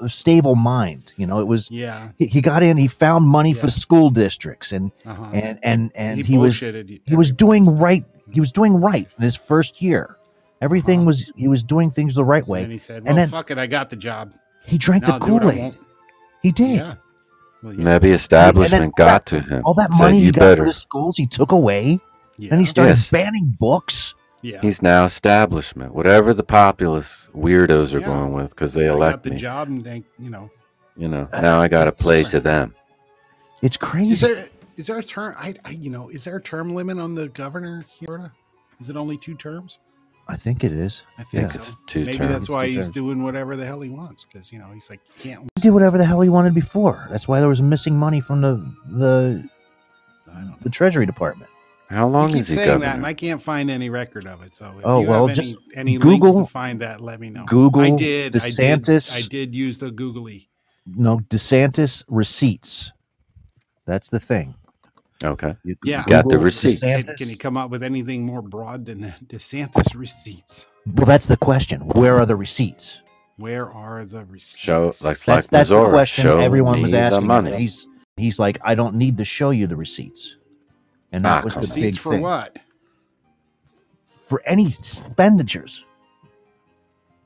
a 0.00 0.08
stable 0.08 0.54
mind. 0.56 1.12
You 1.16 1.26
know, 1.26 1.40
it 1.40 1.46
was 1.46 1.70
yeah. 1.70 2.10
he, 2.18 2.26
he 2.26 2.40
got 2.40 2.62
in, 2.62 2.76
he 2.76 2.88
found 2.88 3.26
money 3.26 3.52
for 3.52 3.66
Yeah. 3.66 3.70
school 3.70 4.10
districts, 4.10 4.72
and 4.72 4.90
Uh-huh. 5.06 5.24
and 5.32 5.58
and 5.62 5.90
and 5.94 6.24
he, 6.24 6.38
was 6.38 6.60
he 6.60 7.16
was 7.16 7.32
doing 7.32 7.76
right. 7.76 8.04
He 8.30 8.40
was 8.40 8.52
doing 8.52 8.74
right 8.80 9.08
in 9.18 9.22
his 9.24 9.36
first 9.36 9.82
year. 9.82 10.16
Everything 10.60 11.00
Uh-huh. 11.00 11.06
was 11.08 11.32
he 11.36 11.48
was 11.48 11.62
doing 11.62 11.90
things 11.90 12.14
the 12.14 12.24
right 12.24 12.46
way. 12.46 12.62
And 12.62 12.72
he 12.72 12.78
said, 12.78 13.02
"Well, 13.02 13.10
and 13.10 13.18
then- 13.18 13.28
fuck 13.28 13.50
it, 13.50 13.58
I 13.58 13.66
got 13.66 13.90
the 13.90 13.96
job. 13.96 14.32
He 14.64 14.78
drank 14.78 15.02
Now 15.02 15.18
the 15.18 15.24
I'll 15.24 15.26
do 15.28 15.32
what 15.34 15.42
I 15.42 15.50
Kool 15.56 15.60
Aid. 15.66 15.76
He 16.42 16.52
did. 16.52 16.76
Yeah. 16.80 16.94
Well, 17.62 17.74
yeah. 17.74 17.84
Maybe 17.84 18.10
establishment 18.10 18.84
all 18.84 18.90
got 18.96 19.26
to 19.26 19.40
him. 19.40 19.62
All 19.64 19.74
that 19.74 19.92
said, 19.92 20.04
money 20.04 20.20
he 20.20 20.30
got 20.30 20.40
better. 20.40 20.62
for 20.62 20.66
the 20.66 20.72
schools, 20.72 21.16
he 21.16 21.26
took 21.26 21.52
away. 21.52 21.98
Yeah. 22.42 22.50
Then 22.50 22.58
he 22.58 22.64
started 22.64 22.90
Yes. 22.90 23.10
banning 23.10 23.56
books. 23.58 24.14
yeah. 24.42 24.58
He's 24.62 24.82
now 24.82 25.04
establishment. 25.04 25.94
Whatever 25.94 26.34
the 26.34 26.42
populist 26.42 27.32
weirdos 27.32 27.94
are 27.94 28.00
Yeah. 28.00 28.06
going 28.06 28.32
with 28.32 28.50
because 28.50 28.74
they 28.74 28.86
I 28.86 28.88
got 28.88 28.96
elect 28.96 29.22
the 29.24 29.30
me. 29.30 29.36
job, 29.38 29.68
and 29.68 29.84
they, 29.84 30.02
you 30.18 30.30
know, 30.30 30.50
You 30.96 31.08
know, 31.08 31.28
now 31.32 31.58
I 31.60 31.68
got 31.68 31.84
to 31.84 31.92
play 31.92 32.22
to 32.24 32.40
them. 32.40 32.74
It's 33.62 33.74
is 33.76 33.78
crazy. 33.78 34.26
there 34.26 34.44
is 34.76 34.86
there 34.88 34.98
a 34.98 35.02
term? 35.02 35.34
I, 35.38 35.54
I 35.64 35.70
you 35.70 35.88
know, 35.90 36.08
is 36.08 36.24
there 36.24 36.36
a 36.36 36.42
term 36.42 36.74
limit 36.74 36.98
on 36.98 37.14
the 37.14 37.28
governor 37.28 37.84
here? 37.98 38.32
Is 38.80 38.90
it 38.90 38.96
only 38.96 39.16
two 39.16 39.34
terms? 39.34 39.78
I 40.28 40.36
think 40.36 40.64
it 40.64 40.72
is. 40.72 41.02
I 41.18 41.22
think 41.24 41.42
Yeah. 41.50 41.54
It's 41.56 41.68
so. 41.68 41.74
two 41.86 42.00
Maybe 42.04 42.18
terms. 42.18 42.30
that's 42.30 42.48
why 42.48 42.66
he's 42.66 42.76
terms. 42.76 42.90
doing 42.90 43.22
whatever 43.22 43.54
the 43.56 43.64
hell 43.66 43.80
he 43.80 43.88
wants 43.90 44.24
because 44.24 44.52
you 44.52 44.58
know 44.58 44.66
he's 44.74 44.88
like 44.90 45.00
you 45.06 45.30
can't. 45.30 45.42
He 45.56 45.62
did 45.62 45.70
whatever 45.70 45.96
the 45.98 46.04
hell 46.04 46.20
he 46.20 46.28
wanted 46.28 46.52
before. 46.54 47.06
That's 47.10 47.26
why 47.28 47.38
there 47.40 47.48
was 47.48 47.62
missing 47.62 47.96
money 47.98 48.20
from 48.20 48.40
the 48.40 48.54
the 48.98 49.48
I 50.30 50.34
don't 50.34 50.48
know. 50.48 50.56
the 50.62 50.70
Treasury 50.70 51.06
Department. 51.06 51.50
How 51.92 52.08
long 52.08 52.30
you 52.30 52.36
keep 52.36 52.40
is 52.42 52.48
he 52.48 52.54
saying 52.54 52.66
governor? 52.68 52.86
that, 52.86 52.96
and 52.96 53.06
I 53.06 53.14
can't 53.14 53.42
find 53.42 53.70
any 53.70 53.90
record 53.90 54.26
of 54.26 54.42
it. 54.42 54.54
So 54.54 54.66
if 54.78 54.84
Oh, 54.84 55.02
you 55.02 55.08
well, 55.08 55.26
have 55.28 55.36
just 55.36 55.56
any, 55.74 55.92
any 55.92 55.98
Google- 55.98 56.34
links 56.34 56.48
to 56.48 56.52
find 56.52 56.80
that, 56.80 57.00
let 57.00 57.20
me 57.20 57.28
know. 57.30 57.44
Google 57.46 57.82
I 57.82 57.90
did. 57.96 58.32
DeSantis. 58.32 59.12
I 59.14 59.20
did. 59.20 59.24
I 59.26 59.28
did 59.28 59.54
use 59.54 59.78
the 59.78 59.90
googly. 59.90 60.48
No, 60.86 61.18
DeSantis 61.18 62.02
receipts. 62.08 62.92
That's 63.86 64.10
the 64.10 64.20
thing. 64.20 64.54
Okay. 65.24 65.54
You 65.64 65.76
Yeah. 65.84 66.04
Got 66.06 66.24
the 66.24 66.30
Google 66.30 66.44
receipt. 66.44 66.80
Can, 66.80 67.02
DeSantis. 67.02 67.16
can 67.18 67.28
you 67.28 67.36
come 67.36 67.56
up 67.56 67.70
with 67.70 67.82
anything 67.82 68.24
more 68.26 68.42
broad 68.42 68.86
than 68.86 69.00
the 69.02 69.14
DeSantis 69.26 69.94
receipts? 69.94 70.66
Well, 70.86 71.06
that's 71.06 71.26
the 71.28 71.36
question. 71.36 71.82
Where 71.82 72.16
are 72.18 72.26
the 72.26 72.34
receipts? 72.36 73.02
Where 73.36 73.70
are 73.70 74.04
the 74.04 74.24
receipts? 74.24 74.58
Show 74.58 74.86
like 74.86 74.98
That's 75.18 75.28
like 75.28 75.44
that's 75.46 75.70
the 75.70 75.84
question 75.88 76.22
show 76.24 76.38
everyone 76.38 76.82
was 76.82 76.94
asking. 76.94 77.26
money. 77.26 77.56
He's 77.56 77.86
he's 78.16 78.38
like, 78.38 78.58
I 78.64 78.74
don't 78.74 78.96
need 78.96 79.18
to 79.18 79.24
show 79.24 79.50
you 79.50 79.66
the 79.66 79.76
receipts, 79.76 80.36
and 81.12 81.24
that 81.24 81.42
Ah, 81.42 81.44
was 81.44 81.54
the 81.54 81.60
big 81.60 81.68
receipts 81.68 81.98
for 81.98 82.12
thing 82.12 82.22
what? 82.22 82.58
for 84.26 84.42
any 84.46 84.66
expenditures 84.68 85.84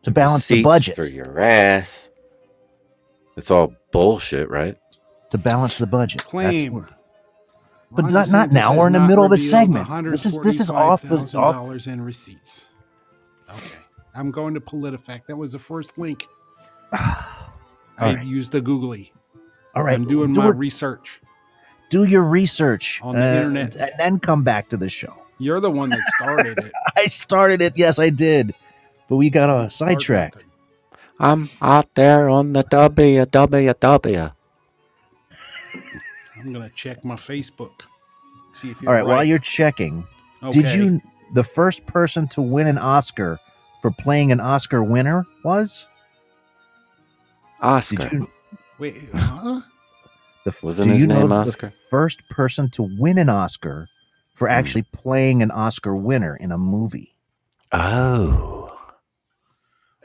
to 0.02 0.10
balance 0.10 0.48
the 0.48 0.62
budget. 0.62 0.96
for 0.96 1.06
your 1.06 1.38
ass. 1.40 2.10
It's 3.36 3.50
all 3.50 3.74
bullshit, 3.92 4.50
right? 4.50 4.76
To 5.30 5.38
balance 5.38 5.78
the 5.78 5.86
budget. 5.86 6.24
Claim. 6.24 6.86
But 7.92 8.02
Ron 8.04 8.12
not- 8.12 8.28
not 8.30 8.50
now. 8.52 8.76
We're 8.76 8.88
in 8.88 8.92
the 8.94 9.00
middle 9.00 9.24
of 9.24 9.32
a 9.32 9.38
segment. 9.38 9.88
This 10.10 10.26
is- 10.26 10.38
this 10.40 10.58
is 10.60 10.70
off 10.70 11.02
the- 11.02 11.08
$145,000 11.18 11.86
in 11.86 12.00
receipts. 12.00 12.66
Okay. 13.48 13.78
I'm 14.14 14.30
going 14.30 14.54
to 14.54 14.60
PolitiFact. 14.60 15.26
That 15.26 15.36
was 15.36 15.52
the 15.52 15.58
first 15.58 15.98
link. 15.98 16.26
I 16.92 17.26
right. 17.98 18.24
used 18.24 18.54
a 18.54 18.60
googly. 18.60 19.12
All 19.74 19.82
right, 19.84 19.94
I'm 19.94 20.06
doing 20.06 20.32
do, 20.32 20.40
my 20.40 20.48
it- 20.48 20.56
research. 20.56 21.20
Do 21.90 22.04
your 22.04 22.22
research 22.22 23.00
On 23.02 23.14
the 23.14 23.22
uh, 23.22 23.34
internet. 23.36 23.76
and 23.76 23.92
then 23.98 24.18
come 24.18 24.42
back 24.42 24.68
to 24.70 24.76
the 24.76 24.88
show. 24.88 25.14
You're 25.38 25.60
the 25.60 25.70
one 25.70 25.90
that 25.90 26.00
started 26.18 26.58
it. 26.58 26.72
I 26.96 27.06
started 27.06 27.60
it. 27.60 27.74
Yes, 27.76 27.98
I 27.98 28.10
did, 28.10 28.54
but 29.08 29.16
we 29.16 29.30
got 29.30 29.50
uh, 29.50 29.68
sidetracked. 29.68 30.44
I'm 31.18 31.48
out 31.62 31.94
there 31.94 32.28
on 32.28 32.52
the 32.52 32.64
WWW. 32.64 34.32
I'm 36.36 36.52
gonna 36.52 36.70
check 36.70 37.04
my 37.04 37.16
Facebook. 37.16 37.82
See 38.54 38.70
if 38.70 38.80
you're 38.80 38.90
All 38.90 38.94
right, 38.94 39.04
while 39.06 39.24
you're 39.24 39.38
checking, 39.38 40.06
did 40.50 40.72
you 40.72 41.00
the 41.34 41.44
first 41.44 41.84
person 41.86 42.28
to 42.28 42.42
win 42.42 42.66
an 42.66 42.78
Oscar 42.78 43.38
for 43.82 43.90
playing 43.90 44.32
an 44.32 44.40
Oscar 44.40 44.82
winner 44.82 45.26
was? 45.44 45.86
Oscar. 47.60 47.96
Did 47.96 48.12
you? 48.12 48.30
wait? 48.78 48.96
Huh? 49.14 49.60
The, 50.46 50.56
Wasn't 50.62 50.86
do 50.86 50.92
his 50.92 51.00
you 51.00 51.06
know 51.08 51.26
name 51.26 51.28
the 51.44 51.72
first 51.90 52.28
person 52.28 52.70
to 52.70 52.88
win 52.98 53.18
an 53.18 53.28
Oscar 53.28 53.88
for 54.32 54.46
Hmm. 54.46 54.52
actually 54.54 54.82
playing 54.92 55.42
an 55.42 55.50
Oscar 55.50 55.94
winner 55.96 56.36
in 56.36 56.52
a 56.52 56.58
movie? 56.58 57.16
Oh. 57.72 58.72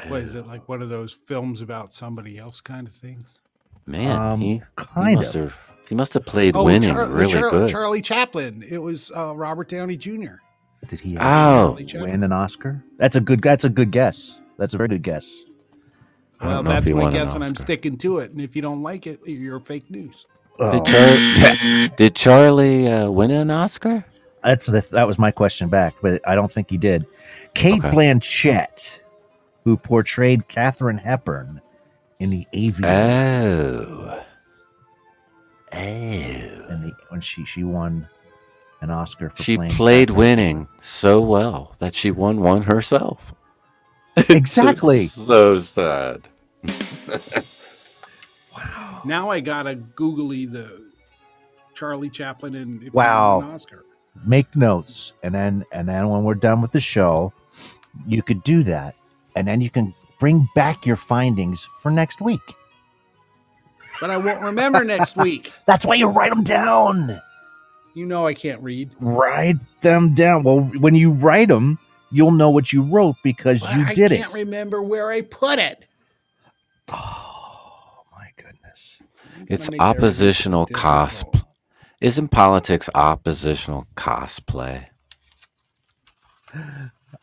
What 0.08 0.24
is 0.24 0.34
it 0.34 0.48
like? 0.48 0.68
One 0.68 0.82
of 0.82 0.90
those 0.90 1.14
films 1.14 1.62
about 1.62 1.94
somebody 1.94 2.40
else 2.40 2.60
kind 2.60 2.88
of 2.88 2.94
things? 2.94 3.38
Man, 3.86 4.18
Um, 4.18 4.40
he, 4.42 4.62
he 5.06 5.16
must 5.16 5.36
of. 5.36 5.42
have 5.52 5.58
he 5.88 5.94
must 5.96 6.14
have 6.16 6.26
played 6.26 6.56
Oh, 6.56 6.64
winning 6.64 6.90
Char- 6.90 7.08
really 7.10 7.34
Char- 7.34 7.50
good. 7.52 7.70
Charlie 7.70 8.02
Chaplin. 8.02 8.64
It 8.68 8.80
was 8.80 9.12
uh, 9.16 9.36
Robert 9.36 9.68
Downey 9.70 9.98
Jr. 9.98 10.36
Did 10.88 11.02
he 11.02 11.18
Oh. 11.20 11.78
Win 11.94 12.24
an 12.24 12.32
Oscar? 12.32 12.84
That's 12.98 13.16
a 13.16 13.22
good. 13.22 13.42
That's 13.44 13.64
a 13.64 13.70
good 13.70 13.92
guess. 13.92 14.40
That's 14.58 14.74
a 14.74 14.78
very 14.78 14.90
good 14.90 15.04
guess. 15.04 15.44
I 16.42 16.46
don't 16.46 16.54
Well, 16.54 16.64
know 16.64 16.70
if 16.72 16.84
that's 16.86 16.96
my 16.96 17.02
won 17.04 17.14
an 17.14 17.20
guess, 17.20 17.36
and 17.36 17.44
I'm 17.44 17.56
sticking 17.56 17.98
to 18.00 18.18
it. 18.20 18.32
And 18.32 18.42
if 18.42 18.56
you 18.56 18.62
don't 18.62 18.82
like 18.82 19.06
it, 19.08 19.20
you're 19.28 19.60
fake 19.60 19.90
news. 19.92 20.26
Oh, 20.60 20.72
Did, 20.72 20.86
Char- 20.86 21.88
did 21.96 22.16
Charlie 22.16 22.88
uh, 22.88 23.10
win 23.10 23.32
an 23.32 23.50
Oscar? 23.52 24.06
that's 24.44 24.66
the, 24.66 24.82
that 24.92 25.06
was 25.08 25.18
my 25.20 25.30
question 25.32 25.70
back, 25.70 25.96
but 26.02 26.22
I 26.28 26.34
don't 26.36 26.52
think 26.52 26.70
he 26.70 26.78
did. 26.78 27.06
Cate 27.54 27.80
Okay. 27.84 27.90
Blanchett, 27.92 29.00
who 29.64 29.78
portrayed 29.78 30.48
Katharine 30.48 30.98
Hepburn 30.98 31.62
in 32.20 32.32
the 32.32 32.48
Aviator, 32.54 32.88
Oh. 33.48 34.24
Oh. 35.74 35.76
and 35.78 36.84
the, 36.84 36.92
when 37.10 37.22
she 37.22 37.46
she 37.46 37.64
won 37.64 38.08
an 38.82 38.90
Oscar 38.90 39.30
for 39.30 39.42
She 39.44 39.56
playing 39.58 39.72
played 39.74 40.08
Katharine- 40.10 40.18
winning 40.28 40.68
so 40.82 41.22
well 41.22 41.76
that 41.80 41.96
she 41.96 42.12
won 42.12 42.40
one 42.42 42.64
herself. 42.64 43.34
Exactly. 44.30 45.08
so 45.08 45.60
sad. 45.60 46.28
Now 49.06 49.30
I 49.30 49.40
gotta 49.40 49.76
googly 49.76 50.46
the 50.46 50.84
Charlie 51.74 52.10
Chaplin 52.10 52.56
and 52.56 52.92
Wow. 52.94 53.42
an 53.42 53.50
Oscar. 53.52 53.84
Make 54.26 54.56
notes, 54.56 55.14
and 55.24 55.34
then 55.34 55.66
and 55.72 55.88
then 55.88 56.10
when 56.10 56.24
we're 56.24 56.36
done 56.36 56.62
with 56.62 56.72
the 56.74 56.80
show, 56.82 57.34
you 58.06 58.22
could 58.22 58.44
do 58.44 58.62
that, 58.64 58.96
and 59.36 59.48
then 59.48 59.62
you 59.62 59.70
can 59.70 59.94
bring 60.20 60.48
back 60.54 60.86
your 60.86 60.98
findings 60.98 61.68
for 61.82 61.90
next 61.90 62.22
week. 62.22 62.42
But 64.02 64.10
I 64.10 64.18
won't 64.18 64.42
remember 64.42 64.84
next 64.84 65.16
week. 65.16 65.52
That's 65.66 65.86
why 65.86 65.96
you 65.96 66.08
write 66.08 66.30
them 66.30 66.44
down. 66.44 67.22
You 67.94 68.06
know 68.06 68.28
I 68.28 68.34
can't 68.34 68.62
read. 68.62 68.92
Write 69.00 69.58
them 69.82 70.14
down. 70.14 70.44
Well, 70.44 70.60
when 70.80 70.96
you 70.96 71.12
write 71.12 71.48
them, 71.48 71.80
you'll 72.12 72.32
know 72.32 72.50
what 72.50 72.72
you 72.74 72.84
wrote 72.84 73.16
because 73.24 73.62
But 73.62 73.78
you 73.78 73.86
did 73.94 74.12
it. 74.12 74.16
I 74.16 74.18
can't 74.18 74.32
it. 74.36 74.38
remember 74.38 74.82
where 74.82 75.10
I 75.12 75.22
put 75.22 75.58
it. 75.60 75.86
Oh 76.90 78.04
my 78.12 78.30
goodness. 78.38 79.02
It's 79.48 79.68
gonna 79.70 79.78
make 79.78 79.82
everything 79.82 79.82
oppositional 79.82 80.66
cosplay. 80.68 81.44
Isn't 82.02 82.30
politics 82.30 82.90
oppositional 82.96 83.86
cosplay? 83.96 84.88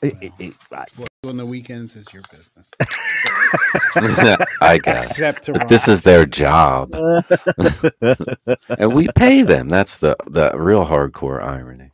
It- 0.02 0.32
it- 0.38 0.54
Well, 0.70 1.08
on 1.24 1.36
the 1.36 1.44
weekends 1.46 1.96
is 1.96 2.06
your 2.12 2.22
business. 2.30 2.70
I 4.60 4.78
guess. 4.78 5.06
Except 5.10 5.44
to 5.46 5.52
this 5.68 5.88
is 5.88 6.02
their 6.02 6.24
job. 6.24 6.94
and 8.78 8.94
we 8.94 9.08
pay 9.16 9.42
them. 9.42 9.68
That's 9.68 9.96
the, 9.98 10.16
the 10.28 10.52
real 10.54 10.86
hardcore 10.86 11.42
irony. 11.42 11.90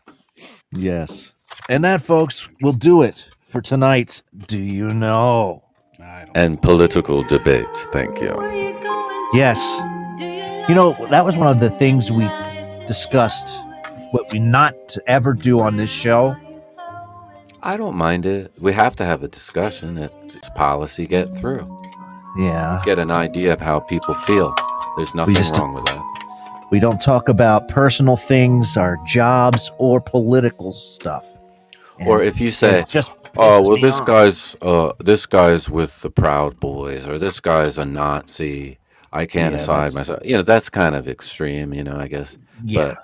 yes. 0.73 1.33
And 1.69 1.83
that, 1.85 2.03
folks, 2.03 2.49
will 2.61 2.73
do 2.73 3.01
it 3.03 3.31
for 3.43 3.63
tonight's 3.63 4.23
Do 4.37 4.61
You 4.63 4.89
Know? 4.91 5.64
And 6.35 6.61
political 6.61 7.23
debate. 7.23 7.67
Thank 7.93 8.21
you. 8.21 8.35
Yes. 9.33 9.61
You 10.69 10.75
know, 10.75 10.97
that 11.11 11.25
was 11.25 11.37
one 11.37 11.49
of 11.49 11.61
the 11.61 11.71
things 11.71 12.11
we 12.11 12.29
discussed, 12.87 13.61
what 14.13 14.33
we 14.33 14.39
not 14.39 14.89
to 14.89 15.03
ever 15.07 15.33
do 15.35 15.61
on 15.61 15.77
this 15.77 15.91
show. 15.91 16.37
I 17.63 17.77
don't 17.77 17.97
mind 17.97 18.27
it. 18.27 18.53
We 18.59 18.73
have 18.73 18.95
to 18.97 19.05
have 19.05 19.23
a 19.23 19.29
discussion. 19.29 19.99
It's 19.99 20.51
policy 20.51 21.07
get 21.07 21.27
through. 21.27 21.83
Yeah. 22.39 22.83
Get 22.85 22.99
an 22.99 23.11
idea 23.11 23.53
of 23.53 23.61
how 23.61 23.81
people 23.81 24.15
feel. 24.15 24.55
There's 24.97 25.15
nothing 25.15 25.35
wrong 25.59 25.75
with 25.75 25.85
that. 25.87 26.69
We 26.71 26.81
don't 26.81 27.01
talk 27.01 27.29
about 27.29 27.69
personal 27.69 28.17
things, 28.17 28.77
our 28.77 28.99
jobs, 29.07 29.71
or 29.79 30.01
political 30.01 30.73
stuff. 30.73 31.27
And 31.99 32.09
Or 32.09 32.23
if 32.23 32.41
you 32.41 32.51
say, 32.51 32.85
just 32.89 33.13
"Oh, 33.37 33.69
well, 33.69 33.81
this 33.81 34.01
off. 34.01 34.07
guy's 34.07 34.57
uh, 34.63 34.93
this 35.01 35.27
guy's 35.27 35.69
with 35.71 36.01
the 36.03 36.11
Proud 36.11 36.59
Boys, 36.61 37.09
or 37.09 37.19
this 37.19 37.41
guy's 37.41 37.79
a 37.79 37.85
Nazi," 37.85 38.79
I 39.13 39.27
can't 39.27 39.53
Yeah, 39.53 39.59
decide 39.59 39.95
myself. 39.95 40.21
You 40.25 40.37
know, 40.37 40.43
that's 40.43 40.69
kind 40.71 40.95
of 40.95 41.09
extreme. 41.09 41.73
You 41.75 41.85
know, 41.85 41.97
I 41.97 42.09
guess. 42.09 42.39
Yeah. 42.65 42.85
But 42.95 42.99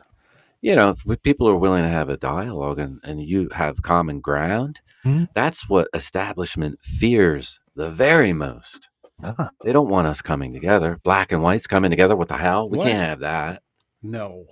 you 0.62 0.76
know, 0.76 0.94
if 1.06 1.22
people 1.22 1.48
are 1.48 1.56
willing 1.56 1.82
to 1.84 1.88
have 1.88 2.08
a 2.10 2.16
dialogue 2.18 2.78
and, 2.78 3.00
and 3.02 3.20
you 3.22 3.48
have 3.54 3.80
common 3.82 4.20
ground, 4.20 4.80
Mhm. 5.06 5.28
that's 5.34 5.68
what 5.68 5.88
establishment 5.94 6.78
fears 6.82 7.58
the 7.74 7.88
very 7.88 8.34
most. 8.34 8.90
Ah, 9.24 9.50
They 9.64 9.72
don't 9.72 9.88
want 9.88 10.06
us 10.06 10.20
coming 10.20 10.52
together. 10.52 10.98
Black 11.02 11.32
and 11.32 11.42
whites 11.42 11.66
coming 11.66 11.90
together. 11.90 12.14
What 12.16 12.28
the 12.28 12.36
hell? 12.36 12.68
We 12.68 12.76
What? 12.78 12.86
can't 12.88 12.98
have 13.08 13.20
that. 13.20 13.62
No. 14.02 14.44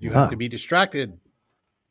You 0.00 0.12
Huh. 0.12 0.20
have 0.22 0.30
to 0.30 0.36
be 0.36 0.48
distracted. 0.48 1.18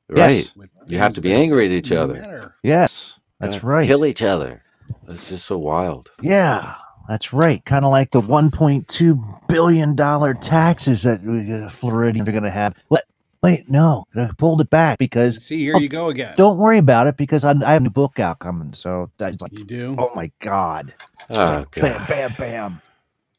Right. 0.10 0.52
with 0.56 0.70
You 0.88 0.98
have 1.00 1.16
to 1.16 1.22
be 1.22 1.34
angry 1.34 1.66
at 1.66 1.72
each 1.72 1.92
other. 1.94 2.14
matter. 2.16 2.56
yes, 2.64 3.14
that's 3.40 3.64
Uh, 3.64 3.68
right. 3.68 3.86
Kill 3.88 4.06
each 4.06 4.24
other. 4.24 4.62
It's 5.08 5.30
just 5.30 5.46
so 5.46 5.58
wild. 5.58 6.12
Yeah, 6.22 6.76
that's 7.08 7.34
right. 7.34 7.64
Kind 7.66 7.86
of 7.86 7.92
like 7.92 8.12
the 8.12 8.22
1.2 8.22 9.48
billion 9.48 9.96
dollar 9.96 10.34
taxes 10.34 11.04
that 11.04 11.22
uh, 11.22 11.70
Floridians 11.70 12.28
are 12.30 12.32
going 12.32 12.44
to 12.44 12.50
have. 12.50 12.76
Wait, 12.90 13.02
wait, 13.44 13.70
no, 13.70 14.06
I 14.16 14.30
pulled 14.38 14.62
it 14.62 14.70
back 14.70 14.98
because 14.98 15.44
See, 15.44 15.58
here 15.60 15.76
Oh, 15.76 15.80
you 15.80 15.90
go 15.90 16.10
again. 16.10 16.34
don't 16.38 16.58
worry 16.58 16.78
about 16.78 17.08
it 17.08 17.18
because 17.18 17.44
I, 17.44 17.52
I 17.52 17.74
have 17.74 17.82
a 17.82 17.86
new 17.86 17.90
book 17.90 18.20
out 18.20 18.40
coming. 18.40 18.74
So 18.74 19.12
that's 19.18 19.42
like, 19.42 19.52
You 19.54 19.66
do? 19.66 19.96
oh 20.00 20.12
my 20.16 20.32
god, 20.40 20.94
Just 21.28 21.40
Oh, 21.40 21.56
like 21.58 21.72
God. 21.72 21.82
bam, 21.82 22.06
bam, 22.08 22.36
bam. 22.38 22.82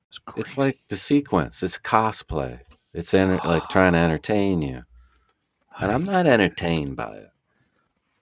It's, 0.08 0.20
It's 0.36 0.58
like 0.58 0.78
the 0.88 0.96
sequence. 0.96 1.62
It's 1.62 1.78
cosplay. 1.78 2.60
It's 2.94 3.12
enter- 3.14 3.40
like 3.46 3.68
trying 3.68 3.92
to 3.92 3.98
entertain 3.98 4.62
you. 4.62 4.82
And 5.78 5.90
I'm 5.92 6.02
not 6.12 6.26
entertained 6.26 6.96
by 6.96 7.14
it. 7.16 7.28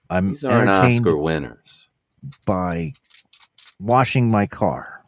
I'm 0.09 0.29
These 0.29 0.43
aren't 0.43 0.69
entertained 0.69 1.05
Oscar 1.05 1.17
winners. 1.17 1.89
by 2.45 2.93
washing 3.79 4.29
my 4.29 4.45
car. 4.47 5.03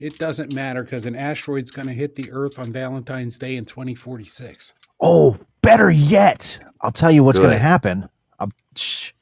It 0.00 0.18
doesn't 0.18 0.52
matter 0.52 0.84
because 0.84 1.06
an 1.06 1.16
asteroid's 1.16 1.72
going 1.72 1.88
to 1.88 1.94
hit 1.94 2.14
the 2.14 2.30
Earth 2.30 2.58
on 2.58 2.72
Valentine's 2.72 3.36
Day 3.36 3.56
in 3.56 3.64
2046. 3.64 4.72
Oh, 5.00 5.38
better 5.60 5.90
yet, 5.90 6.60
I'll 6.80 6.92
tell 6.92 7.10
you 7.10 7.24
what's 7.24 7.38
going 7.38 7.50
to 7.50 7.58
happen. 7.58 8.08
I'll, 8.38 8.50
shh, 8.76 9.12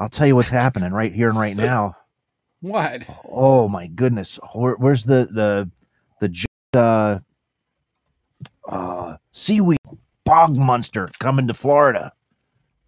I'll 0.00 0.08
tell 0.08 0.26
you 0.26 0.34
what's 0.34 0.48
happening 0.48 0.92
right 0.92 1.12
here 1.12 1.28
and 1.28 1.38
right 1.38 1.56
now. 1.56 1.96
What? 2.60 3.02
Oh 3.28 3.68
my 3.68 3.86
goodness, 3.86 4.40
Where, 4.54 4.74
where's 4.74 5.04
the 5.04 5.28
the 5.30 5.70
the 6.20 6.46
uh, 6.78 7.18
uh, 8.66 9.16
seaweed 9.30 9.78
bog 10.24 10.56
monster 10.56 11.08
coming 11.18 11.46
to 11.48 11.54
Florida. 11.54 12.12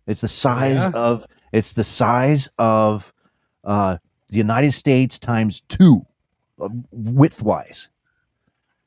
It's 0.07 0.21
the 0.21 0.29
size 0.29 0.83
Yeah? 0.85 0.91
of 0.95 1.27
it's 1.53 1.73
the 1.73 1.85
size 1.85 2.49
of 2.59 3.13
uh, 3.65 3.99
the 4.29 4.37
United 4.37 4.73
States 4.73 5.19
times 5.19 5.61
two, 5.63 6.07
uh, 6.61 6.69
width 6.93 7.43
wise, 7.43 7.89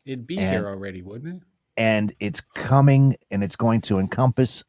It'd 0.06 0.26
be 0.26 0.40
And- 0.40 0.50
here 0.52 0.68
already, 0.68 1.02
wouldn't 1.02 1.38
it? 1.38 1.44
and 1.78 2.14
it's 2.20 2.42
coming 2.42 3.16
and 3.32 3.44
it's 3.44 3.56
going 3.56 3.82
to 3.82 4.00
encompass 4.00 4.64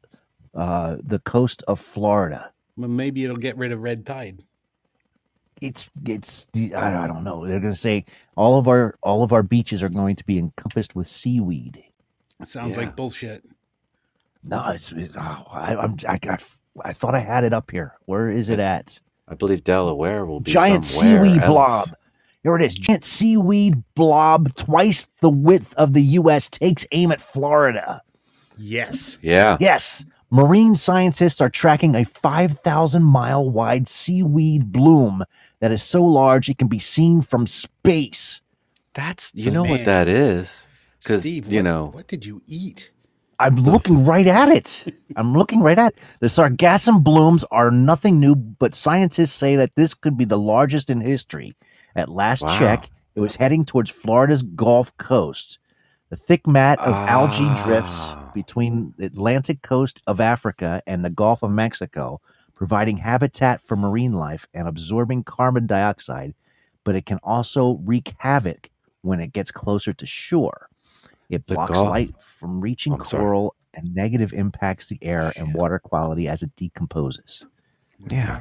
uh, 0.55 0.97
the 1.03 1.19
coast 1.21 1.63
of 1.69 1.79
Florida. 1.81 2.53
Well, 2.77 2.89
maybe 2.89 3.25
it'll 3.25 3.37
get 3.37 3.57
rid 3.57 3.73
of 3.73 3.81
red 3.81 4.05
tide. 4.07 4.43
It's 5.61 5.89
it's 6.07 6.47
the- 6.53 6.75
I, 6.75 7.05
I 7.05 7.07
don't 7.07 7.23
know. 7.25 7.47
They're 7.47 7.61
going 7.61 7.73
to 7.73 7.79
say 7.79 8.05
all 8.37 8.59
of 8.59 8.67
our 8.69 8.97
all 9.03 9.23
of 9.23 9.33
our 9.33 9.43
beaches 9.43 9.83
are 9.83 9.89
going 9.91 10.17
to 10.17 10.25
be 10.25 10.39
encompassed 10.39 10.95
with 10.97 11.07
seaweed. 11.07 11.81
Sounds 12.45 12.77
Yeah. 12.77 12.85
like 12.85 12.97
bullshit. 12.97 13.45
No, 14.43 14.65
it's 14.71 14.91
it, 14.93 15.13
oh, 15.17 15.45
I, 15.51 15.77
I'm 15.77 15.97
I 16.09 16.19
got 16.19 16.43
I 16.85 16.93
thought 16.93 17.15
I 17.15 17.21
had 17.21 17.45
it 17.45 17.53
up 17.53 17.71
here. 17.71 17.95
Where 18.07 18.29
is 18.29 18.49
it 18.51 18.59
at? 18.59 19.01
I 19.29 19.35
believe 19.35 19.65
Delaware 19.65 20.25
will 20.27 20.41
be 20.41 20.51
giant 20.51 20.85
somewhere 20.85 21.25
seaweed 21.25 21.43
else. 21.43 21.49
blob. 21.51 21.89
Here 22.43 22.57
it 22.57 22.63
is. 22.63 22.75
Giant 22.75 23.05
seaweed 23.05 23.83
blob, 23.95 24.55
twice 24.57 25.09
the 25.21 25.29
width 25.29 25.75
of 25.75 25.93
the 25.93 26.03
U.S., 26.03 26.49
takes 26.49 26.87
aim 26.91 27.13
at 27.13 27.21
Florida. 27.21 28.01
Yes. 28.57 29.19
Yeah. 29.21 29.59
Yes, 29.61 30.05
marine 30.31 30.75
scientists 30.75 31.41
are 31.43 31.51
tracking 31.51 31.95
a 31.95 32.05
5,000 32.05 33.03
mile 33.03 33.49
wide 33.51 33.87
seaweed 33.89 34.73
bloom 34.73 35.23
that 35.61 35.71
is 35.71 35.83
so 35.83 36.03
large 36.03 36.49
it 36.49 36.57
can 36.59 36.69
be 36.69 36.79
seen 36.79 37.21
from 37.21 37.47
space. 37.47 38.41
That's 38.95 39.33
you 39.35 39.51
Oh, 39.51 39.55
know 39.55 39.63
man. 39.65 39.73
what 39.73 39.85
that 39.85 40.09
is. 40.09 40.67
Because 41.03 41.27
you 41.27 41.43
what, 41.43 41.63
know 41.63 41.87
what 41.93 42.09
did 42.09 42.25
you 42.25 42.43
eat? 42.47 42.91
I'm 43.41 43.57
looking 43.57 44.05
right 44.05 44.27
at 44.27 44.51
it. 44.51 44.85
I'm 45.17 45.33
looking 45.33 45.61
right 45.63 45.79
at 45.79 45.95
it. 45.95 45.99
the 46.21 46.27
sargassum 46.29 47.03
blooms 47.03 47.43
are 47.51 47.71
nothing 47.71 48.21
new, 48.21 48.35
but 48.37 48.75
scientists 48.75 49.33
say 49.33 49.57
that 49.57 49.75
this 49.77 49.95
could 49.95 50.17
be 50.19 50.27
the 50.27 50.39
largest 50.39 50.91
in 50.91 51.01
history. 51.01 51.55
At 51.97 52.09
last 52.11 52.43
Wow. 52.43 52.59
check, 52.59 52.91
it 53.15 53.21
was 53.21 53.37
heading 53.37 53.65
towards 53.65 53.91
Florida's 53.91 54.43
Gulf 54.43 54.97
Coast. 54.99 55.59
The 56.11 56.17
thick 56.17 56.47
mat 56.47 56.79
of 56.81 56.93
algae 57.09 57.49
drifts 57.65 57.97
Ah. 57.99 58.31
between 58.35 58.95
the 58.99 59.07
Atlantic 59.07 59.63
coast 59.63 60.03
of 60.07 60.21
Africa 60.21 60.83
and 60.87 61.05
the 61.05 61.11
Gulf 61.11 61.43
of 61.43 61.51
Mexico, 61.51 62.21
providing 62.55 62.99
habitat 62.99 63.61
for 63.63 63.75
marine 63.77 64.13
life 64.13 64.47
and 64.53 64.69
absorbing 64.69 65.25
carbon 65.25 65.67
dioxide, 65.67 66.35
but 66.85 66.95
it 66.95 67.07
can 67.07 67.19
also 67.23 67.81
wreak 67.85 68.15
havoc 68.19 68.71
when 69.03 69.19
it 69.21 69.33
gets 69.33 69.51
closer 69.51 69.93
to 69.95 70.05
shore. 70.07 70.69
It 71.31 71.47
blocks 71.47 71.71
Gulf- 71.73 71.89
light 71.89 72.15
from 72.21 72.61
reaching 72.61 72.93
oh, 72.93 72.97
I'm 72.97 73.07
sorry. 73.07 73.23
coral 73.23 73.55
and 73.75 73.95
negative 73.95 74.33
impacts 74.33 74.89
the 74.89 74.99
air 75.01 75.33
and 75.37 75.55
water 75.55 75.79
quality 75.79 76.27
as 76.29 76.43
it 76.43 76.51
decomposes. 76.57 77.45
Yeah. 78.11 78.41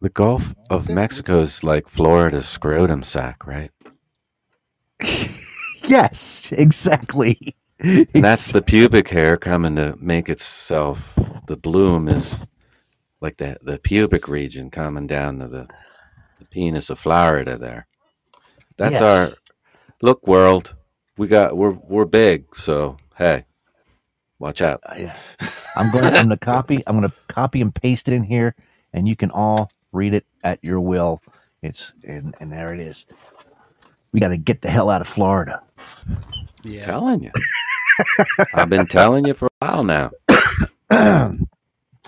the 0.00 0.10
Gulf 0.10 0.54
of 0.70 0.88
Mexico 0.90 1.40
is 1.40 1.64
like 1.64 1.88
Florida's 1.88 2.46
scrotum 2.46 3.02
sack, 3.02 3.46
right? 3.46 3.70
Yes, 5.86 6.50
exactly. 6.52 7.54
And 7.78 8.08
that's 8.24 8.52
the 8.52 8.62
pubic 8.62 9.08
hair 9.08 9.36
coming 9.36 9.76
to 9.76 9.94
make 10.00 10.30
itself. 10.30 11.14
The 11.46 11.56
bloom 11.58 12.08
is 12.08 12.38
like 13.20 13.36
the 13.36 13.58
the 13.60 13.78
pubic 13.78 14.26
region 14.26 14.70
coming 14.70 15.06
down 15.06 15.40
to 15.40 15.48
the, 15.48 15.68
the 16.38 16.46
penis 16.48 16.88
of 16.88 16.98
Florida. 16.98 17.58
There, 17.58 17.86
that's 18.78 18.94
Yes. 18.94 19.02
our 19.02 19.36
look 20.00 20.26
world. 20.26 20.74
We 21.18 21.28
got 21.28 21.56
we're 21.56 21.72
we're 21.72 22.06
big, 22.06 22.46
so 22.56 22.96
hey, 23.16 23.44
watch 24.38 24.62
out. 24.62 24.80
I- 24.86 25.14
I'm 25.76 25.90
going. 25.92 26.04
I'm 26.06 26.12
going 26.14 26.28
to 26.30 26.36
copy. 26.38 26.82
I'm 26.86 26.98
going 26.98 27.10
to 27.10 27.16
copy 27.28 27.60
and 27.60 27.74
paste 27.74 28.08
it 28.08 28.14
in 28.14 28.24
here, 28.24 28.54
and 28.92 29.08
you 29.08 29.16
can 29.16 29.30
all 29.30 29.70
read 29.92 30.14
it 30.14 30.26
at 30.44 30.60
your 30.64 30.80
will. 30.80 31.22
It's 31.62 31.92
and 32.04 32.36
and 32.40 32.52
there 32.52 32.74
it 32.74 32.80
is. 32.80 33.06
We 34.12 34.20
got 34.20 34.28
to 34.28 34.38
get 34.38 34.62
the 34.62 34.70
hell 34.70 34.90
out 34.90 35.02
of 35.02 35.08
Florida. 35.08 35.62
Yeah. 36.64 36.82
Telling 36.82 37.22
you, 37.24 37.32
I've 38.54 38.70
been 38.70 38.86
telling 38.86 39.26
you 39.26 39.34
for 39.34 39.48
a 39.62 39.66
while 39.66 39.84
now. 39.84 40.12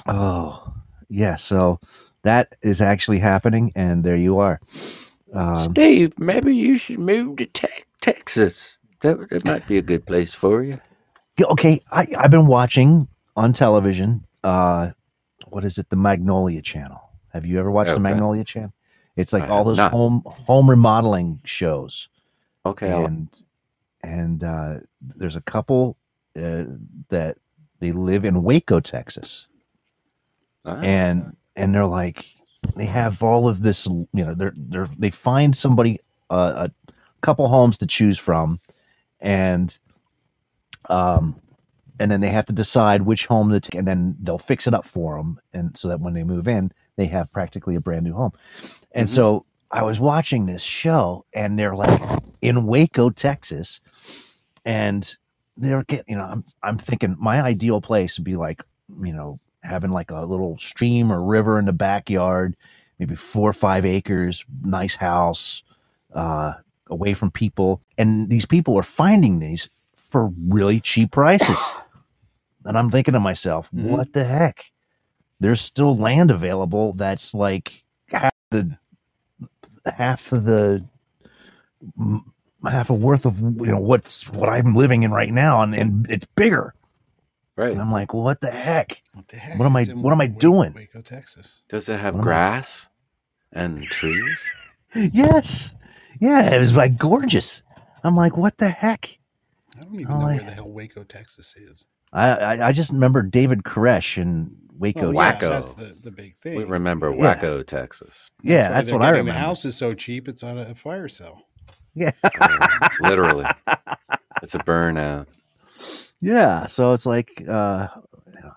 oh, 0.09 0.75
yeah. 1.09 1.37
So 1.37 1.81
that 2.23 2.55
is 2.63 2.81
actually 2.83 3.19
happening, 3.21 3.73
and 3.77 4.05
there 4.05 4.17
you 4.17 4.39
are. 4.41 4.61
Um, 5.33 5.59
Steve, 5.73 6.19
maybe 6.19 6.57
you 6.57 6.79
should 6.79 6.99
move 7.01 7.39
to 7.39 7.47
te- 7.47 7.85
Texas. 8.01 8.76
That 9.07 9.31
that 9.31 9.45
might 9.45 9.67
be 9.69 9.79
a 9.79 9.83
good 9.83 10.05
place 10.07 10.33
for 10.35 10.63
you. 10.65 10.81
Yeah, 11.39 11.47
okay, 11.47 11.81
I, 11.93 12.07
I've 12.19 12.31
been 12.31 12.47
watching 12.47 13.09
on 13.37 13.53
television. 13.53 14.27
Uh, 14.43 14.91
what 15.49 15.65
is 15.65 15.79
it? 15.79 15.91
The 15.91 15.97
Magnolia 15.97 16.63
Channel. 16.63 17.01
Have 17.33 17.45
you 17.47 17.59
ever 17.61 17.71
watched 17.71 17.93
the 17.95 18.01
Magnolia 18.01 18.43
Channel? 18.45 18.73
It's 19.17 19.33
like 19.33 19.45
I 19.45 19.49
all 19.49 19.65
those 19.65 19.77
not. 19.77 19.93
home 19.93 20.23
home 20.27 20.69
remodeling 20.69 21.41
shows, 21.45 22.09
Okay, 22.65 22.91
I'll- 22.91 23.05
and 23.07 23.29
and 24.03 24.43
uh, 24.45 24.81
there's 25.01 25.37
a 25.37 25.41
couple 25.41 25.97
uh, 26.37 26.65
that 27.09 27.39
they 27.81 27.93
live 27.93 28.25
in 28.25 28.43
Waco, 28.43 28.81
Texas, 28.81 29.47
ah, 30.65 30.81
and 30.83 31.37
and 31.55 31.75
they're 31.75 31.87
like 31.87 32.27
they 32.75 32.87
have 32.87 33.23
all 33.23 33.49
of 33.49 33.63
this. 33.63 33.87
You 33.87 34.09
know, 34.13 34.35
they're 34.35 34.55
they're 34.57 34.89
they 34.99 35.11
find 35.11 35.57
somebody 35.57 36.01
uh, 36.31 36.69
a 36.69 36.93
couple 37.21 37.47
homes 37.49 37.79
to 37.79 37.87
choose 37.87 38.19
from, 38.19 38.61
and 39.21 39.79
um 40.89 41.41
and 41.99 42.11
then 42.11 42.21
they 42.21 42.29
have 42.29 42.47
to 42.47 42.53
decide 42.53 43.03
which 43.03 43.27
home 43.27 43.51
to 43.51 43.61
take 43.61 43.75
and 43.75 43.89
then 43.89 44.17
they'll 44.21 44.39
fix 44.39 44.67
it 44.67 44.75
up 44.75 44.85
for 44.87 45.17
them 45.17 45.41
and 45.53 45.77
so 45.77 45.89
that 45.89 46.01
when 46.01 46.15
they 46.15 46.25
move 46.25 46.47
in 46.47 46.71
they 46.97 47.07
have 47.07 47.31
practically 47.33 47.75
a 47.75 47.81
brand 47.81 48.05
new 48.05 48.13
home 48.15 48.33
and 48.93 49.07
Mhm. 49.09 49.11
so 49.11 49.47
i 49.71 49.83
was 49.83 49.99
watching 49.99 50.47
this 50.47 50.63
show 50.63 51.25
and 51.33 51.59
they're 51.59 51.75
like 51.75 52.01
in 52.43 52.67
waco 52.67 53.11
texas 53.11 53.81
and 54.65 55.17
they're 55.57 55.83
getting 55.85 56.05
you 56.09 56.17
know 56.17 56.25
i'm, 56.25 56.45
I'm 56.63 56.79
thinking 56.79 57.17
my 57.19 57.41
ideal 57.41 57.81
place 57.81 58.19
would 58.19 58.25
be 58.25 58.37
like 58.37 58.63
you 59.03 59.13
know 59.13 59.41
having 59.63 59.91
like 59.91 60.11
a 60.11 60.21
little 60.25 60.59
stream 60.59 61.11
or 61.11 61.21
river 61.23 61.59
in 61.59 61.65
the 61.65 61.73
backyard 61.73 62.57
maybe 62.99 63.17
four 63.17 63.51
or 63.51 63.55
five 63.55 63.85
acres 63.85 64.45
nice 64.63 64.95
house 64.95 65.63
uh 66.15 66.53
away 66.89 67.15
from 67.15 67.31
people 67.31 67.81
and 67.99 68.29
these 68.31 68.47
people 68.47 68.77
are 68.79 68.83
finding 68.83 69.39
these 69.41 69.69
for 69.97 70.33
really 70.49 70.81
cheap 70.81 71.11
prices 71.11 71.59
and 72.65 72.79
i'm 72.79 72.91
thinking 72.91 73.13
to 73.15 73.21
myself 73.21 73.69
Mhm. 73.75 73.83
what 73.91 74.13
the 74.13 74.25
heck 74.25 74.67
there's 75.41 75.61
still 75.61 75.97
land 75.97 76.31
available 76.31 76.93
that's 76.93 77.35
like 77.35 77.85
half 78.09 78.33
the 78.51 78.79
half 79.85 80.33
of 80.33 80.45
the 80.45 80.85
half 82.69 82.91
a 82.91 82.95
worth 82.95 83.27
of 83.27 83.41
you 83.41 83.67
know 83.67 83.79
what's 83.79 84.29
what 84.31 84.49
i'm 84.49 84.75
living 84.75 85.03
in 85.03 85.11
right 85.13 85.33
now 85.33 85.63
and, 85.63 85.75
and 85.75 86.07
it's 86.11 86.27
bigger 86.37 86.75
right. 87.57 87.71
and 87.73 87.81
i'm 87.81 87.93
like 87.93 88.13
well, 88.15 88.23
what 88.23 88.41
the 88.41 88.51
heck 88.51 89.03
What 89.13 89.29
the 89.29 89.37
heck? 89.37 89.59
What 89.59 89.67
am 89.67 89.77
I- 89.77 89.81
It's 89.83 89.91
in 89.91 90.03
what 90.03 90.13
am 90.13 90.21
I 90.21 90.27
doing? 90.27 90.73
Waco, 90.75 91.01
Texas. 91.03 91.63
Does 91.69 91.89
it 91.89 91.99
have 92.01 92.15
What 92.15 92.23
grass 92.25 92.89
and 93.53 93.83
trees? 93.83 94.45
yes 94.95 95.73
yeah 96.21 96.55
it 96.55 96.59
was 96.59 96.75
like 96.77 96.97
gorgeous 96.99 97.63
i'm 98.05 98.15
like 98.17 98.37
what 98.37 98.57
the 98.59 98.69
heck 98.69 99.19
I 99.79 99.83
don't 99.85 100.01
even 100.01 100.15
Oh, 100.17 100.21
know 100.21 100.27
I- 100.27 100.35
where 100.37 100.45
the 100.45 100.53
hell 100.53 100.71
Waco, 100.71 101.05
Texas 101.05 101.55
is. 101.55 101.85
I, 102.13 102.31
I 102.31 102.69
I 102.69 102.73
just 102.73 102.93
remember 102.93 103.21
David 103.23 103.63
Koresh 103.65 104.17
in 104.17 104.57
Waco. 104.79 105.13
Well, 105.13 105.33
Wacko. 105.35 105.41
yes, 105.43 105.49
that's 105.51 105.73
the, 105.75 105.97
the 106.01 106.11
big 106.11 106.35
thing. 106.37 106.57
We 106.57 106.65
remember 106.65 107.11
Yeah. 107.11 107.35
Waco, 107.35 107.63
Texas. 107.63 108.31
yeah, 108.43 108.69
why 108.69 108.75
that's 108.77 108.91
what 108.91 109.03
I 109.03 109.11
remember. 109.11 109.33
The 109.33 109.39
house 109.39 109.67
is 109.67 109.77
so 109.77 109.93
cheap; 109.93 110.29
it's 110.29 110.43
on 110.43 110.57
a 110.57 110.75
fire 110.75 111.09
cell. 111.09 111.43
Yeah, 111.95 112.13
Uh, 112.41 112.89
literally, 113.03 113.45
it's 114.43 114.55
a 114.55 114.59
burnout. 114.61 115.27
yeah. 116.23 116.67
So 116.67 116.95
it's 116.95 117.05
like 117.07 117.45
uh, 117.47 117.89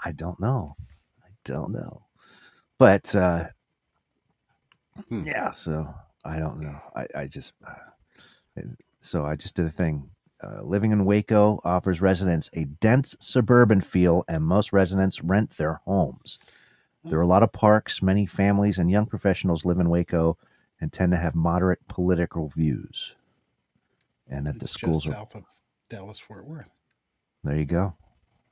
I 0.05 0.11
don't 0.13 0.39
know, 0.39 0.77
I 1.25 1.29
don't 1.43 1.73
know, 1.73 2.03
but 2.77 3.13
uh, 3.13 3.47
Hmm. 5.09 5.25
yeah. 5.27 5.51
So 5.51 5.93
I 6.25 6.39
don't 6.39 6.59
know. 6.59 6.79
I 6.95 7.07
I 7.15 7.27
just 7.27 7.53
uh, 7.65 8.61
so 8.99 9.25
I 9.25 9.35
just 9.35 9.55
did 9.55 9.65
a 9.65 9.71
thing. 9.71 10.09
Uh, 10.41 10.61
living 10.61 10.91
in 10.91 11.03
Waco 11.05 11.59
offers 11.65 12.01
residents 12.01 12.49
a 12.53 12.63
dense 12.65 13.15
suburban 13.19 13.81
feel, 13.81 14.23
and 14.27 14.43
most 14.43 14.71
residents 14.71 15.21
rent 15.21 15.51
their 15.57 15.81
homes. 15.85 16.39
There 17.03 17.17
are 17.19 17.23
a 17.23 17.27
lot 17.27 17.43
of 17.43 17.51
parks. 17.53 18.01
Many 18.01 18.25
families 18.25 18.77
and 18.77 18.91
young 18.91 19.05
professionals 19.05 19.65
live 19.65 19.79
in 19.79 19.89
Waco 19.89 20.37
and 20.81 20.91
tend 20.91 21.11
to 21.13 21.17
have 21.17 21.35
moderate 21.35 21.85
political 21.87 22.49
views. 22.49 23.15
And 24.27 24.45
that 24.47 24.59
the 24.59 24.65
It's 24.65 24.73
schools 24.73 25.03
just 25.03 25.13
are 25.13 25.19
south 25.21 25.35
of 25.35 25.43
Dallas 25.89 26.19
Fort 26.19 26.45
Worth. 26.45 26.69
there. 27.43 27.57
You 27.57 27.65
go. 27.65 27.95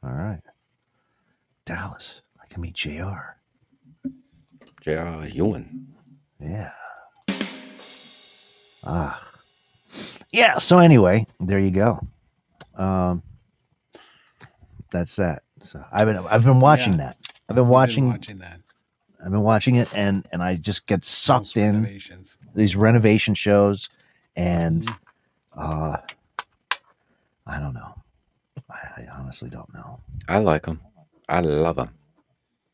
All 0.04 0.14
right, 0.14 0.42
Dallas. 1.66 2.22
I 2.42 2.48
can 2.48 2.62
meet 2.62 2.74
J.R. 2.74 3.38
J.R. 4.82 5.28
Ewing. 5.28 5.88
Yeah. 6.40 6.72
Ah. 8.88 9.24
Yeah. 10.32 10.58
So 10.58 10.80
anyway, 10.80 11.26
there 11.40 11.60
you 11.60 11.72
go. 11.72 12.00
Um, 12.76 13.24
that's 14.92 15.16
that. 15.18 15.44
So 15.62 15.84
I've 15.92 16.06
been 16.08 16.18
I've 16.18 16.44
been 16.44 16.60
watching 16.60 16.94
Yeah. 16.94 16.98
that. 17.08 17.18
I've 17.50 17.56
been 17.56 17.66
I've 17.66 17.72
watching 17.72 18.08
watching 18.08 18.38
that. 18.40 18.60
I've 19.24 19.32
been 19.32 19.42
watching 19.44 19.76
it 19.76 19.96
and 19.98 20.26
and 20.32 20.42
I 20.44 20.56
just 20.56 20.86
get 20.88 21.00
House 21.00 21.08
sucked 21.08 21.58
in 21.58 21.76
renovations. 21.84 22.38
these 22.56 22.76
renovation 22.76 23.34
shows 23.34 23.90
and 24.36 24.82
Mm-hmm. 24.84 25.60
uh 25.60 25.98
I 27.48 27.60
don't 27.60 27.74
know. 27.74 27.96
I, 28.70 29.02
I 29.04 29.08
honestly 29.18 29.50
don't 29.50 29.74
know. 29.74 30.00
I 30.28 30.40
like 30.40 30.66
them. 30.66 30.82
I 31.30 31.40
love 31.40 31.78
them. 31.78 31.90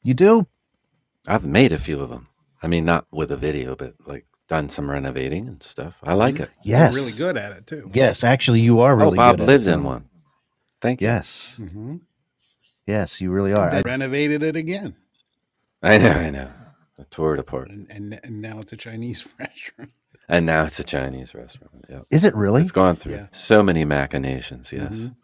You 0.04 0.14
do? 0.14 0.48
I've 1.28 1.46
made 1.46 1.72
a 1.72 1.78
few 1.78 2.02
of 2.02 2.10
them. 2.10 2.28
I 2.62 2.68
mean, 2.68 2.84
not 2.84 3.06
with 3.12 3.32
a 3.32 3.38
video, 3.38 3.76
but 3.76 3.94
like 4.06 4.26
done 4.54 4.70
some 4.70 4.90
renovating 4.90 5.48
and 5.48 5.64
stuff. 5.64 5.96
I 6.04 6.14
like 6.14 6.40
it. 6.40 6.50
Yes. 6.64 6.94
You're 6.94 7.04
really 7.04 7.18
good 7.18 7.38
at 7.38 7.52
it 7.54 7.66
too. 7.66 7.90
Yes, 7.94 8.24
actually 8.24 8.60
you 8.62 8.82
are 8.82 8.96
really 8.96 9.14
oh, 9.14 9.16
Bob 9.16 9.38
good 9.40 9.50
at 9.50 9.62
it, 9.62 9.68
in 9.68 9.84
one. 9.84 10.06
Thank 10.80 11.02
you. 11.02 11.08
Yes. 11.08 11.56
hmm 11.58 11.98
Yes, 12.86 13.20
you 13.22 13.32
really 13.32 13.54
are. 13.54 13.72
They 13.72 13.78
I- 13.78 13.82
renovated 13.82 14.44
it 14.44 14.56
again, 14.56 14.96
I 15.82 15.98
know, 15.98 16.12
I 16.12 16.30
know. 16.30 16.52
I 17.00 17.04
tore 17.10 17.34
it 17.34 17.40
apart. 17.40 17.70
and, 17.72 17.88
and 17.90 18.20
and 18.24 18.42
now 18.42 18.60
it's 18.60 18.72
a 18.74 18.78
Chinese 18.78 19.28
restaurant. 19.40 19.92
And 20.30 20.46
now 20.46 20.64
it's 20.66 20.80
a 20.80 20.84
Chinese 20.84 21.34
restaurant. 21.34 21.86
Yeah. 21.90 22.02
is 22.12 22.24
it 22.24 22.36
really? 22.36 22.62
It's 22.62 22.72
gone 22.72 22.96
through 22.96 23.16
Yeah. 23.16 23.28
so 23.32 23.64
many 23.64 23.84
machinations. 23.86 24.72
Yes. 24.72 24.98
Mhm. 25.00 25.16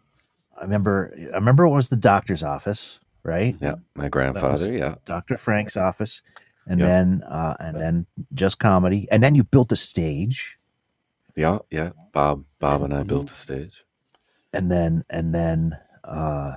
I 0.58 0.62
remember 0.64 1.14
I 1.32 1.36
remember 1.36 1.64
it 1.64 1.70
was 1.70 1.88
the 1.88 1.96
doctor's 1.96 2.42
office, 2.42 2.98
right? 3.22 3.56
Yeah. 3.60 3.76
My 3.94 4.08
grandfather. 4.08 4.72
yeah. 4.76 4.96
Dr. 5.04 5.36
Frank's 5.38 5.76
office. 5.76 6.22
And 6.66 6.80
Yeah. 6.80 6.86
then 6.86 7.22
uh 7.24 7.56
and 7.60 7.76
then 7.76 8.06
just 8.34 8.58
comedy. 8.58 9.08
And 9.10 9.22
then 9.22 9.34
you 9.34 9.44
built 9.44 9.72
a 9.72 9.76
stage. 9.76 10.58
Yeah. 11.36 11.58
Yeah. 11.70 11.90
Bob, 12.12 12.44
Bob 12.60 12.82
and 12.82 12.94
I 12.94 13.02
built 13.04 13.30
a 13.30 13.34
stage. 13.34 13.84
And 14.52 14.70
then 14.70 15.04
and 15.10 15.34
then 15.34 15.78
uh 16.04 16.56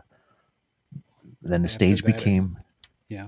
then 1.41 1.61
the 1.63 1.65
After 1.65 1.67
stage 1.67 2.01
that, 2.03 2.15
became 2.17 2.57
Yeah. 3.09 3.25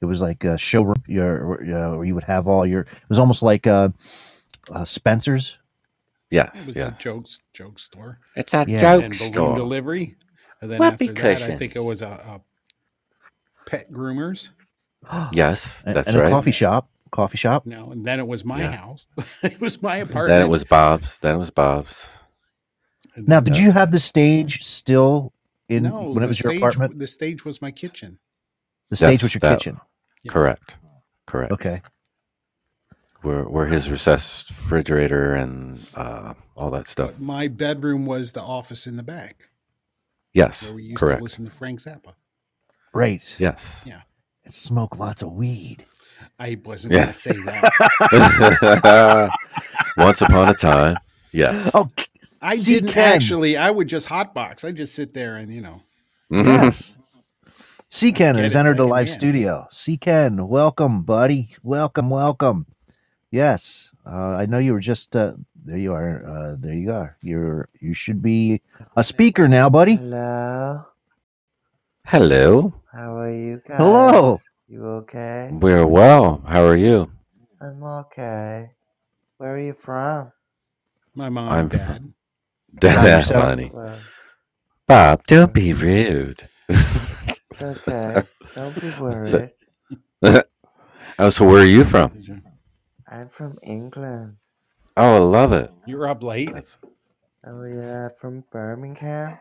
it 0.00 0.06
was 0.06 0.22
like 0.22 0.44
a 0.44 0.58
showroom 0.58 1.02
your 1.06 1.62
uh, 1.62 1.96
where 1.96 2.04
you 2.04 2.14
would 2.14 2.24
have 2.24 2.46
all 2.48 2.66
your 2.66 2.82
it 2.82 3.08
was 3.08 3.18
almost 3.18 3.42
like 3.42 3.66
uh, 3.66 3.90
uh 4.70 4.84
Spencer's. 4.84 5.58
Yes. 6.30 6.62
It 6.62 6.66
was 6.66 6.76
yes. 6.76 7.00
a 7.00 7.02
jokes 7.02 7.40
joke 7.52 7.78
store 7.78 8.20
It's 8.36 8.54
a 8.54 8.64
Yeah. 8.68 8.80
joke 8.80 9.04
and 9.04 9.14
store. 9.16 9.56
delivery, 9.56 10.16
and 10.60 10.70
then 10.70 10.78
Whoopee 10.80 11.10
after 11.10 11.14
that, 11.14 11.42
I 11.42 11.56
think 11.58 11.76
it 11.76 11.80
was 11.84 12.02
a, 12.02 12.08
a 12.08 12.40
pet 13.66 13.90
groomers. 13.92 14.50
Yes, 15.32 15.82
and, 15.84 15.94
that's 15.96 16.08
and 16.08 16.16
a 16.16 16.22
right. 16.22 16.30
coffee 16.30 16.50
shop. 16.50 16.88
Coffee 17.10 17.38
shop. 17.38 17.66
No, 17.66 17.90
and 17.90 18.04
then 18.04 18.20
it 18.20 18.26
was 18.26 18.44
my 18.44 18.60
Yeah. 18.60 18.72
house. 18.76 19.06
it 19.42 19.60
was 19.60 19.82
my 19.82 19.96
apartment. 19.96 20.28
Then 20.28 20.42
it 20.42 20.48
was 20.48 20.62
Bob's. 20.64 21.18
Then 21.18 21.34
it 21.34 21.38
was 21.38 21.50
Bob's. 21.50 22.18
And 23.16 23.26
Now, 23.26 23.40
then- 23.40 23.54
did 23.54 23.62
you 23.62 23.72
have 23.72 23.90
the 23.90 23.98
stage 24.00 24.62
still 24.62 25.32
in 25.68 25.82
no, 25.84 26.02
when 26.10 26.18
it 26.18 26.20
the 26.20 26.28
was 26.28 26.40
your 26.40 26.52
stage, 26.52 26.60
apartment? 26.62 26.98
The 26.98 27.06
stage 27.08 27.44
was 27.44 27.60
my 27.60 27.72
kitchen. 27.72 28.18
The 28.90 28.96
stage 28.96 29.06
That's- 29.06 29.22
was 29.24 29.34
your 29.34 29.40
that- 29.40 29.58
kitchen. 29.58 29.80
Yes. 30.22 30.32
Correct. 30.32 30.76
Correct. 31.26 31.52
Okay. 31.52 31.82
Where 33.22 33.44
where 33.44 33.66
his 33.66 33.90
recessed 33.90 34.50
refrigerator 34.50 35.34
and 35.34 35.80
uh, 35.94 36.34
all 36.56 36.70
that 36.70 36.88
stuff. 36.88 37.10
But 37.12 37.20
my 37.20 37.48
bedroom 37.48 38.06
was 38.06 38.32
the 38.32 38.40
office 38.42 38.86
in 38.86 38.96
the 38.96 39.02
back 39.02 39.48
Yes. 40.32 40.64
where 40.66 40.74
we 40.76 40.82
used 40.84 40.96
Correct. 40.98 41.18
to 41.18 41.22
listen 41.24 41.44
to 41.44 41.50
Frank 41.50 41.80
Zappa. 41.80 42.14
Right. 42.94 43.34
Yes. 43.38 43.82
Yeah. 43.84 44.02
And 44.50 44.54
smoke 44.56 44.98
lots 44.98 45.22
of 45.22 45.30
weed. 45.34 45.84
I 46.40 46.58
wasn't 46.64 46.92
Yeah. 46.94 47.02
going 47.02 47.12
to 47.12 47.18
say 47.20 47.32
that. 47.44 49.30
Once 49.96 50.22
upon 50.22 50.48
a 50.48 50.54
time. 50.54 50.96
Yes. 51.30 51.70
Oh, 51.72 51.88
I 52.42 52.56
See, 52.56 52.74
didn't 52.74 52.90
Ken. 52.90 53.12
actually. 53.14 53.56
I 53.56 53.70
would 53.70 53.86
just 53.86 54.08
hotbox. 54.08 54.64
I 54.64 54.72
just 54.72 54.92
sit 54.96 55.14
there 55.14 55.36
and 55.36 55.54
you 55.54 55.60
know. 55.60 55.82
Mhm. 56.32 56.46
yes. 56.46 56.96
C 57.90 58.10
Ken 58.10 58.34
has 58.34 58.56
entered 58.56 58.78
the 58.78 58.86
live 58.86 59.08
secondhand. 59.08 59.36
studio. 59.36 59.66
C 59.70 59.96
Ken, 59.96 60.48
welcome, 60.48 61.04
buddy. 61.04 61.54
Welcome, 61.62 62.10
welcome. 62.10 62.66
Yes. 63.30 63.92
Uh, 64.04 64.34
I 64.34 64.46
know 64.46 64.58
you 64.58 64.72
were 64.72 64.80
just 64.80 65.14
uh, 65.14 65.34
there 65.64 65.78
you 65.78 65.92
are. 65.94 66.08
Uh, 66.26 66.56
there 66.58 66.74
you 66.74 66.90
are. 66.90 67.16
You're 67.22 67.68
you 67.80 67.94
should 67.94 68.20
be 68.20 68.62
a 68.96 69.04
speaker 69.04 69.46
now, 69.46 69.70
buddy. 69.70 69.94
Hello, 69.94 70.86
Hello. 72.06 72.74
How 72.92 73.16
are 73.16 73.32
you 73.34 73.60
guys? 73.68 73.78
Hello. 73.78 74.38
You 74.68 74.86
okay? 75.02 75.50
We're 75.52 75.86
well. 75.86 76.42
How 76.46 76.64
are 76.64 76.76
you? 76.76 77.10
I'm 77.60 77.82
okay. 77.82 78.70
Where 79.38 79.54
are 79.54 79.60
you 79.60 79.74
from? 79.74 80.32
My 81.14 81.28
mom, 81.28 81.48
I'm 81.50 81.58
and 81.60 81.70
dad. 81.70 81.86
from- 81.86 82.14
That's 82.80 83.28
yourself. 83.28 83.44
funny. 83.44 83.72
Well, 83.72 84.06
Bob, 84.88 85.24
don't 85.26 85.52
be 85.54 85.72
rude. 85.72 86.48
it's 86.68 87.62
okay. 87.62 88.24
Don't 88.54 88.80
be 88.80 88.90
worried. 89.00 89.52
oh, 90.22 91.30
so 91.30 91.46
where 91.48 91.62
are 91.62 91.66
you 91.66 91.84
from? 91.84 92.42
I'm 93.08 93.28
from 93.28 93.58
England. 93.62 94.36
Oh, 94.96 95.16
I 95.16 95.18
love 95.18 95.52
it. 95.52 95.72
You're 95.86 96.08
up 96.08 96.22
late. 96.22 96.50
That's 96.52 96.78
Oh 97.46 97.64
yeah, 97.64 98.08
from 98.20 98.44
Birmingham. 98.52 99.38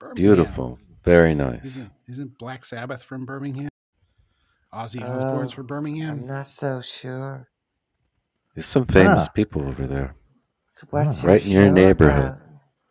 Birmingham. 0.00 0.16
beautiful. 0.16 0.78
Very 1.04 1.34
nice. 1.34 1.88
Isn't, 2.08 2.12
isn't 2.12 2.38
Black 2.38 2.64
Sabbath 2.64 3.04
from 3.04 3.24
Birmingham? 3.26 3.68
Ozzy 4.72 5.02
Oh, 5.02 5.10
Osbourne's 5.12 5.52
from 5.52 5.66
Birmingham. 5.66 6.20
I'm 6.20 6.26
not 6.26 6.48
so 6.48 6.80
sure. 6.80 7.48
There's 8.54 8.66
some 8.66 8.86
famous 8.86 9.24
Ah. 9.28 9.32
people 9.34 9.66
over 9.68 9.86
there. 9.86 10.14
So 10.68 10.86
what's 10.90 11.22
Ah. 11.22 11.28
Right 11.28 11.44
in 11.44 11.50
your 11.52 11.70
neighborhood. 11.70 12.24
about? 12.24 12.40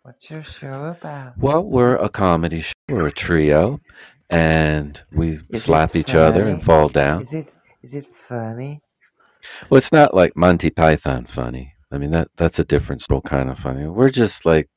What's 0.03 0.30
your 0.30 0.43
show 0.43 0.86
about? 0.99 1.38
Well, 1.38 1.64
we're 1.64 1.95
a 1.95 2.09
comedy 2.09 2.61
show. 2.61 2.74
We're 2.89 3.07
a 3.07 3.11
trio, 3.11 3.80
and 4.30 5.01
we 5.11 5.39
it 5.49 5.59
slap 5.59 5.95
each 5.95 6.14
other 6.16 6.47
and 6.47 6.64
fall 6.64 6.89
down. 6.89 7.22
Is 7.22 7.34
it 7.34 7.53
is 7.82 7.93
it 7.95 8.07
funny? 8.07 8.82
Well, 9.70 9.78
it's 9.78 9.91
not 9.91 10.14
like 10.14 10.36
Monty 10.36 10.70
Python 10.70 11.26
funny. 11.26 11.74
I 11.91 11.97
mean 11.97 12.11
that 12.11 12.30
that's 12.36 12.59
a 12.59 12.64
different 12.66 13.01
still 13.01 13.22
kind 13.22 13.49
of 13.49 13.57
funny. 13.59 13.88
We're 13.88 14.09
just 14.09 14.45
like 14.45 14.70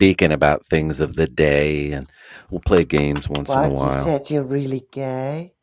speaking 0.00 0.32
about 0.32 0.66
things 0.66 1.00
of 1.02 1.16
the 1.16 1.28
day, 1.28 1.92
and 1.92 2.08
we'll 2.50 2.60
play 2.62 2.84
games 2.84 3.28
once 3.28 3.54
in 3.56 3.64
What 3.64 3.66
a 3.66 3.70
you 3.78 3.92
while. 3.92 3.92
said 3.92 4.30
you're 4.30 4.44
really 4.44 4.86
gay? 4.92 5.54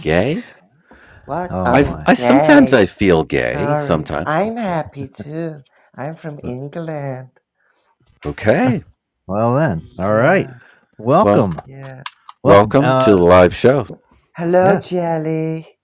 Gay? 0.00 0.44
What? 1.24 1.50
Oh, 1.50 1.64
I, 1.64 1.80
my. 1.80 2.06
I 2.06 2.14
sometimes. 2.14 2.74
I 2.74 2.86
feel 2.86 3.24
gay. 3.24 3.74
Sorry. 3.76 3.76
Sometimes. 3.76 4.26
I'm 4.26 4.56
happy 4.56 5.08
too. 5.08 5.62
I'm 5.96 6.14
from 6.14 6.40
England. 6.44 7.30
Okay. 8.26 8.84
Well 9.28 9.54
then, 9.56 9.82
all 9.98 10.12
right. 10.14 10.48
Yeah. 10.48 10.58
Welcome. 10.98 11.60
Yeah. 11.64 12.04
Well, 12.42 12.62
Welcome 12.62 12.82
uh, 12.82 13.00
to 13.00 13.16
the 13.16 13.22
live 13.24 13.54
show. 13.54 13.88
Hello, 14.36 14.76
Yes. 14.76 14.82
Jelly. 14.82 15.78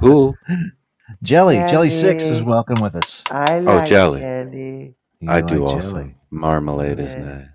Who? 0.00 0.38
Jelly. 1.22 1.64
Jelly 1.64 1.90
Six 1.90 2.30
is 2.30 2.42
welcome 2.42 2.80
with 2.82 2.96
us. 2.96 3.24
I 3.30 3.60
like 3.60 3.86
Jelly. 3.86 4.06
jelly. 4.06 4.96
You 5.24 5.30
I 5.30 5.40
like 5.40 5.46
do 5.48 5.64
also. 5.66 5.92
jelly. 5.92 6.16
Marmalade 6.30 7.00
is 7.00 7.16
nice. 7.16 7.48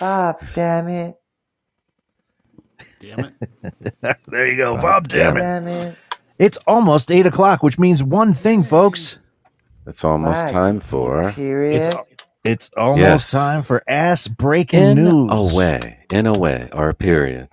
Bob, 0.00 0.40
damn 0.54 0.88
it. 0.88 1.16
Damn 3.00 3.24
it. 3.26 4.18
there 4.26 4.46
you 4.48 4.56
go, 4.56 4.76
Oh, 4.76 4.82
Bob. 4.82 5.08
damn 5.08 5.34
Damn 5.34 5.36
it. 5.36 5.40
it. 5.40 5.42
Damn 5.42 5.68
it. 5.68 5.98
It's 6.38 6.58
almost 6.66 7.10
eight 7.10 7.26
o'clock, 7.26 7.62
which 7.62 7.78
means 7.78 8.02
one 8.02 8.34
thing, 8.34 8.64
folks. 8.64 9.18
It's 9.86 10.04
almost 10.04 10.44
What? 10.46 10.52
time 10.52 10.80
for 10.80 11.32
Period. 11.32 11.84
It's 11.84 11.96
it's 12.44 12.70
almost 12.76 13.00
Yes. 13.00 13.30
time 13.32 13.62
for 13.62 13.82
ass 13.88 14.28
breaking 14.28 14.94
news. 14.94 15.30
in 15.32 15.38
a 15.38 15.54
way, 15.56 15.98
in 16.10 16.26
a 16.26 16.38
way, 16.38 16.68
or 16.72 16.88
a 16.88 16.94
period. 16.94 17.48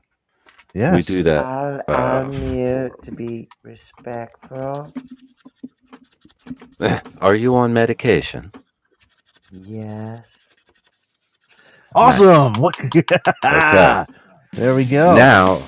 Yes. 0.74 0.95
We 0.95 1.01
do 1.03 1.24
that. 1.24 1.45
I'll, 1.45 1.82
uh, 1.88 1.93
I'll 1.93 2.28
mute 2.32 2.93
to 3.03 3.12
be 3.12 3.49
respectful. 3.64 4.93
Are 7.22 7.36
you 7.36 7.56
on 7.56 7.74
medication? 7.74 8.51
Yes. 9.56 10.53
Awesome. 11.95 12.53
What? 12.62 12.78
Okay. 12.86 13.03
There 14.53 14.74
we 14.74 14.86
go. 14.86 15.16
Now, 15.16 15.62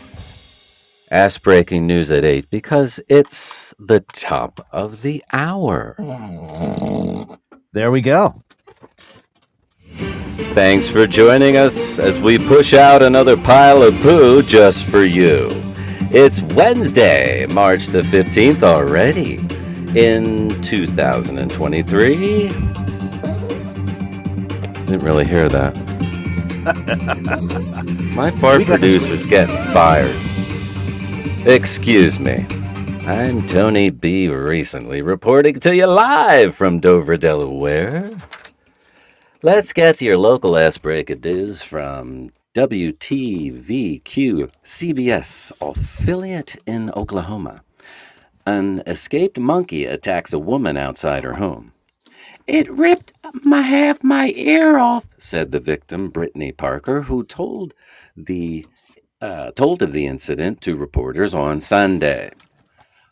ass 1.12 1.38
breaking 1.38 1.88
news 1.88 2.10
at 2.10 2.24
8 2.24 2.50
because 2.50 3.02
it's 3.10 3.74
the 3.80 4.00
top 4.14 4.66
of 4.72 5.02
the 5.02 5.24
hour. 5.34 5.96
There 7.74 7.92
we 7.92 8.00
go. 8.02 8.44
Thanks 10.54 10.90
for 10.90 11.06
joining 11.06 11.58
us 11.58 12.00
as 12.00 12.18
we 12.20 12.38
push 12.38 12.74
out 12.74 13.04
another 13.04 13.36
pile 13.38 13.84
of 13.84 13.94
poo 14.02 14.42
just 14.42 14.86
for 14.90 15.04
you. 15.04 15.50
It's 16.12 16.42
Wednesday, 16.56 17.46
March 17.48 17.88
the 17.88 18.02
15th 18.02 18.64
already 18.64 19.36
in 20.00 20.50
2023. 20.62 22.50
Didn't 24.88 25.04
really 25.04 25.26
hear 25.26 25.50
that. 25.50 25.76
My 28.16 28.32
fart 28.32 28.60
We 28.60 28.66
got 28.66 28.80
this- 28.82 28.98
producer's 29.06 29.26
getting 29.26 29.56
fired. 29.74 30.16
Excuse 31.46 32.20
me. 32.20 32.46
I'm 33.06 33.46
Tony 33.48 33.90
B. 33.90 34.28
Recently 34.30 35.02
reporting 35.02 35.60
to 35.62 35.76
you 35.76 35.88
live 35.88 36.56
from 36.56 36.80
Dover, 36.80 37.16
Delaware. 37.18 38.10
Let's 39.44 39.72
get 39.72 39.98
to 40.00 40.06
your 40.06 40.18
local 40.18 40.58
ass 40.58 40.78
break 40.78 41.10
of 41.10 41.24
news 41.24 41.62
from 41.62 42.32
WTVQ 42.54 44.50
CBS 44.64 45.52
affiliate 45.62 46.56
in 46.66 46.92
Oklahoma. 46.92 47.62
An 48.46 48.82
escaped 48.88 49.38
monkey 49.40 49.86
attacks 49.86 50.34
a 50.34 50.40
woman 50.40 50.76
outside 50.78 51.24
her 51.24 51.34
home. 51.36 51.72
It 52.48 52.72
ripped 52.72 53.12
my 53.44 53.62
half 53.62 54.02
my 54.06 54.32
ear 54.34 54.78
off, 54.78 55.06
said 55.18 55.52
the 55.52 55.60
victim, 55.60 56.08
Brittany 56.10 56.54
Parker, 56.54 57.02
who 57.02 57.26
told 57.26 57.74
the 58.16 58.66
uh, 59.22 59.52
told 59.52 59.82
of 59.82 59.92
the 59.92 60.08
incident 60.08 60.62
to 60.62 60.78
reporters 60.78 61.36
on 61.36 61.60
Sunday. 61.60 62.32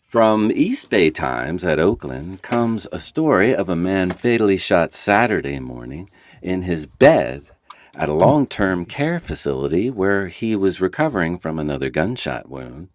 From 0.02 0.54
East 0.54 0.90
Bay 0.90 1.10
Times 1.10 1.66
at 1.66 1.80
Oakland 1.80 2.44
comes 2.44 2.88
a 2.94 3.00
story 3.00 3.54
of 3.54 3.68
a 3.68 3.76
man 3.76 4.10
fatally 4.10 4.56
shot 4.56 4.94
Saturday 4.94 5.60
morning 5.60 6.10
in 6.42 6.62
his 6.62 6.86
bed 6.86 7.44
at 7.94 8.08
a 8.08 8.14
long 8.14 8.48
term 8.48 8.86
care 8.86 9.20
facility 9.20 9.90
where 9.90 10.28
he 10.28 10.56
was 10.56 10.80
recovering 10.80 11.38
from 11.38 11.60
another 11.60 11.90
gunshot 11.90 12.48
wound. 12.48 12.88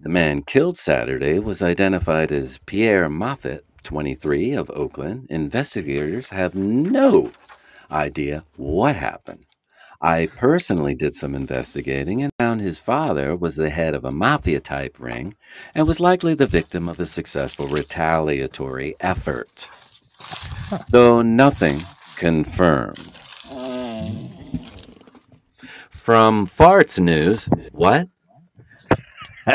The 0.00 0.08
man 0.10 0.42
killed 0.42 0.78
Saturday 0.78 1.40
was 1.40 1.60
identified 1.60 2.30
as 2.30 2.58
Pierre 2.66 3.08
Moffat, 3.08 3.64
23, 3.82 4.52
of 4.54 4.70
Oakland. 4.70 5.26
Investigators 5.30 6.30
have 6.30 6.54
no 6.54 7.30
idea 7.90 8.44
what 8.56 8.96
happened. 8.96 9.44
I 10.02 10.26
personally 10.34 10.94
did 10.94 11.14
some 11.14 11.34
investigating 11.34 12.22
and 12.22 12.32
found 12.38 12.62
his 12.62 12.78
father 12.78 13.36
was 13.36 13.56
the 13.56 13.68
head 13.68 13.94
of 13.94 14.04
a 14.04 14.10
mafia 14.10 14.60
type 14.60 14.98
ring 14.98 15.34
and 15.74 15.86
was 15.86 16.00
likely 16.00 16.34
the 16.34 16.46
victim 16.46 16.88
of 16.88 16.98
a 16.98 17.04
successful 17.04 17.66
retaliatory 17.66 18.96
effort. 19.00 19.68
Though 20.90 21.20
nothing 21.20 21.80
confirmed. 22.16 23.12
From 25.90 26.46
Farts 26.46 26.98
News, 26.98 27.48
what? 27.72 28.08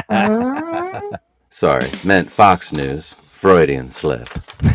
Sorry, 1.50 1.90
meant 2.04 2.32
Fox 2.32 2.72
News. 2.72 3.16
Freudian 3.36 3.92
slip. 3.92 4.30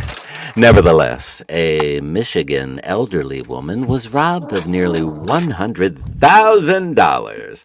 Nevertheless, 0.54 1.42
a 1.48 1.98
Michigan 2.00 2.78
elderly 2.82 3.40
woman 3.40 3.86
was 3.86 4.12
robbed 4.12 4.52
of 4.52 4.66
nearly 4.66 5.00
$100,000 5.00 7.64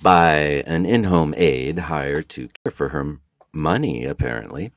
by 0.00 0.36
an 0.66 0.86
in 0.86 1.04
home 1.04 1.34
aide 1.36 1.78
hired 1.78 2.30
to 2.30 2.48
care 2.64 2.72
for 2.72 2.88
her 2.88 3.18
money, 3.52 4.06
apparently. 4.06 4.72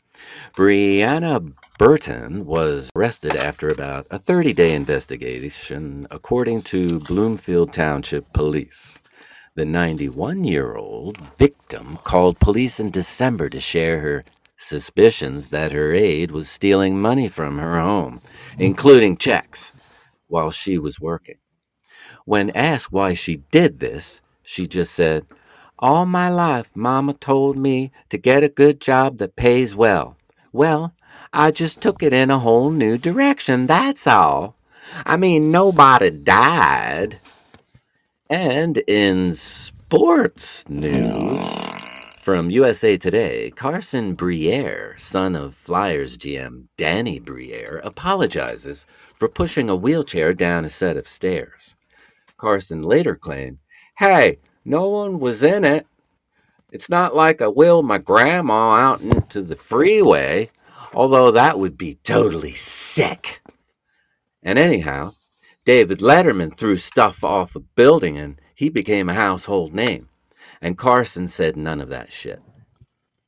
Brianna 0.53 1.53
Burton 1.79 2.45
was 2.45 2.89
arrested 2.93 3.37
after 3.37 3.69
about 3.69 4.05
a 4.11 4.19
30 4.19 4.51
day 4.51 4.75
investigation, 4.75 6.05
according 6.11 6.63
to 6.63 6.99
Bloomfield 6.99 7.71
Township 7.71 8.33
Police. 8.33 8.99
The 9.55 9.63
91 9.63 10.43
year 10.43 10.75
old 10.75 11.25
victim 11.37 11.99
called 12.03 12.37
police 12.39 12.81
in 12.81 12.91
December 12.91 13.47
to 13.47 13.61
share 13.61 14.01
her 14.01 14.25
suspicions 14.63 15.49
that 15.49 15.71
her 15.71 15.93
aide 15.93 16.31
was 16.31 16.49
stealing 16.49 17.01
money 17.01 17.27
from 17.27 17.57
her 17.57 17.79
home, 17.79 18.21
including 18.57 19.17
checks, 19.17 19.71
while 20.27 20.51
she 20.51 20.77
was 20.77 20.99
working. 20.99 21.37
When 22.25 22.49
asked 22.51 22.91
why 22.91 23.13
she 23.13 23.37
did 23.51 23.79
this, 23.79 24.21
she 24.43 24.67
just 24.67 24.93
said, 24.93 25.25
All 25.79 26.05
my 26.05 26.29
life, 26.29 26.71
Mama 26.75 27.13
told 27.13 27.57
me 27.57 27.91
to 28.09 28.17
get 28.17 28.43
a 28.43 28.49
good 28.49 28.79
job 28.79 29.17
that 29.17 29.35
pays 29.35 29.75
well. 29.75 30.17
Well, 30.51 30.93
I 31.33 31.51
just 31.51 31.81
took 31.81 32.01
it 32.01 32.13
in 32.13 32.31
a 32.31 32.39
whole 32.39 32.71
new 32.71 32.97
direction, 32.97 33.67
that's 33.67 34.07
all. 34.07 34.55
I 35.05 35.17
mean, 35.17 35.51
nobody 35.51 36.11
died. 36.11 37.19
And 38.29 38.77
in 38.87 39.35
sports 39.35 40.67
news 40.69 41.82
from 42.23 42.49
USA 42.49 42.95
Today, 42.95 43.51
Carson 43.51 44.13
Briere, 44.13 44.95
son 44.97 45.35
of 45.35 45.53
Flyers 45.53 46.17
GM 46.17 46.67
Danny 46.77 47.19
Briere, 47.19 47.81
apologizes 47.83 48.85
for 49.17 49.27
pushing 49.27 49.69
a 49.69 49.75
wheelchair 49.75 50.31
down 50.31 50.63
a 50.63 50.69
set 50.69 50.95
of 50.95 51.05
stairs. 51.05 51.75
Carson 52.37 52.81
later 52.81 53.17
claimed, 53.17 53.57
Hey, 53.97 54.39
no 54.63 54.87
one 54.87 55.19
was 55.19 55.43
in 55.43 55.65
it. 55.65 55.85
It's 56.71 56.87
not 56.87 57.13
like 57.13 57.41
I 57.41 57.49
wheeled 57.49 57.85
my 57.85 57.97
grandma 57.97 58.71
out 58.71 59.01
into 59.01 59.41
the 59.41 59.57
freeway, 59.57 60.49
although 60.93 61.31
that 61.31 61.59
would 61.59 61.77
be 61.77 61.95
totally 62.03 62.53
sick. 62.53 63.41
And 64.41 64.57
anyhow, 64.57 65.15
David 65.65 65.99
Letterman 65.99 66.55
threw 66.55 66.77
stuff 66.77 67.25
off 67.25 67.57
a 67.57 67.59
building 67.59 68.17
and 68.17 68.39
he 68.55 68.69
became 68.69 69.09
a 69.09 69.13
household 69.13 69.73
name. 69.73 70.07
And 70.61 70.77
Carson 70.77 71.27
said 71.27 71.57
none 71.57 71.81
of 71.81 71.89
that 71.89 72.11
shit. 72.11 72.41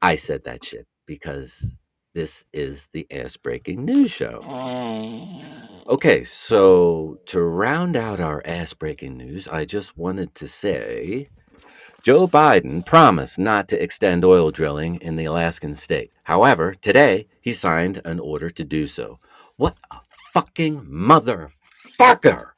I 0.01 0.15
said 0.15 0.43
that 0.43 0.63
shit 0.63 0.87
because 1.05 1.69
this 2.13 2.45
is 2.53 2.87
the 2.93 3.07
ass 3.11 3.37
breaking 3.37 3.85
news 3.85 4.11
show. 4.11 4.41
Okay, 5.87 6.23
so 6.23 7.19
to 7.27 7.41
round 7.41 7.95
out 7.95 8.19
our 8.19 8.41
ass 8.45 8.73
breaking 8.73 9.17
news, 9.17 9.47
I 9.47 9.65
just 9.65 9.97
wanted 9.97 10.33
to 10.35 10.47
say 10.47 11.29
Joe 12.01 12.27
Biden 12.27 12.85
promised 12.85 13.39
not 13.39 13.67
to 13.69 13.81
extend 13.81 14.23
oil 14.23 14.51
drilling 14.51 14.95
in 14.97 15.15
the 15.15 15.25
Alaskan 15.25 15.75
state. 15.75 16.11
However, 16.23 16.75
today 16.75 17.27
he 17.41 17.53
signed 17.53 18.01
an 18.05 18.19
order 18.19 18.49
to 18.49 18.63
do 18.63 18.87
so. 18.87 19.19
What 19.57 19.77
a 19.91 19.97
fucking 20.33 20.81
motherfucker! 20.85 22.51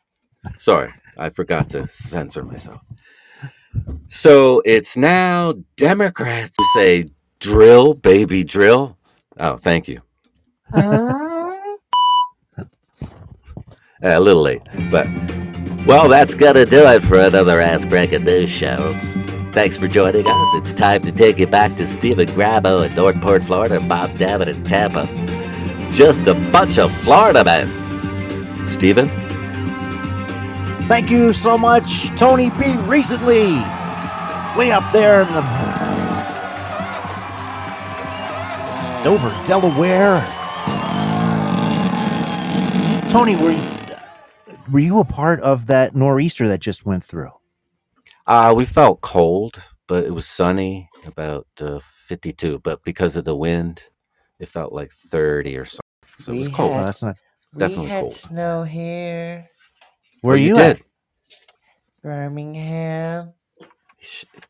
Sorry, 0.57 0.89
I 1.17 1.29
forgot 1.29 1.69
to 1.71 1.87
censor 1.87 2.43
myself. 2.43 2.81
So 4.09 4.61
it's 4.65 4.97
now 4.97 5.53
Democrats 5.75 6.55
who 6.57 6.65
say 6.75 7.05
drill, 7.39 7.93
baby, 7.93 8.43
drill. 8.43 8.97
Oh, 9.39 9.57
thank 9.57 9.87
you. 9.87 10.01
a 10.73 11.59
little 14.01 14.41
late, 14.41 14.61
but 14.91 15.07
well, 15.85 16.09
that's 16.09 16.35
gonna 16.35 16.65
do 16.65 16.85
it 16.87 17.01
for 17.01 17.17
another 17.17 17.61
Ass 17.61 17.85
Breaking 17.85 18.23
News 18.23 18.49
show. 18.49 18.93
Thanks 19.53 19.77
for 19.77 19.87
joining 19.87 20.27
us. 20.27 20.53
It's 20.55 20.73
time 20.73 21.01
to 21.03 21.11
take 21.11 21.39
you 21.39 21.47
back 21.47 21.75
to 21.77 21.87
Stephen 21.87 22.27
Grabo 22.27 22.87
in 22.87 22.93
Northport, 22.95 23.43
Florida, 23.43 23.77
and 23.77 23.87
Bob 23.89 24.17
Davitt 24.17 24.49
in 24.49 24.63
Tampa. 24.63 25.07
Just 25.91 26.27
a 26.27 26.33
bunch 26.51 26.77
of 26.77 26.91
Florida 26.97 27.43
men. 27.43 28.67
Stephen? 28.67 29.09
Thank 30.87 31.09
you 31.11 31.33
so 31.33 31.57
much, 31.57 32.07
Tony 32.17 32.49
P. 32.49 32.75
Recently, 32.77 33.51
way 34.57 34.71
up 34.71 34.89
there 34.93 35.21
in 35.21 35.27
the 35.33 35.41
Dover, 39.03 39.29
Delaware. 39.45 40.25
Tony, 43.11 43.35
were 43.35 43.51
you, 43.51 43.63
were 44.71 44.79
you 44.79 44.99
a 44.99 45.05
part 45.05 45.41
of 45.41 45.67
that 45.67 45.93
nor'easter 45.95 46.47
that 46.47 46.59
just 46.61 46.85
went 46.85 47.03
through? 47.03 47.31
Uh, 48.25 48.53
we 48.55 48.63
felt 48.65 49.01
cold, 49.01 49.61
but 49.87 50.05
it 50.05 50.13
was 50.13 50.25
sunny, 50.27 50.89
about 51.05 51.47
uh, 51.59 51.79
52. 51.81 52.59
But 52.59 52.81
because 52.83 53.15
of 53.17 53.25
the 53.25 53.35
wind, 53.35 53.83
it 54.39 54.47
felt 54.47 54.71
like 54.73 54.91
30 54.91 55.57
or 55.57 55.65
something. 55.65 55.81
So 56.19 56.31
it 56.33 56.37
was 56.37 56.47
We 56.47 56.53
cold. 56.53 56.73
had- 56.73 56.85
That's 56.85 57.03
not. 57.03 57.15
we 57.53 57.73
had 57.85 57.99
cold. 58.01 58.11
snow 58.13 58.63
here, 58.63 59.47
Where 60.21 60.31
Well, 60.33 60.37
you, 60.37 60.55
did. 60.55 60.77
at? 60.77 60.81
Birmingham. 62.03 63.33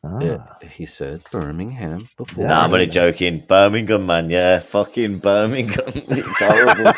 Ah. 0.04 0.56
he 0.70 0.86
said 0.86 1.22
Birmingham 1.32 2.08
before. 2.16 2.44
Yeah. 2.44 2.50
Nah, 2.50 2.64
I'm 2.64 2.72
only 2.72 2.86
joking. 2.86 3.40
Birmingham, 3.48 4.06
man. 4.06 4.30
Yeah, 4.30 4.60
fucking 4.60 5.18
Birmingham. 5.18 5.82
it's 5.94 6.40
horrible. 6.40 6.92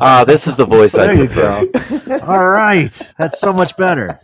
Ah, 0.00 0.24
this 0.26 0.46
is 0.46 0.54
the 0.56 0.64
voice 0.66 0.94
I 0.96 1.06
There 1.06 1.16
you 1.24 1.28
prefer. 1.28 2.20
All 2.24 2.46
right, 2.46 3.12
that's 3.18 3.40
so 3.40 3.52
much 3.52 3.76
better. 3.76 4.20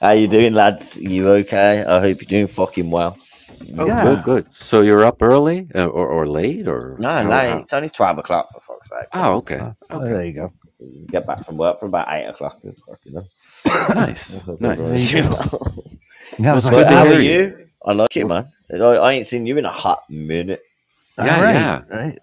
How 0.00 0.12
you 0.12 0.26
doing, 0.28 0.54
lads? 0.54 0.96
You 0.96 1.28
okay? 1.44 1.84
I 1.84 2.00
hope 2.00 2.20
you're 2.22 2.28
doing 2.28 2.46
fucking 2.46 2.90
well. 2.90 3.18
Oh, 3.78 3.86
Yeah. 3.86 4.04
good, 4.04 4.22
good. 4.24 4.54
So 4.54 4.80
you're 4.80 5.04
up 5.04 5.20
early 5.22 5.68
uh, 5.74 5.86
or, 5.86 6.08
or 6.08 6.26
late 6.26 6.66
or 6.68 6.96
No, 6.98 7.16
late. 7.16 7.24
no, 7.26 7.30
how- 7.30 7.58
it's 7.58 7.72
only 7.72 7.88
12 7.90 8.18
o'clock 8.18 8.46
for 8.52 8.60
fuck's 8.60 8.88
sake. 8.90 9.08
Oh, 9.12 9.34
okay. 9.36 9.60
Oh, 9.60 9.74
Okay. 9.98 10.08
there 10.10 10.24
you 10.24 10.32
go. 10.32 10.52
Get 11.10 11.26
back 11.26 11.44
from 11.44 11.56
work 11.56 11.78
for 11.80 11.86
about 11.86 12.06
8 12.10 12.24
o'clock. 12.26 12.58
It's 12.64 12.80
fucking 12.82 13.12
hell. 13.14 13.28
Nice, 13.94 14.46
nice. 14.60 15.10
There. 15.10 15.20
Yeah, 16.38 16.50
I 16.52 16.54
was 16.54 16.64
like, 16.66 16.86
How 16.86 17.04
are 17.06 17.20
you. 17.20 17.30
you? 17.30 17.68
I 17.84 17.92
like 17.92 18.16
it, 18.16 18.26
man. 18.26 18.46
I, 18.72 18.76
I 18.76 19.12
ain't 19.12 19.26
seen 19.26 19.46
you 19.46 19.56
in 19.58 19.64
a 19.64 19.70
hot 19.70 20.08
minute. 20.08 20.62
Yeah, 21.18 21.40
right, 21.40 21.54
yeah. 21.54 21.82
right, 21.88 22.18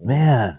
man. 0.00 0.58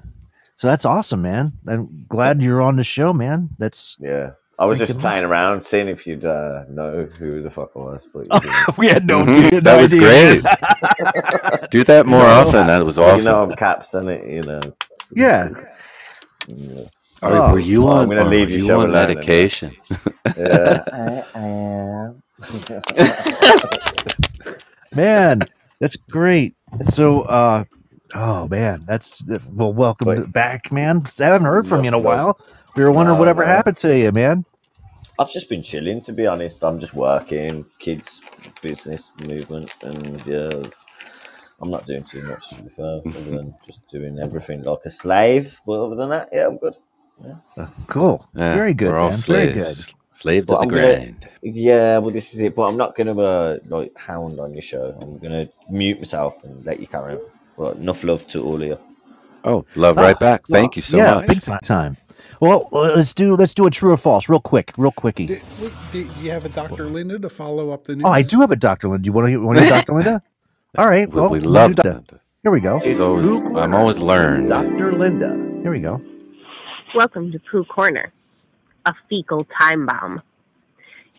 So 0.58 0.68
that's 0.68 0.86
awesome, 0.86 1.22
man. 1.22 1.54
I'm 1.68 2.06
glad 2.08 2.42
you're 2.42 2.62
on 2.62 2.76
the 2.78 2.84
show, 2.84 3.12
man. 3.14 3.50
That's 3.58 3.98
Yeah. 4.00 4.32
I 4.58 4.64
was 4.66 4.78
just 4.80 4.94
you. 4.94 5.00
playing 5.00 5.26
around, 5.26 5.60
seeing 5.62 5.90
if 5.90 6.08
you'd 6.08 6.24
uh, 6.26 6.64
know 6.70 7.10
who 7.20 7.42
the 7.42 7.52
fuck 7.52 7.72
I 7.76 7.80
was. 7.80 8.08
But 8.14 8.28
you 8.42 8.50
we 8.78 8.88
had 8.88 9.06
no, 9.06 9.26
Mhm. 9.26 9.50
dude, 9.52 9.64
That 9.66 9.76
no 9.76 9.82
was 9.82 9.94
idea. 9.94 10.42
great. 10.42 11.70
Do 11.72 11.84
that 11.84 12.06
more 12.06 12.20
You 12.22 12.26
know, 12.26 12.32
often. 12.48 12.68
That 12.68 12.84
was 12.86 12.98
awesome. 12.98 13.20
You 13.20 13.26
know, 13.34 13.44
I'm 13.44 13.52
Kaps 13.56 13.94
in 13.96 14.08
it, 14.08 14.26
you 14.26 14.42
know. 14.44 14.62
Yeah. 15.14 15.50
Yeah. 16.48 16.82
Are, 17.26 17.42
Oh, 17.42 17.44
were 17.44 17.60
you 17.60 17.88
on? 17.90 18.06
I'm 18.06 18.10
gonna 18.10 18.26
or 18.26 18.30
leave 18.30 18.50
were 18.52 18.52
your 18.52 18.62
you 18.62 18.80
on 18.80 18.92
medication? 18.92 19.78
Yeah. 20.36 20.84
I, 20.92 21.24
I 21.36 21.48
am. 21.48 22.24
man, 24.94 25.48
that's 25.80 25.98
great. 26.12 26.56
So, 26.86 27.24
uh, 27.24 27.66
oh 28.16 28.48
man, 28.50 28.86
that's 28.88 29.24
well, 29.52 29.74
welcome 29.74 30.08
Wait. 30.08 30.28
back, 30.32 30.72
man. 30.72 31.04
I 31.20 31.24
haven't 31.26 31.48
heard 31.48 31.68
from 31.68 31.84
you 31.84 31.90
in 31.90 31.96
a 31.96 32.00
Love, 32.00 32.04
love. 32.04 32.24
while. 32.24 32.40
We 32.76 32.84
were 32.84 32.92
wondering 32.92 33.18
No, 33.18 33.20
whatever 33.20 33.46
no. 33.46 33.46
happened 33.46 33.78
to 33.80 33.98
you, 33.98 34.12
man. 34.12 34.46
I've 35.20 35.32
just 35.32 35.50
been 35.50 35.64
chilling, 35.64 36.02
to 36.02 36.14
be 36.14 36.28
honest. 36.28 36.64
I'm 36.64 36.80
just 36.80 36.94
working, 36.96 37.66
kids, 37.80 38.22
business, 38.62 39.12
movement, 39.28 39.74
and 39.84 40.26
yeah, 40.28 40.62
I'm 41.62 41.72
not 41.72 41.88
doing 41.88 42.04
too 42.06 42.24
much, 42.24 42.50
to 42.52 42.64
be 42.64 42.70
fair, 42.70 43.02
other 43.16 43.32
than 43.32 43.56
just 43.66 43.88
doing 43.90 44.20
everything 44.20 44.64
like 44.64 44.80
a 44.86 44.92
slave. 44.92 45.60
But 45.66 45.86
other 45.86 45.96
than 45.96 46.10
that, 46.12 46.30
yeah, 46.34 46.48
I'm 46.48 46.58
good. 46.58 46.78
Cool, 47.88 48.28
Yeah, 48.36 48.56
very 48.56 48.74
good, 48.74 48.92
We're 48.92 49.00
all 49.00 49.10
man. 49.12 49.20
Very 49.20 49.52
good. 49.52 49.78
Slave 50.14 50.44
to 50.44 50.48
But 50.48 50.54
the 50.56 50.60
I'm 50.62 50.68
gonna- 50.70 50.96
grind. 50.96 51.28
Yeah, 51.42 51.98
well, 51.98 52.10
this 52.10 52.34
is 52.34 52.42
it. 52.42 52.56
But 52.56 52.64
I'm 52.70 52.78
not 52.78 52.96
gonna 52.96 53.18
uh, 53.20 53.58
like 53.68 53.92
hound 53.98 54.40
on 54.40 54.54
your 54.54 54.62
show. 54.62 54.98
I'm 55.02 55.18
gonna 55.20 55.50
mute 55.70 55.98
myself 55.98 56.44
and 56.44 56.66
let 56.66 56.80
you 56.80 56.88
carry 56.88 57.14
on. 57.16 57.20
But 57.58 57.78
enough 57.78 58.04
love 58.04 58.26
to 58.28 58.44
all 58.44 58.56
of 58.56 58.62
you. 58.68 58.80
Oh, 59.44 59.66
love 59.76 59.98
right 59.98 60.18
back. 60.20 60.48
Thank 60.48 60.76
you 60.76 60.82
so 60.82 60.98
yeah, 60.98 61.16
much. 61.16 61.28
big 61.28 61.42
time. 61.42 61.60
time. 61.62 61.98
Well, 62.40 62.68
let's 62.72 63.14
do 63.14 63.36
let's 63.36 63.54
do 63.54 63.66
a 63.66 63.70
true 63.70 63.92
or 63.92 63.98
false, 63.98 64.28
real 64.30 64.40
quick, 64.40 64.74
real 64.78 64.92
quickie. 64.92 65.26
Do, 65.28 65.40
do 65.92 66.00
you 66.22 66.32
have 66.32 66.46
a 66.46 66.50
Dr. 66.50 66.86
Linda 66.86 67.20
to 67.20 67.30
follow 67.30 67.70
up 67.72 67.84
the 67.86 67.96
news? 67.98 68.06
Oh, 68.06 68.10
I 68.12 68.22
do 68.22 68.40
have 68.42 68.52
a 68.52 68.56
Dr. 68.56 68.88
Linda. 68.90 69.04
Do 69.04 69.08
you 69.08 69.14
want 69.14 69.28
to 69.30 69.38
want 69.38 69.60
to 69.60 69.66
Dr. 69.68 69.94
Linda? 69.94 70.22
All 70.78 70.88
right. 70.88 71.10
We, 71.10 71.22
Well, 71.22 71.30
we 71.30 71.40
we'll 71.40 71.50
love 71.52 71.76
do 71.76 71.84
that. 71.84 72.08
that. 72.08 72.20
Here 72.42 72.52
we 72.52 72.60
go. 72.62 72.74
Always, 72.80 73.00
I'm 73.00 73.74
always 73.74 74.00
learned. 74.00 74.50
Dr. 74.50 74.94
Linda. 74.94 75.30
Here 75.62 75.72
we 75.72 75.80
go. 75.80 76.02
Welcome 76.96 77.32
to 77.34 77.40
Pooh 77.40 77.66
Corner, 77.66 78.12
a 78.86 78.94
fecal 79.10 79.46
time 79.62 79.86
bomb. 79.86 80.18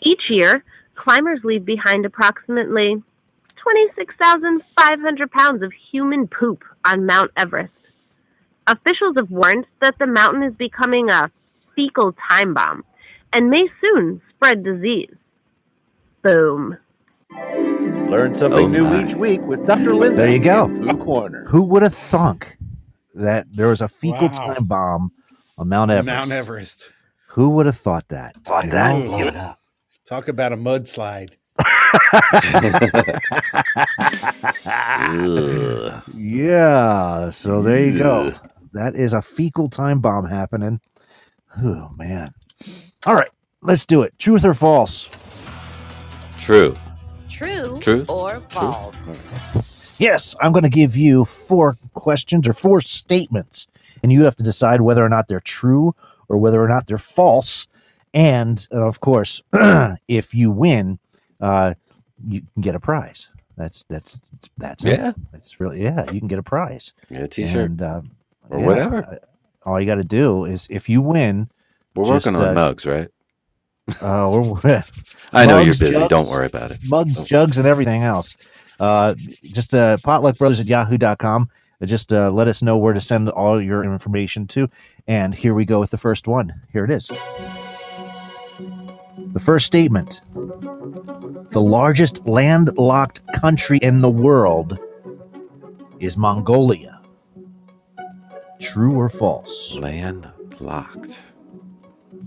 Each 0.01 0.23
year, 0.31 0.65
climbers 0.95 1.41
leave 1.45 1.65
behind 1.65 2.07
approximately 2.07 3.03
26,500 3.57 5.31
pounds 5.31 5.63
of 5.63 5.73
human 5.91 6.29
poop 6.29 6.65
on 6.85 7.05
Mount 7.07 7.31
Everest. 7.37 7.73
Officials 8.67 9.17
have 9.17 9.31
warned 9.31 9.67
that 9.81 9.97
the 9.99 10.07
mountain 10.07 10.43
is 10.43 10.55
becoming 10.55 11.11
a 11.11 11.31
fecal 11.75 12.15
time 12.31 12.55
bomb 12.55 12.85
and 13.33 13.51
may 13.51 13.69
soon 13.81 14.21
spread 14.31 14.65
disease. 14.65 15.15
Boom. 16.23 16.77
Learn 17.31 18.35
something 18.37 18.67
Oh, 18.67 18.69
new 18.69 19.05
each 19.07 19.15
week 19.17 19.41
with 19.43 19.67
Dr. 19.67 19.95
Linda. 19.95 20.17
There 20.17 20.31
you 20.31 20.39
go. 20.39 20.65
in 20.67 20.81
Blue 20.81 21.05
Corner. 21.05 21.45
Who 21.49 21.63
would 21.63 21.83
have 21.83 21.95
thunk 21.95 22.57
that 23.15 23.47
there 23.53 23.69
was 23.69 23.81
a 23.81 23.89
fecal 23.89 24.29
Wow. 24.29 24.55
time 24.55 24.65
bomb 24.65 25.13
on 25.59 25.69
Mount 25.69 25.91
Everest? 25.91 26.07
Mount 26.07 26.31
Everest. 26.33 26.89
Who 27.29 27.51
would 27.51 27.67
have 27.67 27.77
thought 27.77 28.09
that? 28.09 28.37
Thought 28.45 28.71
that. 28.71 28.93
know? 28.97 29.15
Oh, 29.15 29.19
yeah. 29.19 29.55
Talk 30.07 30.29
about 30.29 30.53
a 30.53 30.57
mudslide. 30.57 31.33
Yeah. 36.15 37.31
So 37.31 37.63
there 37.63 37.85
you 37.87 37.99
go. 37.99 38.33
That 38.73 38.95
is 38.95 39.13
a 39.13 39.23
fecal 39.23 39.69
time 39.69 40.01
bomb 40.01 40.27
happening. 40.27 40.81
Oh 41.63 41.91
man. 41.97 42.29
All 43.07 43.15
right. 43.15 43.31
Let's 43.63 43.87
do 43.87 44.03
it. 44.03 44.19
Truth 44.19 44.45
or 44.45 44.55
false? 44.55 45.09
True. 46.39 46.77
True, 47.29 47.79
True. 47.81 48.05
or 48.09 48.41
false? 48.49 49.95
Yes, 49.99 50.35
I'm 50.41 50.53
going 50.53 50.63
to 50.63 50.71
give 50.71 50.97
you 50.97 51.25
four 51.25 51.77
questions 51.95 52.49
or 52.49 52.53
four 52.55 52.81
statements, 52.81 53.67
and 54.07 54.13
you 54.13 54.23
have 54.23 54.37
to 54.37 54.45
decide 54.45 54.83
whether 54.83 55.05
or 55.05 55.09
not 55.09 55.27
they're 55.27 55.41
true 55.41 55.93
or 56.29 56.39
whether 56.39 56.63
or 56.63 56.69
not 56.69 56.87
they're 56.87 56.97
false. 56.97 57.67
And 58.15 58.65
uh, 58.73 58.87
of 58.87 59.01
course, 59.01 59.43
if 60.07 60.33
you 60.33 60.53
win, 60.53 61.01
uh, 61.41 61.75
you 62.25 62.43
can 62.55 62.63
get 62.63 62.77
a 62.77 62.79
prize. 62.79 63.29
That's 63.57 63.85
that's 63.89 64.21
that's 64.59 64.85
it. 64.85 65.01
Yeah. 65.01 65.13
That's 65.33 65.59
really 65.59 65.83
yeah. 65.83 66.05
You 66.13 66.21
can 66.21 66.29
get 66.29 66.39
a 66.39 66.43
prize. 66.45 66.93
Get 67.11 67.23
a 67.25 67.27
t-shirt. 67.27 67.71
And, 67.71 67.83
um, 67.83 68.11
Or 68.49 68.61
yeah, 68.61 68.67
whatever. 68.67 68.97
uh, 69.05 69.69
All 69.69 69.81
you 69.81 69.87
got 69.87 69.97
to 69.97 70.05
do 70.05 70.45
is 70.45 70.69
if 70.71 70.89
you 70.89 71.03
win, 71.03 71.51
We're 71.97 72.05
just, 72.05 72.27
working 72.27 72.41
on 72.41 72.51
uh, 72.51 72.55
mugs, 72.55 72.87
right? 72.87 73.09
uh, 74.03 74.55
I 75.33 75.47
know 75.47 75.59
you're 75.59 75.75
busy. 75.75 75.95
jugs, 75.95 76.09
Don't 76.09 76.29
worry 76.29 76.47
about 76.47 76.71
it. 76.71 76.79
mugs, 76.89 77.25
jugs, 77.25 77.59
and 77.59 77.67
everything 77.67 78.03
else. 78.05 78.37
Uh, 78.79 79.15
just 79.43 79.75
uh, 79.75 79.97
potluckbrothers 79.97 80.61
at 80.61 80.67
yahoo.com. 80.67 81.51
Just 81.85 82.13
uh, 82.13 82.31
let 82.31 82.49
us 82.49 82.63
know 82.63 82.77
where 82.79 82.95
to 82.95 83.01
send 83.01 83.29
all 83.31 83.61
your 83.61 83.85
information 83.85 84.47
to. 84.49 84.69
And 85.07 85.35
here 85.35 85.55
we 85.55 85.65
go 85.65 85.79
with 85.79 85.91
the 85.91 85.99
first 85.99 86.27
one. 86.27 86.53
Here 86.73 86.85
it 86.85 86.91
is. 86.91 87.11
The 89.33 89.41
first 89.41 89.67
statement 89.67 90.23
The 91.51 91.61
largest 91.61 92.27
landlocked 92.27 93.21
country 93.35 93.79
in 93.83 94.01
the 94.01 94.09
world 94.11 94.79
is 96.01 96.17
Mongolia. 96.17 97.01
True 98.61 98.95
or 98.95 99.09
false? 99.11 99.77
Landlocked. 99.79 101.19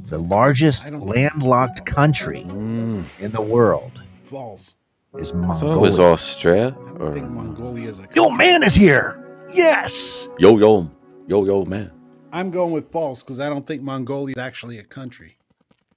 The 0.10 0.20
largest 0.20 0.91
landlocked 0.93 1.86
country 1.86 2.43
Mm. 2.47 3.04
in 3.20 3.32
the 3.32 3.41
world 3.41 4.04
False. 4.26 4.76
is 5.18 5.30
So 5.30 5.36
Mongolia. 5.38 5.76
it 5.76 5.80
was 5.80 6.00
Australia 6.00 6.76
I 6.78 6.97
don't 6.97 7.14
think 7.14 7.30
Mongolia 7.32 7.89
is 7.89 8.00
a 8.00 8.08
Yo, 8.16 8.30
man 8.30 8.62
is 8.64 8.76
here. 8.76 9.24
Yes. 9.54 10.28
yo 10.38 10.58
yo 10.58 10.89
yo 11.28 11.45
yo 11.45 11.66
man. 11.66 11.91
I'm 12.32 12.52
going 12.52 12.72
with 12.72 12.91
false 12.91 13.24
because 13.24 13.39
I 13.39 13.50
don't 13.50 13.66
think 13.66 13.82
Mongolia 13.82 14.34
is 14.38 14.41
actually 14.41 14.78
a 14.80 14.84
country. 14.84 15.38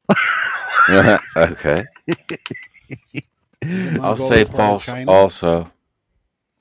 okay. 1.36 1.84
I'll 4.00 4.16
say 4.16 4.44
false 4.44 4.88
also. 5.06 5.70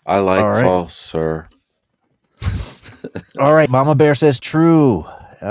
I 0.05 0.19
like 0.19 0.43
All 0.43 0.49
right. 0.49 0.63
false, 0.63 0.95
sir. 0.95 1.47
All 3.39 3.53
right. 3.53 3.69
Mama 3.69 3.95
Bear 3.95 4.13
says 4.15 4.39
true. 4.39 5.05
She 5.35 5.39
says 5.39 5.47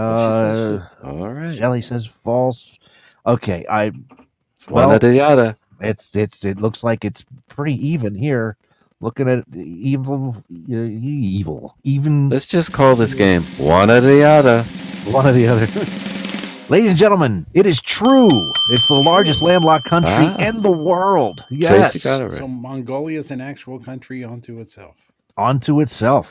Uh. 0.70 0.88
All 1.02 1.28
right. 1.32 1.52
Jelly 1.52 1.80
says 1.82 2.06
false. 2.06 2.78
Okay. 3.26 3.64
I. 3.68 3.86
It's 3.86 4.66
one 4.68 4.88
well- 4.88 4.96
or 4.96 4.98
the 4.98 5.20
other. 5.20 5.56
It's 5.80 6.14
it's 6.14 6.44
it 6.44 6.60
looks 6.60 6.84
like 6.84 7.04
it's 7.06 7.24
pretty 7.48 7.74
even 7.88 8.14
here. 8.14 8.56
Looking 9.02 9.30
at 9.30 9.44
evil, 9.56 10.36
evil, 10.50 11.74
even 11.84 12.28
Let's 12.28 12.48
just 12.48 12.70
call 12.72 12.96
this 12.96 13.14
game 13.14 13.42
one 13.56 13.90
or 13.90 14.00
the 14.02 14.22
other. 14.24 14.62
one 15.10 15.26
or 15.26 15.32
the 15.32 15.46
other. 15.46 15.66
Ladies 16.68 16.90
and 16.90 16.98
gentlemen, 16.98 17.46
it 17.54 17.64
is 17.66 17.80
true. 17.80 18.28
It's 18.72 18.86
the 18.88 19.02
largest 19.04 19.42
landlocked 19.42 19.86
country 19.86 20.12
Ah. 20.12 20.36
in 20.36 20.60
the 20.62 20.70
world. 20.70 21.44
Yes, 21.50 22.04
right. 22.06 22.36
So 22.36 22.46
Mongolia 22.46 23.18
is 23.18 23.30
an 23.30 23.40
actual 23.40 23.78
country 23.80 24.22
unto 24.22 24.60
itself. 24.60 24.96
onto 25.36 25.80
itself. 25.80 26.30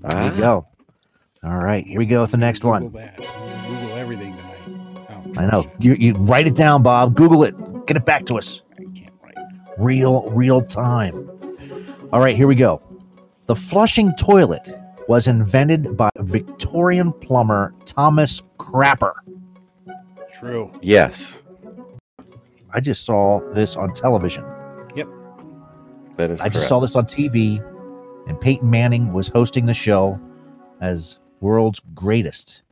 There 0.00 0.24
you 0.24 0.30
Ah. 0.30 0.36
go. 0.36 0.66
All 1.44 1.56
right, 1.56 1.86
here 1.86 1.98
we 2.00 2.06
go 2.06 2.22
with 2.22 2.32
the 2.32 2.36
next 2.36 2.58
Google 2.58 2.88
one. 2.88 2.92
that. 2.94 3.14
I'm 3.20 3.80
Google 3.80 3.96
everything 3.96 4.34
tonight. 4.36 5.06
Oh, 5.36 5.40
I 5.40 5.46
know. 5.46 5.64
You, 5.78 5.94
you 5.94 6.14
write 6.16 6.48
it 6.48 6.56
down, 6.56 6.82
Bob. 6.82 7.14
Google 7.14 7.44
it. 7.44 7.54
Get 7.86 7.96
it 7.96 8.04
back 8.04 8.26
to 8.26 8.36
us. 8.38 8.62
I 8.76 8.82
can't 8.92 9.14
write. 9.22 9.36
Real, 9.78 10.28
real 10.30 10.60
time. 10.62 11.30
All 12.10 12.20
right, 12.20 12.34
here 12.34 12.46
we 12.46 12.54
go. 12.54 12.80
The 13.46 13.54
flushing 13.54 14.14
toilet 14.16 14.72
was 15.08 15.28
invented 15.28 15.94
by 15.94 16.08
Victorian 16.16 17.12
plumber 17.12 17.74
Thomas 17.84 18.42
Crapper. 18.58 19.12
True. 20.32 20.72
Yes, 20.80 21.42
I 22.72 22.80
just 22.80 23.04
saw 23.04 23.40
this 23.52 23.76
on 23.76 23.92
television. 23.92 24.44
Yep. 24.94 25.08
That 26.16 26.30
is 26.30 26.40
I 26.40 26.48
just 26.48 26.66
saw 26.66 26.80
this 26.80 26.96
on 26.96 27.04
TV, 27.04 27.62
and 28.26 28.40
Peyton 28.40 28.70
Manning 28.70 29.12
was 29.12 29.28
hosting 29.28 29.66
the 29.66 29.74
show 29.74 30.18
as 30.80 31.18
world's 31.40 31.80
greatest. 31.94 32.62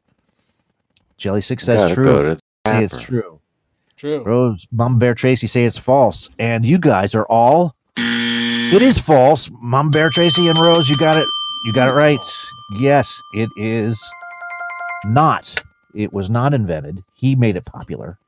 Jelly 1.18 1.42
Six 1.42 1.64
says 1.64 1.92
true. 1.92 2.04
go 2.04 2.34
Say 2.66 2.84
it's 2.84 3.00
true. 3.00 3.40
True. 3.96 4.22
Rose, 4.24 4.66
Mom 4.72 4.98
Bear 4.98 5.14
Tracy 5.14 5.46
say 5.46 5.64
it's 5.64 5.78
false. 5.78 6.28
And 6.38 6.66
you 6.66 6.78
guys 6.78 7.14
are 7.14 7.26
all 7.26 7.75
it 8.72 8.82
is 8.82 8.98
false. 8.98 9.50
Mom 9.60 9.90
Bear 9.90 10.10
Tracy 10.10 10.48
and 10.48 10.58
Rose, 10.58 10.88
you 10.88 10.96
got 10.96 11.16
it. 11.16 11.26
You 11.64 11.72
got 11.72 11.88
it 11.88 11.90
It's 11.90 11.96
right. 11.96 12.16
false. 12.18 12.52
Yes, 12.78 13.22
it 13.34 13.48
is 13.56 14.02
not. 15.04 15.62
It 15.94 16.12
was 16.12 16.28
not 16.28 16.52
invented. 16.54 17.02
He 17.14 17.34
made 17.36 17.56
it 17.56 17.64
popular, 17.64 18.18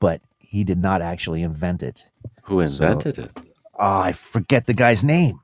but 0.00 0.20
he 0.38 0.64
did 0.64 0.78
not 0.78 1.02
actually 1.02 1.42
invent 1.42 1.82
it. 1.82 2.08
Who 2.44 2.66
So- 2.66 2.84
invented 2.84 3.18
it? 3.18 3.40
Ah, 3.78 4.04
I 4.04 4.12
forget 4.12 4.66
the 4.66 4.74
guy's 4.74 5.02
name. 5.04 5.40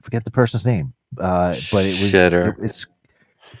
I 0.00 0.02
forget 0.02 0.24
the 0.24 0.30
person's 0.30 0.66
name. 0.66 0.92
Uh, 1.18 1.54
but 1.72 1.84
it 1.86 2.00
was 2.00 2.12
Shitter. 2.12 2.54
it's 2.62 2.86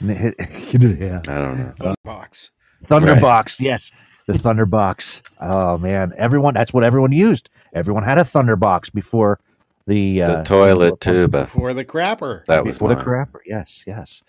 yeah. 0.00 1.20
I 1.28 1.38
don't 1.38 1.78
know. 1.80 1.94
Box. 2.04 2.50
Thunderbox, 2.84 3.60
yes. 3.60 3.92
The 4.26 4.34
Thunderbox. 4.34 5.22
Oh 5.40 5.78
man, 5.78 6.12
everyone 6.16 6.54
that's 6.54 6.72
what 6.72 6.82
everyone 6.84 7.12
used. 7.12 7.48
Everyone 7.72 8.02
had 8.02 8.18
a 8.18 8.22
Thunderbox 8.24 8.92
before 8.92 9.38
the, 9.86 10.22
uh, 10.22 10.36
the 10.38 10.42
toilet 10.44 11.00
tuba. 11.00 11.46
For 11.46 11.72
the 11.74 11.84
crapper. 11.84 12.44
That 12.46 12.64
was 12.64 12.76
before 12.76 12.88
the 12.94 12.96
crapper. 13.00 13.38
Yes, 13.46 13.82
yes. 13.86 14.22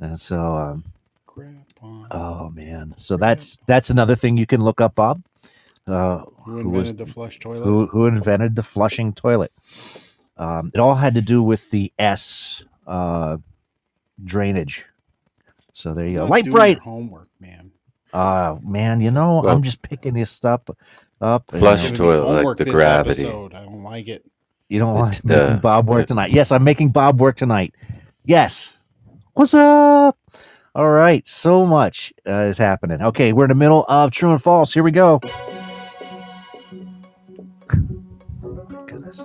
And 0.00 0.18
so 0.18 0.38
um 0.40 0.84
Oh 2.10 2.48
man, 2.50 2.94
so 2.96 3.18
that's 3.18 3.58
that's 3.66 3.90
another 3.90 4.16
thing 4.16 4.38
you 4.38 4.46
can 4.46 4.62
look 4.62 4.80
up, 4.80 4.94
Bob. 4.94 5.22
Uh, 5.86 6.24
Who 6.46 6.68
was- 6.70 6.88
invented 6.90 6.98
the 7.06 7.12
flush 7.12 7.38
toilet? 7.38 7.62
Who 7.64 7.86
who 7.86 8.06
invented 8.06 8.56
the 8.56 8.62
flushing 8.62 9.12
toilet? 9.12 9.52
Um, 10.38 10.70
it 10.74 10.80
all 10.80 10.94
had 10.94 11.14
to 11.14 11.20
do 11.22 11.42
with 11.42 11.70
the 11.70 11.92
S 11.98 12.64
uh, 12.86 13.36
drainage. 14.24 14.86
So 15.72 15.92
there 15.92 16.06
you 16.06 16.16
go. 16.16 16.22
Not 16.22 16.30
Light 16.30 16.50
bright. 16.50 16.78
homework, 16.78 17.28
man. 17.38 17.70
Uh 18.14 18.56
man, 18.62 19.00
you 19.02 19.10
know 19.10 19.42
Well- 19.44 19.54
I'm 19.54 19.62
just 19.62 19.82
picking 19.82 20.14
this 20.14 20.30
stuff 20.30 20.62
up. 21.20 21.44
Flush 21.50 21.80
uh, 21.80 21.82
Giving 21.82 21.96
toilet, 21.98 22.44
like 22.44 22.56
the 22.56 22.64
this 22.64 22.74
gravity. 22.74 23.10
episode. 23.22 23.52
I 23.54 23.64
don't 23.64 23.82
like 23.82 24.08
it. 24.08 24.24
You 24.68 24.78
don't 24.80 24.94
want 24.94 25.20
It, 25.24 25.30
uh, 25.30 25.56
Bob 25.58 25.88
work 25.88 26.02
it- 26.02 26.08
tonight. 26.08 26.32
Yes, 26.32 26.50
I'm 26.52 26.64
making 26.64 26.90
Bob 26.90 27.20
work 27.20 27.36
tonight. 27.36 27.74
Yes. 28.24 28.78
What's 29.34 29.54
up? 29.54 30.18
All 30.74 30.88
right. 30.90 31.26
So 31.26 31.64
much 31.64 32.12
uh, 32.26 32.42
is 32.42 32.58
happening. 32.58 33.00
Okay, 33.02 33.32
we're 33.32 33.44
in 33.44 33.50
the 33.50 33.54
middle 33.54 33.84
of 33.88 34.10
true 34.10 34.32
and 34.32 34.42
false. 34.42 34.72
Here 34.74 34.82
we 34.82 34.90
go. 34.90 35.20
Goodness. 38.86 39.22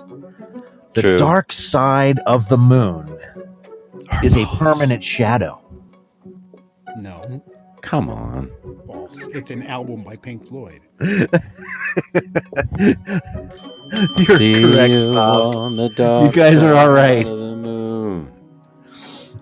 The 0.94 1.02
True. 1.02 1.18
dark 1.18 1.52
side 1.52 2.18
of 2.26 2.48
the 2.48 2.58
moon 2.58 3.18
is 4.22 4.36
a 4.36 4.44
permanent 4.56 5.02
shadow. 5.02 5.58
No, 6.98 7.20
Come 7.80 8.08
on. 8.10 8.50
False. 9.20 9.34
It's 9.34 9.50
an 9.50 9.62
album 9.64 10.02
by 10.02 10.16
Pink 10.16 10.46
Floyd. 10.46 10.80
You're 11.00 11.28
See 14.36 14.54
correct, 14.62 14.94
you 14.94 15.12
Bob. 15.12 15.54
on 15.54 15.76
the 15.76 15.90
dark 15.96 16.34
You 16.34 16.42
guys 16.42 16.62
are 16.62 16.74
all 16.74 16.90
right. 16.90 17.26
of 17.26 17.38
the 17.38 17.56
moon. 17.56 18.32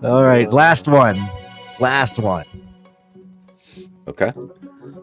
All 0.03 0.23
right, 0.23 0.51
last 0.51 0.87
one. 0.87 1.29
Last 1.79 2.19
one. 2.19 2.45
Okay. 4.07 4.31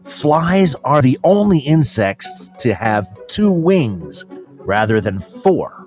Flies 0.04 0.74
are 0.84 1.00
the 1.02 1.18
only 1.24 1.60
insects 1.60 2.50
to 2.58 2.74
have 2.74 3.06
two 3.28 3.50
wings 3.50 4.24
rather 4.50 5.00
than 5.00 5.18
four. 5.20 5.86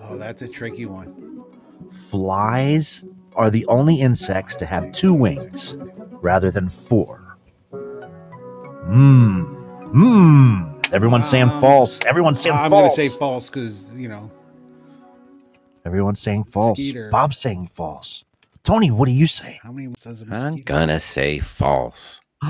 Oh, 0.00 0.16
that's 0.18 0.42
a 0.42 0.48
tricky 0.48 0.86
one. 0.86 1.44
Flies 1.90 3.04
are 3.36 3.50
the 3.50 3.64
only 3.66 4.00
insects 4.00 4.56
to 4.56 4.66
have 4.66 4.92
two 4.92 5.12
wings 5.14 5.76
rather 6.22 6.50
than 6.50 6.68
four. 6.68 7.36
Hmm. 7.70 9.42
Hmm. 9.42 10.62
Everyone's 10.92 11.28
saying 11.28 11.48
Um, 11.50 11.60
false. 11.60 12.00
Everyone's 12.04 12.40
saying 12.40 12.54
false. 12.54 12.64
I'm 12.66 12.70
going 12.70 12.90
to 12.90 12.94
say 12.96 13.08
false 13.08 13.48
because, 13.50 13.94
you 13.96 14.08
know, 14.08 14.30
Everyone's 15.84 16.20
saying 16.20 16.44
false. 16.44 16.78
Skeeter. 16.78 17.08
Bob's 17.10 17.38
saying 17.38 17.66
false. 17.68 18.24
Tony, 18.62 18.90
what 18.90 19.06
do 19.06 19.12
you 19.12 19.26
say? 19.26 19.60
how 19.62 19.70
many 19.72 19.92
does 20.02 20.22
a 20.22 20.26
I'm 20.34 20.56
gonna 20.56 20.98
say 20.98 21.38
false. 21.38 22.22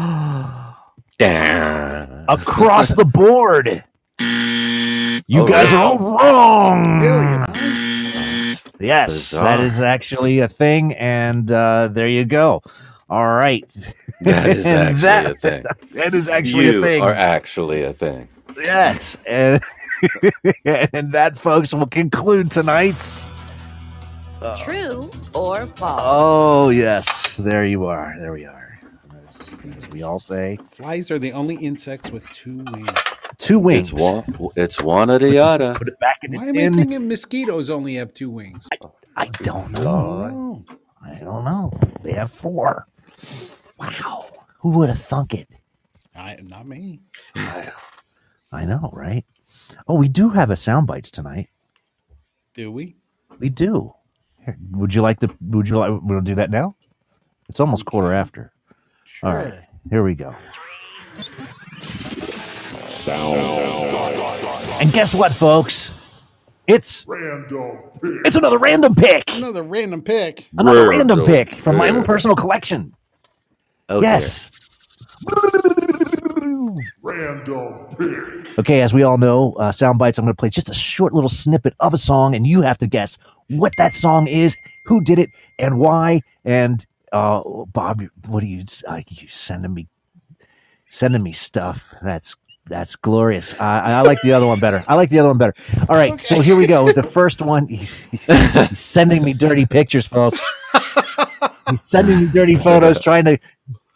Damn. 1.19 2.25
Across 2.29 2.91
the 2.95 3.05
board. 3.05 3.83
You 4.21 5.43
Oh, 5.43 5.47
guys 5.49 5.71
really? 5.73 5.83
are 5.83 5.85
all 5.85 5.99
wrong. 5.99 7.01
Really? 7.01 7.84
Yes, 8.85 9.31
Bizarre. 9.31 9.45
that 9.59 9.61
is 9.61 9.81
actually 9.81 10.39
a 10.41 10.49
thing, 10.49 10.93
and 10.95 11.51
uh, 11.51 11.89
there 11.89 12.09
you 12.09 12.25
go. 12.25 12.63
All 13.11 13.27
right, 13.27 13.67
That 14.23 14.47
is 14.49 14.67
actually 14.67 15.01
that- 15.03 15.27
a 15.27 15.35
thing. 15.35 15.65
That 15.93 16.15
is 16.15 16.29
actually 16.29 16.67
you 16.67 16.81
a 16.81 16.83
thing. 16.83 17.03
are 17.03 17.13
actually 17.15 17.83
a 17.83 17.93
thing. 17.93 18.29
Yes, 18.57 19.17
and, 19.27 19.61
and 20.65 21.13
that, 21.13 21.37
folks, 21.39 21.73
will 21.75 21.87
conclude 21.87 22.51
tonight's. 22.51 23.27
True 24.59 25.11
or 25.35 25.67
false? 25.67 26.03
Oh 26.05 26.69
yes, 26.69 27.37
there 27.39 27.65
you 27.65 27.87
are. 27.87 28.15
There 28.19 28.33
we 28.33 28.45
are. 28.45 28.79
As, 29.29 29.49
as 29.79 29.89
we 29.89 30.03
all 30.03 30.19
say, 30.19 30.59
Flies 30.73 31.11
are 31.11 31.19
the 31.19 31.33
only 31.33 31.55
insects 31.57 32.11
with 32.11 32.29
two 32.31 32.63
wings. 32.73 32.91
Two 33.39 33.59
wings. 33.59 33.93
It's 33.93 34.01
one. 34.01 34.53
It's 34.57 34.81
one 34.83 35.11
or 35.11 35.19
the 35.19 35.39
other. 35.39 35.75
Put 35.75 35.89
it 35.89 35.99
back 36.01 36.19
in 36.23 36.33
Why 36.33 36.45
the 36.45 36.49
am 36.51 36.57
I 36.57 36.61
tin. 36.61 36.75
thinking 36.75 37.09
mosquitoes 37.09 37.71
only 37.71 37.95
have 37.97 38.13
two 38.15 38.31
wings? 38.31 38.69
I 39.17 39.27
don't 39.27 39.79
Oh, 39.79 40.27
know. 40.29 40.65
I 41.05 41.15
don't 41.21 41.45
know. 41.45 41.73
They 42.03 42.13
have 42.13 42.31
four. 42.31 42.87
Wow. 43.79 44.25
Who 44.61 44.71
would 44.71 44.89
have 44.89 44.99
thunk 45.01 45.35
it? 45.35 45.49
I, 46.17 46.37
not 46.43 46.67
me. 46.67 47.01
I 47.37 48.65
know, 48.65 48.91
right? 48.93 49.25
Oh, 49.89 49.95
we 49.95 50.09
do 50.09 50.31
have 50.31 50.51
a 50.51 50.57
sound 50.57 50.87
bites 50.87 51.11
tonight. 51.11 51.49
Do 52.55 52.71
we? 52.71 52.97
We 53.41 53.49
do. 53.49 53.91
Here, 54.45 54.57
would 54.71 54.95
you 54.95 55.03
like 55.03 55.21
to? 55.21 55.35
Would 55.41 55.69
you 55.69 55.79
like? 55.79 55.91
We'll 56.03 56.21
do 56.21 56.37
that 56.37 56.51
now. 56.51 56.77
It's 57.49 57.61
almost 57.61 57.85
quarter 57.85 58.13
after. 58.13 58.53
Sure. 59.05 59.29
All 59.31 59.37
right, 59.37 59.65
here 59.91 60.03
we 60.05 60.15
go. 60.15 60.35
And 64.81 64.93
guess 64.93 65.15
what, 65.15 65.33
folks? 65.33 65.93
It's 66.67 67.05
Random 67.07 67.77
pick. 68.01 68.27
it's 68.27 68.37
another 68.37 68.57
random 68.59 68.95
pick. 68.95 69.25
Another 69.37 69.63
random 69.63 70.01
pick. 70.01 70.49
Another 70.57 70.89
random 70.89 71.19
Random 71.19 71.27
pick 71.27 71.61
from 71.61 71.77
my 71.77 71.91
own 71.91 72.03
personal 72.05 72.35
collection. 72.35 72.95
Oh, 73.91 74.01
yes. 74.01 74.51
Random 77.03 77.87
pick. 77.99 78.59
Okay, 78.59 78.81
as 78.81 78.95
we 78.95 79.03
all 79.03 79.19
know, 79.19 79.53
uh, 79.55 79.73
sound 79.73 79.99
bites. 79.99 80.17
I'm 80.19 80.25
going 80.25 80.35
to 80.35 80.41
play 80.41 80.49
just 80.49 80.71
a 80.71 80.75
short 80.75 81.13
little 81.13 81.29
snippet 81.29 81.75
of 81.81 81.93
a 81.93 81.99
song, 81.99 82.35
and 82.35 82.47
you 82.47 82.63
have 82.63 82.79
to 82.79 82.87
guess 82.87 83.19
what 83.49 83.73
that 83.77 83.93
song 83.93 84.27
is, 84.27 84.57
who 84.87 85.03
did 85.03 85.19
it, 85.19 85.29
and 85.59 85.79
why. 85.79 86.23
And 86.47 86.87
uh, 87.13 87.43
Bob, 87.67 88.03
what 88.27 88.43
are 88.43 88.47
you? 88.47 88.65
Uh, 88.87 89.03
you 89.09 89.29
sending 89.29 89.75
me, 89.75 89.89
sending 90.89 91.23
me 91.23 91.33
stuff? 91.33 91.95
That's 92.01 92.37
that's 92.67 92.97
glorious. 92.97 93.59
I, 93.61 93.81
I 93.81 94.01
like 94.03 94.21
the 94.23 94.33
other 94.33 94.47
one 94.47 94.59
better. 94.61 94.83
I 94.89 94.95
like 94.95 95.11
the 95.11 95.19
other 95.19 95.29
one 95.29 95.39
better. 95.39 95.55
All 95.89 95.97
right, 95.97 96.21
so 96.21 96.41
here 96.41 96.57
we 96.57 96.67
go 96.67 96.85
with 96.85 96.95
the 96.97 97.03
first 97.03 97.43
one. 97.43 97.69
He's, 97.69 97.95
he's 98.11 98.79
sending 98.79 99.23
me 99.23 99.33
dirty 99.35 99.67
pictures, 99.67 100.07
folks. 100.07 100.43
He's 101.71 101.83
sending 101.87 102.19
me 102.21 102.29
dirty 102.33 102.57
photos, 102.57 102.99
trying 103.01 103.25
to 103.27 103.39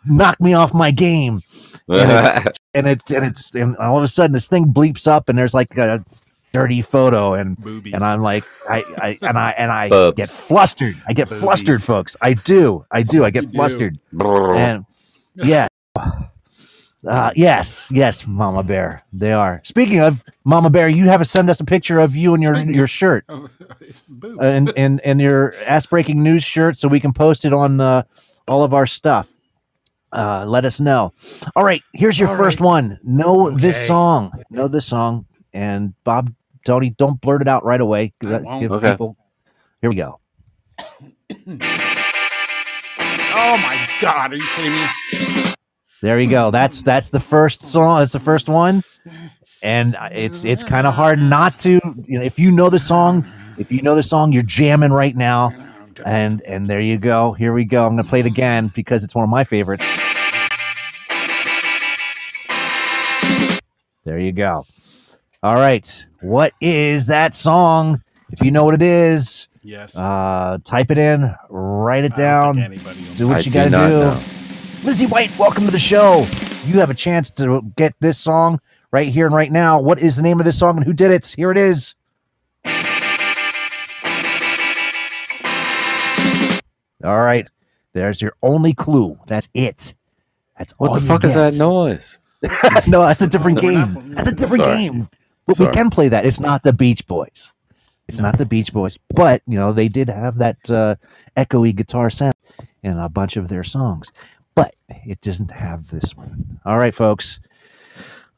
knock 0.06 0.40
me 0.40 0.54
off 0.54 0.72
my 0.74 0.90
game 0.90 1.40
and 1.88 2.10
it's 2.46 2.58
and 2.74 2.86
it's 2.86 3.10
and 3.10 3.26
it's 3.26 3.54
and 3.54 3.76
all 3.76 3.96
of 3.98 4.02
a 4.02 4.08
sudden 4.08 4.32
this 4.32 4.48
thing 4.48 4.66
bleeps 4.72 5.06
up 5.06 5.28
and 5.28 5.38
there's 5.38 5.54
like 5.54 5.76
a 5.76 6.04
dirty 6.52 6.80
photo 6.82 7.34
and 7.34 7.56
Boobies. 7.58 7.92
and 7.94 8.04
I'm 8.04 8.22
like 8.22 8.44
I, 8.68 8.82
I 8.98 9.18
and 9.22 9.38
I 9.38 9.50
and 9.52 9.70
I 9.70 9.88
Bubs. 9.88 10.16
get 10.16 10.28
flustered. 10.30 10.96
I 11.06 11.12
get 11.12 11.28
Boobies. 11.28 11.40
flustered, 11.42 11.82
folks. 11.82 12.16
I 12.22 12.34
do. 12.34 12.84
I 12.90 13.02
do. 13.02 13.24
I 13.24 13.30
get 13.30 13.44
You 13.44 13.50
flustered. 13.50 13.98
Brrr. 14.14 14.56
And 14.56 14.84
yeah. 15.34 15.68
Uh, 17.06 17.30
yes, 17.36 17.88
yes, 17.92 18.26
Mama 18.26 18.62
Bear. 18.64 19.02
They 19.12 19.32
are. 19.32 19.60
Speaking 19.64 20.00
of 20.00 20.24
Mama 20.44 20.68
Bear, 20.68 20.88
you 20.88 21.04
have 21.08 21.20
to 21.20 21.24
send 21.24 21.48
us 21.48 21.60
a 21.60 21.64
picture 21.64 22.00
of 22.00 22.16
you 22.16 22.34
and 22.34 22.42
your 22.42 22.54
Speaking 22.56 22.74
your 22.74 22.86
shirt 22.88 23.24
Boobs. 24.08 24.38
and 24.44 24.72
and 24.76 25.00
and 25.02 25.20
your 25.20 25.54
ass 25.66 25.86
breaking 25.86 26.20
news 26.22 26.42
shirt 26.42 26.76
so 26.76 26.88
we 26.88 26.98
can 26.98 27.12
post 27.12 27.44
it 27.44 27.52
on 27.52 27.80
uh, 27.80 28.02
all 28.48 28.64
of 28.64 28.74
our 28.74 28.86
stuff. 28.86 29.32
Uh, 30.12 30.44
let 30.46 30.64
us 30.64 30.80
know. 30.80 31.12
All 31.54 31.64
right, 31.64 31.82
here's 31.92 32.18
your 32.18 32.30
All 32.30 32.36
first 32.36 32.58
right. 32.60 32.66
one. 32.66 32.98
Know 33.04 33.50
this 33.50 33.86
song. 33.86 34.32
Know 34.50 34.66
this 34.66 34.86
song. 34.86 35.26
And 35.52 35.94
Bob, 36.02 36.32
Tony, 36.64 36.90
don't 36.90 37.20
blurt 37.20 37.42
it 37.42 37.48
out 37.48 37.64
right 37.64 37.80
away. 37.80 38.12
I 38.24 38.58
give 38.58 38.72
Okay. 38.72 38.90
people- 38.92 39.16
Here 39.80 39.90
we 39.90 39.96
go. 39.96 40.18
oh 40.80 40.86
my 43.58 43.88
God! 44.00 44.32
Are 44.32 44.36
you 44.36 44.46
kidding 44.56 44.72
me? 44.72 44.86
There 46.00 46.20
you 46.20 46.30
go. 46.30 46.50
That's 46.50 46.82
that's 46.82 47.10
the 47.10 47.20
first 47.20 47.62
song. 47.62 47.98
That's 47.98 48.12
the 48.12 48.20
first 48.20 48.48
one, 48.48 48.84
and 49.62 49.96
it's 50.12 50.44
it's 50.44 50.62
kind 50.62 50.86
of 50.86 50.94
hard 50.94 51.20
not 51.20 51.58
to. 51.60 51.80
You 52.06 52.18
know, 52.18 52.24
if 52.24 52.38
you 52.38 52.52
know 52.52 52.70
the 52.70 52.78
song, 52.78 53.26
if 53.58 53.72
you 53.72 53.82
know 53.82 53.96
the 53.96 54.02
song, 54.04 54.32
you're 54.32 54.42
jamming 54.44 54.92
right 54.92 55.16
now. 55.16 55.52
And 56.06 56.40
and 56.42 56.66
there 56.66 56.80
you 56.80 56.98
go. 56.98 57.32
Here 57.32 57.52
we 57.52 57.64
go. 57.64 57.84
I'm 57.84 57.96
gonna 57.96 58.04
play 58.08 58.20
it 58.20 58.26
again 58.26 58.68
because 58.74 59.02
it's 59.02 59.14
one 59.16 59.24
of 59.24 59.30
my 59.30 59.42
favorites. 59.42 59.84
There 64.04 64.18
you 64.18 64.32
go. 64.32 64.64
All 65.42 65.56
right. 65.56 66.06
What 66.22 66.52
is 66.60 67.08
that 67.08 67.34
song? 67.34 68.02
If 68.30 68.42
you 68.42 68.50
know 68.50 68.64
what 68.64 68.74
it 68.74 68.82
is, 68.82 69.48
Yes. 69.62 69.96
uh, 69.96 70.58
type 70.64 70.90
it 70.90 70.98
in, 70.98 71.34
write 71.50 72.04
it 72.04 72.12
I 72.12 72.16
down, 72.16 72.54
think 72.54 72.66
anybody 72.66 73.00
will 73.02 73.14
do 73.16 73.28
what 73.28 73.36
I 73.36 73.40
you 73.40 73.44
do 73.44 73.50
gotta 73.50 73.70
not 73.70 73.88
do. 73.88 73.94
know. 73.98 74.20
Lizzie 74.84 75.06
White, 75.06 75.36
welcome 75.38 75.64
to 75.64 75.70
the 75.70 75.78
show. 75.78 76.24
You 76.64 76.78
have 76.80 76.90
a 76.90 76.94
chance 76.94 77.30
to 77.32 77.62
get 77.76 77.94
this 78.00 78.18
song 78.18 78.60
right 78.90 79.08
here 79.08 79.26
and 79.26 79.34
right 79.34 79.50
now. 79.50 79.80
What 79.80 79.98
is 79.98 80.16
the 80.16 80.22
name 80.22 80.38
of 80.40 80.46
this 80.46 80.58
song 80.58 80.76
and 80.76 80.84
who 80.86 80.92
did 80.92 81.10
it? 81.10 81.26
Here 81.36 81.50
it 81.50 81.58
is. 81.58 81.94
All 87.04 87.20
right. 87.20 87.48
There's 87.92 88.20
your 88.22 88.34
only 88.42 88.74
clue. 88.74 89.18
That's 89.26 89.48
it. 89.54 89.94
That's 90.58 90.72
What 90.78 90.88
all 90.90 90.94
the 90.96 91.00
you 91.02 91.06
fuck 91.06 91.24
is 91.24 91.34
get. 91.34 91.52
that 91.52 91.58
noise? 91.58 92.18
no, 92.88 93.02
that's 93.02 93.22
a 93.22 93.26
different 93.26 93.60
game. 93.60 93.92
Monopoly. 93.92 94.14
That's 94.14 94.28
a 94.28 94.32
different 94.34 94.64
Sorry. 94.64 94.76
game. 94.76 95.08
But 95.46 95.58
we 95.58 95.66
can 95.68 95.90
play 95.90 96.08
that. 96.08 96.24
It's 96.26 96.40
not 96.40 96.62
the 96.62 96.72
Beach 96.72 97.06
Boys. 97.06 97.52
It's 98.06 98.18
not 98.20 98.38
the 98.38 98.46
Beach 98.46 98.72
Boys, 98.72 98.98
but 99.14 99.42
you 99.46 99.58
know 99.58 99.72
they 99.72 99.88
did 99.88 100.08
have 100.08 100.38
that 100.38 100.70
uh, 100.70 100.96
echoey 101.36 101.74
guitar 101.74 102.08
sound 102.10 102.34
in 102.82 102.96
a 102.98 103.08
bunch 103.08 103.36
of 103.36 103.48
their 103.48 103.64
songs, 103.64 104.12
but 104.58 104.74
it 105.06 105.20
doesn't 105.20 105.50
have 105.52 105.90
this 105.90 106.16
one. 106.16 106.60
All 106.64 106.78
right, 106.78 106.94
folks. 106.94 107.40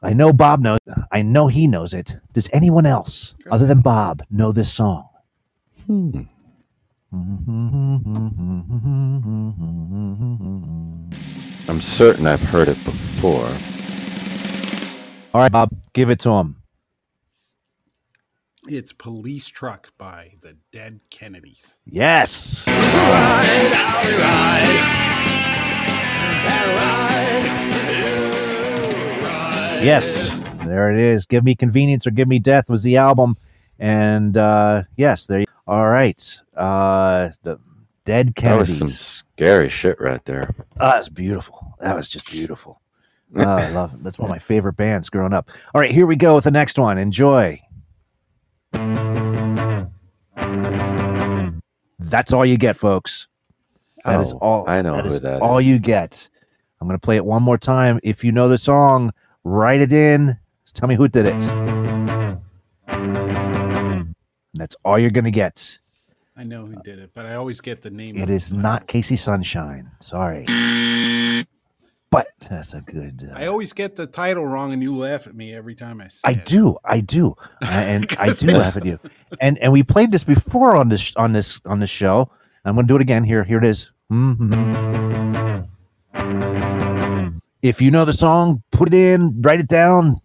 I 0.03 0.13
know 0.13 0.33
Bob 0.33 0.61
knows. 0.61 0.79
I 1.11 1.23
know 1.23 1.47
he 1.47 1.67
knows 1.67 1.95
it. 1.95 2.17
Does 2.33 2.49
anyone 2.53 2.87
else, 2.87 3.35
other 3.51 3.67
than 3.67 3.81
Bob, 3.81 4.23
know 4.31 4.53
this 4.53 4.73
song? 4.73 5.09
Hmm. 5.87 6.23
I'm 11.69 11.81
certain 11.81 12.27
I've 12.27 12.43
heard 12.43 12.69
it 12.69 12.83
before. 12.85 13.49
All 15.35 15.41
right, 15.41 15.53
Bob, 15.53 15.71
give 15.93 16.11
it 16.11 16.19
to 16.21 16.31
him. 16.31 16.57
It's 18.69 18.93
Police 18.93 19.49
Truck 19.49 19.93
by 19.99 20.35
the 20.43 20.57
Dead 20.71 21.01
Kennedys. 21.11 21.77
Yes. 21.87 22.65
Yes, 29.83 30.31
there 30.67 30.93
it 30.93 30.99
is. 30.99 31.25
Give 31.25 31.43
me 31.43 31.55
convenience 31.55 32.07
or 32.07 32.11
give 32.11 32.29
me 32.29 32.39
death 32.39 32.69
was 32.69 32.83
the 32.83 32.99
album, 32.99 33.37
and 33.79 34.37
uh, 34.37 34.83
yes, 34.97 35.27
there. 35.27 35.41
You, 35.41 35.47
all 35.67 35.89
right, 35.89 36.41
uh, 36.55 37.31
the 37.43 37.59
Dead 38.05 38.35
That 38.35 38.59
was 38.59 38.77
some 38.77 38.89
scary 38.89 39.69
shit 39.69 40.01
right 40.01 40.25
there. 40.25 40.55
Oh, 40.81 40.91
that's 40.91 41.09
beautiful. 41.09 41.77
That 41.81 41.95
was 41.95 42.09
just 42.09 42.31
beautiful. 42.31 42.81
Oh, 43.37 43.43
I 43.43 43.69
love 43.73 43.95
it. 43.95 44.03
That's 44.03 44.19
one 44.19 44.29
of 44.29 44.35
my 44.35 44.39
favorite 44.39 44.73
bands 44.73 45.09
growing 45.11 45.33
up. 45.33 45.51
All 45.75 45.81
right, 45.81 45.91
here 45.91 46.07
we 46.07 46.17
go 46.17 46.35
with 46.35 46.45
the 46.45 46.51
next 46.51 46.79
one. 46.79 46.99
Enjoy. 46.99 47.61
That's 52.01 52.33
all 52.33 52.45
you 52.45 52.57
get, 52.57 52.77
folks. 52.77 53.29
That 54.05 54.21
is 54.21 54.33
Oh, 54.35 54.39
all. 54.39 54.69
I 54.69 54.83
know 54.83 54.95
that 54.97 55.03
who 55.05 55.09
is 55.09 55.21
that 55.21 55.43
all 55.43 55.61
you 55.61 55.79
get. 55.79 56.29
I'm 56.81 56.89
going 56.89 56.99
to 56.99 57.05
play 57.05 57.17
it 57.17 57.25
one 57.25 57.43
more 57.43 57.59
time. 57.59 58.01
If 58.03 58.25
you 58.25 58.33
know 58.33 58.49
the 58.49 58.57
song, 58.59 59.13
write 59.45 59.81
it 59.81 59.93
in. 59.93 60.39
Tell 60.73 60.89
me 60.89 60.95
who 60.95 61.09
did 61.09 61.27
it. 61.27 61.43
And 62.89 64.15
that's 64.55 64.77
all 64.85 64.99
you're 64.99 65.11
going 65.11 65.25
to 65.25 65.31
get. 65.31 65.79
I 66.37 66.45
know 66.45 66.65
who 66.65 66.77
did 66.83 66.99
it, 66.99 67.11
but 67.15 67.27
I 67.27 67.35
always 67.35 67.61
get 67.61 67.83
the 67.83 67.91
name. 67.91 68.17
It 68.17 68.25
of 68.25 68.31
is 68.31 68.53
not 68.53 68.87
Casey 68.87 69.17
Sunshine. 69.17 69.91
Sorry. 70.01 70.47
But 72.11 72.29
that's 72.49 72.73
a 72.75 72.81
good. 72.81 73.29
uh, 73.31 73.35
I 73.39 73.47
always 73.47 73.73
get 73.73 73.95
the 73.95 74.07
title 74.07 74.45
wrong, 74.47 74.73
and 74.73 74.83
you 74.83 74.97
laugh 74.97 75.27
at 75.29 75.35
me 75.35 75.55
every 75.55 75.75
time 75.77 76.01
I 76.01 76.09
say 76.09 76.21
it. 76.25 76.29
I 76.29 76.33
it. 76.41 76.47
do, 76.47 76.77
I 76.85 77.01
do, 77.01 77.37
Uh, 77.63 77.67
and 77.67 78.17
I 78.19 78.33
do 78.33 78.47
laugh 78.49 78.77
at 78.77 78.85
you. 78.85 78.99
And 79.41 79.59
and 79.59 79.71
we 79.73 79.83
played 79.85 80.11
this 80.11 80.25
before 80.25 80.75
on 80.77 80.89
this 80.89 81.15
on 81.17 81.33
this 81.33 81.61
on 81.67 81.79
this 81.79 81.91
show. 81.91 82.31
I'm 82.65 82.75
going 82.75 82.87
to 82.87 82.93
do 82.93 82.97
it 82.97 83.03
again. 83.03 83.25
Here, 83.25 83.45
here 83.45 83.59
it 83.59 83.65
is. 83.65 83.91
Mhm. 84.13 85.67
If 87.63 87.81
you 87.83 87.91
know 87.91 88.05
the 88.05 88.13
song, 88.13 88.63
put 88.73 88.89
it 88.89 88.95
in, 88.95 89.41
write 89.43 89.61
it 89.61 89.69
down, 89.69 90.21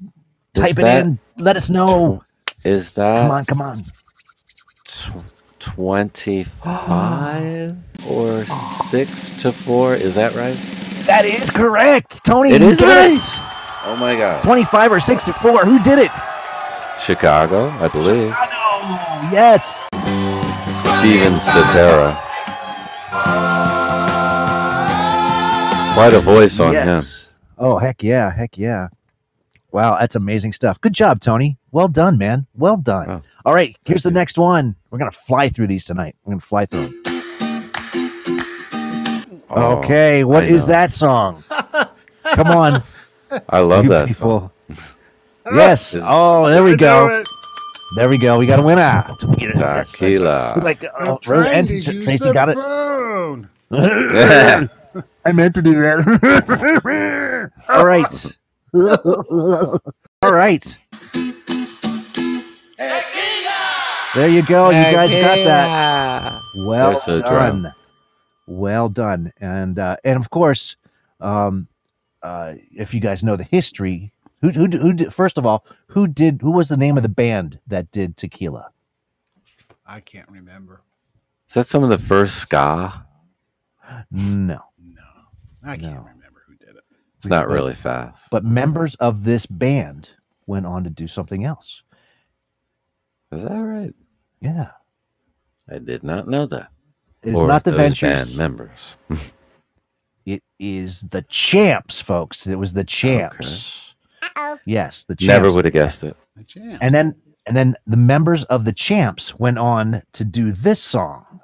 Is 0.55 0.61
type 0.61 0.79
it 0.79 0.85
in, 0.85 1.19
let 1.37 1.55
us 1.57 1.69
know. 1.69 2.23
Is 2.63 2.91
that 2.93 3.23
Come 3.23 3.31
on, 3.31 3.45
come 3.45 3.61
on. 3.61 3.83
tw- 4.85 5.33
25 5.59 7.73
or 8.09 8.43
6 8.45 9.29
to 9.41 9.51
4? 9.51 9.95
Is 9.95 10.15
that 10.15 10.33
right? 10.35 10.55
That 11.05 11.25
is 11.25 11.49
correct, 11.49 12.23
Tony. 12.25 12.51
It 12.51 12.61
is 12.61 12.81
right. 12.81 13.11
it. 13.13 13.19
Oh 13.87 13.95
my 13.99 14.15
god. 14.15 14.41
25 14.41 14.91
or 14.93 14.99
6 14.99 15.23
to 15.25 15.33
4. 15.33 15.65
Who 15.65 15.77
did 15.83 15.99
it? 15.99 16.11
Chicago, 16.99 17.69
I 17.81 17.87
believe. 17.89 18.33
Oh, 18.35 19.29
yes. 19.31 19.87
Steven 20.99 21.39
Cetera. 21.39 22.19
Quite 25.93 26.13
a 26.13 26.19
voice 26.19 26.59
on 26.59 26.75
him. 26.75 27.01
Oh, 27.57 27.77
heck 27.77 28.03
yeah. 28.03 28.31
Heck 28.31 28.57
yeah. 28.57 28.89
Wow, 29.71 29.97
that's 29.99 30.15
amazing 30.15 30.53
stuff. 30.53 30.79
Good 30.81 30.93
job, 30.93 31.19
Tony. 31.19 31.57
Well 31.71 31.87
done, 31.87 32.17
man. 32.17 32.47
Well 32.55 32.77
done. 32.77 33.09
Oh, 33.09 33.21
All 33.45 33.53
right, 33.53 33.75
here's 33.85 34.03
the 34.03 34.11
next 34.11 34.37
one. 34.37 34.75
We're 34.89 34.99
going 34.99 35.11
to 35.11 35.17
fly 35.17 35.49
through 35.49 35.67
these 35.67 35.83
tonight. 35.85 36.15
We're 36.23 36.31
going 36.31 36.39
to 36.39 36.45
fly 36.45 36.65
through. 36.65 37.01
Oh, 39.49 39.77
okay, 39.79 40.23
what 40.23 40.43
I 40.43 40.47
is 40.47 40.61
know. 40.61 40.73
that 40.73 40.91
song? 40.91 41.43
Come 42.23 42.47
on. 42.47 42.83
I 43.49 43.59
love 43.59 43.85
you 43.85 43.89
that 43.91 44.07
people. 44.07 44.51
song. 44.69 44.77
Yes. 45.53 45.95
Oh, 46.01 46.49
there 46.49 46.63
we 46.63 46.75
go. 46.75 47.23
There 47.95 48.09
we 48.09 48.17
go. 48.17 48.37
We 48.37 48.45
got 48.45 48.59
a 48.59 48.63
winner. 48.63 49.05
Tequila. 49.17 50.59
Like, 50.61 50.83
I'm 50.83 51.07
oh, 51.07 51.19
Rose 51.25 51.45
and 51.45 51.65
to 51.65 51.81
Tracy 51.81 52.33
got 52.33 52.49
it. 52.49 52.57
I 55.25 55.31
meant 55.31 55.55
to 55.55 55.61
do 55.61 55.81
that. 55.81 57.51
All 57.69 57.85
right. 57.85 58.37
All 60.21 60.33
right. 60.33 60.77
There 64.13 64.27
you 64.27 64.45
go. 64.45 64.71
You 64.71 64.81
guys 64.81 65.11
got 65.11 65.37
that. 65.45 66.41
Well 66.57 66.89
There's 66.89 67.07
a 67.07 67.19
done. 67.23 67.61
drum. 67.61 67.73
Well 68.45 68.89
done. 68.89 69.31
And 69.39 69.79
uh, 69.79 69.95
and 70.03 70.17
of 70.17 70.29
course, 70.29 70.75
um, 71.21 71.69
uh, 72.21 72.55
if 72.75 72.93
you 72.93 72.99
guys 72.99 73.23
know 73.23 73.37
the 73.37 73.43
history, 73.43 74.11
who 74.41 74.49
who 74.49 74.67
who 74.67 74.93
did, 74.93 75.13
first 75.13 75.37
of 75.37 75.45
all, 75.45 75.65
who 75.87 76.07
did 76.07 76.41
who 76.41 76.51
was 76.51 76.69
the 76.69 76.77
name 76.77 76.97
of 76.97 77.03
the 77.03 77.09
band 77.09 77.59
that 77.67 77.91
did 77.91 78.17
Tequila? 78.17 78.69
I 79.85 79.99
can't 79.99 80.29
remember. 80.29 80.81
Is 81.47 81.53
that 81.55 81.67
some 81.67 81.83
of 81.83 81.89
the 81.89 81.97
first 81.97 82.37
ska? 82.37 83.05
No. 84.11 84.59
No. 84.79 85.01
I 85.63 85.77
can't 85.77 85.93
No. 85.93 85.99
remember 86.01 86.43
who 86.47 86.55
did 86.55 86.75
it. 86.75 86.83
It's 87.17 87.25
not 87.27 87.47
But- 87.47 87.53
really 87.53 87.75
fast. 87.75 88.27
But 88.31 88.43
members 88.43 88.95
of 88.95 89.23
this 89.25 89.45
band 89.45 90.11
went 90.47 90.65
on 90.65 90.83
to 90.85 90.89
do 90.89 91.07
something 91.07 91.43
else. 91.45 91.83
Is 93.31 93.43
that 93.43 93.53
right? 93.53 93.93
Yeah. 94.41 94.71
I 95.69 95.79
did 95.79 96.03
not 96.03 96.27
know 96.27 96.45
that. 96.47 96.71
It 97.23 97.33
is 97.33 97.39
Or 97.39 97.47
not 97.47 97.63
the 97.63 97.71
Ventures. 97.71 98.11
band 98.11 98.35
members. 98.37 98.97
It 100.25 100.43
is 100.57 101.01
the 101.01 101.21
Champs, 101.21 102.01
folks. 102.01 102.47
It 102.47 102.55
was 102.55 102.73
the 102.73 102.83
Champs. 102.83 103.84
Yes, 104.65 105.03
the 105.05 105.15
Champs. 105.15 105.27
Never 105.27 105.51
would 105.53 105.65
have 105.65 105.73
guessed 105.73 106.03
it. 106.03 106.15
The 106.35 106.43
Champs. 106.43 106.79
And 106.81 106.93
then 106.93 107.15
and 107.45 107.55
then 107.55 107.75
the 107.85 107.97
members 107.97 108.43
of 108.45 108.65
the 108.65 108.73
Champs 108.73 109.37
went 109.37 109.59
on 109.59 110.01
to 110.13 110.25
do 110.25 110.51
this 110.51 110.81
song. 110.81 111.41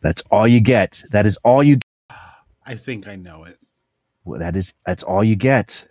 That's 0.00 0.22
all 0.30 0.46
you 0.46 0.60
get. 0.60 1.02
That 1.10 1.26
is 1.26 1.36
all 1.38 1.62
you 1.62 1.76
get. 1.76 2.18
I 2.64 2.74
think 2.76 3.08
I 3.08 3.16
know 3.16 3.44
it. 3.44 3.58
Well, 4.24 4.38
that 4.40 4.56
is 4.56 4.72
that's 4.86 5.02
all 5.02 5.24
you 5.24 5.36
get. 5.36 5.86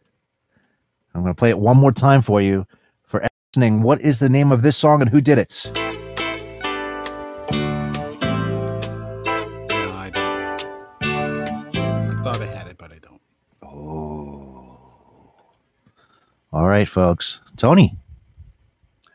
I'm 1.13 1.21
going 1.21 1.33
to 1.33 1.37
play 1.37 1.49
it 1.49 1.59
one 1.59 1.77
more 1.77 1.91
time 1.91 2.21
for 2.21 2.41
you 2.41 2.65
for 3.03 3.25
listening. 3.53 3.81
What 3.81 4.01
is 4.01 4.19
the 4.19 4.29
name 4.29 4.51
of 4.51 4.61
this 4.61 4.77
song 4.77 5.01
and 5.01 5.09
who 5.09 5.21
did 5.21 5.37
it? 5.37 5.71
All 16.55 16.67
right, 16.67 16.87
folks. 16.87 17.41
Tony. 17.57 17.97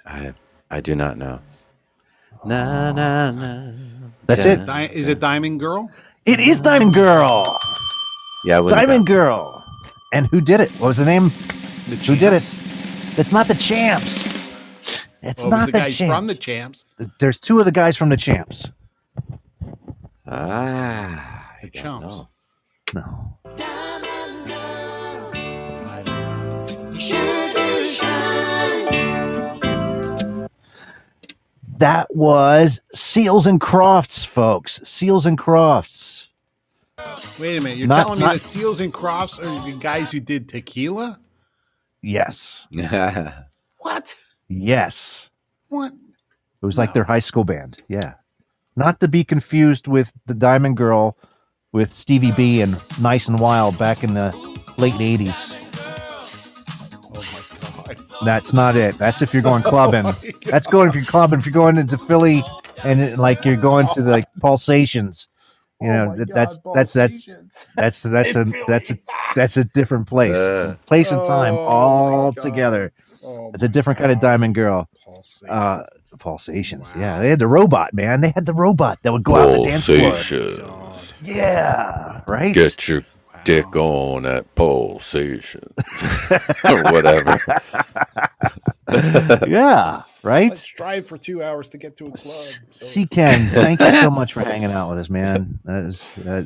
I 0.04 0.34
I 0.70 0.80
do 0.80 0.94
not 0.94 1.16
know. 1.16 1.40
Na 2.44 2.92
na 2.92 3.30
na. 3.30 3.72
That's 4.26 4.44
it. 4.44 4.66
Di- 4.66 4.90
is 4.92 5.08
it 5.08 5.20
Diamond 5.20 5.58
Girl? 5.58 5.90
It 6.26 6.38
is 6.38 6.60
Diamond 6.60 6.92
Girl. 6.92 7.44
Yeah, 8.44 8.58
I 8.58 8.60
wouldn't 8.60 8.78
Diamond 8.78 9.06
Girl. 9.06 9.64
And 10.12 10.26
who 10.26 10.42
did 10.42 10.60
it? 10.60 10.70
What 10.72 10.88
was 10.88 10.98
the 10.98 11.06
name? 11.06 11.28
The 11.88 11.96
Who 12.06 12.14
did 12.14 12.32
it? 12.34 12.44
It's 13.18 13.32
not 13.32 13.48
the 13.48 13.54
Champs. 13.54 14.26
It's 15.22 15.42
Well, 15.44 15.52
it 15.54 15.56
not 15.56 15.66
the 15.66 15.72
the, 15.72 15.78
guys 15.78 15.96
Champs. 15.96 16.14
from 16.14 16.26
the 16.26 16.34
Champs. 16.34 16.84
There's 17.20 17.40
two 17.40 17.58
of 17.58 17.64
the 17.64 17.72
guys 17.72 17.96
from 17.96 18.10
the 18.10 18.16
Champs. 18.16 18.68
Ah, 20.26 21.48
The 21.62 21.66
I 21.66 21.70
don't 21.70 21.82
Chumps. 21.82 22.16
know. 22.16 22.28
No. 22.94 23.36
That 31.78 32.14
was 32.14 32.80
Seals 32.92 33.46
and 33.46 33.60
Crofts, 33.60 34.24
folks. 34.24 34.80
Seals 34.84 35.24
and 35.24 35.38
Crofts. 35.38 36.28
Wait 37.38 37.58
a 37.58 37.62
minute. 37.62 37.78
You're 37.78 37.88
Not- 37.88 38.04
telling 38.06 38.20
not- 38.20 38.32
me 38.34 38.38
that 38.38 38.46
Seals 38.46 38.80
and 38.80 38.92
Crofts 38.92 39.38
are 39.38 39.64
the 39.70 39.76
guys 39.78 40.12
who 40.12 40.20
did 40.20 40.48
tequila? 40.48 41.18
Yes. 42.02 42.66
What? 43.82 44.14
Yes. 44.46 45.30
What? 45.70 45.92
It 45.92 46.66
was 46.66 46.76
like 46.76 46.92
their 46.92 47.04
high 47.04 47.18
school 47.20 47.44
band. 47.44 47.82
Yeah. 47.88 48.12
Not 48.76 49.00
to 49.00 49.08
be 49.08 49.24
confused 49.24 49.88
with 49.88 50.12
the 50.26 50.34
Diamond 50.34 50.76
Girl 50.76 51.16
with 51.72 51.90
Stevie 51.94 52.32
B 52.32 52.60
and 52.60 52.76
Nice 53.00 53.26
and 53.26 53.40
Wild 53.40 53.78
back 53.78 54.04
in 54.04 54.12
the 54.12 54.36
late 54.76 54.92
80s. 54.92 55.69
Oh 58.20 58.24
my 58.24 58.26
god. 58.26 58.34
That's 58.34 58.52
not 58.52 58.76
it. 58.76 58.98
That's 58.98 59.22
if 59.22 59.32
you're 59.32 59.42
going 59.42 59.62
clubbing. 59.72 60.06
Oh 60.06 60.14
That's 60.44 60.66
going 60.66 60.88
if 60.88 60.94
you're 60.94 61.04
clubbing. 61.04 61.38
If 61.40 61.46
you're 61.46 61.52
going 61.52 61.76
into 61.78 61.98
Philly 61.98 62.42
and 62.84 63.00
it, 63.02 63.18
like 63.18 63.44
you're 63.44 63.56
going 63.56 63.88
to 63.94 64.02
the 64.02 64.10
like, 64.10 64.24
pulsations, 64.40 65.28
you 65.80 65.88
Oh 65.88 65.92
know 65.92 66.06
my 66.10 66.16
that- 66.16 66.28
God, 66.28 66.34
that's 66.36 66.58
that's 66.74 66.92
that's 66.92 67.24
Pulsations. 67.24 67.66
that's 67.76 68.02
that's 68.02 68.34
a 68.36 68.44
that's 68.68 68.90
a 68.90 68.98
that's 69.34 69.56
a 69.56 69.64
different 69.64 70.06
place, 70.06 70.36
Uh. 70.36 70.76
place 70.86 71.10
and 71.10 71.24
time 71.24 71.54
Oh 71.54 71.58
all 71.66 72.32
together. 72.32 72.92
Oh 73.24 73.50
It's 73.54 73.62
a 73.62 73.66
my 73.66 73.72
different 73.72 73.98
kind 73.98 74.12
of 74.12 74.20
diamond 74.20 74.54
girl. 74.54 74.88
Pulsations. 75.04 75.50
Uh, 75.50 75.86
pulsations. 76.18 76.94
Wow. 76.94 77.00
Yeah, 77.00 77.20
they 77.20 77.30
had 77.30 77.38
the 77.38 77.46
robot 77.46 77.92
man. 77.94 78.20
They 78.20 78.30
had 78.34 78.46
the 78.46 78.54
robot 78.54 78.98
that 79.02 79.12
would 79.12 79.22
go 79.24 79.36
out 79.36 79.50
on 79.50 79.58
the 79.62 79.64
dance 79.64 79.86
floor. 79.86 80.92
Yeah, 81.22 82.22
right. 82.26 82.54
Get 82.54 82.88
your 82.88 83.02
dick 83.44 83.74
on 83.76 84.26
at 84.26 84.54
pulsations. 84.54 85.64
or 86.64 86.82
whatever. 86.84 87.38
yeah, 89.46 90.02
right. 90.22 90.48
Let's 90.50 90.66
drive 90.66 91.06
for 91.06 91.16
two 91.18 91.42
hours 91.42 91.68
to 91.70 91.78
get 91.78 91.96
to 91.98 92.04
a 92.04 92.08
club. 92.08 92.18
So- 92.18 92.60
See 92.70 93.06
Ken, 93.06 93.48
thank 93.48 93.80
you 93.80 93.92
so 93.92 94.10
much 94.10 94.32
for 94.32 94.40
hanging 94.40 94.70
out 94.72 94.90
with 94.90 94.98
us, 94.98 95.10
man. 95.10 95.58
That 95.64 95.84
is, 95.84 96.06
uh, 96.26 96.42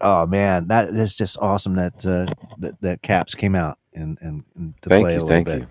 oh 0.00 0.26
man, 0.26 0.68
that 0.68 0.88
is 0.90 1.16
just 1.16 1.38
awesome 1.40 1.74
that 1.74 2.06
uh, 2.06 2.26
that, 2.58 2.80
that 2.80 3.02
Kaps 3.02 3.34
came 3.34 3.54
out 3.54 3.78
and 3.94 4.18
and, 4.20 4.44
and 4.56 4.80
to 4.82 4.88
Thank 4.88 5.04
play 5.06 5.12
a 5.12 5.16
you, 5.16 5.22
little 5.22 5.28
thank 5.28 5.46
bit. 5.46 5.58
you. 5.60 5.66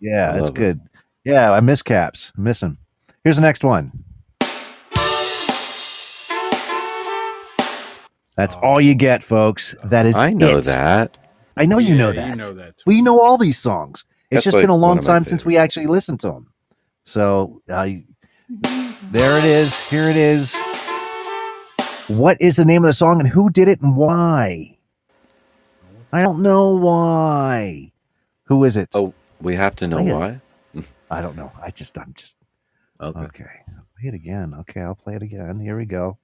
Yeah, 0.00 0.30
I 0.30 0.32
that's 0.34 0.44
love 0.46 0.56
it. 0.56 0.58
good. 0.58 0.80
Yeah, 1.24 1.50
I 1.52 1.60
miss 1.60 1.82
Kaps. 1.82 2.32
Miss 2.36 2.62
him. 2.62 2.76
Here's 3.24 3.36
the 3.36 3.42
next 3.42 3.64
one. 3.64 4.03
That's 8.36 8.56
all 8.56 8.80
you 8.80 8.94
get, 8.94 9.22
folks. 9.22 9.74
That 9.84 10.06
is 10.06 10.16
I 10.16 10.30
know 10.30 10.58
it. 10.58 10.64
that. 10.64 11.18
I 11.56 11.66
know 11.66 11.78
you 11.78 11.94
know 11.94 12.12
that. 12.12 12.28
You 12.28 12.34
know 12.36 12.52
that. 12.54 12.82
We 12.84 13.00
know 13.00 13.20
all 13.20 13.38
these 13.38 13.58
songs. 13.58 14.04
It's 14.30 14.38
That's 14.38 14.44
just 14.44 14.54
like 14.56 14.62
been 14.64 14.70
a 14.70 14.76
long 14.76 14.96
one 14.96 14.98
of 14.98 15.04
my 15.04 15.12
time 15.12 15.24
since 15.24 15.44
we 15.44 15.56
actually 15.56 15.86
listened 15.86 16.20
to 16.20 16.28
them. 16.28 16.48
So 17.04 17.62
uh, 17.68 17.88
there 19.12 19.38
it 19.38 19.44
is. 19.44 19.78
Here 19.88 20.08
it 20.08 20.16
is. 20.16 20.54
What 22.08 22.40
is 22.40 22.56
the 22.56 22.64
name 22.64 22.82
of 22.84 22.88
the 22.88 22.92
song 22.92 23.20
and 23.20 23.28
who 23.28 23.50
did 23.50 23.68
it 23.68 23.80
and 23.80 23.96
why? 23.96 24.78
I 26.12 26.22
don't 26.22 26.42
know 26.42 26.70
why. 26.70 27.92
Who 28.44 28.64
is 28.64 28.76
it? 28.76 28.88
Oh, 28.94 29.14
we 29.40 29.54
have 29.54 29.76
to 29.76 29.86
know 29.86 29.98
Play 29.98 30.08
it. 30.08 30.14
why? 30.14 30.40
I 31.10 31.20
don't 31.22 31.36
know. 31.36 31.52
I 31.62 31.70
just, 31.70 31.96
I'm 31.98 32.12
just, 32.14 32.36
Okay. 33.00 33.20
okay. 33.20 33.44
Play 34.00 34.08
it 34.08 34.14
again. 34.14 34.54
Okay, 34.60 34.80
I'll 34.80 34.94
play 34.94 35.14
it 35.14 35.22
again. 35.22 35.60
Here 35.60 35.76
we 35.76 35.84
go. 35.86 36.18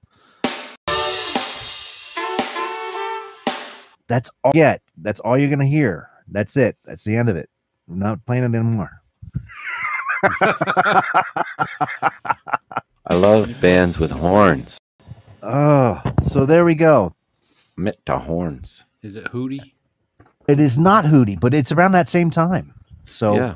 That's 4.11 4.29
all 4.43 4.51
you 4.53 4.59
get. 4.59 4.81
That's 4.97 5.21
all 5.21 5.37
you're 5.37 5.47
going 5.47 5.59
to 5.59 5.65
hear. 5.65 6.09
That's 6.27 6.57
it. 6.57 6.75
That's 6.83 7.05
the 7.05 7.15
end 7.15 7.29
of 7.29 7.37
it. 7.37 7.49
I'm 7.89 7.97
not 7.99 8.25
playing 8.25 8.43
it 8.43 8.47
anymore. 8.53 9.01
I 13.07 13.13
love 13.13 13.55
bands 13.61 13.97
with 13.97 14.11
horns. 14.11 14.77
Oh, 15.41 16.01
so 16.23 16.45
there 16.45 16.65
we 16.65 16.75
go. 16.75 17.15
Mit 17.77 17.99
the 18.05 18.19
horns. 18.19 18.83
Is 19.01 19.15
it 19.15 19.31
Hootie? 19.31 19.71
It 20.45 20.59
is 20.59 20.77
not 20.77 21.05
Hootie, 21.05 21.39
but 21.39 21.53
it's 21.53 21.71
around 21.71 21.93
that 21.93 22.09
same 22.09 22.29
time. 22.29 22.73
So, 23.03 23.35
yeah. 23.35 23.55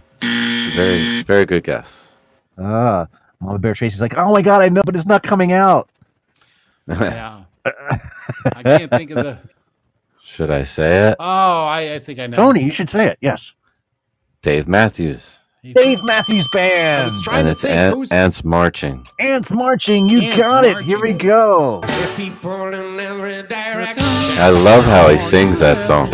Very, 0.74 1.24
very 1.24 1.46
good 1.46 1.66
guess. 1.66 2.08
uh, 2.58 3.08
Mama 3.42 3.60
Bear 3.60 3.74
Tracy's 3.74 4.00
like, 4.02 4.18
oh 4.18 4.32
my 4.32 4.42
God, 4.42 4.62
I 4.62 4.70
know, 4.70 4.84
but 4.86 4.96
it's 4.96 5.06
not 5.06 5.22
coming 5.22 5.52
out. 5.52 5.90
Yeah. 6.88 7.44
I 7.66 8.62
can't 8.64 8.92
think 8.92 9.10
of 9.12 9.24
the. 9.24 9.40
Should 10.36 10.52
I 10.52 10.64
say 10.64 11.12
it? 11.12 11.16
Oh, 11.18 11.24
I, 11.24 11.94
I 11.94 12.00
think 12.00 12.20
I 12.20 12.28
know. 12.28 12.36
Tony, 12.36 12.62
you 12.62 12.70
should 12.70 12.90
say 12.90 13.08
it. 13.08 13.18
Yes. 13.22 13.54
Dave 14.42 14.68
Matthews. 14.68 15.38
Dave 15.64 16.04
Matthews 16.04 16.46
Band. 16.52 17.02
I 17.04 17.06
was 17.06 17.22
trying 17.24 17.40
And 17.40 17.46
to 17.48 17.52
it's 17.54 17.62
think 17.62 17.74
Ant- 17.74 17.96
who's. 17.96 18.12
Ants 18.12 18.44
Marching. 18.44 19.08
Ants 19.18 19.50
Marching. 19.52 20.10
You 20.10 20.20
Ants 20.24 20.36
got 20.38 20.66
it. 20.66 20.78
Here 20.82 21.00
we 21.00 21.12
Marching. 21.14 21.28
go. 21.30 21.82
I 24.38 24.50
love 24.50 24.84
how 24.84 25.08
he 25.08 25.18
sings 25.18 25.60
that 25.60 25.78
song. 25.78 26.12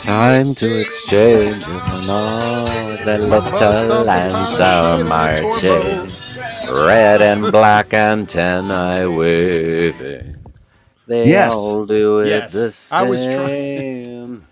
Time 0.00 0.44
to 0.54 0.80
exchange 0.80 1.58
with 1.66 2.08
all 2.08 2.64
the 3.04 3.18
little 3.18 4.08
ants 4.10 4.58
are 4.58 5.04
marching. 5.04 6.10
Red 6.74 7.20
and 7.20 7.52
black 7.52 7.92
antennae 7.92 9.06
waving. 9.06 10.33
They 11.06 11.28
Yes. 11.28 11.54
all 11.54 11.84
do 11.86 12.20
it 12.20 12.28
Yes. 12.28 12.52
the 12.52 12.66
I 12.66 12.68
same. 12.70 14.46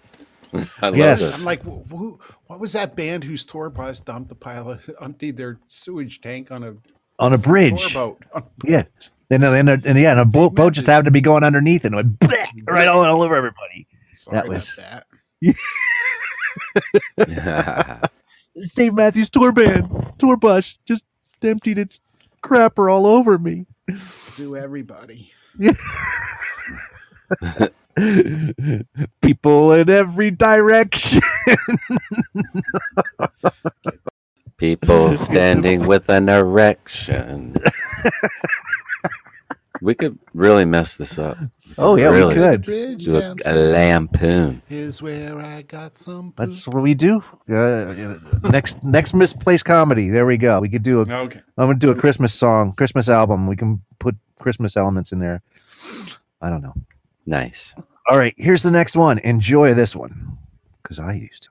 was 0.53 0.69
I 0.83 0.87
love 0.89 0.97
Yes. 0.97 1.21
this. 1.21 1.39
I'm 1.39 1.45
like, 1.45 1.63
wh- 1.63 1.89
who, 1.91 2.19
what 2.47 2.61
was 2.61 2.73
that 2.73 2.95
band 2.95 3.25
whose 3.25 3.47
tour 3.47 3.71
bus 3.71 4.01
dumped 4.01 4.29
the 4.29 4.35
pile 4.35 4.71
of 4.71 4.89
emptied 5.01 5.37
their 5.39 5.59
sewage 5.69 6.21
tank 6.21 6.51
on 6.51 6.63
a 6.63 6.75
On 7.19 7.33
a 7.33 7.39
bridge. 7.39 7.93
tour 7.93 8.17
boat? 8.19 8.23
On 8.35 8.43
a 8.43 8.71
Yeah. 8.71 8.83
Then, 9.31 9.41
then, 9.41 9.67
and 9.69 9.99
yeah, 9.99 10.11
and 10.11 10.21
a 10.21 10.27
boat, 10.27 10.55
boat 10.55 10.75
just 10.75 10.87
happened 10.87 11.07
to 11.07 11.11
be 11.11 11.23
going 11.23 11.43
underneath 11.43 11.87
and 11.87 11.95
it 11.95 11.97
went 11.97 12.19
bleh, 12.19 12.47
right 12.69 12.87
all, 12.87 13.03
all 13.03 13.23
over 13.23 13.35
everybody. 13.35 13.87
Sorry 14.15 14.35
That 14.37 14.45
about 14.45 14.57
was- 14.57 14.79
that. 17.17 18.11
It's 18.55 18.73
Dave 18.73 18.93
Matthews 18.93 19.31
tour 19.31 19.53
band, 19.53 20.13
tour 20.19 20.37
bus 20.37 20.79
just 20.85 21.05
emptied 21.43 21.79
its 21.79 22.01
crapper 22.43 22.93
all 22.93 23.07
over 23.07 23.39
me. 23.39 23.65
Sue 23.97 24.57
everybody. 24.57 25.33
People 29.21 29.73
in 29.73 29.91
every 29.91 30.31
direction. 30.31 31.21
People 34.57 35.19
standing 35.19 35.87
with 35.87 36.09
an 36.09 36.29
erection. 36.29 37.57
we 39.83 39.95
could 39.95 40.19
really 40.33 40.65
mess 40.65 40.97
this 40.97 41.19
up. 41.19 41.37
Oh, 41.79 41.97
yeah, 41.97 42.11
we 42.11 42.35
could. 42.35 42.63
Do 42.63 43.17
a, 43.17 43.35
a 43.45 43.55
lampoon. 43.55 44.63
is 44.69 45.03
where 45.03 45.39
I 45.39 45.63
got 45.63 45.99
some. 45.99 46.33
That's 46.37 46.67
what 46.67 46.83
we 46.83 46.95
do. 46.95 47.23
Uh, 47.51 48.19
next, 48.45 48.83
next 48.85 49.15
misplaced 49.15 49.65
comedy. 49.65 50.11
There 50.11 50.27
we 50.27 50.37
go. 50.37 50.61
We 50.61 50.69
could 50.69 50.83
do 50.83 51.01
a. 51.01 51.05
I'm 51.11 51.31
gonna 51.57 51.75
do 51.75 51.91
a 51.91 51.95
Christmas 51.95 52.35
song, 52.35 52.73
Christmas 52.73 53.09
album. 53.09 53.47
We 53.47 53.57
can 53.57 53.83
put 53.99 54.17
Christmas 54.43 54.77
elements 54.77 55.13
in 55.13 55.19
there. 55.19 55.43
I 56.41 56.51
don't 56.51 56.63
know. 56.63 56.75
Nice. 57.25 57.75
All 58.11 58.19
right, 58.19 58.35
here's 58.37 58.63
the 58.63 58.71
next 58.71 58.97
one. 58.97 59.19
Enjoy 59.21 59.75
this 59.75 59.95
one, 59.97 60.37
because 60.83 60.99
I 60.99 61.15
used 61.15 61.45
to. 61.45 61.49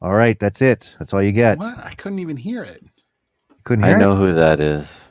All 0.00 0.12
right, 0.12 0.38
that's 0.38 0.60
it. 0.60 0.96
That's 0.98 1.14
all 1.14 1.22
you 1.22 1.32
get. 1.32 1.58
What? 1.58 1.78
I 1.78 1.94
couldn't 1.94 2.18
even 2.18 2.36
hear 2.36 2.62
it. 2.64 2.82
Couldn't 3.64 3.84
I 3.84 3.94
know 3.94 4.12
it. 4.14 4.16
who 4.16 4.32
that 4.32 4.60
is. 4.60 5.08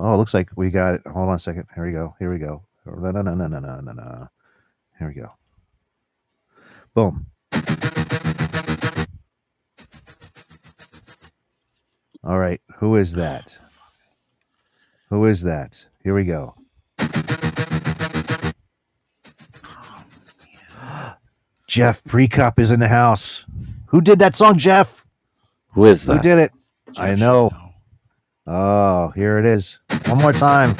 Oh, 0.00 0.12
it 0.14 0.16
looks 0.16 0.34
like 0.34 0.50
we 0.56 0.70
got 0.70 0.94
it. 0.94 1.02
Hold 1.06 1.28
on 1.28 1.34
a 1.36 1.38
second. 1.38 1.66
Here 1.74 1.86
we 1.86 1.92
go. 1.92 2.14
Here 2.18 2.30
we 2.30 2.38
go. 2.38 2.64
No, 2.84 3.10
no, 3.10 3.22
no, 3.22 3.34
no, 3.34 3.46
no, 3.46 3.58
no, 3.60 3.80
no, 3.80 3.92
no. 3.92 4.28
Here 4.98 5.08
we 5.08 5.14
go. 5.14 5.28
Boom. 6.94 7.26
All 12.24 12.38
right. 12.38 12.60
Who 12.78 12.96
is 12.96 13.12
that? 13.14 13.58
Who 15.10 15.24
is 15.26 15.42
that? 15.42 15.86
Here 16.02 16.14
we 16.14 16.24
go. 16.24 16.54
Jeff 21.66 22.02
Prekop 22.04 22.58
is 22.58 22.70
in 22.70 22.80
the 22.80 22.88
house. 22.88 23.44
Who 23.86 24.00
did 24.00 24.18
that 24.18 24.34
song, 24.34 24.58
Jeff? 24.58 25.06
Who 25.72 25.84
is 25.86 26.04
that? 26.06 26.16
Who 26.16 26.22
did 26.22 26.38
it? 26.38 26.52
Jeff 26.92 27.04
I 27.04 27.10
should 27.10 27.20
know. 27.20 27.50
Oh, 28.46 29.08
here 29.10 29.38
it 29.38 29.44
is. 29.46 29.78
One 30.06 30.18
more 30.18 30.32
time. 30.32 30.74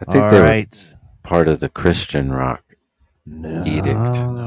I 0.00 0.12
think 0.12 0.24
All 0.24 0.30
they 0.30 0.40
right. 0.40 0.94
part 1.22 1.48
of 1.48 1.60
the 1.60 1.68
Christian 1.68 2.32
rock 2.32 2.62
No, 3.26 3.64
edict 3.64 3.96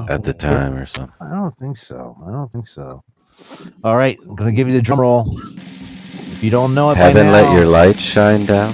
at 0.09 0.23
the 0.23 0.33
time 0.33 0.75
or 0.75 0.85
something. 0.85 1.13
I 1.19 1.29
don't 1.31 1.57
think 1.57 1.77
so. 1.77 2.15
I 2.25 2.31
don't 2.31 2.51
think 2.51 2.67
so. 2.67 3.03
All 3.83 3.95
right, 3.97 4.17
I'm 4.21 4.35
gonna 4.35 4.51
give 4.51 4.67
you 4.67 4.73
the 4.75 4.81
drum 4.81 4.99
roll. 5.01 5.23
If 5.27 6.43
you 6.43 6.49
don't 6.51 6.73
know 6.75 6.91
it, 6.91 6.95
by 6.95 6.99
Heaven 7.01 7.31
let 7.31 7.51
your 7.55 7.65
light 7.65 7.97
shine 7.97 8.45
down. 8.45 8.73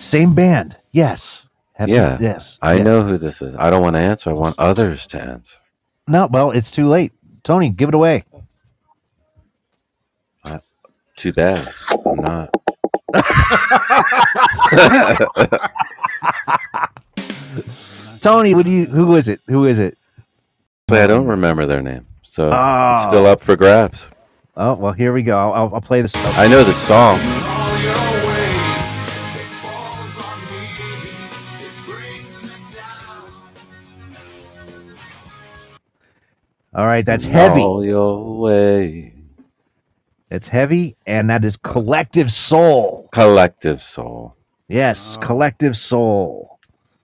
same 0.00 0.34
band. 0.34 0.76
Yes. 0.92 1.46
Heaven- 1.74 1.94
Yeah, 1.94 2.16
Yes. 2.20 2.58
I 2.62 2.74
Yeah. 2.74 2.82
know 2.84 3.02
who 3.02 3.18
this 3.18 3.42
is. 3.42 3.54
I 3.56 3.68
don't 3.70 3.82
want 3.82 3.94
to 3.96 4.00
answer. 4.00 4.30
I 4.30 4.34
want 4.34 4.58
others 4.58 5.06
to 5.08 5.20
answer. 5.20 5.58
No, 6.08 6.26
well, 6.26 6.50
it's 6.52 6.70
too 6.70 6.86
late. 6.86 7.12
Tony, 7.42 7.68
give 7.70 7.88
it 7.90 7.94
away. 7.94 8.22
Too 11.16 11.32
bad. 11.32 11.64
I'm 12.06 12.16
not. 12.16 12.50
Tony, 18.20 18.54
what 18.54 18.64
do 18.66 18.72
you? 18.72 18.86
Who 18.86 19.16
is 19.16 19.28
it? 19.28 19.40
Who 19.48 19.66
is 19.66 19.78
it? 19.78 19.98
But 20.86 21.02
I 21.02 21.06
don't 21.06 21.26
remember 21.26 21.66
their 21.66 21.82
name, 21.82 22.06
so 22.22 22.48
it's 22.48 22.56
Oh. 22.58 23.06
still 23.08 23.26
up 23.26 23.40
for 23.40 23.56
grabs. 23.56 24.10
Oh 24.56 24.74
well, 24.74 24.92
here 24.92 25.12
we 25.12 25.22
go. 25.22 25.36
I'll, 25.38 25.74
I'll 25.74 25.80
play 25.80 26.00
this. 26.02 26.14
I 26.16 26.46
know 26.48 26.62
the 26.62 26.74
song. 26.74 27.18
All 36.74 36.86
right, 36.86 37.06
that's 37.06 37.24
heavy. 37.24 37.60
All 37.60 37.84
your 37.84 38.38
way. 38.38 39.14
It's 40.30 40.48
heavy, 40.48 40.96
and 41.06 41.30
that 41.30 41.44
is 41.44 41.56
collective 41.56 42.32
soul. 42.32 43.08
Collective 43.12 43.80
Soul. 43.80 44.36
Yes, 44.66 45.16
oh. 45.16 45.20
collective 45.24 45.76
soul. 45.76 46.53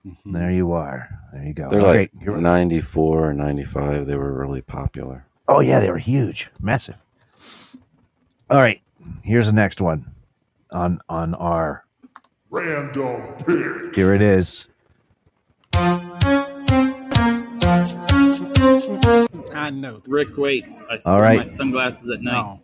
Mm-hmm. 0.06 0.32
There 0.32 0.50
you 0.50 0.72
are. 0.72 1.08
There 1.32 1.44
you 1.44 1.52
go. 1.52 1.68
They're 1.68 1.80
okay. 1.80 1.98
like 2.12 2.12
here- 2.22 2.36
94 2.36 3.28
or 3.28 3.34
95. 3.34 4.06
They 4.06 4.16
were 4.16 4.32
really 4.32 4.62
popular. 4.62 5.26
oh 5.48 5.60
yeah, 5.60 5.80
they 5.80 5.90
were 5.90 5.98
huge, 5.98 6.48
massive. 6.60 6.96
All 8.48 8.58
right, 8.58 8.80
here's 9.22 9.46
the 9.46 9.52
next 9.52 9.80
one 9.80 10.10
on 10.72 11.00
on 11.08 11.34
our. 11.34 11.84
Random 12.52 13.34
pick. 13.46 13.94
Here 13.94 14.12
it 14.14 14.22
is. 14.22 14.66
I 19.54 19.70
know. 19.72 20.02
Rick 20.06 20.36
waits. 20.36 20.82
I 20.90 20.98
All 21.08 21.20
right. 21.20 21.38
my 21.40 21.44
sunglasses 21.44 22.08
at 22.10 22.22
night. 22.22 22.58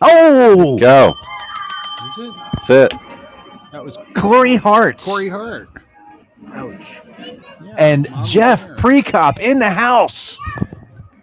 Oh, 0.00 0.78
Go. 0.78 1.12
Is 2.06 2.18
it? 2.18 2.34
That's 2.52 2.70
it. 2.70 2.94
That 3.72 3.84
was 3.84 3.98
Corey 4.14 4.56
Hart 4.56 5.02
Corey 5.02 5.28
Hart. 5.28 5.68
Ouch. 6.52 7.00
and 7.78 8.08
Jeff 8.24 8.66
Prekop 8.76 9.38
in 9.38 9.58
the 9.58 9.70
house. 9.70 10.38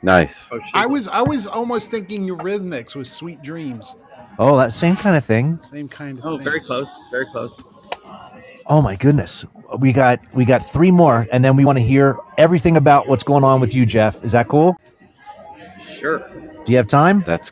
Nice. 0.01 0.49
Oh, 0.51 0.59
I 0.73 0.85
was 0.85 1.07
I 1.07 1.21
was 1.21 1.47
almost 1.47 1.89
thinking 1.91 2.27
Eurythmics 2.27 2.95
was 2.95 3.09
Sweet 3.11 3.41
Dreams. 3.41 3.95
Oh, 4.39 4.57
that 4.57 4.73
same 4.73 4.95
kind 4.95 5.15
of 5.15 5.23
thing. 5.23 5.57
Same 5.57 5.87
kind 5.87 6.17
of 6.17 6.25
Oh, 6.25 6.37
thing. 6.37 6.43
very 6.43 6.59
close. 6.59 6.99
Very 7.11 7.25
close. 7.27 7.61
Oh 8.65 8.81
my 8.81 8.95
goodness. 8.95 9.45
We 9.79 9.93
got 9.93 10.19
we 10.33 10.45
got 10.45 10.59
three 10.71 10.91
more, 10.91 11.27
and 11.31 11.43
then 11.43 11.55
we 11.55 11.63
want 11.65 11.77
to 11.77 11.83
hear 11.83 12.17
everything 12.37 12.75
about 12.77 13.07
what's 13.07 13.23
going 13.23 13.43
on 13.43 13.61
with 13.61 13.73
you, 13.73 13.85
Jeff. 13.85 14.23
Is 14.23 14.31
that 14.33 14.47
cool? 14.47 14.75
Sure. 15.83 16.19
Do 16.65 16.71
you 16.71 16.77
have 16.77 16.87
time? 16.87 17.23
That's 17.25 17.51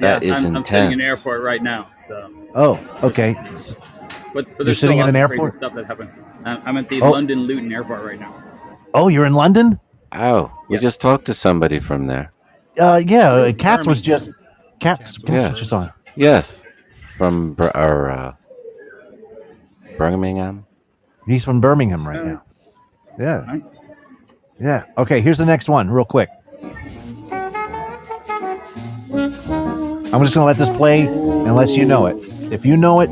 that 0.00 0.22
yeah, 0.22 0.34
is 0.36 0.44
I'm, 0.44 0.56
I'm 0.56 0.64
sitting 0.64 0.92
in 0.92 1.00
an 1.00 1.06
airport 1.06 1.42
right 1.42 1.62
now. 1.62 1.88
So, 1.98 2.30
Oh, 2.54 2.78
okay. 3.02 3.34
but, 3.42 3.74
but 4.32 4.46
You're 4.48 4.64
there's 4.66 4.78
sitting 4.78 4.98
still 4.98 5.08
in 5.08 5.08
an 5.08 5.16
airport? 5.16 5.52
stuff 5.52 5.74
that 5.74 5.86
happened. 5.86 6.10
I'm 6.48 6.62
I'm 6.64 6.76
at 6.76 6.88
the 6.88 7.00
Oh. 7.02 7.10
London 7.10 7.40
Luton 7.42 7.70
Airport 7.72 8.04
right 8.04 8.18
now. 8.20 8.34
Oh, 8.94 9.08
you're 9.08 9.26
in 9.26 9.34
London? 9.34 9.78
Oh, 10.12 10.50
we 10.68 10.76
Yeah. 10.76 10.80
just 10.82 11.00
talked 11.00 11.26
to 11.26 11.34
somebody 11.34 11.78
from 11.78 12.06
there. 12.06 12.32
Uh, 12.80 13.02
yeah. 13.04 13.50
Cats 13.52 13.86
was 13.86 14.00
just 14.00 14.30
Cats. 14.80 15.18
Katz 15.18 15.22
Yeah. 15.36 15.50
was 15.50 15.58
just 15.58 15.72
on. 15.72 15.90
Yes, 16.16 16.64
from 17.16 17.52
Br- 17.52 17.70
or, 17.74 18.10
uh, 18.10 18.32
Birmingham. 19.98 20.64
He's 21.26 21.44
from 21.44 21.60
Birmingham 21.60 22.06
right 22.08 22.24
now. 22.24 22.42
Yeah, 23.18 23.44
Nice. 23.46 23.84
yeah. 24.60 24.84
Okay, 24.96 25.20
here's 25.20 25.38
the 25.38 25.44
next 25.46 25.68
one, 25.68 25.90
real 25.90 26.04
quick. 26.04 26.28
I'm 30.10 30.22
just 30.22 30.34
gonna 30.34 30.46
let 30.46 30.56
this 30.56 30.70
play 30.70 31.06
unless 31.06 31.76
you 31.76 31.84
know 31.84 32.06
it. 32.06 32.16
If 32.52 32.64
you 32.64 32.76
know 32.76 33.00
it, 33.00 33.10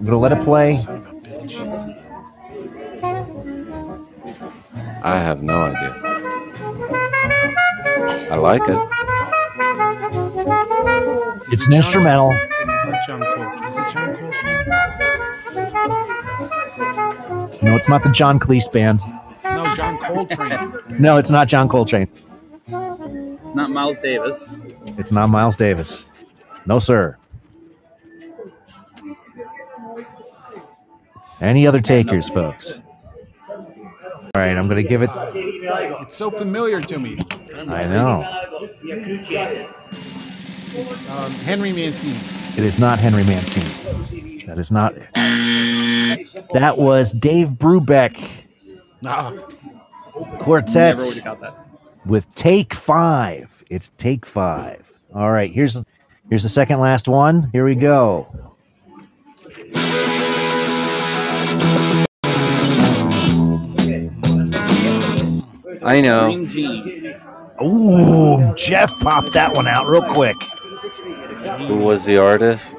I'm 0.00 0.06
gonna 0.06 0.18
let 0.18 0.32
it 0.32 0.42
play. 0.44 0.78
I 5.02 5.16
have 5.18 5.42
no 5.42 5.56
idea. 5.60 5.94
I 8.30 8.36
like 8.36 8.62
it. 8.66 8.78
It's 11.52 11.66
an 11.66 11.74
instrumental. 11.74 12.32
It's 12.32 12.66
not 12.66 12.94
John 13.06 13.20
Coltrane. 13.20 13.64
Is 13.64 13.76
it 13.76 13.88
John 13.92 14.16
Coltrane? 14.16 14.66
No, 17.62 17.76
it's 17.76 17.90
not 17.90 18.02
the 18.02 18.10
John 18.10 18.38
Cleese 18.40 18.72
band. 18.72 19.02
No, 19.44 19.74
John 19.76 19.98
Coltrane. 19.98 20.72
No, 20.98 21.18
it's 21.18 21.28
not 21.28 21.46
John 21.46 21.68
Coltrane. 21.68 22.08
It's 22.66 23.54
not 23.54 23.70
Miles 23.70 23.98
Davis. 23.98 24.56
It's 24.96 25.12
not 25.12 25.28
Miles 25.28 25.56
Davis. 25.56 26.06
No, 26.64 26.78
sir. 26.78 27.18
Any 31.40 31.66
other 31.66 31.80
takers, 31.80 32.28
folks? 32.28 32.80
All 33.48 34.42
right, 34.42 34.56
I'm 34.56 34.68
going 34.68 34.82
to 34.82 34.88
give 34.88 35.02
it. 35.02 35.10
It's 35.14 36.16
so 36.16 36.30
familiar 36.30 36.80
to 36.82 36.98
me. 36.98 37.18
I 37.54 37.84
know. 37.86 38.24
Um, 41.10 41.30
Henry 41.44 41.72
Mancini. 41.72 42.14
It 42.56 42.64
is 42.64 42.78
not 42.78 42.98
Henry 42.98 43.24
Mancini. 43.24 44.44
That 44.46 44.58
is 44.58 44.70
not. 44.70 44.94
That 46.52 46.74
was 46.76 47.12
Dave 47.12 47.48
Brubeck 47.50 48.20
Ah, 49.04 49.32
Quartet 50.38 50.98
Never 50.98 51.04
would 51.06 51.14
have 51.14 51.24
got 51.24 51.40
that. 51.40 51.54
with 52.06 52.32
Take 52.34 52.74
Five. 52.74 53.64
It's 53.70 53.90
Take 53.96 54.26
Five. 54.26 54.92
All 55.14 55.30
right, 55.30 55.50
here's 55.50 55.82
here's 56.28 56.42
the 56.42 56.48
second 56.48 56.80
last 56.80 57.08
one. 57.08 57.48
Here 57.52 57.64
we 57.64 57.74
go. 57.74 58.28
I 65.82 66.00
know. 66.00 66.46
Green 66.46 67.16
Ooh, 67.62 68.54
Jeff 68.54 68.90
popped 69.00 69.32
that 69.34 69.54
one 69.54 69.66
out 69.66 69.86
real 69.88 70.02
quick. 70.14 70.36
Who 71.66 71.78
was 71.78 72.04
the 72.04 72.16
artist? 72.18 72.76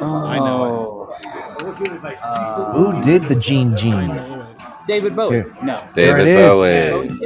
Uh, 0.00 0.24
I 0.24 0.38
know 0.38 1.10
uh, 1.10 1.72
Who 2.72 3.00
did 3.00 3.22
the 3.24 3.36
Gene 3.36 3.76
Gene? 3.76 4.46
David 4.86 5.14
Bowie. 5.14 5.36
Here. 5.36 5.56
No. 5.62 5.82
There 5.94 6.16
David 6.16 6.32
it 6.32 6.38
is. 6.38 7.08
Bowie. 7.08 7.18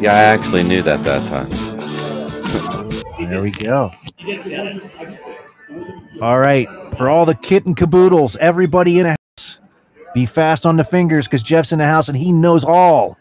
Yeah, 0.00 0.12
I 0.12 0.22
actually 0.22 0.62
knew 0.62 0.82
that 0.82 1.02
that 1.04 1.26
time. 1.26 2.74
There 3.18 3.42
we 3.42 3.50
go. 3.50 3.92
All 6.20 6.38
right, 6.38 6.68
for 6.96 7.08
all 7.08 7.24
the 7.26 7.34
kit 7.34 7.66
and 7.66 7.76
caboodles, 7.76 8.36
everybody 8.36 8.98
in 8.98 9.06
a 9.06 9.10
house, 9.10 9.58
be 10.14 10.26
fast 10.26 10.66
on 10.66 10.76
the 10.76 10.84
fingers 10.84 11.26
because 11.26 11.42
Jeff's 11.42 11.72
in 11.72 11.78
the 11.78 11.86
house 11.86 12.08
and 12.08 12.16
he 12.16 12.32
knows 12.32 12.64
all. 12.64 13.16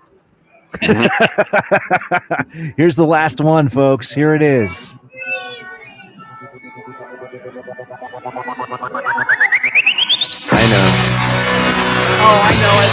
Here's 2.75 2.95
the 2.95 3.05
last 3.05 3.39
one, 3.39 3.69
folks. 3.69 4.11
Here 4.13 4.33
it 4.35 4.41
is. 4.41 4.95
I 10.49 10.63
know. 10.69 10.87
Oh, 12.19 12.39
I 12.43 12.53
know 12.61 12.75
it. 12.83 12.91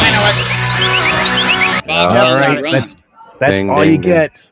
I 0.00 0.08
know 0.14 0.24
it. 0.30 2.18
All 2.26 2.34
right, 2.34 2.62
that's 2.72 2.96
that's 3.38 3.58
Ding, 3.60 3.70
all 3.70 3.80
ding, 3.82 3.90
you 3.90 3.98
ding. 3.98 4.00
get. 4.00 4.50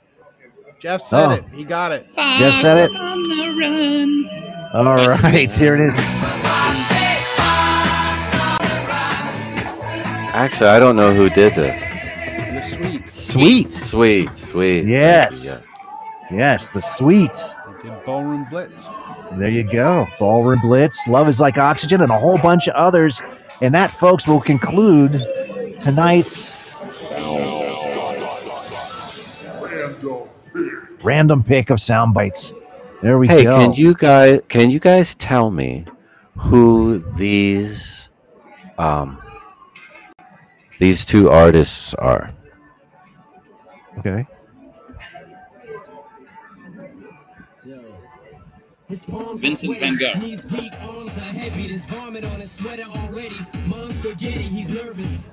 Jeff 0.82 1.00
said 1.00 1.26
Oh. 1.26 1.30
it. 1.30 1.44
He 1.52 1.62
got 1.62 1.92
it. 1.92 2.08
Jeff 2.16 2.54
said 2.54 2.86
it. 2.86 2.90
on 2.96 3.22
the 3.22 3.54
run 3.56 4.28
All 4.74 4.96
right, 5.06 5.52
here 5.52 5.76
it 5.76 5.88
is. 5.90 5.96
Actually, 10.34 10.70
I 10.70 10.80
don't 10.80 10.96
know 10.96 11.14
who 11.14 11.30
did 11.30 11.54
this. 11.54 11.80
The 11.84 12.60
sweet. 12.62 13.12
Sweet. 13.12 13.72
Sweet, 13.72 14.28
sweet. 14.30 14.86
Yes. 14.86 15.68
Yes, 16.32 16.70
the 16.70 16.82
sweet. 16.82 17.36
Did 17.80 18.04
Ballroom 18.04 18.48
Blitz. 18.50 18.88
There 19.34 19.50
you 19.50 19.62
go. 19.62 20.08
Ballroom 20.18 20.58
Blitz, 20.62 20.98
Love 21.06 21.28
is 21.28 21.38
Like 21.38 21.58
Oxygen, 21.58 22.00
and 22.00 22.10
a 22.10 22.18
whole 22.18 22.38
bunch 22.38 22.66
of 22.66 22.74
others. 22.74 23.22
And 23.60 23.72
that, 23.74 23.92
folks, 23.92 24.26
will 24.26 24.40
conclude 24.40 25.22
tonight's 25.78 26.58
random 31.02 31.42
pick 31.42 31.70
of 31.70 31.80
sound 31.80 32.14
bites. 32.14 32.52
There 33.02 33.18
we 33.18 33.28
Hey, 33.28 33.44
go. 33.44 33.58
can 33.58 33.72
you 33.74 33.94
guys 33.94 34.40
can 34.48 34.70
you 34.70 34.78
guys 34.78 35.14
tell 35.14 35.50
me 35.50 35.84
who 36.36 36.98
these 37.16 38.10
um 38.78 39.18
these 40.78 41.04
two 41.04 41.30
artists 41.30 41.94
are? 41.94 42.30
Okay. 43.98 44.26
Vincent 49.36 49.78
Van 49.78 49.96
Gogh. 49.96 50.12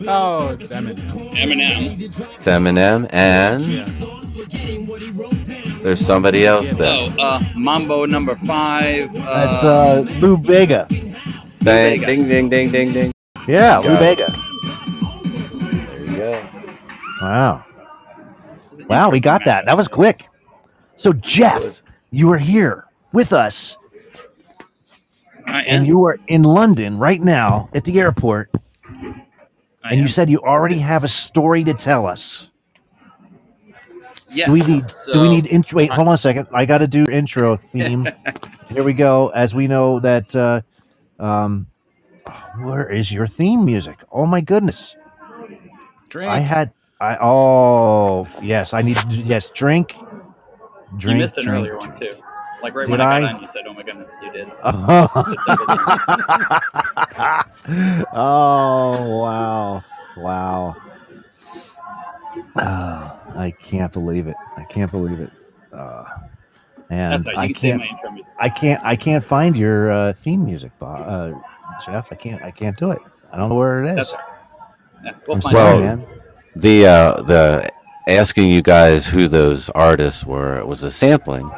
Oh, 0.08 0.50
it's 0.60 0.72
Eminem. 0.72 0.96
Eminem. 1.34 2.02
It's 2.02 2.48
Eminem 2.48 3.08
and 3.12 3.62
Yeah. 3.64 3.86
There's 5.82 6.06
somebody 6.06 6.46
else 6.46 6.72
there. 6.72 6.94
Oh, 6.94 7.22
uh, 7.22 7.44
Mambo 7.56 8.06
number 8.06 8.36
five. 8.36 9.16
Uh, 9.16 9.46
That's 9.46 9.64
uh, 9.64 10.06
Lou 10.20 10.38
Bega. 10.38 10.86
Ding, 10.90 12.02
ding, 12.02 12.28
ding, 12.28 12.50
ding, 12.50 12.72
ding, 12.72 12.92
ding. 12.94 13.12
Yeah, 13.48 13.78
Lou 13.78 13.90
Got. 13.90 14.00
Bega. 14.02 14.28
There 15.96 16.12
you 16.12 16.18
go. 16.18 16.50
Wow. 17.22 17.66
Wow, 18.90 19.10
we 19.10 19.20
got 19.20 19.46
that. 19.46 19.66
That 19.66 19.78
was 19.78 19.88
quick. 19.88 20.28
So, 20.96 21.14
Jeff, 21.14 21.82
you 22.12 22.28
were 22.28 22.38
here 22.38 22.86
with 23.14 23.32
us, 23.34 23.78
I 25.46 25.62
and 25.62 25.88
you 25.88 26.04
are 26.06 26.20
in 26.28 26.44
London 26.44 26.98
right 26.98 27.22
now 27.22 27.70
at 27.74 27.86
the 27.86 28.00
airport, 28.00 28.52
I 28.86 29.92
and 29.92 30.00
you 30.00 30.08
said 30.08 30.30
you 30.30 30.40
already 30.40 30.80
have 30.80 31.04
a 31.04 31.08
story 31.08 31.64
to 31.64 31.74
tell 31.74 32.06
us. 32.06 32.50
Yes. 34.32 34.48
Do 34.48 34.54
we 34.54 34.60
need? 34.62 34.86
do 35.14 35.22
we 35.22 35.30
need 35.30 35.48
intro? 35.48 35.78
Wait, 35.78 35.92
hold 35.92 36.08
on 36.08 36.14
a 36.14 36.18
second. 36.18 36.48
I 36.54 36.66
got 36.66 36.80
to 36.80 36.88
do 36.88 37.06
intro 37.06 37.56
theme. 37.56 38.08
Here 38.70 38.84
we 38.84 38.94
go. 38.94 39.30
As 39.30 39.56
we 39.56 39.68
know 39.68 40.00
that, 40.00 40.36
uh, 40.36 40.62
um, 41.20 41.68
where 42.60 42.90
is 42.90 43.12
your 43.12 43.28
theme 43.28 43.66
music? 43.66 44.00
Oh 44.12 44.26
my 44.26 44.42
goodness! 44.42 44.96
Drink. 46.10 46.30
I 46.30 46.40
had. 46.40 46.72
I 47.02 47.18
oh 47.22 48.28
yes. 48.42 48.74
I 48.74 48.82
need 48.82 48.98
to 48.98 49.08
yes. 49.10 49.50
Drink. 49.52 49.96
Drink. 50.98 51.16
you 51.16 51.22
missed 51.22 51.38
an 51.38 51.46
drink, 51.46 51.60
earlier 51.60 51.78
one 51.78 51.94
too. 51.94 52.16
Like 52.62 52.76
right 52.76 52.86
Did 52.86 52.92
when 52.92 53.02
I 53.02 53.22
got 53.22 53.30
I? 53.30 53.34
on, 53.34 53.42
you 53.42 53.48
said, 53.48 53.62
"Oh 53.68 53.74
my 53.74 53.84
goodness, 53.84 54.12
you 54.22 54.32
did." 54.32 54.48
oh 58.14 59.18
wow 59.20 59.84
wow 60.18 60.76
oh, 62.58 63.19
i 63.36 63.52
can't 63.52 63.92
believe 63.94 64.28
it 64.28 64.36
i 64.58 64.64
can't 64.64 64.92
believe 64.92 65.20
it 65.20 65.32
uh, 65.74 66.04
and 66.90 67.14
That's 67.14 67.28
right. 67.28 67.36
You 67.36 67.40
i 67.42 67.46
can 67.48 67.56
say 67.56 67.70
can't 67.70 67.80
my 67.82 67.88
intro 67.88 68.12
music. 68.12 68.34
i 68.40 68.50
can't 68.50 68.84
i 68.84 68.96
can't 68.96 69.24
find 69.24 69.58
your 69.58 69.92
uh, 69.92 70.14
theme 70.14 70.44
music 70.46 70.72
Bob, 70.80 71.06
uh, 71.08 71.40
jeff 71.86 72.12
i 72.12 72.16
can't 72.16 72.42
i 72.44 72.52
can't 72.52 72.78
do 72.78 72.92
it 72.92 73.00
i 73.32 73.38
don't 73.38 73.50
know 73.50 73.56
where 73.56 73.84
it 73.84 73.90
is 73.92 73.96
That's 73.96 74.12
all 74.14 74.20
right. 74.20 74.28
Yeah, 75.06 75.12
we'll 75.28 75.36
i'm 75.36 75.42
find 75.42 75.54
sorry 75.54 75.78
Well, 75.78 75.80
man 75.80 76.06
The 76.56 76.86
uh, 76.88 77.22
the 77.24 77.70
asking 78.08 78.50
you 78.50 78.62
guys 78.62 79.08
who 79.08 79.28
those 79.28 79.70
artists 79.70 80.26
were 80.26 80.66
was 80.66 80.84
a 80.84 80.92
sampling 80.92 81.50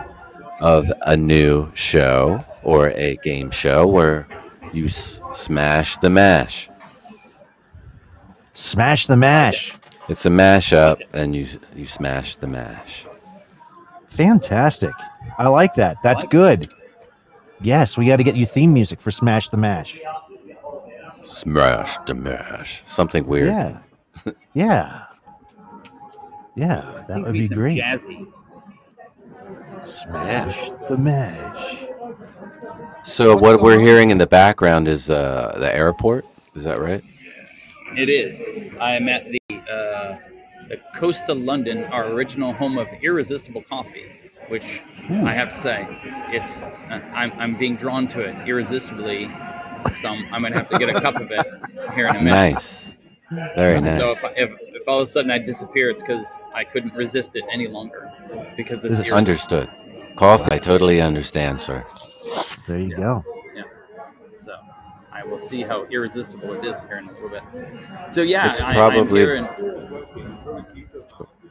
of 0.60 0.92
a 1.04 1.16
new 1.18 1.72
show 1.76 2.44
or 2.64 2.90
a 2.92 3.16
game 3.24 3.50
show 3.52 3.88
where 3.88 4.28
you 4.74 4.86
s- 4.86 5.22
smash 5.34 5.98
the 5.98 6.10
mash. 6.10 6.70
smash 8.54 9.08
the 9.08 9.16
mash 9.16 9.74
It's 10.12 10.26
a 10.26 10.30
mashup, 10.30 11.02
and 11.14 11.34
you 11.36 11.48
you 11.76 11.86
smash 11.86 12.36
the 12.36 12.48
mash. 12.48 13.06
fantastic 14.10 14.92
i 15.38 15.48
like 15.48 15.74
that 15.76 15.96
that's 16.04 16.26
good 16.26 16.68
yes 17.62 17.98
we 17.98 18.06
got 18.08 18.18
to 18.18 18.24
get 18.24 18.36
you 18.36 18.46
theme 18.46 18.74
music 18.74 19.00
for 19.00 19.10
smash 19.12 19.48
the 19.50 19.58
mash 19.58 20.00
Smash 21.24 21.98
the 22.06 22.14
mash. 22.14 22.84
Something 22.86 23.26
weird. 23.26 23.48
yeah 23.48 23.78
yeah 24.54 25.06
yeah 26.56 27.04
that 27.08 27.16
Needs 27.18 27.28
would 27.28 27.28
to 27.28 27.34
be 27.34 27.40
be 27.40 27.48
some 27.48 27.58
great 27.58 27.78
jazzy. 27.80 28.28
Smash 29.86 30.70
the 30.90 30.98
mash. 30.98 31.86
So 33.04 33.36
what 33.36 33.62
we're 33.62 33.80
hearing 33.80 34.12
in 34.12 34.18
the 34.20 34.28
background 34.28 34.88
is 34.88 35.10
uh, 35.10 35.56
the 35.58 35.74
airport. 35.74 36.26
Is 36.54 36.66
that 36.66 36.80
right? 36.80 37.04
It 37.98 38.10
is. 38.10 38.72
I 38.80 38.96
am 38.96 39.10
at 39.10 39.26
the 39.26 39.56
uh, 39.72 40.18
the 40.70 40.80
Costa 40.96 41.34
London, 41.34 41.84
our 41.86 42.08
original 42.12 42.54
home 42.54 42.78
of 42.78 42.88
irresistible 43.02 43.64
coffee, 43.64 44.06
which 44.48 44.82
I 45.10 45.34
have 45.34 45.50
to 45.50 45.60
say, 45.60 45.88
it's 46.30 46.62
uh, 46.62 47.02
I'm 47.14 47.32
I'm 47.34 47.58
being 47.58 47.76
drawn 47.76 48.08
to 48.10 48.22
it 48.22 48.48
irresistibly. 48.48 49.30
So 50.02 50.10
I'm, 50.10 50.34
I'm 50.34 50.42
gonna 50.42 50.56
have 50.56 50.70
to 50.70 50.78
get 50.78 50.90
a 50.90 51.02
cup 51.02 51.20
of 51.20 51.32
it 51.32 51.46
here 51.96 52.08
in 52.08 52.16
a 52.16 52.22
minute. 52.22 52.30
Nice. 52.30 52.96
Very 53.56 53.82
nice. 53.82 54.00
So 54.00 54.12
if, 54.12 54.24
if 54.38 54.50
if 54.60 54.88
all 54.88 55.02
of 55.02 55.08
a 55.08 55.12
sudden 55.12 55.32
I 55.32 55.40
disappear, 55.40 55.90
it's 55.90 56.02
because 56.02 56.26
I 56.54 56.64
couldn't 56.64 56.94
resist 56.94 57.36
it 57.36 57.44
any 57.52 57.68
longer 57.68 58.12
because 58.56 58.84
it's 58.86 59.00
Is. 59.00 59.14
Understood. 59.14 59.70
Coffee. 60.16 60.52
I 60.52 60.58
totally 60.58 61.02
understand, 61.02 61.60
sir. 61.60 61.84
There 62.68 62.80
you 62.80 62.96
go. 62.96 63.24
Yes. 65.22 65.28
So 65.28 65.28
I 65.28 65.32
will 65.32 65.40
see 65.40 65.62
how 65.62 65.86
irresistible 65.86 66.54
it 66.54 66.66
is 66.66 66.80
here 66.82 66.98
in 66.98 67.08
a 67.08 67.12
little 67.14 67.30
bit. 67.30 67.44
So 68.12 68.22
yeah, 68.22 68.50
It's 68.50 68.62
I, 68.62 68.68
I'm 68.70 68.76
probably- 68.76 69.20
here 69.22 69.36
and 69.36 69.48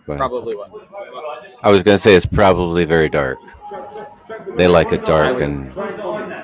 probably 0.06 0.56
what. 0.56 0.70
I 1.62 1.70
was 1.70 1.82
gonna 1.82 1.98
say 1.98 2.14
it's 2.14 2.26
probably 2.26 2.84
very 2.84 3.08
dark. 3.08 3.38
They 4.56 4.66
like 4.66 4.92
it 4.92 5.04
dark 5.04 5.40
and 5.40 5.70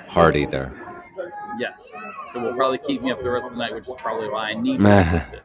hearty 0.08 0.46
there. 0.46 0.72
Yes. 1.58 1.92
It 2.34 2.38
will 2.38 2.54
probably 2.54 2.78
keep 2.78 3.02
me 3.02 3.10
up 3.10 3.22
the 3.22 3.30
rest 3.30 3.46
of 3.50 3.52
the 3.54 3.58
night, 3.58 3.74
which 3.74 3.88
is 3.88 3.94
probably 3.96 4.28
why 4.28 4.50
I 4.50 4.54
need 4.54 4.78
to 4.78 4.84
resist 4.84 5.32
it. 5.32 5.42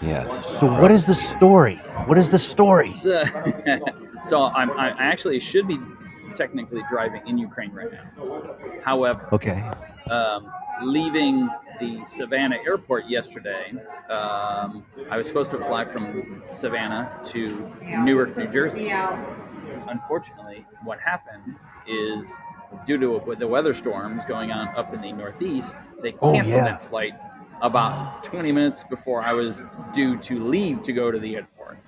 Yes. 0.00 0.58
So 0.58 0.66
what 0.66 0.90
is 0.90 1.04
the 1.04 1.14
story? 1.14 1.76
What 2.06 2.16
is 2.16 2.30
the 2.30 2.38
story? 2.38 2.90
So, 2.90 3.24
so 4.22 4.44
I'm, 4.44 4.70
I 4.72 4.90
actually 4.98 5.40
should 5.40 5.66
be 5.68 5.78
technically 6.34 6.82
driving 6.88 7.22
in 7.26 7.38
Ukraine 7.38 7.72
right 7.72 7.90
now. 7.92 8.42
However, 8.82 9.28
Okay. 9.32 9.62
um, 10.10 10.52
leaving 10.82 11.48
the 11.80 12.02
Savannah 12.04 12.58
airport 12.66 13.06
yesterday, 13.06 13.72
um, 14.10 14.84
I 15.10 15.16
was 15.16 15.26
supposed 15.28 15.50
to 15.52 15.58
fly 15.58 15.84
from 15.84 16.42
Savannah 16.50 17.10
to 17.26 17.70
Newark, 18.04 18.36
New 18.36 18.46
Jersey. 18.48 18.92
Unfortunately, 19.88 20.66
what 20.84 21.00
happened 21.00 21.56
is 21.86 22.36
due 22.86 22.98
to 22.98 23.34
the 23.38 23.46
weather 23.46 23.74
storms 23.74 24.24
going 24.24 24.52
on 24.52 24.68
up 24.76 24.92
in 24.94 25.00
the 25.00 25.12
Northeast, 25.12 25.74
they 26.02 26.14
Oh, 26.20 26.32
canceled 26.32 26.58
yeah. 26.58 26.64
that 26.72 26.82
flight 26.82 27.14
about 27.62 28.22
20 28.24 28.52
minutes 28.52 28.84
before 28.84 29.20
I 29.22 29.32
was 29.32 29.64
due 29.92 30.16
to 30.18 30.42
leave 30.44 30.82
to 30.82 30.92
go 30.92 31.10
to 31.10 31.18
the 31.18 31.36
airport. 31.36 31.78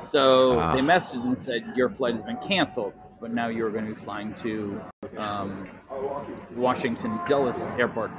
So 0.00 0.58
Ah. 0.60 0.74
they 0.74 0.80
messaged 0.80 1.24
and 1.24 1.38
said, 1.38 1.72
Your 1.74 1.88
flight 1.88 2.12
has 2.14 2.22
been 2.22 2.36
canceled, 2.38 2.92
but 3.20 3.32
now 3.32 3.48
you're 3.48 3.70
going 3.70 3.86
to 3.86 3.92
be 3.92 3.96
flying 3.96 4.34
to 4.34 4.80
um, 5.16 5.68
Washington 6.54 7.18
Dulles 7.28 7.70
Airport. 7.72 8.10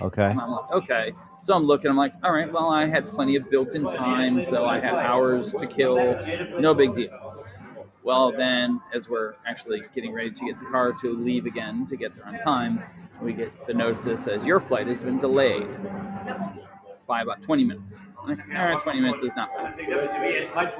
Okay. 0.00 0.30
And 0.30 0.40
I'm 0.40 0.50
like, 0.52 0.72
okay. 0.72 1.12
So 1.40 1.54
I'm 1.54 1.64
looking, 1.64 1.90
I'm 1.90 1.96
like, 1.96 2.14
all 2.22 2.32
right, 2.32 2.52
well, 2.52 2.70
I 2.70 2.86
had 2.86 3.06
plenty 3.06 3.36
of 3.36 3.50
built 3.50 3.74
in 3.74 3.84
time, 3.84 4.42
so 4.42 4.66
I 4.66 4.78
had 4.78 4.94
hours 4.94 5.52
to 5.54 5.66
kill. 5.66 5.96
No 6.58 6.74
big 6.74 6.94
deal. 6.94 7.44
Well, 8.04 8.32
then, 8.32 8.80
as 8.94 9.08
we're 9.08 9.34
actually 9.46 9.82
getting 9.94 10.12
ready 10.12 10.30
to 10.30 10.44
get 10.46 10.58
the 10.58 10.66
car 10.66 10.92
to 10.92 11.14
leave 11.14 11.44
again 11.46 11.84
to 11.86 11.96
get 11.96 12.14
there 12.16 12.26
on 12.26 12.38
time, 12.38 12.82
we 13.20 13.32
get 13.32 13.66
the 13.66 13.74
notice 13.74 14.04
that 14.04 14.18
says, 14.18 14.46
Your 14.46 14.60
flight 14.60 14.86
has 14.86 15.02
been 15.02 15.18
delayed 15.18 15.66
by 17.06 17.22
about 17.22 17.42
20 17.42 17.64
minutes. 17.64 17.98
Like, 18.26 18.38
all 18.54 18.64
right, 18.64 18.80
20 18.80 19.00
minutes 19.00 19.22
is 19.22 19.36
not 19.36 19.50
bad. 19.54 19.78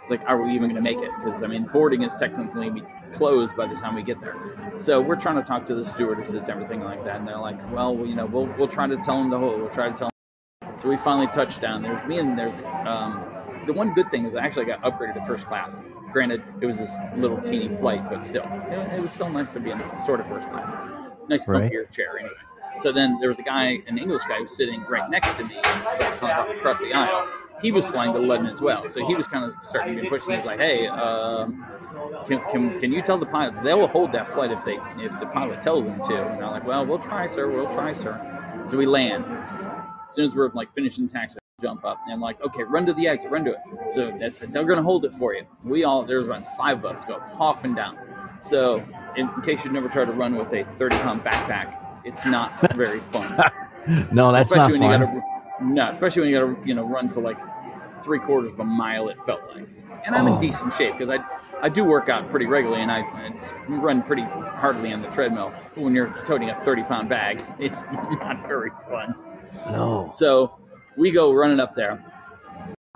it's 0.02 0.10
like, 0.10 0.22
are 0.26 0.42
we 0.42 0.50
even 0.50 0.62
going 0.62 0.74
to 0.74 0.80
make 0.82 0.98
it? 0.98 1.10
Because 1.18 1.44
I 1.44 1.46
mean, 1.46 1.64
boarding 1.72 2.02
is 2.02 2.14
technically 2.16 2.82
closed 3.12 3.56
by 3.56 3.68
the 3.68 3.76
time 3.76 3.94
we 3.94 4.02
get 4.02 4.20
there. 4.20 4.36
So 4.76 5.00
we're 5.00 5.16
trying 5.16 5.36
to 5.36 5.44
talk 5.44 5.64
to 5.66 5.76
the 5.76 5.84
stewardesses 5.84 6.34
and 6.34 6.50
everything 6.50 6.82
like 6.82 7.04
that, 7.04 7.16
and 7.16 7.28
they're 7.28 7.38
like, 7.38 7.58
well, 7.72 7.94
you 8.04 8.16
know, 8.16 8.26
we'll 8.26 8.46
we'll 8.58 8.66
try 8.66 8.88
to 8.88 8.96
tell 8.96 9.18
them 9.18 9.30
the 9.30 9.38
whole. 9.38 9.56
We'll 9.56 9.68
try 9.68 9.88
to 9.90 9.94
tell. 9.94 10.10
Them. 10.10 10.78
So 10.78 10.88
we 10.88 10.96
finally 10.96 11.28
touched 11.28 11.60
down. 11.60 11.82
There's 11.82 12.04
me 12.08 12.18
and 12.18 12.36
there's 12.36 12.62
um, 12.84 13.31
the 13.66 13.72
one 13.72 13.94
good 13.94 14.10
thing 14.10 14.24
is 14.24 14.34
I 14.34 14.44
actually 14.44 14.66
got 14.66 14.80
upgraded 14.82 15.14
to 15.14 15.24
first 15.24 15.46
class. 15.46 15.90
Granted, 16.12 16.42
it 16.60 16.66
was 16.66 16.78
this 16.78 16.98
little 17.16 17.40
teeny 17.40 17.68
flight, 17.68 18.02
but 18.08 18.24
still, 18.24 18.44
it, 18.44 19.00
was 19.00 19.10
still 19.10 19.30
nice 19.30 19.52
to 19.54 19.60
be 19.60 19.70
in 19.70 19.80
sort 20.04 20.20
of 20.20 20.26
first 20.26 20.48
class. 20.48 20.76
Nice 21.28 21.46
Right. 21.46 21.70
chair, 21.92 22.18
anyway. 22.18 22.34
So 22.80 22.92
then 22.92 23.18
there 23.20 23.28
was 23.28 23.38
a 23.38 23.42
guy, 23.42 23.78
an 23.86 23.96
English 23.96 24.22
guy, 24.28 24.36
who 24.36 24.42
was 24.42 24.56
sitting 24.56 24.82
right 24.88 25.08
next 25.10 25.36
to 25.38 25.44
me, 25.44 25.56
across 25.56 26.80
the 26.80 26.92
aisle. 26.94 27.28
He 27.60 27.70
was 27.70 27.86
flying 27.86 28.12
to 28.12 28.18
London 28.18 28.52
as 28.52 28.60
well, 28.60 28.88
so 28.88 29.06
he 29.06 29.14
was 29.14 29.28
kind 29.28 29.44
of 29.44 29.54
starting 29.62 29.94
to 29.96 30.02
be 30.02 30.08
pushed. 30.08 30.26
He 30.28 30.34
was 30.34 30.46
like, 30.46 30.58
"Hey, 30.58 30.88
um, 30.88 31.64
can, 32.26 32.40
can, 32.50 32.80
can 32.80 32.92
you 32.92 33.00
tell 33.02 33.18
the 33.18 33.26
pilots 33.26 33.58
they 33.58 33.72
will 33.74 33.86
hold 33.86 34.10
that 34.12 34.26
flight 34.26 34.50
if 34.50 34.64
they 34.64 34.78
if 34.98 35.18
the 35.20 35.26
pilot 35.26 35.62
tells 35.62 35.86
them 35.86 36.02
to?" 36.08 36.14
And 36.24 36.44
I'm 36.44 36.50
like, 36.50 36.66
"Well, 36.66 36.84
we'll 36.84 36.98
try, 36.98 37.26
sir. 37.28 37.46
We'll 37.46 37.72
try, 37.72 37.92
sir." 37.92 38.18
So 38.66 38.76
we 38.76 38.86
land. 38.86 39.24
As 40.06 40.14
soon 40.16 40.24
as 40.24 40.34
we're 40.34 40.50
like 40.50 40.74
finishing 40.74 41.06
taxi, 41.06 41.38
jump 41.62 41.84
up 41.84 42.00
and 42.04 42.12
I'm 42.12 42.20
like, 42.20 42.42
"Okay, 42.44 42.64
run 42.64 42.84
to 42.86 42.92
the 42.92 43.06
exit, 43.08 43.30
run 43.30 43.44
to 43.44 43.52
it." 43.52 43.90
So 43.90 44.10
that's 44.10 44.40
they're 44.40 44.64
gonna 44.64 44.82
hold 44.82 45.04
it 45.06 45.14
for 45.14 45.32
you. 45.34 45.44
We 45.64 45.84
all 45.84 46.02
there's 46.02 46.26
about 46.26 46.44
five 46.56 46.78
of 46.84 46.84
us 46.84 47.04
go 47.04 47.20
hopping 47.34 47.74
down. 47.74 47.98
So 48.40 48.84
in, 49.16 49.28
in 49.36 49.42
case 49.42 49.64
you've 49.64 49.72
never 49.72 49.88
tried 49.88 50.06
to 50.06 50.12
run 50.12 50.34
with 50.36 50.52
a 50.52 50.64
30 50.64 50.96
pound 50.96 51.22
backpack, 51.24 51.76
it's 52.04 52.26
not 52.26 52.60
very 52.74 52.98
fun. 53.00 53.30
no, 54.12 54.32
that's 54.32 54.54
not 54.54 54.70
especially 54.70 54.78
fun. 54.80 54.80
when 54.80 55.00
you 55.00 55.06
gotta 55.06 55.22
no, 55.64 55.88
especially 55.88 56.22
when 56.22 56.30
you 56.30 56.40
gotta 56.54 56.68
you 56.68 56.74
know 56.74 56.84
run 56.86 57.08
for 57.08 57.20
like 57.22 57.38
three 58.02 58.18
quarters 58.18 58.52
of 58.52 58.60
a 58.60 58.64
mile. 58.64 59.08
It 59.08 59.18
felt 59.20 59.40
like, 59.54 59.66
and 60.04 60.14
I'm 60.14 60.26
Oh. 60.26 60.34
in 60.34 60.40
decent 60.40 60.74
shape 60.74 60.92
because 60.98 61.08
I 61.08 61.24
I 61.64 61.68
do 61.68 61.84
work 61.84 62.08
out 62.08 62.28
pretty 62.28 62.46
regularly 62.46 62.82
and 62.82 62.90
I, 62.90 63.02
I 63.02 63.30
run 63.68 64.02
pretty 64.02 64.22
hardly 64.22 64.92
on 64.92 65.00
the 65.00 65.06
treadmill. 65.08 65.52
But 65.76 65.84
when 65.84 65.94
you're 65.94 66.08
toting 66.24 66.50
a 66.50 66.54
30 66.56 66.82
pound 66.82 67.08
bag, 67.08 67.44
it's 67.60 67.84
not 67.92 68.44
very 68.48 68.70
fun. 68.90 69.14
No. 69.66 70.08
So 70.10 70.58
we 70.96 71.10
go 71.10 71.32
running 71.32 71.60
up 71.60 71.74
there. 71.74 72.02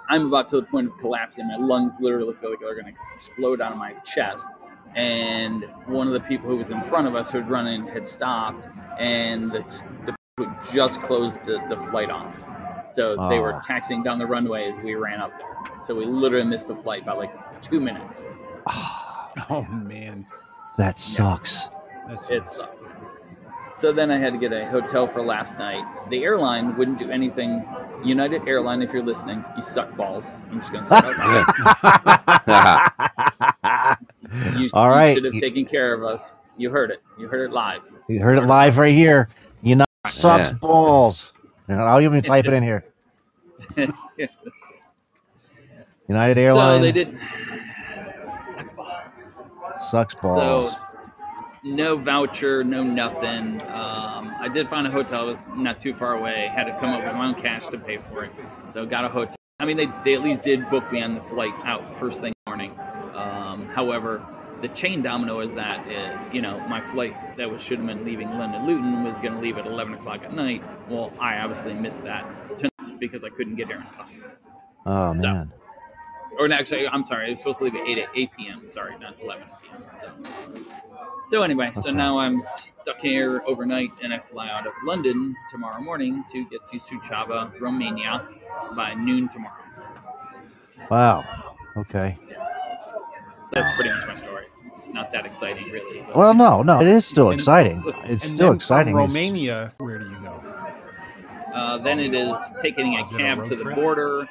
I'm 0.08 0.26
about 0.26 0.48
to 0.50 0.56
the 0.56 0.62
point 0.62 0.88
of 0.88 0.98
collapsing. 0.98 1.48
My 1.48 1.56
lungs 1.56 1.96
literally 2.00 2.34
feel 2.34 2.50
like 2.50 2.60
they're 2.60 2.80
going 2.80 2.94
to 2.94 3.00
explode 3.14 3.60
out 3.60 3.72
of 3.72 3.78
my 3.78 3.92
chest. 4.04 4.48
And 4.94 5.64
one 5.86 6.06
of 6.06 6.12
the 6.12 6.20
people 6.20 6.48
who 6.48 6.56
was 6.56 6.70
in 6.70 6.80
front 6.80 7.06
of 7.06 7.14
us 7.16 7.30
who 7.32 7.38
had 7.38 7.50
run 7.50 7.66
in 7.66 7.86
had 7.88 8.06
stopped, 8.06 8.64
and 8.98 9.50
the, 9.52 9.60
the 10.04 10.16
people 10.38 10.54
just 10.72 11.02
closed 11.02 11.44
the, 11.44 11.62
the 11.68 11.76
flight 11.76 12.10
off. 12.10 12.34
So 12.88 13.28
they 13.28 13.40
were 13.40 13.54
Ah. 13.54 13.60
taxiing 13.60 14.02
down 14.04 14.18
the 14.18 14.26
runway 14.26 14.70
as 14.70 14.78
we 14.78 14.94
ran 14.94 15.20
up 15.20 15.36
there. 15.36 15.54
So 15.82 15.94
we 15.94 16.06
literally 16.06 16.46
missed 16.46 16.68
the 16.68 16.76
flight 16.76 17.04
by 17.04 17.12
like 17.14 17.60
two 17.60 17.80
minutes. 17.80 18.28
Oh 19.50 19.66
man, 19.70 20.24
That 20.78 20.98
sucks. 20.98 21.68
that's 22.08 22.30
It 22.30 22.48
sucks. 22.48 22.88
So 23.76 23.92
then 23.92 24.10
I 24.10 24.16
had 24.16 24.32
to 24.32 24.38
get 24.38 24.54
a 24.54 24.64
hotel 24.64 25.06
for 25.06 25.20
last 25.20 25.58
night. 25.58 25.84
The 26.08 26.24
airline 26.24 26.74
wouldn't 26.78 26.96
do 26.96 27.10
anything. 27.10 27.62
United 28.02 28.48
Airline, 28.48 28.80
if 28.80 28.90
you're 28.90 29.02
listening, 29.02 29.44
you 29.54 29.60
suck 29.60 29.94
balls. 29.98 30.34
I'm 30.50 30.60
just 30.60 30.72
gonna 30.72 30.82
say 30.82 30.98
that. 30.98 32.38
you, 34.56 34.70
All 34.72 35.06
you 35.06 35.14
should 35.14 35.24
have 35.24 35.34
taken 35.34 35.66
care 35.66 35.92
of 35.92 36.04
us. 36.04 36.30
You 36.56 36.70
heard 36.70 36.90
it. 36.90 37.02
You 37.18 37.28
heard 37.28 37.50
it 37.50 37.52
live. 37.52 37.82
You 38.08 38.18
heard 38.20 38.38
it 38.38 38.46
live 38.46 38.78
right 38.78 38.94
here. 38.94 39.28
United 39.62 39.86
sucks 40.06 40.48
Yeah. 40.48 40.56
balls. 40.56 41.34
I'll 41.68 42.00
even 42.00 42.22
type 42.22 42.46
it 42.46 42.54
in 42.54 42.62
here. 42.62 42.82
United 46.08 46.38
Airlines 46.38 46.78
So 46.78 46.80
they 46.80 46.92
did. 46.92 47.18
Sucks 48.06 48.72
balls. 48.72 49.38
sucks 49.90 50.14
balls. 50.14 50.70
So 50.72 50.78
no 51.66 51.96
voucher, 51.96 52.64
no 52.64 52.82
nothing. 52.82 53.60
Um, 53.62 54.34
I 54.40 54.48
did 54.52 54.68
find 54.68 54.86
a 54.86 54.90
hotel. 54.90 55.28
It 55.28 55.30
was 55.32 55.46
not 55.54 55.80
too 55.80 55.94
far 55.94 56.14
away. 56.14 56.48
Had 56.54 56.64
to 56.64 56.78
come 56.78 56.90
up 56.90 57.04
with 57.04 57.14
my 57.14 57.26
own 57.26 57.34
cash 57.34 57.66
to 57.68 57.78
pay 57.78 57.98
for 57.98 58.24
it. 58.24 58.32
So 58.70 58.86
got 58.86 59.04
a 59.04 59.08
hotel. 59.08 59.36
I 59.58 59.64
mean, 59.64 59.76
they, 59.76 59.88
they 60.04 60.14
at 60.14 60.22
least 60.22 60.42
did 60.44 60.68
book 60.70 60.90
me 60.92 61.02
on 61.02 61.14
the 61.14 61.22
flight 61.22 61.52
out 61.64 61.98
first 61.98 62.20
thing 62.20 62.32
morning. 62.46 62.78
Um, 63.14 63.66
however, 63.68 64.24
the 64.62 64.68
chain 64.68 65.02
domino 65.02 65.40
is 65.40 65.52
that 65.52 65.86
uh 65.86 66.18
you 66.32 66.40
know 66.40 66.58
my 66.68 66.80
flight 66.80 67.14
that 67.36 67.50
was 67.50 67.60
should 67.60 67.78
have 67.78 67.86
been 67.86 68.04
leaving 68.04 68.30
London 68.38 68.66
Luton 68.66 69.04
was 69.04 69.18
going 69.18 69.34
to 69.34 69.38
leave 69.38 69.58
at 69.58 69.66
11 69.66 69.94
o'clock 69.94 70.22
at 70.22 70.32
night. 70.32 70.62
Well, 70.88 71.12
I 71.20 71.38
obviously 71.38 71.74
missed 71.74 72.02
that 72.04 72.24
tonight 72.56 72.98
because 72.98 73.22
I 73.24 73.28
couldn't 73.28 73.56
get 73.56 73.66
here 73.68 73.76
in 73.76 73.86
time. 73.92 74.24
oh 74.86 75.12
so- 75.12 75.22
man. 75.22 75.52
Or 76.38 76.48
no, 76.48 76.54
actually, 76.54 76.86
I'm 76.86 77.02
sorry. 77.02 77.28
I 77.28 77.30
was 77.30 77.38
supposed 77.38 77.58
to 77.58 77.64
leave 77.64 77.74
at 77.74 77.88
8, 77.88 78.06
8 78.14 78.30
p.m. 78.36 78.68
Sorry, 78.68 78.98
not 78.98 79.16
11 79.22 79.44
p.m. 79.62 79.82
So, 79.98 80.10
so 81.26 81.42
anyway, 81.42 81.70
so 81.74 81.88
Okay. 81.90 81.96
now 81.96 82.18
I'm 82.18 82.42
stuck 82.52 82.98
here 83.00 83.42
overnight, 83.46 83.90
and 84.02 84.12
I 84.14 84.18
fly 84.18 84.48
out 84.48 84.66
of 84.66 84.72
London 84.84 85.34
tomorrow 85.50 85.80
morning 85.80 86.24
to 86.32 86.44
get 86.46 86.66
to 86.70 86.78
Suceava, 86.78 87.50
Romania, 87.60 88.26
by 88.74 88.94
noon 88.94 89.28
tomorrow. 89.28 89.54
Wow. 90.90 91.24
Okay. 91.76 92.16
So 93.48 93.52
that's 93.52 93.72
pretty 93.74 93.90
much 93.90 94.06
my 94.06 94.16
story. 94.16 94.46
It's 94.66 94.82
not 94.92 95.12
that 95.12 95.24
exciting, 95.26 95.70
really. 95.70 96.04
Well, 96.14 96.34
no, 96.34 96.62
no, 96.62 96.80
it 96.80 96.86
is 96.86 97.06
still 97.06 97.30
And- 97.30 97.38
exciting. 97.38 97.82
It's 98.04 98.28
still 98.28 98.52
exciting. 98.52 98.94
Romania, 98.94 99.72
where 99.78 99.98
do 99.98 100.08
you 100.08 100.16
go? 100.22 100.42
Uh, 101.54 101.78
then 101.78 101.98
it 102.00 102.12
is 102.14 102.52
taking 102.58 102.96
a 102.96 103.02
Is 103.02 103.12
it 103.12 103.14
a 103.14 103.18
cab 103.18 103.46
to 103.46 103.56
the 103.56 103.62
trip? 103.62 103.76
border. 103.76 104.28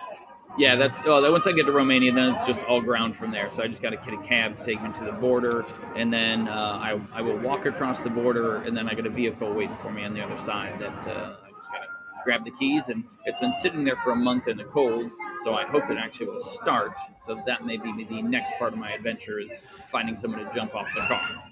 Yeah, 0.57 0.75
that's 0.75 1.01
oh. 1.05 1.21
Then 1.21 1.31
once 1.31 1.47
I 1.47 1.51
get 1.51 1.65
to 1.65 1.71
Romania, 1.71 2.11
then 2.13 2.31
it's 2.31 2.43
just 2.43 2.63
all 2.63 2.81
ground 2.81 3.17
from 3.17 3.31
there. 3.31 3.51
So 3.51 3.61
I 3.61 3.67
just 3.67 3.81
got 3.81 3.89
to 3.89 3.97
get 3.97 4.13
a 4.13 4.23
cab 4.23 4.57
to 4.57 4.63
take 4.63 4.81
me 4.81 4.91
to 4.93 5.03
the 5.03 5.11
border, 5.11 5.65
and 5.95 6.13
then 6.13 6.47
uh, 6.47 6.79
I 6.81 6.99
I 7.13 7.21
will 7.21 7.37
walk 7.37 7.65
across 7.65 8.03
the 8.03 8.09
border, 8.09 8.57
and 8.57 8.75
then 8.75 8.87
I 8.87 8.93
got 8.93 9.05
a 9.05 9.09
vehicle 9.09 9.53
waiting 9.53 9.75
for 9.75 9.91
me 9.91 10.05
on 10.05 10.13
the 10.13 10.23
other 10.23 10.37
side. 10.37 10.79
That 10.79 11.07
uh, 11.07 11.35
I 11.45 11.49
just 11.49 11.71
got 11.71 11.79
to 11.79 11.87
grab 12.23 12.45
the 12.45 12.51
keys, 12.51 12.87
and 12.87 13.03
it's 13.25 13.41
been 13.41 13.53
sitting 13.53 13.83
there 13.83 13.97
for 13.97 14.11
a 14.11 14.15
month 14.15 14.47
in 14.47 14.55
the 14.55 14.63
cold. 14.63 15.11
So 15.43 15.55
I 15.55 15.65
hope 15.65 15.89
it 15.89 15.97
actually 15.97 16.27
will 16.27 16.41
start. 16.41 16.93
So 17.21 17.41
that 17.45 17.65
may 17.65 17.75
be 17.75 18.05
the 18.05 18.21
next 18.21 18.53
part 18.57 18.71
of 18.71 18.79
my 18.79 18.91
adventure 18.93 19.39
is 19.39 19.51
finding 19.89 20.15
someone 20.15 20.45
to 20.45 20.53
jump 20.53 20.73
off 20.73 20.87
the 20.95 21.01
car. 21.01 21.43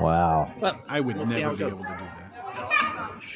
Wow. 0.00 0.50
But 0.58 0.80
I 0.88 1.00
would 1.00 1.16
we'll 1.16 1.26
never 1.26 1.54
be 1.54 1.64
able 1.64 1.76
to 1.76 1.82
do 1.82 1.82
that. 1.82 2.21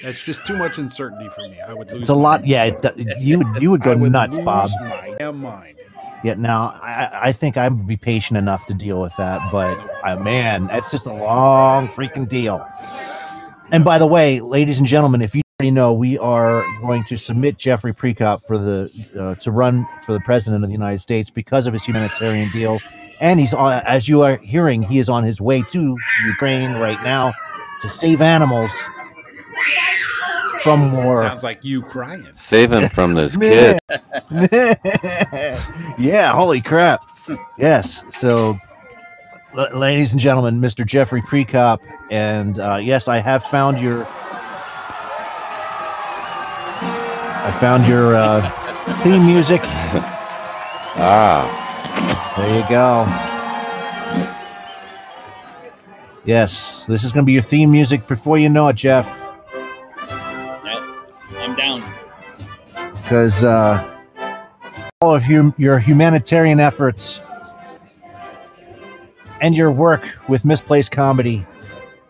That's 0.03 0.23
just 0.23 0.45
too 0.45 0.57
much 0.57 0.79
uncertainty 0.79 1.29
for 1.29 1.43
me. 1.49 1.61
I 1.61 1.73
would 1.73 1.91
lose. 1.93 2.03
It's 2.03 2.11
a 2.11 2.15
lot. 2.15 2.41
mind. 2.41 2.51
Yeah, 2.51 2.65
it, 2.65 3.21
you 3.21 3.39
would 3.39 3.63
you 3.63 3.71
would 3.71 3.83
go 3.83 3.97
would 3.97 4.13
nuts, 4.13 4.39
Bob. 4.39 4.71
My 4.81 5.15
damn 5.19 5.41
mind. 5.41 5.77
Yet 6.25 6.39
now, 6.39 6.79
I, 6.83 7.29
I 7.29 7.33
think 7.33 7.57
I 7.57 7.69
would 7.69 7.87
be 7.87 7.97
patient 7.97 8.39
enough 8.39 8.67
to 8.67 8.75
deal 8.75 9.01
with 9.01 9.15
that. 9.17 9.53
But 9.53 9.79
uh, 10.03 10.17
man, 10.17 10.67
that's 10.67 10.91
just 10.91 11.07
a 11.07 11.13
long 11.13 11.89
freaking 11.89 12.29
deal. 12.29 12.67
And 13.71 13.85
by 13.85 13.99
the 13.99 14.07
way, 14.07 14.41
ladies 14.41 14.79
and 14.79 14.87
gentlemen, 14.87 15.23
if 15.23 15.35
you 15.35 15.43
already 15.61 15.71
know, 15.71 15.93
we 15.93 16.19
are 16.19 16.65
going 16.81 17.05
to 17.05 17.17
submit 17.17 17.59
Jeffrey 17.59 17.93
Prekop 17.93 18.43
for 18.47 18.59
the 18.59 18.91
uh, 19.19 19.35
to 19.43 19.51
run 19.51 19.87
for 20.03 20.13
the 20.13 20.21
president 20.21 20.65
of 20.65 20.69
the 20.69 20.75
United 20.75 20.99
States 20.99 21.31
because 21.31 21.67
of 21.67 21.73
his 21.73 21.85
humanitarian 21.85 22.51
deals. 22.51 22.83
And 23.21 23.41
he's 23.41 23.55
on, 23.55 23.83
as 23.87 24.09
you 24.09 24.23
are 24.23 24.37
hearing, 24.39 24.83
he 24.83 24.99
is 24.99 25.09
on 25.09 25.25
his 25.25 25.41
way 25.41 25.63
to 25.63 25.97
Ukraine 26.27 26.79
right 26.81 27.03
now 27.03 27.33
to 27.83 27.89
save 27.89 28.21
animals 28.21 28.71
from 30.63 30.93
war. 30.93 31.21
Sounds 31.23 31.43
like 31.45 31.65
you 31.65 31.83
crying. 31.83 32.27
Save 32.35 32.73
him 32.73 32.89
from 32.89 33.15
this 33.15 33.37
kid. 33.41 33.79
yeah, 35.99 36.33
holy 36.33 36.61
crap. 36.61 37.03
Yes. 37.59 38.03
So, 38.11 38.59
l- 39.57 39.79
ladies 39.79 40.13
and 40.13 40.21
gentlemen, 40.21 40.61
Mr. 40.61 40.85
Jeffrey 40.85 41.23
Prekop. 41.23 41.79
And 42.11 42.59
uh, 42.59 42.79
yes, 42.83 43.09
I 43.09 43.19
have 43.19 43.45
found 43.45 43.81
your. 43.81 44.07
I 47.49 47.53
found 47.61 47.87
your 47.87 48.15
uh, 48.17 48.49
theme 49.03 49.25
music. 49.27 49.61
Ah, 50.99 51.45
There 52.37 52.55
you 52.61 52.65
go. 52.69 53.07
Yes, 56.25 56.85
this 56.87 57.05
is 57.05 57.13
going 57.13 57.25
to 57.25 57.27
be 57.27 57.33
your 57.35 57.43
theme 57.43 57.71
music 57.71 58.09
before 58.09 58.37
you 58.37 58.49
know 58.49 58.67
it, 58.69 58.75
Jeff. 58.77 59.07
Yep, 61.57 61.67
I'm 61.67 61.81
down. 61.81 62.93
because 63.03 63.45
uh, 63.45 63.99
all 65.01 65.15
of 65.15 65.27
your, 65.27 65.55
your 65.59 65.79
humanitarian 65.79 66.61
efforts 66.61 67.21
and 69.41 69.57
your 69.57 69.71
work 69.71 70.09
with 70.29 70.45
misplaced 70.45 70.93
comedy 70.93 71.47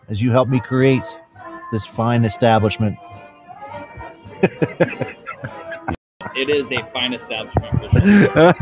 as 0.09 0.21
you 0.21 0.31
helped 0.31 0.51
me 0.51 0.59
create 0.59 1.05
this 1.71 1.85
fine 1.85 2.23
establishment. 2.25 2.97
It 6.37 6.51
is 6.51 6.71
a 6.71 6.83
fine 6.93 7.13
establishment 7.13 7.91
for 7.91 7.99
sure. 7.99 8.53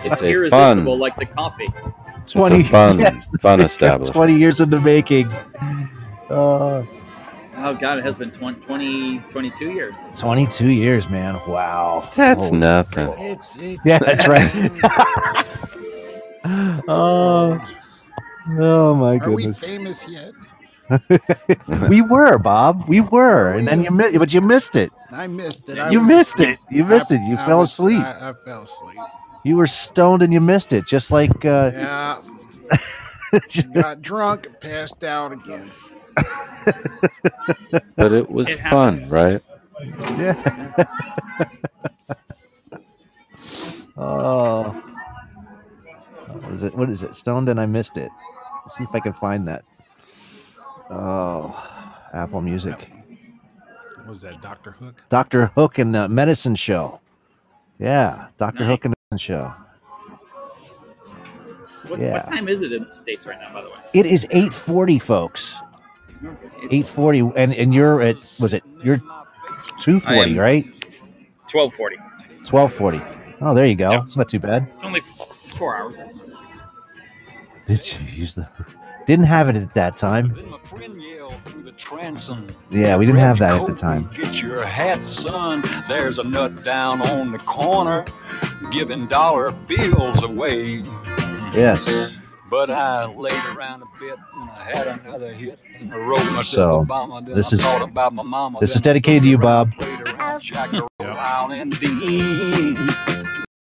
it's 0.10 0.22
a 0.22 0.28
irresistible, 0.28 0.92
fun, 0.94 0.98
like 0.98 1.16
the 1.16 1.26
coffee. 1.26 1.68
it's 2.22 2.34
a 2.34 2.62
fun, 2.62 2.98
yes. 2.98 3.28
fun 3.42 3.60
establishment. 3.60 4.14
20 4.14 4.34
years 4.34 4.62
in 4.62 4.70
the 4.70 4.80
making. 4.80 5.26
Uh, 6.30 6.86
Oh 7.60 7.74
God, 7.74 7.98
it 7.98 8.04
has 8.04 8.18
been 8.18 8.30
20, 8.30 8.60
20 8.60 9.18
22 9.30 9.70
years. 9.72 9.96
22 10.16 10.68
years, 10.68 11.08
man. 11.10 11.34
Wow. 11.48 12.08
That's 12.14 12.44
Holy- 12.48 12.58
nothing. 12.58 13.08
It's, 13.18 13.54
it, 13.56 13.80
Yeah, 13.84 13.98
that's 13.98 14.28
right. 14.28 14.50
oh, 16.88 17.58
oh 18.58 18.94
my 18.94 19.18
Are 19.18 19.30
we 19.30 19.42
goodness. 19.44 19.58
famous 19.58 20.08
yet? 20.08 20.32
we 21.90 22.00
were, 22.00 22.38
Bob. 22.38 22.88
We 22.88 23.00
were, 23.00 23.52
and 23.52 23.66
then 23.68 23.82
you 23.84 23.90
missed, 23.90 24.18
but 24.18 24.32
you 24.32 24.40
missed 24.40 24.74
it. 24.76 24.90
I 25.10 25.26
missed 25.26 25.68
it. 25.68 25.78
I 25.78 25.90
You 25.90 26.00
missed 26.00 26.40
asleep. 26.40 26.58
it. 26.70 26.74
You 26.76 26.84
missed 26.84 27.10
it. 27.10 27.20
You 27.22 27.36
I 27.36 27.46
fell 27.46 27.58
was- 27.58 27.72
asleep. 27.72 28.02
I, 28.02 28.30
I 28.30 28.32
fell 28.44 28.62
asleep. 28.62 28.96
You 29.44 29.56
were 29.56 29.66
stoned 29.66 30.22
and 30.22 30.32
you 30.32 30.40
missed 30.40 30.72
it, 30.72 30.86
just 30.86 31.10
like. 31.10 31.44
Uh, 31.44 31.70
Yeah. 31.74 32.22
Got 33.74 34.00
drunk 34.00 34.46
and 34.46 34.58
passed 34.60 35.04
out 35.04 35.32
again. 35.32 35.68
But 37.96 38.12
it 38.12 38.30
was 38.30 38.48
It 38.48 38.58
fun, 38.58 38.98
right? 39.08 39.40
Yeah. 40.18 40.84
oh. 43.96 44.70
What 46.30 46.52
is 46.52 46.62
it? 46.62 46.74
What 46.74 46.90
is 46.90 47.02
it? 47.02 47.14
Stoned 47.14 47.48
and 47.48 47.60
I 47.60 47.66
missed 47.66 47.96
it. 47.96 48.10
Let's 48.62 48.76
see 48.76 48.84
if 48.84 48.94
I 48.94 49.00
can 49.00 49.12
find 49.12 49.48
that. 49.48 49.64
Oh, 50.90 51.54
Apple 52.12 52.40
Music. 52.40 52.90
What 53.96 54.06
was 54.08 54.22
that, 54.22 54.40
Doctor 54.42 54.72
Hook? 54.72 55.02
Doctor 55.08 55.46
Hook 55.54 55.78
and 55.78 55.94
the 55.94 56.08
Medicine 56.08 56.54
Show. 56.54 57.00
Yeah, 57.78 58.28
Doctor 58.36 58.64
Hook 58.64 58.84
and 58.84 58.92
the 58.92 58.96
Medicine 59.10 59.18
Show. 59.34 59.54
What, 61.88 62.00
Yeah. 62.00 62.12
what 62.14 62.24
time 62.24 62.48
is 62.48 62.62
it 62.62 62.72
in 62.72 62.84
the 62.84 62.92
states 62.92 63.26
right 63.26 63.38
now? 63.40 63.52
By 63.52 63.62
the 63.62 63.68
way, 63.68 63.76
It 63.94 64.06
is 64.06 64.26
eight 64.30 64.52
forty, 64.52 64.98
folks. 64.98 65.54
Eight 66.70 66.86
forty, 66.88 67.20
and 67.20 67.54
and 67.54 67.72
you're 67.74 68.02
at 68.02 68.16
was 68.40 68.52
it 68.54 68.64
you're 68.82 69.00
two 69.80 69.96
I 70.06 70.16
forty, 70.16 70.32
am- 70.32 70.38
right? 70.38 70.64
twelve 71.48 71.74
forty. 71.74 71.96
Twelve 72.44 72.72
forty. 72.72 73.00
Oh, 73.40 73.54
there 73.54 73.66
you 73.66 73.76
go. 73.76 74.02
It's 74.02 74.16
not 74.16 74.28
too 74.28 74.38
bad. 74.40 74.68
It's 74.74 74.82
only 74.82 75.00
four 75.00 75.76
hours. 75.76 75.96
That's 75.96 76.14
not. 76.14 76.26
Did 77.66 77.92
you 77.92 77.98
use 78.06 78.34
the? 78.34 78.48
Didn't 79.06 79.26
have 79.26 79.48
it 79.48 79.56
at 79.56 79.74
that 79.74 79.96
time. 79.96 80.36
transom. 81.76 82.46
Yeah, 82.70 82.96
we 82.96 83.06
didn't 83.06 83.20
have 83.20 83.38
that 83.38 83.60
at 83.60 83.66
the 83.66 83.74
time. 83.74 84.10
Get 84.14 84.42
your 84.42 84.64
hat, 84.64 85.08
son. 85.08 85.62
There's 85.86 86.18
a 86.18 86.24
nut 86.24 86.64
down 86.64 87.00
on 87.02 87.30
the 87.30 87.38
corner 87.38 88.04
giving 88.72 89.06
dollar 89.06 89.52
bills 89.52 90.22
away. 90.22 90.82
Yes. 91.54 92.18
But 92.50 92.70
I 92.70 93.04
laid 93.04 93.32
around 93.56 93.82
a 93.82 93.86
bit 94.00 94.16
when 94.34 94.48
I 94.48 94.64
had 94.64 94.86
another 94.86 95.32
hit. 95.34 95.58
I 95.92 95.96
wrote 95.96 96.24
myself 96.32 96.44
So, 96.44 96.80
a 96.80 96.84
bomb, 96.84 97.24
then 97.24 97.34
this 97.36 97.52
I 97.52 97.56
is- 97.56 97.62
thought 97.62 97.82
about 97.82 98.14
my 98.14 98.22
mama, 98.22 98.58
This 98.60 98.74
is 98.74 98.80
then 98.80 98.90
I 98.92 98.94
dedicated 98.94 99.22
to 99.24 99.28
you, 99.28 99.38
Bob. 99.38 99.72
jacked 100.40 100.72
her 100.72 100.86
and 101.00 101.72
then 101.74 102.76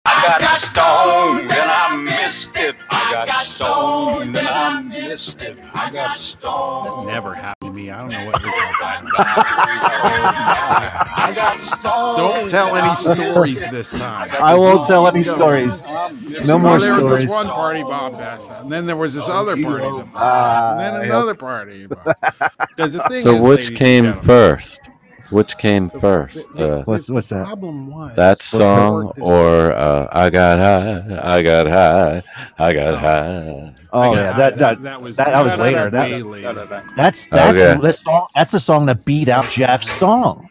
I 0.06 0.38
got 0.40 0.42
stoned 0.50 1.52
and 1.52 1.72
I 1.72 1.96
missed 1.96 2.58
it. 2.58 2.76
I 2.90 3.12
got 3.26 3.30
stoned 3.30 4.36
and 4.38 4.48
I 4.48 4.82
missed 4.82 5.42
it. 5.42 5.58
I 5.74 5.90
got 5.92 6.18
stoned. 6.18 7.08
Never 7.08 7.34
happened 7.34 7.56
to 7.62 7.62
me. 7.74 7.90
I 7.90 8.00
don't 8.00 8.10
know 8.10 8.26
what 8.26 8.41
you're 8.41 8.52
talking 8.52 9.10
about. 9.10 9.45
I 11.16 11.34
got 11.36 11.58
stoned. 11.60 12.18
Don't 12.18 12.50
tell 12.50 12.76
any 12.76 12.95
stories 12.95 13.70
this 13.72 13.91
time. 13.91 14.30
I 14.40 14.56
won't 14.56 14.88
tell 14.88 15.08
any 15.08 15.24
stories. 15.24 15.82
No 16.45 16.58
more 16.60 16.72
Well, 16.72 16.80
there 16.80 16.95
was 16.95 17.10
this 17.22 17.30
one 17.32 17.48
party 17.48 17.82
Bob 17.84 18.14
passed 18.14 18.50
out, 18.52 18.64
and 18.64 18.72
then 18.72 18.86
there 18.86 18.98
was 18.98 19.14
this 19.14 19.28
other 19.30 19.56
party, 19.62 19.84
that 19.86 19.91
Bob 19.91 20.10
Ah, 20.16 20.72
and 20.72 20.80
then 20.80 21.06
another 21.06 21.36
party. 21.36 21.88
Because 21.88 22.94
the 22.94 23.04
thing 23.10 23.22
So 23.24 23.36
is, 23.36 23.41
which 23.41 23.76
came 23.76 24.14
first? 24.14 24.80
Which 25.34 25.58
came 25.58 25.90
first? 25.90 26.48
Uh, 26.60 26.84
What's 26.84 27.10
what's 27.10 27.30
that? 27.30 27.46
problem 27.46 27.88
was 27.88 28.16
that 28.16 28.38
song 28.40 29.12
or 29.20 29.72
uh, 29.74 30.08
I 30.12 30.30
got 30.30 30.60
high, 30.60 31.38
I 31.38 31.42
got 31.42 31.66
high, 31.68 32.22
I 32.60 32.74
got 32.74 33.00
high. 33.00 33.74
Oh 33.92 34.14
yeah, 34.14 34.38
that 34.38 34.58
that 34.60 34.84
that 34.84 35.02
was 35.02 35.18
that, 35.18 35.44
was 35.44 35.58
later. 35.58 35.90
That 35.90 36.10
was, 36.12 36.22
later. 36.22 36.54
that's 36.96 37.26
that's 37.28 37.58
Okay. 37.60 37.82
the 37.82 37.94
song. 37.94 38.28
That's 38.36 38.52
the 38.52 38.60
song 38.60 38.86
that 38.86 39.04
beat 39.06 39.28
out 39.28 39.50
Jeff's 39.50 39.90
song. 39.94 40.50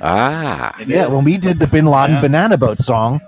Ah, 0.00 0.76
yeah, 0.86 1.06
when 1.06 1.24
we 1.24 1.36
did 1.36 1.58
the 1.58 1.66
Bin 1.66 1.86
Laden 1.86 2.16
Yeah. 2.16 2.20
Banana 2.20 2.56
Boat 2.56 2.78
song, 2.78 3.20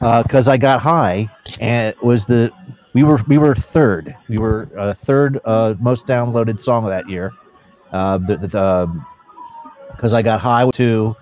because 0.00 0.48
I 0.48 0.56
got 0.56 0.80
high, 0.80 1.28
and 1.60 1.94
it 1.94 2.02
was 2.02 2.26
the 2.26 2.50
we 2.94 3.04
were 3.04 3.20
we 3.28 3.38
were 3.38 3.54
third. 3.54 4.16
We 4.28 4.38
were 4.38 4.68
uh, 4.76 4.94
third 4.94 5.40
uh, 5.44 5.74
most 5.78 6.06
downloaded 6.08 6.58
song 6.60 6.82
of 6.84 6.90
that 6.90 7.08
year. 7.08 7.32
Uh, 7.92 8.18
because 10.02 10.12
I 10.12 10.22
got 10.22 10.40
high 10.40 10.64
with 10.64 10.74
two, 10.74 11.14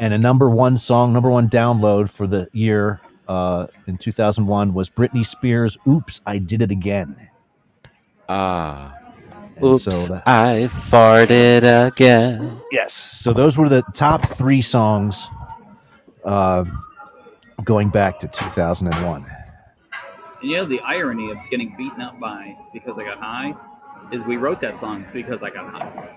and 0.00 0.12
a 0.12 0.18
number 0.18 0.50
one 0.50 0.76
song, 0.76 1.12
number 1.12 1.30
one 1.30 1.48
download 1.48 2.10
for 2.10 2.26
the 2.26 2.48
year 2.52 3.00
uh, 3.28 3.68
in 3.86 3.96
2001 3.96 4.74
was 4.74 4.90
Britney 4.90 5.24
Spears' 5.24 5.78
"Oops, 5.86 6.20
I 6.26 6.38
Did 6.38 6.60
It 6.60 6.72
Again." 6.72 7.28
Ah. 8.28 8.98
And 9.54 9.64
Oops, 9.64 9.84
so 9.84 9.90
that- 9.90 10.24
I 10.26 10.66
farted 10.68 11.86
again. 11.86 12.60
Yes. 12.72 12.92
So 12.92 13.32
those 13.32 13.56
were 13.56 13.68
the 13.68 13.82
top 13.94 14.26
three 14.26 14.62
songs 14.62 15.28
uh, 16.24 16.64
going 17.62 17.88
back 17.88 18.18
to 18.18 18.26
2001. 18.26 19.24
And 19.24 20.50
you 20.50 20.56
know 20.56 20.64
the 20.64 20.80
irony 20.80 21.30
of 21.30 21.38
getting 21.52 21.76
beaten 21.76 22.00
up 22.00 22.18
by 22.18 22.56
because 22.72 22.98
I 22.98 23.04
got 23.04 23.18
high 23.18 23.54
is 24.10 24.24
we 24.24 24.38
wrote 24.38 24.58
that 24.62 24.76
song 24.76 25.06
because 25.12 25.44
I 25.44 25.50
got 25.50 25.70
high. 25.70 26.16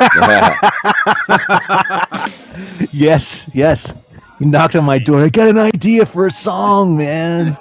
yes, 2.92 3.48
yes. 3.52 3.94
You 4.40 4.46
knocked 4.46 4.74
on 4.74 4.84
my 4.84 4.98
door. 4.98 5.20
I 5.20 5.28
got 5.28 5.48
an 5.48 5.58
idea 5.58 6.06
for 6.06 6.26
a 6.26 6.30
song, 6.30 6.96
man. 6.96 7.56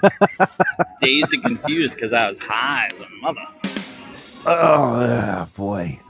Dazed 1.00 1.34
and 1.34 1.42
confused 1.42 1.94
because 1.94 2.12
I 2.12 2.28
was 2.28 2.38
high 2.38 2.88
as 2.92 3.02
a 3.02 3.08
mother. 3.20 3.40
Oh, 4.46 5.00
yeah, 5.00 5.46
boy. 5.54 6.00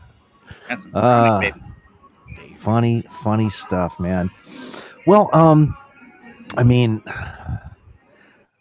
That's 0.69 0.85
some 0.85 1.41
baby. 1.41 1.61
funny, 2.55 3.03
funny 3.23 3.49
stuff, 3.49 3.99
man. 3.99 4.31
Well, 5.07 5.29
um, 5.33 5.77
I 6.57 6.63
mean, 6.63 7.03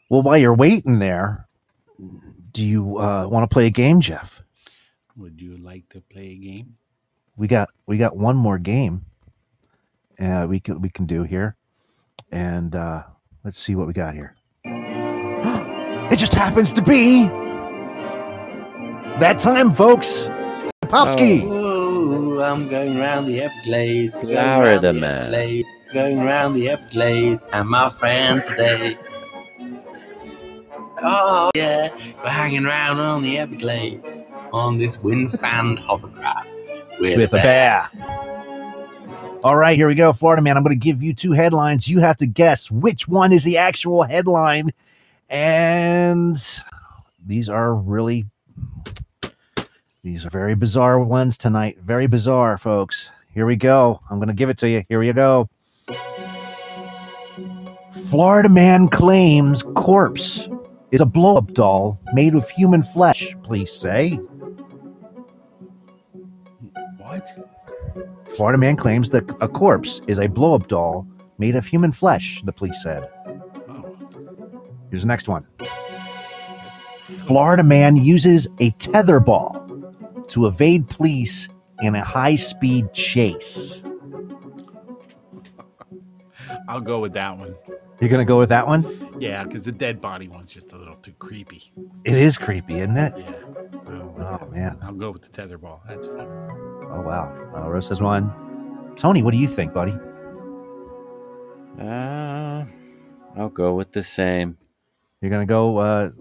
well, 0.10 0.23
while 0.23 0.38
you're 0.38 0.56
waiting 0.56 0.99
there, 0.99 1.47
do 2.52 2.64
you 2.64 2.97
uh, 2.97 3.27
want 3.27 3.49
to 3.49 3.53
play 3.53 3.68
a 3.68 3.72
game, 3.72 4.02
Jeff? 4.02 4.41
Would 5.17 5.41
you 5.41 5.57
like 5.57 5.87
to 5.89 6.01
play 6.01 6.31
a 6.31 6.35
game? 6.35 6.77
we 7.37 7.47
got 7.47 7.69
we 7.85 7.97
got 7.97 8.15
one 8.15 8.35
more 8.35 8.57
game 8.57 9.05
uh, 10.19 10.45
we 10.47 10.59
can 10.59 10.81
we 10.81 10.89
can 10.89 11.05
do 11.05 11.23
here 11.23 11.55
and 12.31 12.75
uh 12.75 13.03
let's 13.43 13.57
see 13.57 13.75
what 13.75 13.87
we 13.87 13.93
got 13.93 14.13
here 14.13 14.35
it 14.65 16.15
just 16.15 16.33
happens 16.33 16.71
to 16.73 16.81
be 16.81 17.25
that 19.19 19.37
time 19.37 19.71
folks 19.73 20.29
popsky 20.83 21.43
Oh, 22.37 22.41
I'm 22.41 22.67
going 22.69 22.97
round 22.97 23.27
the 23.27 23.41
Everglades. 23.41 24.13
Florida 24.19 24.87
round 24.87 24.99
man. 24.99 25.63
Going 25.93 26.19
round 26.19 26.55
the 26.55 26.69
Everglades. 26.69 27.45
And 27.53 27.69
my 27.69 27.89
friend 27.89 28.43
today. 28.43 28.97
Oh, 31.07 31.52
yeah. 31.56 31.95
We're 32.18 32.30
hanging 32.30 32.65
around 32.65 32.99
on 32.99 33.22
the 33.22 33.38
Everglades 33.38 34.10
on 34.52 34.80
this 34.80 34.99
wind 34.99 35.40
fan 35.40 35.77
hovercraft. 35.77 36.52
With, 36.99 37.19
with 37.19 37.34
a 37.34 37.38
bear. 37.38 37.90
All 39.44 39.56
right 39.56 39.76
here 39.76 39.88
we 39.88 39.94
go 39.94 40.11
florida 40.14 40.41
man. 40.41 40.57
I'm 40.57 40.64
going 40.64 40.72
to 40.72 40.84
give 40.84 41.03
you 41.03 41.14
two 41.14 41.34
headlines. 41.34 41.88
You 41.88 41.99
have 41.99 42.18
to 42.18 42.26
guess 42.26 42.72
which 42.72 43.07
one 43.07 43.32
is 43.32 43.44
the 43.44 43.60
actual 43.60 44.02
headline. 44.02 44.73
And 45.30 46.36
these 47.23 47.49
are 47.49 47.76
really 47.76 48.26
these 50.02 50.26
are 50.26 50.32
very 50.32 50.56
bizarre 50.56 50.99
ones 50.99 51.38
tonight. 51.38 51.77
Very 51.80 52.07
bizarre 52.07 52.57
folks. 52.57 53.11
Here 53.32 53.45
we 53.45 53.56
go. 53.56 54.02
I'm 54.10 54.18
going 54.18 54.30
to 54.30 54.34
give 54.34 54.49
it 54.49 54.57
to 54.60 54.69
you. 54.69 54.84
Here 54.90 55.03
you 55.03 55.14
go. 55.14 55.49
Florida 58.07 58.49
man 58.49 58.88
claims 58.88 59.61
corpse 59.61 60.49
is 60.95 61.01
a 61.01 61.05
blow 61.05 61.35
up 61.35 61.51
doll 61.51 61.99
made 62.13 62.34
of 62.35 62.49
human 62.49 62.81
flesh, 62.81 63.35
police 63.43 63.73
say. 63.73 64.11
What? 66.99 67.27
Florida 68.34 68.57
man 68.57 68.77
claims 68.77 69.09
that 69.09 69.30
a 69.41 69.49
corpse 69.49 69.99
is 70.07 70.19
a 70.19 70.27
blow 70.27 70.55
up 70.55 70.69
doll 70.69 71.05
made 71.38 71.57
of 71.57 71.65
human 71.65 71.91
flesh, 71.91 72.41
the 72.45 72.53
police 72.53 72.81
said. 72.81 73.09
Oh. 73.67 73.97
Here's 74.89 75.01
the 75.01 75.07
next 75.09 75.27
one. 75.27 75.45
Florida 76.99 77.63
man 77.63 77.97
uses 77.97 78.47
a 78.59 78.69
tether 78.72 79.19
ball 79.19 79.51
to 80.30 80.47
evade 80.47 80.88
police 80.88 81.49
in 81.81 81.95
a 81.95 82.03
high 82.05 82.38
speed 82.38 82.93
chase. 82.93 83.84
I'll 86.69 86.80
go 86.80 87.01
with 87.01 87.11
that 87.13 87.38
one. 87.38 87.53
You're 87.99 88.09
going 88.09 88.26
to 88.26 88.26
go 88.26 88.38
with 88.38 88.49
that 88.49 88.67
one? 88.67 89.15
Yeah, 89.19 89.43
because 89.43 89.63
the 89.63 89.72
dead 89.72 90.01
body 90.01 90.27
one's 90.27 90.51
just 90.51 90.73
a 90.73 90.77
little 90.77 90.95
too 90.95 91.13
creepy. 91.13 91.72
It 92.03 92.17
is 92.17 92.38
creepy, 92.38 92.80
isn't 92.80 92.97
it? 92.97 93.13
Yeah. 93.17 93.34
Oh, 94.17 94.49
man. 94.51 94.77
I'll 94.81 94.93
go 94.93 95.11
with 95.11 95.22
the 95.22 95.30
tether 95.30 95.57
ball. 95.57 95.81
That's 95.88 96.05
fun. 96.05 96.27
Oh, 96.89 97.01
wow. 97.05 97.34
Uh, 97.55 97.69
Rose 97.69 97.88
has 97.89 98.01
one. 98.01 98.34
Tony, 98.97 99.23
what 99.23 99.31
do 99.31 99.38
you 99.38 99.47
think, 99.47 99.73
buddy? 99.73 99.93
Uh, 101.80 102.65
I'll 103.38 103.49
go 103.49 103.76
with 103.76 103.91
the 103.91 104.03
same. 104.03 104.57
You're 105.22 105.31
going 105.31 105.47
to 105.47 105.51
go 105.51 105.77
uh, 105.77 106.11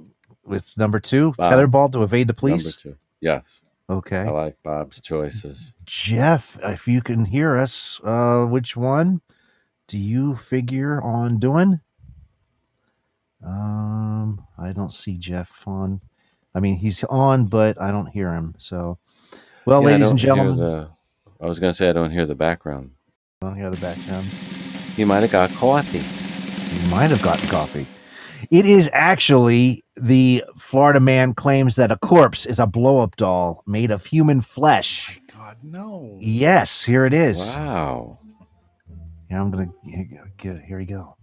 with 0.45 0.67
number 0.77 1.01
two, 1.01 1.35
Bob. 1.37 1.51
tether 1.51 1.67
ball 1.67 1.89
to 1.91 2.03
evade 2.03 2.29
the 2.29 2.35
police? 2.35 2.65
Number 2.65 2.77
two. 2.77 2.97
Yes. 3.21 3.63
Okay. 3.91 4.19
I 4.19 4.31
like 4.31 4.57
Bob's 4.63 5.01
choices. 5.01 5.75
Jeff, 5.85 6.59
if 6.63 6.89
you 6.89 7.03
can 7.03 7.25
hear 7.25 7.57
us, 7.57 8.01
uh, 8.05 8.45
which 8.45 8.77
one 8.77 9.21
do 9.87 9.99
you 9.99 10.35
figure 10.37 11.01
on 11.01 11.39
doing? 11.39 11.81
Um, 13.45 14.47
I 14.59 14.73
don't 14.73 14.93
see 14.93 15.17
Jeff 15.19 15.67
on. 15.67 16.01
I 16.55 16.61
mean, 16.61 16.77
he's 16.77 17.03
on, 17.05 17.47
but 17.47 17.81
I 17.81 17.91
don't 17.91 18.07
hear 18.07 18.33
him. 18.33 18.55
So, 18.59 18.99
well, 19.67 19.81
Yeah, 19.83 19.87
ladies 19.87 20.11
and 20.11 20.19
gentlemen, 20.19 20.57
the- 20.57 20.89
I 21.41 21.47
was 21.47 21.59
gonna 21.59 21.75
say 21.75 21.91
I 21.91 21.93
don't 21.93 22.11
hear 22.13 22.27
the 22.27 22.35
background. 22.35 22.93
I 23.43 23.47
don't 23.47 23.57
hear 23.57 23.71
the 23.71 23.81
background. 23.81 24.27
You 24.97 25.07
might 25.07 25.21
have 25.21 25.33
got 25.33 25.51
coffee. 25.53 25.99
You 26.83 26.91
might 26.91 27.11
have 27.11 27.23
gotten 27.23 27.49
coffee. 27.49 27.87
It 28.51 28.65
is 28.67 28.89
actually 28.93 29.83
the 29.97 30.45
Florida 30.57 31.01
man 31.01 31.35
claims 31.35 31.77
that 31.77 31.91
a 31.91 31.97
corpse 31.97 32.47
is 32.47 32.59
a 32.59 32.67
blow 32.67 32.99
up 32.99 33.17
doll 33.17 33.63
made 33.67 33.91
of 33.91 34.07
human 34.07 34.41
flesh. 34.41 35.21
My 35.29 35.35
god, 35.39 35.57
no. 35.63 36.19
Yes, 36.21 36.85
here 36.85 37.05
it 37.05 37.13
is. 37.15 37.47
Wow. 37.47 38.19
Yeah, 39.31 39.41
I'm 39.41 39.51
gonna 39.51 39.71
get 40.39 40.61
here. 40.63 40.79
We 40.79 40.85
go. 40.85 41.17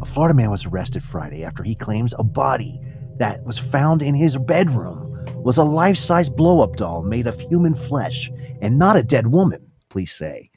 A 0.00 0.04
Florida 0.04 0.34
man 0.34 0.50
was 0.50 0.66
arrested 0.66 1.02
Friday 1.02 1.44
after 1.44 1.62
he 1.62 1.74
claims 1.74 2.14
a 2.18 2.22
body 2.22 2.80
that 3.18 3.42
was 3.44 3.58
found 3.58 4.02
in 4.02 4.14
his 4.14 4.36
bedroom 4.36 5.12
was 5.36 5.58
a 5.58 5.64
life-size 5.64 6.28
blow-up 6.28 6.76
doll 6.76 7.02
made 7.02 7.26
of 7.26 7.40
human 7.40 7.74
flesh 7.74 8.30
and 8.60 8.78
not 8.78 8.96
a 8.96 9.02
dead 9.02 9.28
woman. 9.28 9.64
Police 9.88 10.12
say. 10.12 10.50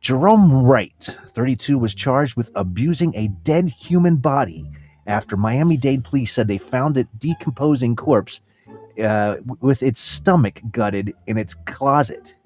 Jerome 0.00 0.64
Wright, 0.64 1.16
32, 1.32 1.78
was 1.78 1.94
charged 1.94 2.36
with 2.36 2.50
abusing 2.54 3.14
a 3.14 3.28
dead 3.28 3.68
human 3.68 4.16
body 4.16 4.70
after 5.06 5.36
Miami-Dade 5.36 6.04
police 6.04 6.32
said 6.32 6.48
they 6.48 6.58
found 6.58 6.96
a 6.96 7.04
decomposing 7.18 7.94
corpse 7.96 8.40
uh, 9.02 9.36
with 9.60 9.82
its 9.82 10.00
stomach 10.00 10.60
gutted 10.70 11.12
in 11.26 11.36
its 11.36 11.54
closet. 11.54 12.36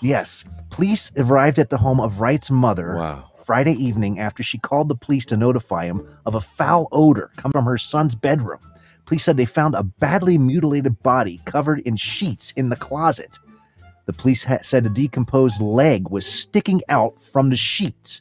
Yes, 0.00 0.44
police 0.70 1.10
arrived 1.16 1.58
at 1.58 1.70
the 1.70 1.78
home 1.78 2.00
of 2.00 2.20
Wright's 2.20 2.50
mother 2.50 2.94
Wow. 2.96 3.24
Friday 3.44 3.72
evening 3.72 4.18
after 4.20 4.42
she 4.42 4.58
called 4.58 4.88
the 4.88 4.94
police 4.94 5.24
to 5.26 5.36
notify 5.36 5.86
him 5.86 6.06
of 6.26 6.34
a 6.34 6.40
foul 6.40 6.86
odor 6.92 7.30
coming 7.36 7.52
from 7.52 7.64
her 7.64 7.78
son's 7.78 8.14
bedroom. 8.14 8.60
Police 9.06 9.24
said 9.24 9.36
they 9.36 9.46
found 9.46 9.74
a 9.74 9.82
badly 9.82 10.36
mutilated 10.36 11.02
body 11.02 11.40
covered 11.46 11.80
in 11.80 11.96
sheets 11.96 12.52
in 12.52 12.68
the 12.68 12.76
closet. 12.76 13.38
The 14.04 14.12
police 14.12 14.44
ha- 14.44 14.58
said 14.62 14.84
a 14.86 14.90
decomposed 14.90 15.60
leg 15.62 16.10
was 16.10 16.26
sticking 16.26 16.82
out 16.90 17.20
from 17.22 17.48
the 17.48 17.56
sheet. 17.56 18.20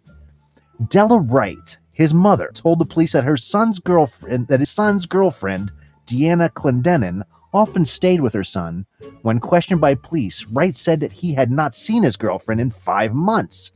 Della 0.87 1.19
Wright, 1.19 1.77
his 1.91 2.13
mother, 2.13 2.51
told 2.53 2.79
the 2.79 2.85
police 2.85 3.11
that 3.11 3.23
her 3.25 3.37
son's 3.37 3.79
girlfriend, 3.79 4.47
that 4.47 4.61
his 4.61 4.69
son's 4.69 5.05
girlfriend, 5.05 5.71
Deanna 6.05 6.49
Clendenin, 6.49 7.23
often 7.57 7.85
stayed 7.85 8.21
with 8.21 8.33
her 8.33 8.43
son. 8.43 8.85
When 9.23 9.39
questioned 9.39 9.81
by 9.81 9.95
police, 9.95 10.45
Wright 10.45 10.75
said 10.75 10.99
that 10.99 11.11
he 11.11 11.33
had 11.33 11.51
not 11.51 11.73
seen 11.73 12.03
his 12.03 12.15
girlfriend 12.15 12.61
in 12.61 12.71
five 12.71 13.13
months. 13.13 13.71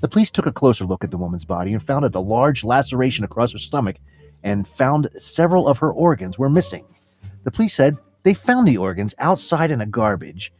The 0.00 0.08
police 0.08 0.30
took 0.30 0.46
a 0.46 0.52
closer 0.52 0.84
look 0.84 1.02
at 1.02 1.10
the 1.10 1.16
woman's 1.16 1.46
body 1.46 1.72
and 1.72 1.82
found 1.82 2.04
that 2.04 2.12
the 2.12 2.20
large 2.20 2.62
laceration 2.62 3.24
across 3.24 3.52
her 3.52 3.58
stomach 3.58 3.96
and 4.44 4.68
found 4.68 5.08
several 5.18 5.66
of 5.66 5.78
her 5.78 5.90
organs 5.90 6.38
were 6.38 6.50
missing. 6.50 6.84
The 7.44 7.50
police 7.50 7.74
said 7.74 7.96
they 8.22 8.34
found 8.34 8.68
the 8.68 8.76
organs 8.76 9.14
outside 9.18 9.70
in 9.70 9.80
a 9.80 9.86
garbage 9.86 10.52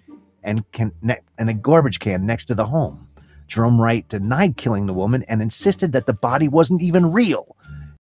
and 0.42 0.70
can 0.72 0.92
ne- 1.02 1.20
in 1.38 1.48
a 1.48 1.54
garbage 1.54 2.00
can 2.00 2.26
next 2.26 2.46
to 2.46 2.54
the 2.54 2.66
home. 2.66 3.06
Jerome 3.46 3.80
Wright 3.80 4.08
denied 4.08 4.56
killing 4.56 4.86
the 4.86 4.92
woman 4.92 5.24
and 5.24 5.40
insisted 5.40 5.92
that 5.92 6.06
the 6.06 6.12
body 6.12 6.48
wasn't 6.48 6.82
even 6.82 7.12
real. 7.12 7.54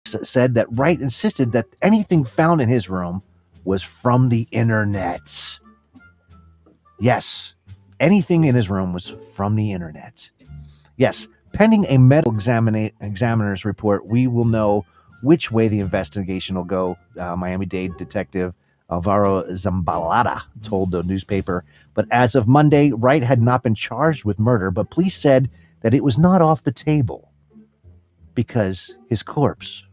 S- 0.05 0.27
said 0.29 0.55
that 0.55 0.67
Wright 0.71 0.99
insisted 0.99 1.51
that 1.51 1.67
anything 1.81 2.25
found 2.25 2.59
in 2.59 2.69
his 2.69 2.89
room 2.89 3.21
was 3.63 3.83
from 3.83 4.29
the 4.29 4.47
internet. 4.51 5.59
Yes, 6.99 7.55
anything 7.99 8.43
in 8.43 8.55
his 8.55 8.69
room 8.69 8.93
was 8.93 9.13
from 9.33 9.55
the 9.55 9.71
internet. 9.71 10.29
Yes, 10.97 11.27
pending 11.53 11.85
a 11.85 11.97
medical 11.97 12.33
examina- 12.33 12.93
examiner's 13.01 13.65
report, 13.65 14.05
we 14.05 14.27
will 14.27 14.45
know 14.45 14.85
which 15.21 15.51
way 15.51 15.67
the 15.67 15.79
investigation 15.79 16.55
will 16.55 16.63
go. 16.63 16.97
Uh, 17.17 17.35
Miami 17.35 17.65
Dade 17.65 17.95
detective 17.97 18.53
Alvaro 18.89 19.43
Zambalata 19.43 20.41
told 20.61 20.91
the 20.91 21.03
newspaper. 21.03 21.63
But 21.93 22.05
as 22.11 22.35
of 22.35 22.47
Monday, 22.47 22.91
Wright 22.91 23.23
had 23.23 23.41
not 23.41 23.63
been 23.63 23.75
charged 23.75 24.25
with 24.25 24.39
murder, 24.39 24.69
but 24.69 24.89
police 24.89 25.17
said 25.17 25.49
that 25.81 25.93
it 25.93 26.03
was 26.03 26.17
not 26.17 26.41
off 26.41 26.63
the 26.63 26.71
table 26.71 27.31
because 28.35 28.95
his 29.09 29.23
corpse, 29.23 29.83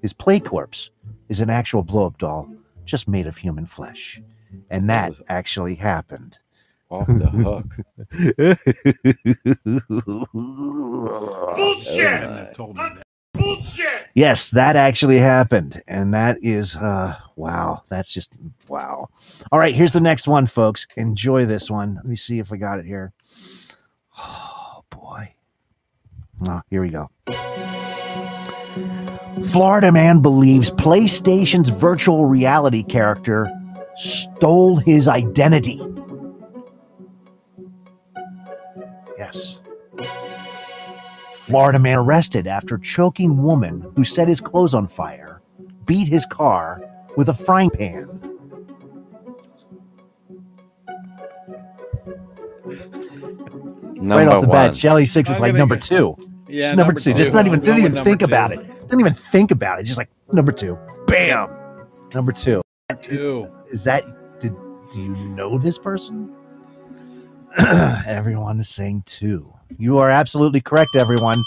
his 0.00 0.12
play 0.12 0.40
corpse, 0.40 0.90
is 1.28 1.40
an 1.40 1.50
actual 1.50 1.82
blow 1.82 2.06
up 2.06 2.18
doll 2.18 2.48
just 2.84 3.08
made 3.08 3.26
of 3.26 3.36
human 3.36 3.66
flesh. 3.66 4.20
And 4.70 4.88
that 4.90 5.14
actually 5.28 5.74
happened. 5.76 6.38
Off 6.90 7.06
the 7.06 7.30
hook. 7.30 7.74
Bullshit. 11.56 12.54
told 12.54 12.76
me 12.76 12.82
that. 12.82 13.02
Bullshit. 13.32 14.08
Yes, 14.14 14.50
that 14.50 14.76
actually 14.76 15.18
happened. 15.18 15.82
And 15.88 16.12
that 16.12 16.36
is 16.42 16.76
uh 16.76 17.16
wow. 17.36 17.82
That's 17.88 18.12
just 18.12 18.34
wow. 18.68 19.08
All 19.50 19.58
right, 19.58 19.74
here's 19.74 19.92
the 19.94 20.00
next 20.00 20.28
one, 20.28 20.46
folks. 20.46 20.86
Enjoy 20.96 21.46
this 21.46 21.70
one. 21.70 21.94
Let 21.94 22.04
me 22.04 22.16
see 22.16 22.38
if 22.38 22.52
I 22.52 22.56
got 22.56 22.78
it 22.78 22.86
here. 22.86 23.12
Oh 24.18 24.84
boy. 24.90 25.34
Oh, 26.42 26.60
here 26.68 26.82
we 26.82 26.90
go. 26.90 27.08
Florida 29.50 29.90
man 29.92 30.20
believes 30.20 30.70
PlayStation's 30.70 31.68
virtual 31.68 32.24
reality 32.26 32.82
character 32.82 33.50
stole 33.96 34.76
his 34.76 35.08
identity. 35.08 35.80
Yes. 39.18 39.60
Florida 41.34 41.78
man 41.78 41.98
arrested 41.98 42.46
after 42.46 42.78
choking 42.78 43.42
woman 43.42 43.90
who 43.96 44.04
set 44.04 44.28
his 44.28 44.40
clothes 44.40 44.74
on 44.74 44.86
fire, 44.86 45.42
beat 45.86 46.08
his 46.08 46.24
car 46.26 46.80
with 47.16 47.28
a 47.28 47.34
frying 47.34 47.70
pan. 47.70 48.08
right 54.00 54.28
off 54.28 54.40
the 54.42 54.46
bat, 54.46 54.70
one. 54.70 54.74
Jelly 54.74 55.04
Six 55.06 55.30
is 55.30 55.36
I'm 55.36 55.42
like 55.42 55.54
number 55.54 55.76
get- 55.76 55.84
two. 55.84 56.16
Yeah, 56.48 56.68
number, 56.74 56.84
number 56.92 57.00
two. 57.00 57.12
two. 57.12 57.18
Just 57.18 57.32
not 57.32 57.46
even 57.46 57.60
didn't 57.60 57.78
even 57.78 57.92
think 58.04 58.20
number 58.20 58.24
about 58.24 58.52
it. 58.52 58.66
Didn't 58.92 59.00
even 59.00 59.14
think 59.14 59.50
about 59.50 59.80
it. 59.80 59.84
Just 59.84 59.96
like 59.96 60.10
number 60.34 60.52
two. 60.52 60.78
Bam. 61.06 61.48
Number 62.12 62.30
two. 62.30 62.60
Two. 63.00 63.50
Is 63.70 63.84
that 63.84 64.04
did 64.38 64.54
do 64.92 65.00
you 65.00 65.14
know 65.34 65.56
this 65.56 65.78
person? 65.78 66.30
everyone 67.58 68.60
is 68.60 68.68
saying 68.68 69.04
two. 69.06 69.50
You 69.78 69.96
are 69.96 70.10
absolutely 70.10 70.60
correct, 70.60 70.90
everyone. 70.94 71.38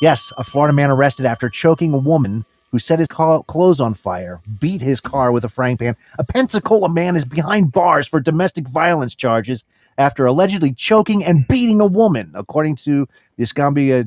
Yes, 0.00 0.32
a 0.38 0.44
Florida 0.44 0.72
man 0.72 0.88
arrested 0.88 1.26
after 1.26 1.48
choking 1.48 1.92
a 1.92 1.98
woman 1.98 2.44
who 2.70 2.78
set 2.78 3.00
his 3.00 3.08
clothes 3.08 3.80
on 3.80 3.94
fire, 3.94 4.40
beat 4.60 4.80
his 4.80 5.00
car 5.00 5.32
with 5.32 5.42
a 5.44 5.48
frying 5.48 5.76
pan. 5.76 5.96
A 6.20 6.24
Pensacola 6.24 6.88
man 6.88 7.16
is 7.16 7.24
behind 7.24 7.72
bars 7.72 8.06
for 8.06 8.20
domestic 8.20 8.68
violence 8.68 9.16
charges 9.16 9.64
after 9.98 10.26
allegedly 10.26 10.72
choking 10.72 11.24
and 11.24 11.48
beating 11.48 11.80
a 11.80 11.86
woman, 11.86 12.30
according 12.34 12.76
to 12.76 13.08
the 13.36 13.42
Escambia 13.42 14.04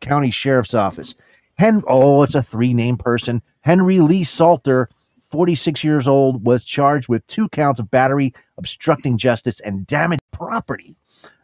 County 0.00 0.32
Sheriff's 0.32 0.74
Office. 0.74 1.14
Hen- 1.58 1.82
oh, 1.88 2.22
it's 2.22 2.34
a 2.34 2.42
three 2.42 2.72
name 2.72 2.96
person. 2.96 3.42
Henry 3.62 3.98
Lee 4.00 4.24
Salter, 4.24 4.88
46 5.30 5.82
years 5.82 6.06
old, 6.06 6.44
was 6.46 6.64
charged 6.64 7.08
with 7.08 7.26
two 7.26 7.48
counts 7.48 7.80
of 7.80 7.90
battery, 7.90 8.32
obstructing 8.56 9.18
justice, 9.18 9.60
and 9.60 9.86
damaged 9.86 10.22
property. 10.32 10.96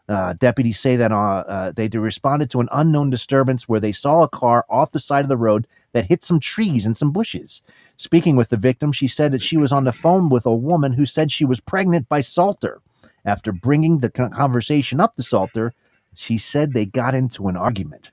Uh, 0.07 0.35
deputies 0.35 0.79
say 0.79 0.97
that 0.97 1.11
uh, 1.11 1.45
uh, 1.49 1.73
they 1.73 1.89
responded 1.89 2.51
to 2.51 2.61
an 2.61 2.69
unknown 2.71 3.09
disturbance 3.09 3.67
where 3.69 3.81
they 3.81 3.91
saw 3.93 4.23
a 4.23 4.29
car 4.29 4.65
off 4.69 4.93
the 4.93 5.01
side 5.01 5.25
of 5.25 5.31
the 5.31 5.37
road 5.37 5.67
that 5.93 6.07
hit 6.07 6.23
some 6.23 6.39
trees 6.39 6.85
and 6.85 6.97
some 6.97 7.11
bushes. 7.11 7.63
Speaking 7.97 8.37
with 8.37 8.51
the 8.51 8.59
victim, 8.59 8.93
she 8.93 9.09
said 9.09 9.33
that 9.33 9.43
she 9.43 9.57
was 9.57 9.73
on 9.73 9.85
the 9.85 9.93
phone 9.93 10.29
with 10.29 10.45
a 10.45 10.55
woman 10.55 10.93
who 10.93 11.07
said 11.07 11.33
she 11.33 11.47
was 11.47 11.59
pregnant 11.59 12.09
by 12.09 12.21
Salter. 12.21 12.83
After 13.25 13.51
bringing 13.51 14.01
the 14.01 14.11
conversation 14.11 15.01
up 15.01 15.17
to 15.17 15.23
Salter, 15.23 15.73
she 16.15 16.37
said 16.37 16.73
they 16.73 16.85
got 16.85 17.15
into 17.15 17.49
an 17.49 17.57
argument. 17.57 18.11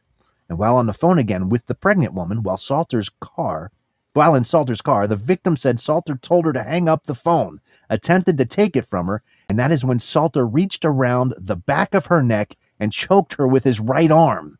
And 0.51 0.59
while 0.59 0.75
on 0.75 0.85
the 0.85 0.91
phone 0.91 1.17
again 1.17 1.47
with 1.47 1.67
the 1.67 1.75
pregnant 1.75 2.13
woman, 2.13 2.43
while 2.43 2.57
Salter's 2.57 3.09
car, 3.21 3.71
while 4.11 4.35
in 4.35 4.43
Salter's 4.43 4.81
car, 4.81 5.07
the 5.07 5.15
victim 5.15 5.55
said 5.55 5.79
Salter 5.79 6.17
told 6.17 6.43
her 6.43 6.51
to 6.51 6.63
hang 6.63 6.89
up 6.89 7.05
the 7.05 7.15
phone, 7.15 7.61
attempted 7.89 8.37
to 8.37 8.45
take 8.45 8.75
it 8.75 8.85
from 8.85 9.07
her, 9.07 9.23
and 9.47 9.57
that 9.57 9.71
is 9.71 9.85
when 9.85 9.97
Salter 9.97 10.45
reached 10.45 10.83
around 10.83 11.35
the 11.37 11.55
back 11.55 11.93
of 11.93 12.07
her 12.07 12.21
neck 12.21 12.57
and 12.81 12.91
choked 12.91 13.35
her 13.35 13.47
with 13.47 13.63
his 13.63 13.79
right 13.79 14.11
arm. 14.11 14.57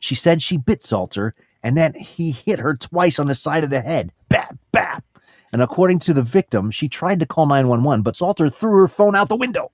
She 0.00 0.16
said 0.16 0.42
she 0.42 0.56
bit 0.56 0.82
Salter 0.82 1.36
and 1.62 1.76
then 1.76 1.94
he 1.94 2.32
hit 2.32 2.58
her 2.58 2.74
twice 2.74 3.20
on 3.20 3.28
the 3.28 3.36
side 3.36 3.62
of 3.62 3.70
the 3.70 3.82
head. 3.82 4.10
Bap, 4.28 4.56
bap. 4.72 5.04
And 5.52 5.62
according 5.62 6.00
to 6.00 6.14
the 6.14 6.24
victim, 6.24 6.72
she 6.72 6.88
tried 6.88 7.20
to 7.20 7.26
call 7.26 7.46
911, 7.46 8.02
but 8.02 8.16
Salter 8.16 8.50
threw 8.50 8.80
her 8.80 8.88
phone 8.88 9.14
out 9.14 9.28
the 9.28 9.36
window. 9.36 9.70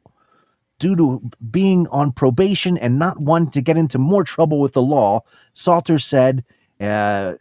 Due 0.82 0.96
to 0.96 1.30
being 1.52 1.86
on 1.92 2.10
probation 2.10 2.76
and 2.76 2.98
not 2.98 3.20
wanting 3.20 3.52
to 3.52 3.60
get 3.62 3.76
into 3.76 3.98
more 3.98 4.24
trouble 4.24 4.58
with 4.60 4.72
the 4.72 4.82
law, 4.82 5.20
Salter 5.52 5.96
said, 5.96 6.42
uh, 6.80 7.34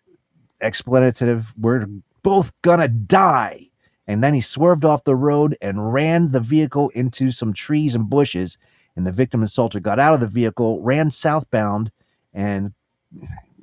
explanative, 0.61 1.47
we're 1.59 1.87
both 2.21 2.53
gonna 2.61 2.87
die. 2.87 3.67
and 4.05 4.23
then 4.23 4.35
he 4.35 4.41
swerved 4.41 4.85
off 4.85 5.05
the 5.05 5.15
road 5.15 5.57
and 5.59 5.91
ran 5.91 6.31
the 6.31 6.39
vehicle 6.39 6.89
into 6.89 7.31
some 7.31 7.51
trees 7.53 7.95
and 7.95 8.09
bushes. 8.11 8.59
And 8.95 9.07
the 9.07 9.11
victim 9.11 9.41
and 9.41 9.49
Salter 9.49 9.79
got 9.79 9.97
out 9.99 10.13
of 10.13 10.19
the 10.19 10.27
vehicle, 10.27 10.79
ran 10.81 11.09
southbound, 11.09 11.91
and 12.33 12.73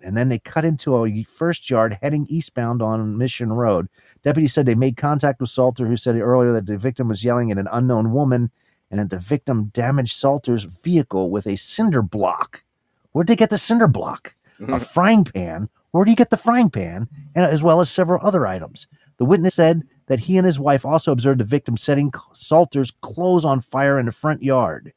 and 0.02 0.16
then 0.16 0.28
they 0.28 0.38
cut 0.40 0.64
into 0.64 1.04
a 1.04 1.22
first 1.24 1.70
yard 1.70 1.98
heading 2.02 2.26
eastbound 2.28 2.82
on 2.82 3.18
Mission 3.18 3.52
Road. 3.52 3.88
Deputies 4.24 4.54
said 4.54 4.66
they 4.66 4.74
made 4.74 4.96
contact 4.96 5.40
with 5.40 5.50
Salter, 5.50 5.86
who 5.86 5.96
said 5.96 6.16
earlier 6.16 6.52
that 6.52 6.66
the 6.66 6.78
victim 6.78 7.08
was 7.08 7.24
yelling 7.24 7.52
at 7.52 7.58
an 7.58 7.68
unknown 7.70 8.12
woman 8.12 8.50
and 8.90 9.00
that 9.00 9.10
the 9.10 9.18
victim 9.18 9.66
damaged 9.66 10.16
Salter's 10.16 10.64
vehicle 10.64 11.30
with 11.30 11.46
a 11.46 11.56
cinder 11.56 12.02
block. 12.02 12.62
Where'd 13.12 13.26
they 13.26 13.36
get 13.36 13.50
the 13.50 13.58
cinder 13.58 13.88
block? 13.88 14.34
a 14.66 14.80
frying 14.94 15.24
pan. 15.24 15.68
Where 15.92 16.04
do 16.04 16.10
you 16.10 16.16
get 16.16 16.30
the 16.30 16.36
frying 16.36 16.70
pan? 16.70 17.08
And 17.34 17.44
as 17.44 17.62
well 17.62 17.80
as 17.80 17.90
several 17.90 18.24
other 18.26 18.46
items. 18.46 18.86
The 19.18 19.24
witness 19.24 19.54
said 19.54 19.82
that 20.06 20.20
he 20.20 20.36
and 20.36 20.46
his 20.46 20.58
wife 20.58 20.84
also 20.84 21.12
observed 21.12 21.40
the 21.40 21.44
victim 21.44 21.76
setting 21.76 22.12
Salter's 22.32 22.90
clothes 23.00 23.44
on 23.44 23.60
fire 23.60 23.98
in 23.98 24.06
the 24.06 24.12
front 24.12 24.42
yard. 24.42 24.92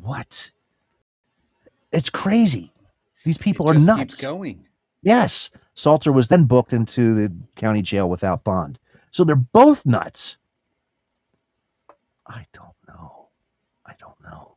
What? 0.00 0.50
It's 1.92 2.10
crazy. 2.10 2.72
These 3.24 3.38
people 3.38 3.70
are 3.70 3.74
nuts. 3.74 3.98
keeps 3.98 4.20
going. 4.20 4.66
Yes. 5.02 5.50
Salter 5.74 6.12
was 6.12 6.28
then 6.28 6.44
booked 6.44 6.72
into 6.72 7.14
the 7.14 7.32
county 7.56 7.82
jail 7.82 8.08
without 8.08 8.44
bond. 8.44 8.78
So 9.10 9.22
they're 9.24 9.36
both 9.36 9.86
nuts. 9.86 10.36
I 12.26 12.46
don't 12.52 12.74
know. 12.88 13.28
I 13.86 13.94
don't 13.98 14.20
know. 14.22 14.56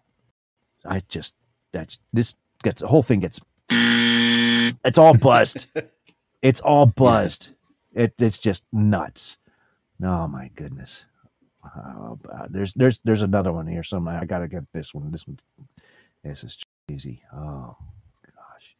I 0.87 1.03
just 1.09 1.35
that's 1.73 1.99
this 2.13 2.35
gets 2.63 2.81
the 2.81 2.87
whole 2.87 3.03
thing 3.03 3.19
gets 3.19 3.39
it's 3.69 4.97
all 4.97 5.15
buzzed. 5.17 5.67
it's 6.41 6.59
all 6.61 6.85
buzzed. 6.85 7.49
It 7.93 8.13
it's 8.19 8.39
just 8.39 8.63
nuts. 8.71 9.37
Oh 10.01 10.27
my 10.27 10.49
goodness. 10.55 11.05
Oh, 11.75 12.17
there's 12.49 12.73
there's 12.75 12.99
there's 13.03 13.21
another 13.21 13.51
one 13.51 13.67
here. 13.67 13.83
Somewhere 13.83 14.17
I 14.19 14.25
gotta 14.25 14.47
get 14.47 14.63
this 14.73 14.93
one. 14.93 15.11
This 15.11 15.27
one. 15.27 15.39
This 16.23 16.43
is 16.43 16.57
crazy. 16.87 17.21
Oh 17.33 17.75
gosh. 18.35 18.75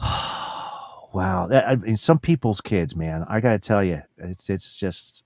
Oh 0.00 1.08
wow 1.12 1.46
That- 1.46 1.68
i 1.68 1.76
mean 1.76 1.98
some 1.98 2.18
people's 2.18 2.62
kids 2.62 2.96
man 2.96 3.26
i 3.28 3.38
gotta 3.38 3.58
tell 3.58 3.84
you 3.84 4.00
it's 4.16 4.48
it's 4.48 4.76
just 4.78 5.22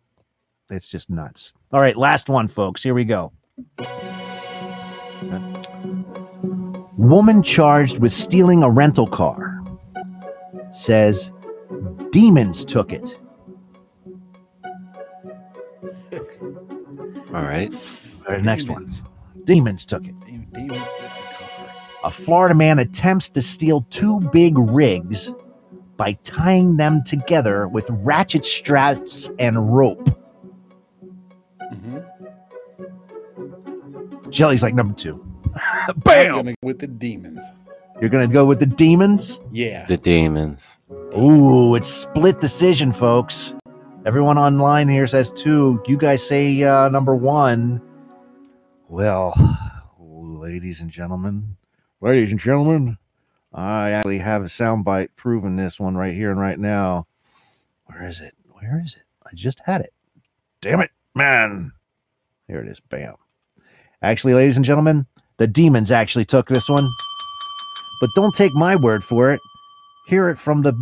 it's 0.69 0.91
just 0.91 1.09
nuts 1.09 1.53
all 1.73 1.81
right 1.81 1.97
last 1.97 2.29
one 2.29 2.49
folks 2.49 2.83
here 2.83 2.93
we 2.93 3.05
go 3.05 3.31
woman 6.97 7.43
charged 7.43 7.99
with 7.99 8.13
stealing 8.13 8.63
a 8.63 8.71
rental 8.71 9.07
car 9.07 9.63
says 10.71 11.33
demons 12.11 12.65
took 12.65 12.93
it 12.93 13.19
All 17.35 17.43
right. 17.43 17.71
All 18.27 18.35
right, 18.35 18.43
next 18.43 18.69
one 18.69 18.87
demons 19.45 19.85
took 19.87 20.07
it 20.07 20.15
Demons 20.53 20.87
took 20.99 21.11
the 21.11 21.35
car. 21.35 21.71
A 22.05 22.11
Florida 22.11 22.55
man 22.55 22.79
attempts 22.79 23.31
to 23.31 23.43
steal 23.43 23.87
two 23.91 24.21
big 24.33 24.57
rigs 24.59 25.31
by 25.97 26.13
tying 26.23 26.77
them 26.77 27.03
together 27.05 27.69
with 27.69 27.87
ratchet 27.91 28.45
straps 28.45 29.31
and 29.39 29.75
rope. 29.77 30.09
Jelly's 34.31 34.63
like 34.63 34.75
number 34.75 34.95
two. 34.95 35.25
I'm 35.55 35.99
Bam! 36.05 36.35
gonna 36.35 36.53
go 36.53 36.57
with 36.67 36.79
the 36.79 36.87
demons. 36.87 37.45
You're 38.01 38.11
gonna 38.11 38.29
go 38.29 38.45
with 38.45 38.61
the 38.61 38.67
demons? 38.67 39.41
Yeah. 39.53 39.87
The 39.87 39.97
demons. 39.97 40.77
Ooh, 41.17 41.75
it's 41.75 41.89
split 41.89 42.41
decision, 42.41 42.93
folks. 42.93 43.55
Everyone 44.05 44.39
online 44.39 44.89
here 44.89 45.07
says 45.07 45.33
two. 45.33 45.83
You 45.87 45.97
guys 45.97 46.27
say 46.27 46.63
uh, 46.63 46.89
number 46.91 47.17
one. 47.17 47.81
Well, 48.89 49.35
ladies 49.99 50.81
and 50.81 50.91
gentlemen, 50.91 51.57
ladies 52.01 52.31
and 52.31 52.39
gentlemen, 52.39 52.99
I 53.53 53.91
actually 53.91 54.19
have 54.19 54.43
a 54.43 54.47
soundbite 54.47 55.09
proving 55.17 55.57
this 55.57 55.81
one 55.81 55.97
right 55.97 56.15
here 56.15 56.31
and 56.31 56.39
right 56.39 56.59
now. 56.59 57.07
Where 57.87 58.07
is 58.07 58.21
it? 58.21 58.35
Where 58.51 58.81
is 58.85 58.95
it? 58.95 59.03
I 59.25 59.31
just 59.35 59.61
had 59.65 59.81
it. 59.81 59.93
Damn 60.61 60.81
it, 60.81 60.91
man. 61.15 61.73
Here 62.47 62.61
it 62.61 62.69
is. 62.69 62.79
Bam. 62.81 63.15
Actually, 64.03 64.35
ladies 64.35 64.57
and 64.57 64.65
gentlemen, 64.65 65.07
the 65.39 65.47
demons 65.47 65.91
actually 65.91 66.25
took 66.25 66.49
this 66.49 66.69
one. 66.69 66.87
But 68.01 68.11
don't 68.15 68.35
take 68.35 68.55
my 68.55 68.77
word 68.77 69.03
for 69.05 69.33
it. 69.33 69.41
Hear 70.07 70.29
it 70.29 70.39
from 70.39 70.63
the 70.63 70.73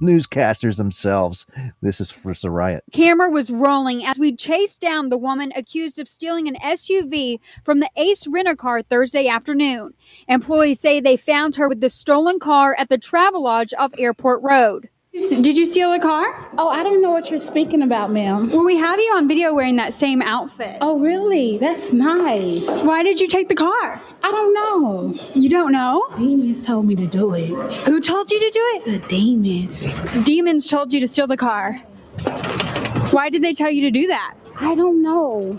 newscasters 0.00 0.78
themselves. 0.78 1.44
This 1.82 2.00
is 2.00 2.10
for 2.10 2.32
Riot. 2.48 2.84
Camera 2.92 3.28
was 3.28 3.50
rolling 3.50 4.04
as 4.04 4.18
we 4.18 4.34
chased 4.34 4.80
down 4.80 5.10
the 5.10 5.18
woman 5.18 5.52
accused 5.54 5.98
of 5.98 6.08
stealing 6.08 6.48
an 6.48 6.56
SUV 6.56 7.40
from 7.62 7.80
the 7.80 7.90
Ace 7.96 8.26
Rent 8.26 8.56
Car 8.58 8.80
Thursday 8.80 9.28
afternoon. 9.28 9.92
Employees 10.28 10.80
say 10.80 11.00
they 11.00 11.18
found 11.18 11.56
her 11.56 11.68
with 11.68 11.80
the 11.80 11.90
stolen 11.90 12.38
car 12.38 12.74
at 12.78 12.88
the 12.88 12.96
Travelodge 12.96 13.74
off 13.76 13.92
Airport 13.98 14.42
Road. 14.42 14.88
Did 15.12 15.56
you 15.56 15.66
steal 15.66 15.92
a 15.92 15.98
car? 15.98 16.48
Oh, 16.56 16.68
I 16.68 16.84
don't 16.84 17.02
know 17.02 17.10
what 17.10 17.30
you're 17.30 17.40
speaking 17.40 17.82
about, 17.82 18.12
ma'am. 18.12 18.48
Well, 18.50 18.64
we 18.64 18.76
have 18.76 19.00
you 19.00 19.12
on 19.16 19.26
video 19.26 19.52
wearing 19.52 19.74
that 19.76 19.92
same 19.92 20.22
outfit. 20.22 20.78
Oh, 20.80 21.00
really? 21.00 21.58
That's 21.58 21.92
nice. 21.92 22.68
Why 22.82 23.02
did 23.02 23.20
you 23.20 23.26
take 23.26 23.48
the 23.48 23.56
car? 23.56 24.00
I 24.22 24.30
don't 24.30 24.54
know. 24.54 25.14
You 25.34 25.48
don't 25.48 25.72
know? 25.72 26.06
Demons 26.16 26.64
told 26.64 26.86
me 26.86 26.94
to 26.94 27.06
do 27.06 27.34
it. 27.34 27.48
Who 27.88 28.00
told 28.00 28.30
you 28.30 28.38
to 28.38 28.50
do 28.50 28.60
it? 28.74 28.84
The 29.02 29.08
demons. 29.08 29.84
Demons 30.24 30.68
told 30.68 30.92
you 30.92 31.00
to 31.00 31.08
steal 31.08 31.26
the 31.26 31.36
car. 31.36 31.74
Why 33.10 33.30
did 33.30 33.42
they 33.42 33.52
tell 33.52 33.70
you 33.70 33.80
to 33.82 33.90
do 33.90 34.06
that? 34.06 34.34
I 34.60 34.76
don't 34.76 35.02
know. 35.02 35.58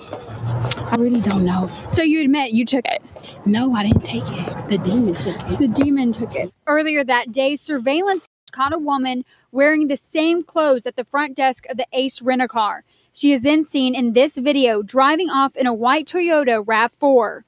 I 0.92 0.96
really 0.96 1.22
don't 1.22 1.44
know. 1.44 1.70
So 1.90 2.04
you 2.04 2.22
admit 2.22 2.52
you 2.52 2.64
took 2.64 2.86
it? 2.86 3.02
No, 3.46 3.74
I 3.74 3.84
didn't 3.84 4.04
take 4.04 4.24
it. 4.28 4.70
The 4.70 4.78
demon 4.78 5.16
took 5.16 5.40
it. 5.50 5.60
The 5.60 5.68
demon 5.68 6.14
took 6.14 6.36
it. 6.36 6.54
Earlier 6.68 7.04
that 7.04 7.34
day, 7.34 7.58
surveillance 7.58 8.28
caught 8.52 8.74
a 8.74 8.80
woman 8.80 9.26
wearing 9.52 9.88
the 9.88 9.98
same 9.98 10.44
clothes 10.44 10.86
at 10.86 10.96
the 10.96 11.06
front 11.06 11.36
desk 11.36 11.66
of 11.70 11.78
the 11.78 11.88
Ace 11.94 12.22
Rent 12.22 12.42
a 12.42 12.48
Car. 12.48 12.84
She 13.14 13.34
is 13.34 13.42
then 13.42 13.66
seen 13.66 13.96
in 13.96 14.14
this 14.14 14.38
video 14.38 14.82
driving 14.82 15.30
off 15.30 15.56
in 15.56 15.68
a 15.68 15.74
white 15.74 16.08
Toyota 16.08 16.64
RAV4. 16.64 17.44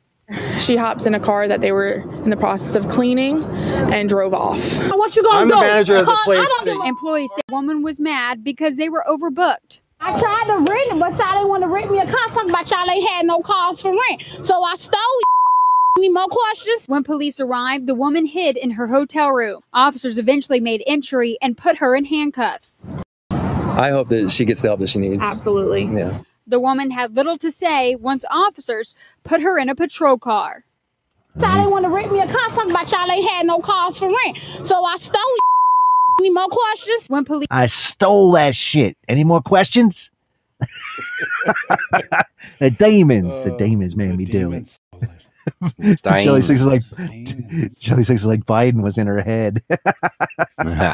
She 0.58 0.78
hops 0.78 1.06
in 1.06 1.14
a 1.14 1.20
car 1.20 1.48
that 1.48 1.62
they 1.62 1.72
were 1.72 2.02
in 2.24 2.30
the 2.30 2.38
process 2.38 2.76
of 2.76 2.88
cleaning 2.88 3.44
and 3.44 4.08
drove 4.10 4.34
off. 4.34 4.62
What 4.90 5.16
you 5.16 5.24
gonna 5.24 5.40
I'm 5.40 5.48
do? 5.48 5.56
the 5.56 5.60
manager 5.60 5.96
of 5.98 6.06
the 6.06 6.18
place 6.24 6.40
I 6.40 6.46
don't 6.46 6.66
give 6.66 6.88
Employees 6.88 7.32
say 7.36 7.42
the 7.48 7.54
woman 7.54 7.82
was 7.82 8.00
mad 8.00 8.44
because 8.44 8.76
they 8.76 8.90
were 8.90 9.04
overbooked. 9.08 9.82
I 10.00 10.20
tried 10.20 10.46
to 10.48 10.72
rent 10.72 10.92
it, 10.92 11.00
but 11.00 11.18
y'all 11.18 11.34
didn't 11.34 11.50
want 11.50 11.64
to 11.64 11.70
rent 11.70 11.92
me 11.92 12.00
a 12.00 12.06
car. 12.06 12.28
Talking 12.30 12.50
about 12.50 12.70
y'all 12.70 12.90
ain't 12.90 13.08
had 13.08 13.26
no 13.26 13.42
cars 13.42 13.82
for 13.82 13.92
rent. 13.92 14.46
So 14.46 14.64
I 14.64 14.76
stole 14.76 15.00
Any 15.96 16.10
more 16.10 16.28
questions? 16.28 16.86
When 16.88 17.04
police 17.04 17.40
arrived, 17.40 17.86
the 17.86 17.94
woman 17.94 18.26
hid 18.26 18.58
in 18.58 18.72
her 18.72 18.88
hotel 18.88 19.32
room. 19.32 19.62
Officers 19.74 20.18
eventually 20.18 20.60
made 20.60 20.84
entry 20.88 21.38
and 21.42 21.56
put 21.56 21.78
her 21.78 21.96
in 21.96 22.06
handcuffs. 22.06 22.84
I 23.30 23.90
hope 23.92 24.10
that 24.10 24.32
she 24.32 24.44
gets 24.44 24.62
the 24.62 24.70
help 24.70 24.80
that 24.80 24.88
she 24.88 25.00
needs. 25.00 25.22
Absolutely. 25.22 25.84
Yeah. 25.86 26.22
The 26.48 26.60
woman 26.60 26.92
had 26.92 27.16
little 27.16 27.38
to 27.38 27.52
say 27.52 27.96
once 27.96 28.26
officers 28.32 28.96
put 29.24 29.42
her 29.42 29.58
in 29.58 29.70
a 29.70 29.76
patrol 29.76 30.18
car. 30.18 30.66
Y'all 31.40 31.56
didn't 31.56 31.72
want 31.72 31.86
to 31.86 31.92
rent 31.92 32.12
me 32.12 32.20
a 32.20 32.28
car. 32.28 32.50
Talking 32.50 32.72
about 32.72 32.92
y'all 32.92 33.10
ain't 33.12 33.30
had 33.30 33.46
no 33.46 33.60
cars 33.60 33.98
for 33.98 34.08
rent. 34.08 34.38
So 34.64 34.84
I 34.84 34.98
stole 34.98 35.22
Any 36.20 36.30
more 36.32 36.48
questions? 36.48 37.08
When 37.08 37.26
police 37.26 37.48
I 37.52 37.68
stole 37.68 38.32
that 38.34 38.56
shit. 38.56 38.98
Any 39.08 39.24
more 39.24 39.42
questions? 39.42 40.12
the 42.60 42.70
demons. 42.72 43.44
the 43.44 43.54
uh, 43.54 43.58
demons 43.58 43.96
made 43.96 44.16
me 44.16 44.26
do 44.26 44.52
it. 44.54 44.78
Jelly 46.04 46.42
Six 46.42 46.60
is 46.62 46.66
like 46.66 46.82
Jelly 47.80 48.04
Six 48.04 48.22
is 48.22 48.26
like 48.28 48.46
Biden 48.46 48.82
was 48.82 48.98
in 48.98 49.08
her 49.08 49.22
head. 49.22 49.64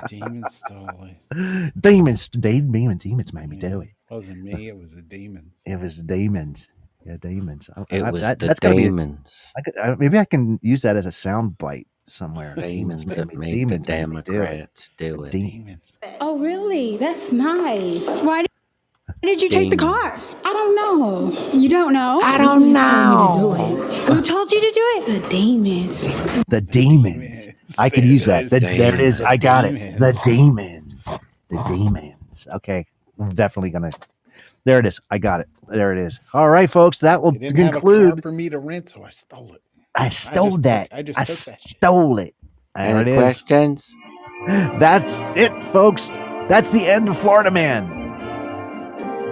Demons 0.10 0.56
stole 0.66 1.08
it. 1.32 1.74
demons, 1.82 2.28
de- 2.30 2.62
demons, 2.62 3.04
demons 3.04 3.34
made 3.34 3.50
me 3.50 3.58
do 3.58 3.82
it. 3.82 3.90
It 4.10 4.14
wasn't 4.14 4.44
me. 4.44 4.68
It 4.70 4.78
was 4.78 4.96
the 4.96 5.02
demons. 5.02 5.62
It 5.66 5.80
was 5.80 5.98
the 5.98 6.04
demons. 6.04 6.68
Yeah, 7.06 7.18
demons. 7.18 7.70
I- 7.76 7.86
It 7.90 8.04
I- 8.04 8.12
was 8.12 8.22
that- 8.22 8.40
the 8.40 8.48
that's 8.48 8.60
gotta 8.60 8.76
be 8.76 8.84
demons. 8.84 9.54
I 9.58 9.62
could, 9.62 9.78
I, 9.78 9.96
maybe 9.96 10.18
I 10.18 10.26
can 10.26 10.60
use 10.62 10.82
that 10.82 10.96
as 10.98 11.06
a 11.06 11.12
sound 11.12 11.58
bite 11.58 11.88
somewhere. 12.06 12.56
Demons 12.56 13.06
made 13.06 13.18
that 13.18 13.28
me- 13.28 13.36
made 13.36 13.70
the 13.70 13.78
demons 13.78 13.88
made 13.88 14.10
me 14.10 14.22
do 14.22 14.42
it. 14.42 14.90
Do 14.98 15.24
it. 15.24 15.32
Demons. 15.32 15.98
Oh, 16.20 16.38
really? 16.40 16.98
That's 16.98 17.32
nice. 17.32 18.06
Why 18.22 18.42
did, 18.42 18.52
why 19.22 19.30
did 19.30 19.41
you 19.41 19.49
take 19.49 19.69
the 19.69 19.77
car? 19.77 20.15
I 20.44 20.53
don't 20.53 20.76
know. 20.76 21.52
You 21.60 21.69
don't 21.69 21.94
know? 21.94 22.19
I 22.23 22.38
don't 22.38 22.72
know. 22.73 23.53
Who 24.07 24.22
told 24.22 24.52
you 24.52 24.60
to 24.61 24.72
do 24.72 24.81
it? 25.14 25.22
The 25.22 25.30
demons. 25.30 26.02
The 26.48 26.61
demons. 26.61 27.48
I 27.77 27.90
could 27.90 28.06
use 28.06 28.26
that. 28.26 28.49
The- 28.49 28.60
there 28.60 28.94
it 28.94 29.02
is. 29.02 29.22
I 29.22 29.38
got 29.38 29.65
it. 29.65 29.99
The 29.99 30.19
demons. 30.23 31.07
The 31.49 31.64
demons. 31.68 32.48
Okay. 32.56 32.86
I'm 33.19 33.30
definitely 33.30 33.69
gonna. 33.72 33.91
There 34.65 34.80
it 34.80 34.86
is. 34.86 34.99
I 35.10 35.18
got 35.18 35.41
it. 35.41 35.49
There 35.68 35.91
it 35.94 35.99
is. 35.99 36.19
All 36.34 36.49
right, 36.49 36.69
folks. 36.69 36.99
That 36.99 37.22
will 37.22 37.31
They 37.34 37.40
didn't 37.40 37.57
have 37.57 37.68
a 37.68 37.72
car 37.72 37.80
conclude. 37.81 38.22
for 38.23 38.31
me 38.31 38.49
to 38.49 38.60
rent, 38.60 38.90
so 38.90 39.03
I 39.03 39.10
stole 39.10 39.53
it. 39.53 39.61
I 39.95 40.10
stole 40.10 40.52
just 40.52 40.61
that. 40.64 40.90
took- 40.90 40.99
I 40.99 41.02
just 41.03 41.19
I 41.19 41.23
took 41.26 41.38
that 41.45 41.61
shit. 41.61 41.77
stole 41.77 42.19
it. 42.19 42.36
There 42.76 42.86
Any 42.86 42.99
it 43.02 43.07
is. 43.10 43.18
questions? 43.18 43.94
That's 44.48 45.19
it, 45.36 45.52
folks. 45.65 46.10
That's 46.48 46.72
the 46.72 46.88
end 46.88 47.10
of 47.10 47.18
Florida 47.18 47.52
Man. 47.52 47.99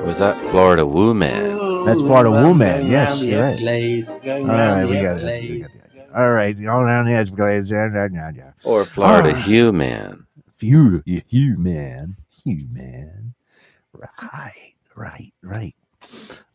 Was 0.06 0.20
that 0.20 0.38
Florida 0.52 0.86
Woo 0.86 1.14
Man? 1.14 1.86
That's 1.86 2.00
Florida 2.02 2.32
woman. 2.32 2.86
Yes, 2.88 3.22
you're 3.22 3.42
right. 3.42 3.54
Everglades, 3.54 4.12
going 4.24 4.50
All 4.50 4.56
round 4.56 4.82
right, 4.82 4.88
the 4.88 4.96
we 4.96 5.02
got 5.02 5.20
it. 5.22 5.50
We 5.50 5.60
got 5.60 5.72
it. 5.72 6.10
All 6.16 6.32
right, 6.32 6.58
all 6.68 6.82
around 6.82 7.06
the 7.06 7.14
Everglades. 7.14 7.70
Yeah, 7.70 7.90
yeah, 7.94 8.08
yeah, 8.12 8.32
yeah. 8.36 8.52
Or 8.64 8.86
Florida 8.86 9.30
All 9.30 9.36
right. 9.36 9.44
Hugh 9.44 9.72
Man? 9.72 10.28
Hugh, 10.60 11.04
Hugh 11.06 11.58
man, 11.58 12.16
Hugh 12.44 12.68
man. 12.72 13.34
Right, 13.94 14.74
right, 14.96 15.34
right. 15.44 15.76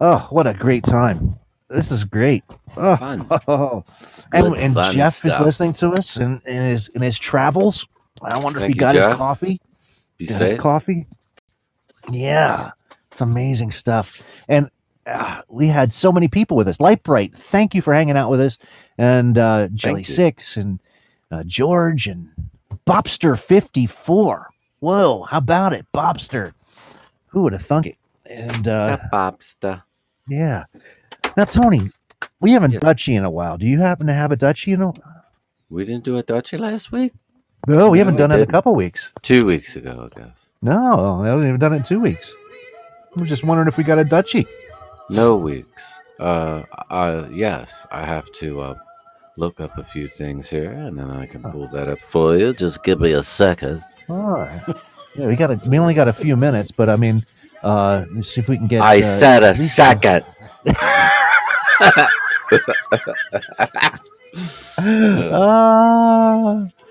Oh, 0.01 0.27
what 0.31 0.47
a 0.47 0.55
great 0.55 0.85
time! 0.85 1.35
This 1.69 1.91
is 1.93 2.05
great. 2.05 2.43
Oh, 2.77 2.97
Fun. 2.97 3.27
and, 4.33 4.57
and 4.57 4.75
fun 4.75 4.93
Jeff 4.93 5.25
is 5.25 5.39
listening 5.41 5.73
to 5.75 5.91
us 5.93 6.17
in, 6.17 6.41
in 6.47 6.63
his 6.63 6.89
in 6.89 7.03
his 7.03 7.19
travels. 7.19 7.87
I 8.21 8.39
wonder 8.39 8.61
if 8.61 8.67
he 8.67 8.73
you, 8.73 8.79
got 8.81 8.95
his 8.95 9.07
coffee. 9.07 9.61
You 10.19 10.27
got 10.27 10.41
his 10.41 10.53
say? 10.53 10.57
coffee. 10.57 11.07
Yeah, 12.11 12.71
it's 13.13 13.21
amazing 13.21 13.71
stuff. 13.71 14.23
And 14.49 14.71
uh, 15.07 15.43
we 15.49 15.69
had 15.69 15.93
so 15.93 16.11
many 16.11 16.29
people 16.29 16.57
with 16.57 16.67
us. 16.67 16.81
Light 16.81 17.03
Bright, 17.03 17.35
thank 17.37 17.75
you 17.75 17.83
for 17.83 17.93
hanging 17.95 18.17
out 18.17 18.31
with 18.31 18.41
us. 18.41 18.59
And 18.99 19.39
uh, 19.39 19.69
Jelly 19.75 20.03
Six 20.03 20.57
and 20.57 20.81
uh, 21.31 21.45
George 21.45 22.07
and 22.07 22.31
Bobster 22.87 23.39
54. 23.39 24.49
Whoa, 24.81 25.23
how 25.25 25.39
about 25.39 25.73
it? 25.73 25.87
Bobster. 25.95 26.53
Who 27.29 27.43
would 27.43 27.53
have 27.53 27.63
thunk 27.63 27.87
it? 27.87 27.97
And 28.27 28.67
uh, 28.67 28.99
Bobster. 29.13 29.83
yeah. 30.29 30.65
Now, 31.37 31.45
Tony, 31.45 31.91
we 32.41 32.53
haven't 32.53 32.81
Dutchy 32.81 33.15
in 33.15 33.25
a 33.25 33.31
while. 33.31 33.57
Do 33.59 33.67
you 33.67 33.79
happen 33.79 34.07
to 34.07 34.13
have 34.13 34.33
a 34.33 34.37
Dutchy? 34.37 34.73
You 34.73 34.77
know? 34.79 34.95
We 35.71 35.85
didn't 35.85 36.05
do 36.05 36.19
a 36.19 36.23
Dutchie 36.23 36.59
last 36.59 36.93
week? 36.93 37.13
No, 37.67 37.91
we 37.91 37.99
haven't 37.99 38.15
No, 38.15 38.27
done 38.27 38.33
it 38.33 38.37
in 38.37 38.43
a 38.43 38.47
couple 38.47 38.75
weeks. 38.75 39.13
Two 39.23 39.47
weeks 39.47 39.77
ago, 39.77 40.11
I 40.15 40.19
guess. 40.21 40.37
No, 40.61 41.21
we 41.23 41.29
haven't 41.29 41.47
even 41.47 41.59
done 41.61 41.73
it 41.73 41.77
in 41.77 41.83
two 41.83 42.01
weeks. 42.01 42.35
I'm 43.17 43.27
just 43.27 43.45
wondering 43.45 43.69
if 43.69 43.77
we 43.77 43.85
got 43.85 43.99
a 43.99 44.05
Dutchy. 44.05 44.47
No 45.11 45.37
weeks. 45.37 45.93
Uh, 46.19 46.63
uh, 46.91 47.27
yes, 47.31 47.87
I 47.91 48.05
have 48.05 48.31
to 48.33 48.61
uh, 48.61 48.75
look 49.37 49.61
up 49.61 49.77
a 49.77 49.85
few 49.85 50.09
things 50.09 50.49
here, 50.49 50.73
and 50.73 50.99
then 50.99 51.11
I 51.11 51.27
can 51.27 51.43
pull 51.43 51.69
that 51.69 51.89
up 51.89 51.99
for 51.99 52.37
you. 52.37 52.55
Just 52.55 52.83
give 52.85 53.01
me 53.01 53.13
a 53.13 53.23
second. 53.23 53.83
All 54.09 54.33
right. 54.33 54.63
Yeah, 55.15 55.27
we 55.27 55.37
got 55.37 55.51
a, 55.51 55.61
we 55.69 55.79
only 55.79 55.95
got 55.95 56.09
a 56.09 56.13
few 56.13 56.37
minutes, 56.37 56.71
but 56.71 56.89
I 56.89 56.97
mean, 56.97 57.23
uh, 57.63 58.05
let's 58.15 58.29
see 58.29 58.41
if 58.41 58.49
we 58.49 58.57
can 58.57 58.67
get. 58.67 58.81
I 58.81 59.01
uh, 59.01 59.03
said 59.03 59.43
a 59.43 59.55
second. 59.55 60.25
Ah, 60.77 62.09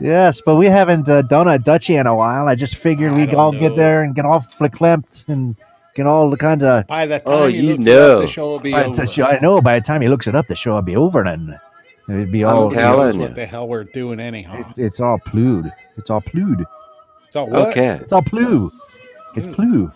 yes, 0.00 0.40
but 0.44 0.56
we 0.56 0.66
haven't 0.66 1.08
uh, 1.08 1.22
done 1.22 1.48
a 1.48 1.58
Dutchy 1.58 1.96
in 1.96 2.06
a 2.06 2.14
while. 2.14 2.48
I 2.48 2.54
just 2.54 2.76
figured 2.76 3.12
we'd 3.12 3.34
all 3.34 3.52
get 3.52 3.74
there 3.76 4.02
and 4.02 4.14
get 4.14 4.24
all 4.24 4.40
flicklempt 4.40 5.28
and 5.28 5.56
get 5.94 6.06
all 6.06 6.30
the 6.30 6.36
kinds 6.36 6.64
of. 6.64 6.86
By 6.86 7.06
the 7.06 7.18
time 7.20 7.24
Oh, 7.34 7.46
he 7.46 7.58
you 7.58 7.72
looks 7.72 7.86
it 7.86 7.90
up, 7.92 7.96
know. 7.96 8.20
the 8.20 8.26
show 8.26 8.46
will 8.48 8.60
be 8.60 8.72
By 8.72 8.84
over. 8.84 9.06
show- 9.06 9.24
I 9.24 9.38
know. 9.40 9.60
By 9.60 9.78
the 9.78 9.84
time 9.84 10.00
he 10.02 10.08
looks 10.08 10.26
it 10.26 10.34
up, 10.34 10.46
the 10.46 10.54
show 10.56 10.74
will 10.74 10.82
be 10.82 10.96
over, 10.96 11.24
and 11.24 11.58
it'd 12.08 12.30
be 12.30 12.44
I'm 12.44 12.54
all. 12.56 12.70
Who 12.70 12.76
telling 12.76 13.14
you. 13.14 13.20
what 13.20 13.34
the 13.34 13.46
hell 13.46 13.66
we're 13.68 13.84
doing 13.84 14.20
anyhow. 14.20 14.64
It's, 14.70 14.78
it's 14.78 15.00
all 15.00 15.18
plued. 15.18 15.70
It's 15.96 16.10
all 16.10 16.20
plued. 16.20 16.64
It's 17.26 17.36
all 17.36 17.48
what? 17.48 17.68
Okay. 17.70 17.88
It's 18.02 18.12
all 18.12 18.22
blue. 18.22 18.70
It's 19.36 19.46
blue. 19.46 19.92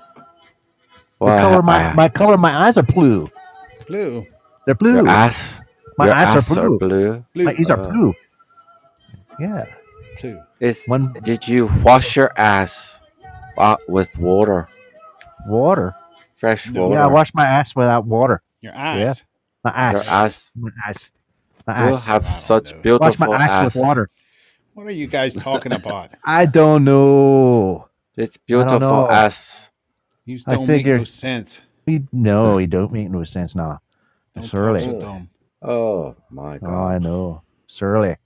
Well, 1.19 1.37
the 1.37 1.41
color 1.43 1.63
my 1.63 1.91
I- 1.91 1.95
my 1.95 2.09
color 2.09 2.35
of 2.35 2.41
my 2.41 2.67
eyes 2.67 2.77
are 2.79 2.83
blue. 2.83 3.29
Blue. 3.87 4.27
They're 4.67 4.75
blue. 4.75 4.95
Your 4.97 5.09
ass. 5.09 5.61
My 5.99 6.07
your 6.07 6.15
eyes 6.17 6.29
ass 6.37 6.51
are 6.57 6.69
blue. 6.69 6.79
blue. 6.79 7.25
Blue. 7.35 7.45
My 7.45 7.55
eyes 7.59 7.71
are 7.71 7.81
Uh, 7.81 7.89
blue. 7.91 8.15
Yeah. 9.43 9.65
Blue. 10.21 10.41
Is, 10.61 10.85
One 10.87 11.13
did 11.25 11.49
you 11.49 11.67
wash 11.83 12.15
your 12.15 12.33
ass 12.39 13.01
uh, 13.59 13.77
with 13.89 14.17
water? 14.19 14.69
water. 15.49 15.95
Fresh 16.37 16.71
water? 16.71 16.95
Yeah, 16.95 17.05
I 17.05 17.09
wash 17.09 17.35
my 17.35 17.45
ass 17.45 17.75
without 17.75 18.07
water. 18.07 18.41
Your 18.61 18.73
ass. 18.73 18.99
Yeah. 19.19 19.25
My 19.65 19.71
ass. 19.77 20.05
Your 20.05 20.15
ass. 20.15 20.51
My 20.55 20.71
ass. 20.87 21.11
My 21.67 21.85
You 21.87 21.91
ass. 21.95 22.07
have 22.07 22.25
such 22.41 22.73
no. 22.73 22.81
beautiful 22.83 23.07
Wash 23.09 23.19
my 23.19 23.37
ass, 23.37 23.65
with 23.65 23.75
water. 23.75 24.11
What 24.75 24.87
are 24.87 24.93
you 24.93 25.09
guys 25.09 25.35
talking 25.35 25.73
about? 25.73 26.11
I 26.25 26.47
don't 26.47 26.85
know. 26.85 27.89
It's 28.17 28.37
I 28.37 28.53
don't 28.53 28.67
know. 28.69 28.79
beautiful 28.79 29.11
ass. 29.11 29.71
You 30.25 30.37
just 30.37 30.49
I 30.49 30.55
don't 30.55 30.69
make 30.69 30.87
no 30.87 31.03
sense. 31.05 31.61
He, 31.85 32.03
no, 32.13 32.59
he 32.59 32.67
don't 32.69 32.93
make 32.93 33.11
no 33.11 33.25
sense 33.25 33.57
now. 33.57 33.81
Don't 34.35 34.45
It's 34.45 34.55
early. 34.55 34.81
so. 34.81 35.23
Oh 35.63 36.15
my 36.31 36.59
god. 36.59 36.69
Oh, 36.71 36.85
I 36.85 36.93
god. 36.95 37.03
know. 37.03 37.43
Surly. 37.67 38.17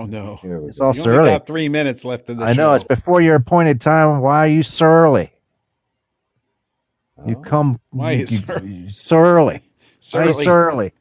Oh 0.00 0.06
no. 0.06 0.38
It's 0.68 0.78
all 0.80 0.94
You 0.94 1.00
only 1.02 1.02
surly. 1.02 1.30
got 1.30 1.46
three 1.46 1.68
minutes 1.68 2.04
left 2.04 2.28
of 2.30 2.36
the 2.36 2.44
I 2.44 2.52
show. 2.54 2.62
know. 2.68 2.74
It's 2.74 2.84
before 2.84 3.20
your 3.20 3.34
appointed 3.34 3.80
time. 3.80 4.20
Why 4.20 4.44
are 4.44 4.48
you 4.48 4.62
surly? 4.62 5.32
You 7.26 7.36
Oh. 7.36 7.40
come. 7.42 7.80
Why 7.90 8.12
you, 8.12 8.22
is 8.24 8.40
you- 8.40 8.90
surly? 8.90 8.92
surly? 8.92 9.62
Why 10.12 10.20
are 10.20 10.26
you 10.26 10.32
Surly. 10.32 10.44
surly? 10.44 10.92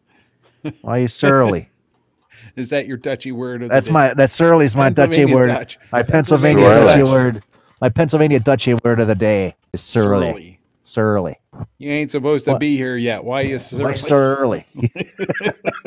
Why 0.81 0.97
are 0.97 0.99
you 1.01 1.07
surly? 1.07 1.69
Is 2.55 2.71
that 2.71 2.87
your 2.87 2.97
Dutchy 2.97 3.31
word? 3.31 3.61
Of 3.61 3.69
the 3.69 3.73
That's 3.75 3.85
day? 3.85 3.93
my 3.93 4.13
that 4.15 4.31
surly 4.31 4.65
is 4.65 4.75
my 4.75 4.89
Dutchy 4.89 5.25
word. 5.25 5.45
Dutch. 5.45 5.77
My 5.91 6.01
Pennsylvania 6.01 6.63
Pennsylvania 6.65 7.03
Dutchy 7.05 7.11
word. 7.11 7.43
My 7.79 7.89
Pennsylvania 7.89 8.39
Dutchy 8.39 8.73
word 8.83 8.99
of 8.99 9.05
the 9.07 9.13
day 9.13 9.55
is 9.73 9.81
surly. 9.83 10.31
Surly. 10.31 10.59
Surly. 10.81 11.39
You 11.77 11.91
ain't 11.91 12.11
supposed 12.11 12.45
to 12.45 12.51
What? 12.53 12.59
be 12.59 12.75
here 12.77 12.97
yet. 12.97 13.23
Why 13.23 13.41
you 13.41 13.53
Why 13.55 13.93
surly? 13.95 13.97
surly? 13.97 14.65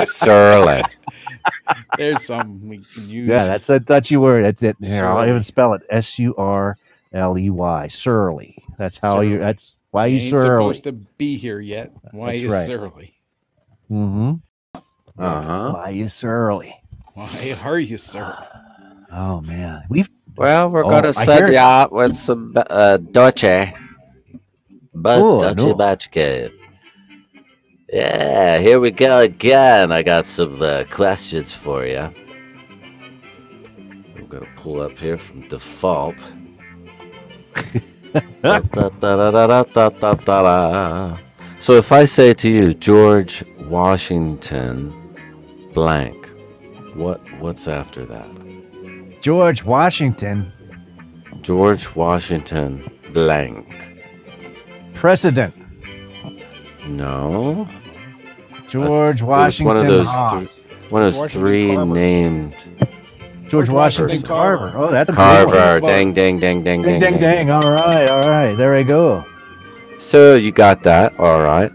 Surly. 0.07 0.83
There's 1.97 2.25
something 2.25 2.69
we 2.69 2.79
can 2.79 3.09
use. 3.09 3.29
yeah, 3.29 3.45
that's 3.47 3.69
a 3.71 3.81
Dutchy 3.81 4.17
word. 4.17 4.45
That's 4.45 4.63
it. 4.63 4.77
Here, 4.83 5.05
I'll 5.07 5.17
Surly. 5.19 5.29
even 5.31 5.43
spell 5.43 5.75
it. 5.75 5.83
S 5.91 6.19
U 6.19 6.35
R 6.37 6.77
L 7.13 7.39
E 7.39 7.51
Y. 7.51 7.89
Surly. 7.89 8.63
That's 8.79 8.99
how 8.99 9.21
you. 9.21 9.39
That's 9.39 9.77
why 9.91 10.07
you 10.07 10.19
ain't 10.19 10.31
surly. 10.31 10.43
supposed 10.75 10.85
to 10.85 10.93
be 10.93 11.37
here 11.37 11.61
yet. 11.61 11.93
Why 12.13 12.31
That's 12.31 12.43
you 12.43 12.49
right. 12.51 12.67
surly? 12.67 13.15
Mm-hmm. 13.91 14.33
Uh 15.19 15.43
huh. 15.43 15.73
Why 15.75 15.91
you 15.91 16.09
surly? 16.09 16.75
Why 17.15 17.57
are 17.65 17.79
you 17.79 17.99
surly? 17.99 18.47
Oh 19.13 19.41
man, 19.43 19.83
we've 19.89 20.09
Well, 20.37 20.71
we're 20.71 20.85
Oh, 20.85 20.91
gonna 20.91 21.09
I 21.09 21.25
set 21.25 21.39
hear- 21.39 21.53
you 21.53 21.59
out 21.59 21.93
with 21.93 22.17
some 22.17 22.53
uh, 22.57 22.99
Dutchie. 23.01 23.77
But 25.01 25.19
Oh, 25.19 25.41
Dutchie 25.41 25.57
no. 25.57 25.75
Batchke. 25.75 26.53
Yeah, 27.93 28.59
here 28.59 28.79
we 28.79 28.91
go 28.91 29.19
again. 29.19 29.91
I 29.93 30.03
got 30.03 30.27
some 30.27 30.61
uh, 30.63 30.85
questions 30.91 31.53
for 31.53 31.87
you. 31.87 32.13
I'm 34.17 34.27
gonna 34.29 34.47
pull 34.57 34.81
up 34.83 34.97
here 34.99 35.19
from 35.19 35.41
default. 35.49 36.17
So 41.59 41.75
if 41.75 41.93
I 41.93 42.05
say 42.05 42.35
to 42.35 42.49
you, 42.49 42.75
George 42.75 43.45
Washington, 43.69 44.93
blank, 45.75 46.17
what 46.95 47.21
what's 47.41 47.69
after 47.69 48.05
that? 48.07 48.29
George 49.21 49.65
Washington, 49.65 50.53
George 51.43 51.95
Washington, 51.95 52.89
blank. 53.13 53.67
President. 55.01 55.55
No. 56.87 57.67
George 58.69 59.23
Washington 59.23 59.67
one 59.67 59.77
of 59.79 59.87
those, 59.87 60.07
Haas. 60.07 60.59
thr- 60.59 60.63
one 60.91 61.03
of 61.03 61.07
those 61.15 61.19
Washington 61.19 61.41
three 61.41 61.75
Carver. 61.75 61.95
named 61.95 62.55
George 63.49 63.69
Washington 63.71 64.23
Carver. 64.23 64.71
Carver. 64.71 64.79
Oh, 64.79 64.91
that's 64.91 65.09
a 65.09 65.13
good 65.13 65.19
one. 65.19 65.57
Carver. 65.57 65.81
Dang, 65.81 66.13
dang, 66.15 66.39
dang, 66.39 66.63
dang, 66.63 66.83
Ding, 66.83 67.01
dang, 67.01 67.13
ding, 67.13 67.21
ding. 67.21 67.51
All 67.51 67.63
right, 67.63 68.09
all 68.11 68.29
right. 68.29 68.55
There 68.55 68.75
we 68.77 68.85
go. 68.85 69.25
So 69.99 70.35
you 70.35 70.53
got 70.53 70.83
that, 70.85 71.19
all 71.19 71.41
right. 71.43 71.73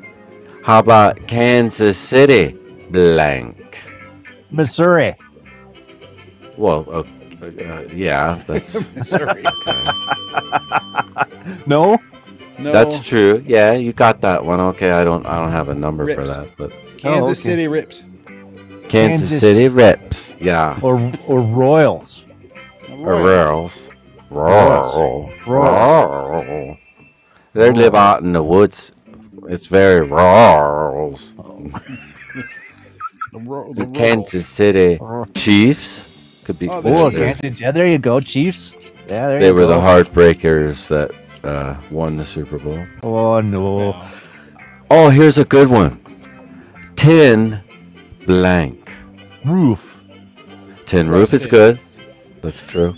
How 0.63 0.79
about 0.79 1.27
Kansas 1.27 1.97
City, 1.97 2.55
blank? 2.91 3.81
Missouri. 4.51 5.15
Well, 6.57 6.85
uh, 6.89 7.03
uh, 7.43 7.81
yeah, 7.91 8.41
that's 8.45 8.75
Missouri. 8.95 9.43
No. 11.67 11.97
No. 12.57 12.71
that's 12.71 13.05
true. 13.07 13.43
Yeah, 13.45 13.73
you 13.73 13.91
got 13.93 14.21
that 14.21 14.43
one. 14.45 14.59
Okay, 14.59 14.91
I 14.91 15.03
don't, 15.03 15.25
I 15.25 15.35
don't 15.35 15.51
have 15.51 15.69
a 15.69 15.75
number 15.75 16.13
for 16.15 16.25
that, 16.25 16.49
but 16.57 16.71
Kansas 16.97 17.05
Oh, 17.05 17.23
okay. 17.25 17.33
City 17.33 17.67
rips. 17.67 18.05
Kansas, 18.87 19.29
Kansas- 19.29 19.39
City 19.41 19.67
Rips, 19.67 20.35
yeah, 20.39 20.77
Or 20.81 20.95
or 21.27 21.41
Royals. 21.41 22.23
or 22.99 23.15
Rurals, 23.15 23.89
rural, 24.29 25.29
Royals. 25.47 26.77
They 27.53 27.71
live 27.71 27.95
out 27.95 28.21
in 28.21 28.31
the 28.31 28.43
woods. 28.43 28.91
It's 29.49 29.67
very 29.67 30.01
rural. 30.07 31.17
Oh. 31.39 31.81
The, 33.31 33.39
ro- 33.41 33.73
The 33.73 33.85
the 33.85 33.91
Kansas 33.91 34.47
City 34.47 34.97
Chiefs 35.33 36.41
could 36.45 36.57
be. 36.57 36.69
Oh, 36.69 36.79
the 36.79 36.89
Oh, 36.95 37.11
Kansas. 37.11 37.59
Yeah, 37.59 37.71
there 37.71 37.85
you 37.87 37.97
go, 37.97 38.21
Chiefs. 38.21 38.73
Yeah, 39.09 39.27
there 39.27 39.39
They 39.39 39.47
you 39.47 39.53
were 39.55 39.61
go. 39.61 39.67
the 39.67 39.75
Heartbreakers 39.81 40.87
that 40.87 41.11
uh, 41.45 41.75
won 41.91 42.17
the 42.17 42.25
Super 42.25 42.59
Bowl. 42.59 42.85
Oh 43.03 43.39
no. 43.41 43.91
Wow. 43.91 44.07
Oh, 44.89 45.09
here's 45.09 45.37
a 45.37 45.45
good 45.45 45.69
one. 45.69 45.99
Tin 46.95 47.59
blank. 48.25 48.91
Roof. 49.45 50.01
Tin 50.85 51.09
roof 51.09 51.33
is 51.33 51.45
good. 51.45 51.79
That's 52.41 52.69
true. 52.69 52.93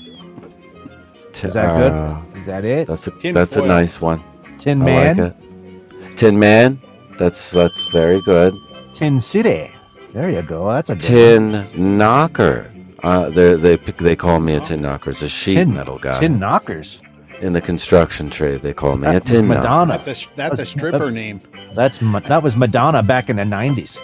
Ti- 1.33 1.47
Is 1.47 1.53
that 1.53 1.75
good? 1.77 1.91
uh, 1.91 2.21
Is 2.35 2.45
that 2.45 2.65
it? 2.65 2.87
That's 2.87 3.07
a 3.07 3.11
Tin 3.11 3.33
that's 3.33 3.55
a 3.57 3.61
nice 3.65 4.01
one. 4.01 4.23
Tin 4.57 4.81
I 4.81 4.85
Man. 4.85 5.17
like 5.17 5.31
it. 5.31 6.17
Tin 6.17 6.37
Man. 6.39 6.79
That's 7.17 7.51
that's 7.51 7.89
very 7.91 8.21
good. 8.21 8.53
Tin 8.93 9.19
City. 9.19 9.71
There 10.13 10.29
you 10.29 10.41
go. 10.41 10.71
That's 10.71 10.89
a 10.89 10.95
good 10.95 11.41
one. 11.41 11.63
Tin 11.71 11.97
Knocker. 11.97 12.71
Uh, 13.03 13.29
they 13.29 13.55
they 13.55 13.75
they 13.75 14.15
call 14.15 14.39
me 14.39 14.55
a 14.55 14.59
tin 14.59 14.81
knocker. 14.81 15.11
It's 15.11 15.21
a 15.21 15.29
sheet 15.29 15.55
Tin- 15.55 15.73
metal 15.73 15.99
guy. 15.99 16.19
Tin 16.19 16.39
Knockers. 16.39 17.01
In 17.41 17.53
the 17.53 17.61
construction 17.61 18.29
trade, 18.29 18.61
they 18.61 18.73
call 18.73 18.97
me 18.97 19.07
a 19.07 19.11
That 19.13 19.23
was 19.23 19.31
tin 19.31 19.47
knocker. 19.47 19.59
Madonna. 19.61 19.93
That's 20.03 20.25
a 20.25 20.27
that's 20.35 20.59
a 20.59 20.65
stripper 20.65 21.11
name. 21.11 21.39
That's 21.75 21.99
that 21.99 22.41
was 22.41 22.55
Madonna 22.55 23.03
back 23.03 23.29
in 23.29 23.35
the 23.35 23.45
nineties. 23.45 23.97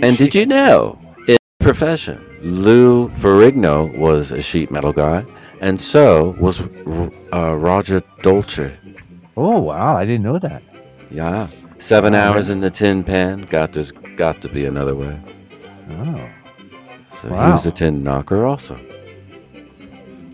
And 0.00 0.16
did 0.18 0.34
you 0.34 0.44
know, 0.44 0.98
in 1.26 1.38
profession, 1.60 2.18
Lou 2.42 3.08
Ferrigno 3.08 3.96
was 3.96 4.32
a 4.32 4.42
sheet 4.42 4.70
metal 4.70 4.92
guy, 4.92 5.24
and 5.60 5.80
so 5.80 6.36
was 6.38 6.60
uh, 7.32 7.54
Roger 7.56 8.00
Daltrey. 8.22 8.76
Oh 9.36 9.60
wow, 9.60 9.96
I 9.96 10.04
didn't 10.04 10.22
know 10.24 10.38
that. 10.38 10.62
Yeah, 11.10 11.48
seven 11.78 12.14
Oh, 12.14 12.18
hours 12.18 12.48
man. 12.48 12.58
in 12.58 12.60
the 12.60 12.70
tin 12.70 13.02
pan. 13.02 13.42
Got 13.46 13.72
there's 13.72 13.92
got 13.92 14.42
to 14.42 14.48
be 14.48 14.66
another 14.66 14.94
way. 14.94 15.18
Oh. 15.90 16.28
So 17.12 17.28
he 17.28 17.34
was 17.34 17.64
a 17.64 17.72
tin 17.72 18.02
knocker 18.04 18.44
also. 18.44 18.76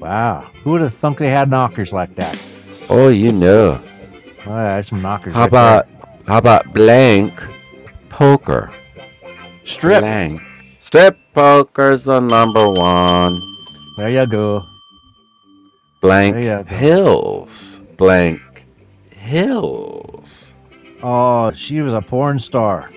Wow. 0.00 0.50
Who 0.64 0.72
would 0.72 0.80
have 0.80 0.94
thunk 0.94 1.18
they 1.18 1.28
had 1.28 1.50
knockers 1.50 1.92
like 1.92 2.14
that? 2.16 2.42
Oh, 2.88 3.08
you 3.08 3.32
know. 3.32 3.80
Oh, 4.46 4.56
yeah, 4.56 4.74
there's 4.74 4.88
some 4.88 5.02
knockers. 5.02 5.34
How 5.34 5.40
right 5.40 5.48
about 5.48 5.88
how 6.26 6.38
about 6.38 6.72
blank 6.72 7.40
poker? 8.08 8.70
Strip. 9.64 10.00
Blank. 10.00 10.40
Strip 10.78 11.16
poker's 11.34 12.02
the 12.02 12.20
number 12.20 12.66
one. 12.70 13.32
there? 13.96 14.10
There 14.10 14.22
you 14.22 14.26
go. 14.26 14.64
Blank 16.00 16.36
you 16.36 16.42
go. 16.42 16.64
hills. 16.64 17.80
Blank 17.98 18.40
hills. 19.14 20.54
Oh, 21.02 21.52
she 21.52 21.82
was 21.82 21.92
a 21.92 22.00
porn 22.00 22.38
star. 22.38 22.90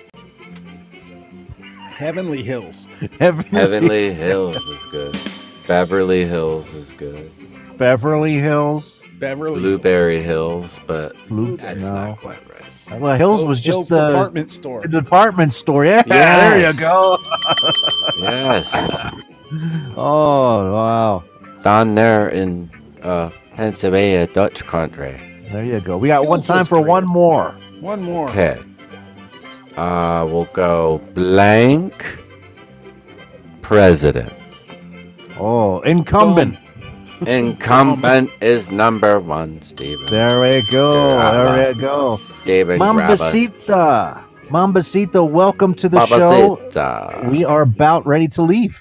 Heavenly 1.90 2.42
Hills. 2.42 2.86
Heavenly, 3.20 3.50
Heavenly 3.50 4.14
Hills 4.14 4.56
is 4.56 4.86
good. 4.90 5.16
Beverly 5.66 6.24
Hills 6.24 6.72
is 6.74 6.92
good. 6.92 7.30
Beverly 7.78 8.34
Hills. 8.34 9.00
Beverly 9.18 9.60
Blueberry 9.60 10.22
Hills, 10.22 10.78
but 10.86 11.14
Blue- 11.28 11.56
that's 11.56 11.80
no. 11.82 11.94
not 11.94 12.18
quite 12.18 12.38
right. 12.48 13.00
Well, 13.00 13.16
Hills 13.16 13.44
was 13.44 13.64
Hills 13.64 13.88
just 13.88 13.92
a 13.92 14.08
department 14.08 14.50
store. 14.50 14.80
a 14.84 14.88
department 14.88 15.52
store. 15.52 15.86
Yeah, 15.86 16.02
there 16.02 16.70
you 16.72 16.78
go. 16.78 17.16
Yes. 18.18 18.68
oh 19.96 20.70
wow, 20.72 21.24
Down 21.62 21.94
there 21.94 22.28
in 22.28 22.68
uh, 23.02 23.30
Pennsylvania, 23.54 24.26
Dutch 24.26 24.66
country. 24.66 25.18
there 25.50 25.64
you 25.64 25.80
go. 25.80 25.96
We 25.96 26.08
got 26.08 26.26
one 26.26 26.40
time 26.40 26.66
for 26.66 26.78
great. 26.78 26.88
one 26.88 27.06
more. 27.06 27.52
One 27.80 28.02
more. 28.02 28.28
Okay. 28.28 28.60
Uh, 29.76 30.26
we'll 30.30 30.44
go 30.52 30.98
blank 31.14 32.18
president. 33.62 34.33
Oh, 35.36 35.80
incumbent. 35.80 36.58
Incumbent 37.26 38.30
is 38.40 38.70
number 38.70 39.18
one, 39.18 39.60
Steven. 39.62 40.06
There 40.06 40.40
we 40.40 40.62
go. 40.70 41.08
Yeah. 41.08 41.54
There 41.56 41.74
we 41.74 41.80
go. 41.80 42.18
Steven 42.18 42.78
Grabber. 42.78 43.00
Mambasita. 43.00 44.24
Mambasita, 44.48 45.28
welcome 45.28 45.74
to 45.74 45.88
the 45.88 46.04
show. 46.06 46.60
We 47.28 47.44
are 47.44 47.62
about 47.62 48.06
ready 48.06 48.28
to 48.28 48.42
leave. 48.42 48.80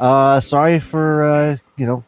Uh, 0.00 0.40
sorry 0.40 0.80
for 0.80 1.22
uh, 1.22 1.56
you 1.76 1.86
know 1.86 2.04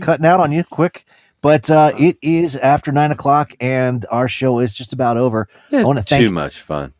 cutting 0.00 0.26
out 0.26 0.40
on 0.40 0.52
you 0.52 0.64
quick, 0.64 1.04
but 1.42 1.70
uh, 1.70 1.92
it 1.98 2.16
is 2.22 2.56
after 2.56 2.92
nine 2.92 3.10
o'clock 3.10 3.52
and 3.60 4.06
our 4.10 4.28
show 4.28 4.60
is 4.60 4.74
just 4.74 4.92
about 4.92 5.16
over. 5.16 5.48
I 5.72 5.84
want 5.84 5.98
to 5.98 6.04
thank 6.04 6.22
Too 6.22 6.30
much 6.30 6.60
fun. 6.60 6.94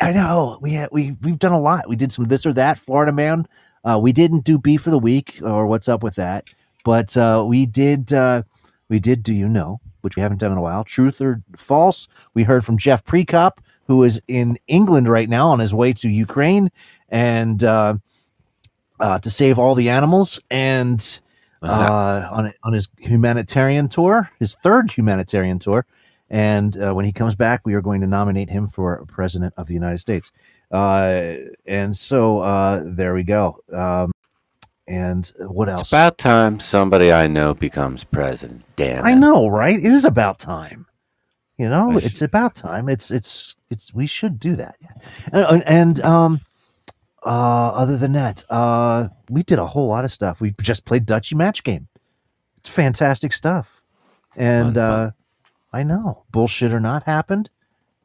I 0.00 0.12
know 0.12 0.58
we 0.60 0.72
had, 0.72 0.90
we 0.92 1.16
we've 1.22 1.38
done 1.38 1.52
a 1.52 1.60
lot. 1.60 1.88
We 1.88 1.96
did 1.96 2.12
some 2.12 2.24
this 2.26 2.44
or 2.44 2.52
that, 2.54 2.78
Florida 2.78 3.12
man. 3.12 3.46
Uh, 3.84 3.98
we 4.00 4.12
didn't 4.12 4.44
do 4.44 4.58
beef 4.58 4.86
of 4.86 4.92
the 4.92 4.98
week 4.98 5.40
or 5.42 5.66
what's 5.66 5.88
up 5.88 6.02
with 6.02 6.16
that, 6.16 6.48
but 6.84 7.16
uh, 7.16 7.44
we 7.46 7.66
did 7.66 8.12
uh, 8.12 8.42
we 8.88 8.98
did. 8.98 9.22
Do 9.22 9.34
you 9.34 9.48
know? 9.48 9.80
Which 10.00 10.16
we 10.16 10.22
haven't 10.22 10.38
done 10.38 10.52
in 10.52 10.58
a 10.58 10.62
while. 10.62 10.84
Truth 10.84 11.20
or 11.20 11.42
false? 11.56 12.08
We 12.32 12.44
heard 12.44 12.64
from 12.64 12.78
Jeff 12.78 13.04
Prekop, 13.04 13.58
who 13.88 14.04
is 14.04 14.22
in 14.28 14.58
England 14.68 15.08
right 15.08 15.28
now 15.28 15.48
on 15.48 15.58
his 15.58 15.74
way 15.74 15.92
to 15.94 16.08
Ukraine 16.08 16.70
and 17.08 17.62
uh, 17.64 17.94
uh, 19.00 19.18
to 19.18 19.30
save 19.30 19.58
all 19.58 19.74
the 19.74 19.88
animals 19.88 20.40
and 20.50 21.20
uh, 21.62 22.28
on 22.30 22.52
on 22.62 22.72
his 22.72 22.88
humanitarian 22.98 23.88
tour, 23.88 24.30
his 24.38 24.54
third 24.54 24.90
humanitarian 24.92 25.58
tour. 25.58 25.86
And 26.30 26.76
uh, 26.80 26.92
when 26.92 27.04
he 27.04 27.12
comes 27.12 27.34
back, 27.34 27.62
we 27.64 27.74
are 27.74 27.80
going 27.80 28.02
to 28.02 28.06
nominate 28.06 28.50
him 28.50 28.68
for 28.68 29.04
president 29.06 29.54
of 29.56 29.66
the 29.66 29.74
United 29.74 29.98
States. 29.98 30.30
Uh, 30.70 31.34
and 31.66 31.96
so 31.96 32.40
uh, 32.40 32.82
there 32.84 33.14
we 33.14 33.22
go. 33.24 33.58
Um, 33.72 34.12
and 34.86 35.30
what 35.38 35.68
else? 35.68 35.80
It's 35.80 35.92
about 35.92 36.18
time 36.18 36.60
somebody 36.60 37.12
I 37.12 37.26
know 37.26 37.54
becomes 37.54 38.04
president. 38.04 38.64
Damn 38.76 39.04
it. 39.04 39.08
I 39.08 39.14
know, 39.14 39.48
right? 39.48 39.76
It 39.76 39.84
is 39.84 40.04
about 40.04 40.38
time. 40.38 40.86
You 41.58 41.68
know, 41.68 41.92
I 41.92 41.96
it's 41.96 42.22
about 42.22 42.54
time. 42.54 42.88
It's 42.88 43.10
it's 43.10 43.56
it's. 43.70 43.92
We 43.92 44.06
should 44.06 44.38
do 44.38 44.56
that. 44.56 44.76
And, 45.32 45.62
and 45.66 46.00
um, 46.00 46.40
uh, 47.24 47.70
other 47.74 47.96
than 47.96 48.12
that, 48.12 48.44
uh, 48.48 49.08
we 49.28 49.42
did 49.42 49.58
a 49.58 49.66
whole 49.66 49.88
lot 49.88 50.04
of 50.04 50.12
stuff. 50.12 50.40
We 50.40 50.54
just 50.62 50.84
played 50.84 51.04
Dutchy 51.04 51.34
Match 51.34 51.64
Game. 51.64 51.88
It's 52.58 52.68
fantastic 52.68 53.32
stuff. 53.32 53.82
And 54.36 54.78
uh, 54.78 55.10
I 55.72 55.82
know, 55.82 56.24
bullshit 56.30 56.72
or 56.72 56.80
not, 56.80 57.02
happened. 57.02 57.50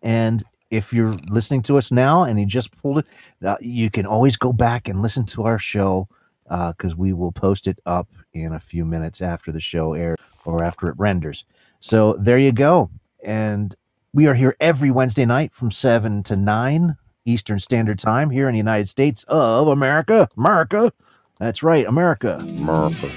And 0.01 0.43
if 0.73 0.91
you're 0.91 1.13
listening 1.29 1.61
to 1.63 1.77
us 1.77 1.91
now 1.91 2.23
and 2.23 2.39
you 2.39 2.45
just 2.45 2.75
pulled 2.77 2.99
it, 2.99 3.05
uh, 3.45 3.57
you 3.61 3.91
can 3.91 4.05
always 4.05 4.35
go 4.35 4.51
back 4.51 4.87
and 4.87 5.01
listen 5.01 5.25
to 5.27 5.43
our 5.43 5.59
show 5.59 6.07
because 6.49 6.95
we 6.95 7.13
will 7.13 7.31
post 7.31 7.67
it 7.67 7.79
up 7.85 8.07
in 8.33 8.53
a 8.53 8.59
few 8.59 8.85
minutes 8.85 9.21
after 9.21 9.51
the 9.51 9.59
show 9.59 9.93
airs 9.93 10.19
or 10.45 10.63
after 10.63 10.87
it 10.87 10.95
renders. 10.97 11.45
So 11.79 12.13
there 12.19 12.37
you 12.37 12.51
go. 12.51 12.89
And 13.23 13.75
we 14.13 14.27
are 14.27 14.33
here 14.33 14.55
every 14.59 14.91
Wednesday 14.91 15.25
night 15.25 15.53
from 15.53 15.71
7 15.71 16.23
to 16.23 16.35
9 16.35 16.97
Eastern 17.25 17.59
Standard 17.59 17.99
Time 17.99 18.29
here 18.29 18.47
in 18.47 18.53
the 18.53 18.57
United 18.57 18.89
States 18.89 19.23
of 19.27 19.67
America. 19.67 20.27
America. 20.37 20.91
That's 21.39 21.63
right, 21.63 21.85
America. 21.85 22.37
America. 22.39 23.09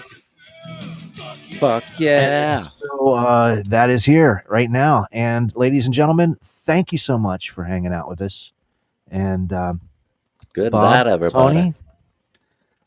Fuck 1.59 1.85
yeah. 1.99 2.57
And 2.57 2.65
so 2.65 3.15
uh, 3.15 3.62
that 3.69 3.91
is 3.91 4.05
here 4.05 4.45
right 4.49 4.70
now. 4.70 5.07
And 5.12 5.55
ladies 5.57 5.87
and 5.87 5.95
gentlemen, 5.95 6.37
thank 6.43 6.93
you 6.93 6.99
so 6.99 7.19
much 7.19 7.51
for 7.51 7.65
hanging 7.65 7.93
out 7.93 8.09
with 8.09 8.20
us. 8.20 8.53
And 9.11 9.53
um, 9.53 9.81
Good 10.53 10.73
Bob, 10.73 10.91
night, 10.93 11.07
everybody. 11.12 11.57
Tony. 11.57 11.74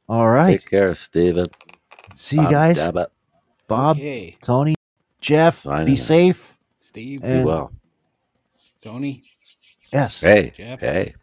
All 0.08 0.28
right. 0.30 0.60
Take 0.60 0.70
care, 0.70 0.94
Steven. 0.96 1.48
See 2.16 2.36
you 2.38 2.44
Bob 2.44 2.52
guys. 2.52 2.80
Dammit. 2.80 3.12
Bob, 3.68 3.98
Okay. 3.98 4.36
Tony, 4.41 4.76
Jeff, 5.22 5.60
Signing 5.60 5.86
be 5.86 5.91
out. 5.94 5.98
safe. 5.98 6.58
Steve. 6.80 7.22
Be 7.22 7.28
And- 7.28 7.46
well. 7.46 7.72
Tony. 8.84 9.22
Yes. 9.94 10.20
Hey, 10.22 10.52
Jeff. 10.56 10.80
hey, 10.80 11.14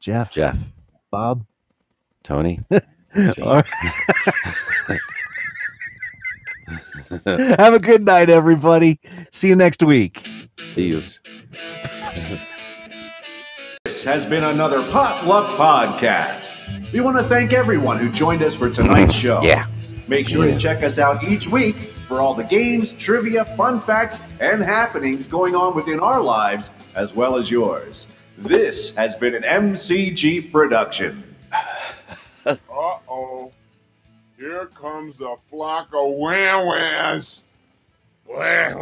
Jeff, 0.00 0.30
Jeff, 0.30 0.58
Bob. 1.10 1.44
Tony. 2.22 2.60
All 6.68 6.78
right. 7.26 7.58
Have 7.60 7.74
a 7.74 7.78
good 7.78 8.04
night, 8.04 8.30
everybody. 8.30 9.00
See 9.30 9.48
you 9.48 9.56
next 9.56 9.82
week. 9.82 10.26
See 10.72 10.88
you. 10.88 11.02
This 13.84 14.04
has 14.04 14.24
been 14.26 14.44
another 14.44 14.88
Potluck 14.90 15.58
Podcast. 15.58 16.92
We 16.92 17.00
want 17.00 17.16
to 17.16 17.24
thank 17.24 17.52
everyone 17.52 17.98
who 17.98 18.08
joined 18.10 18.42
us 18.42 18.54
for 18.54 18.70
tonight's 18.70 19.12
show. 19.12 19.40
Yeah. 19.42 19.66
Make 20.08 20.28
sure 20.28 20.46
Yeah. 20.46 20.54
to 20.54 20.58
check 20.60 20.82
us 20.82 20.98
out 20.98 21.24
each 21.24 21.48
week 21.48 21.76
for 22.06 22.20
all 22.20 22.34
the 22.34 22.44
games, 22.44 22.92
trivia, 22.92 23.44
fun 23.56 23.80
facts, 23.80 24.20
and 24.40 24.62
happenings 24.62 25.26
going 25.26 25.54
on 25.54 25.74
within 25.74 25.98
our 26.00 26.20
lives 26.20 26.70
as 26.94 27.14
well 27.14 27.36
as 27.36 27.50
yours. 27.50 28.06
This 28.38 28.94
has 28.94 29.14
been 29.16 29.34
an 29.34 29.42
MCG 29.42 30.50
production. 30.52 31.22
Uh 32.44 32.56
oh. 33.08 33.52
Here 34.42 34.66
comes 34.74 35.20
a 35.20 35.36
flock 35.48 35.86
of 35.94 36.16
whinewhins. 36.16 37.44
Uh 38.28 38.74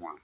oh. 0.00 0.23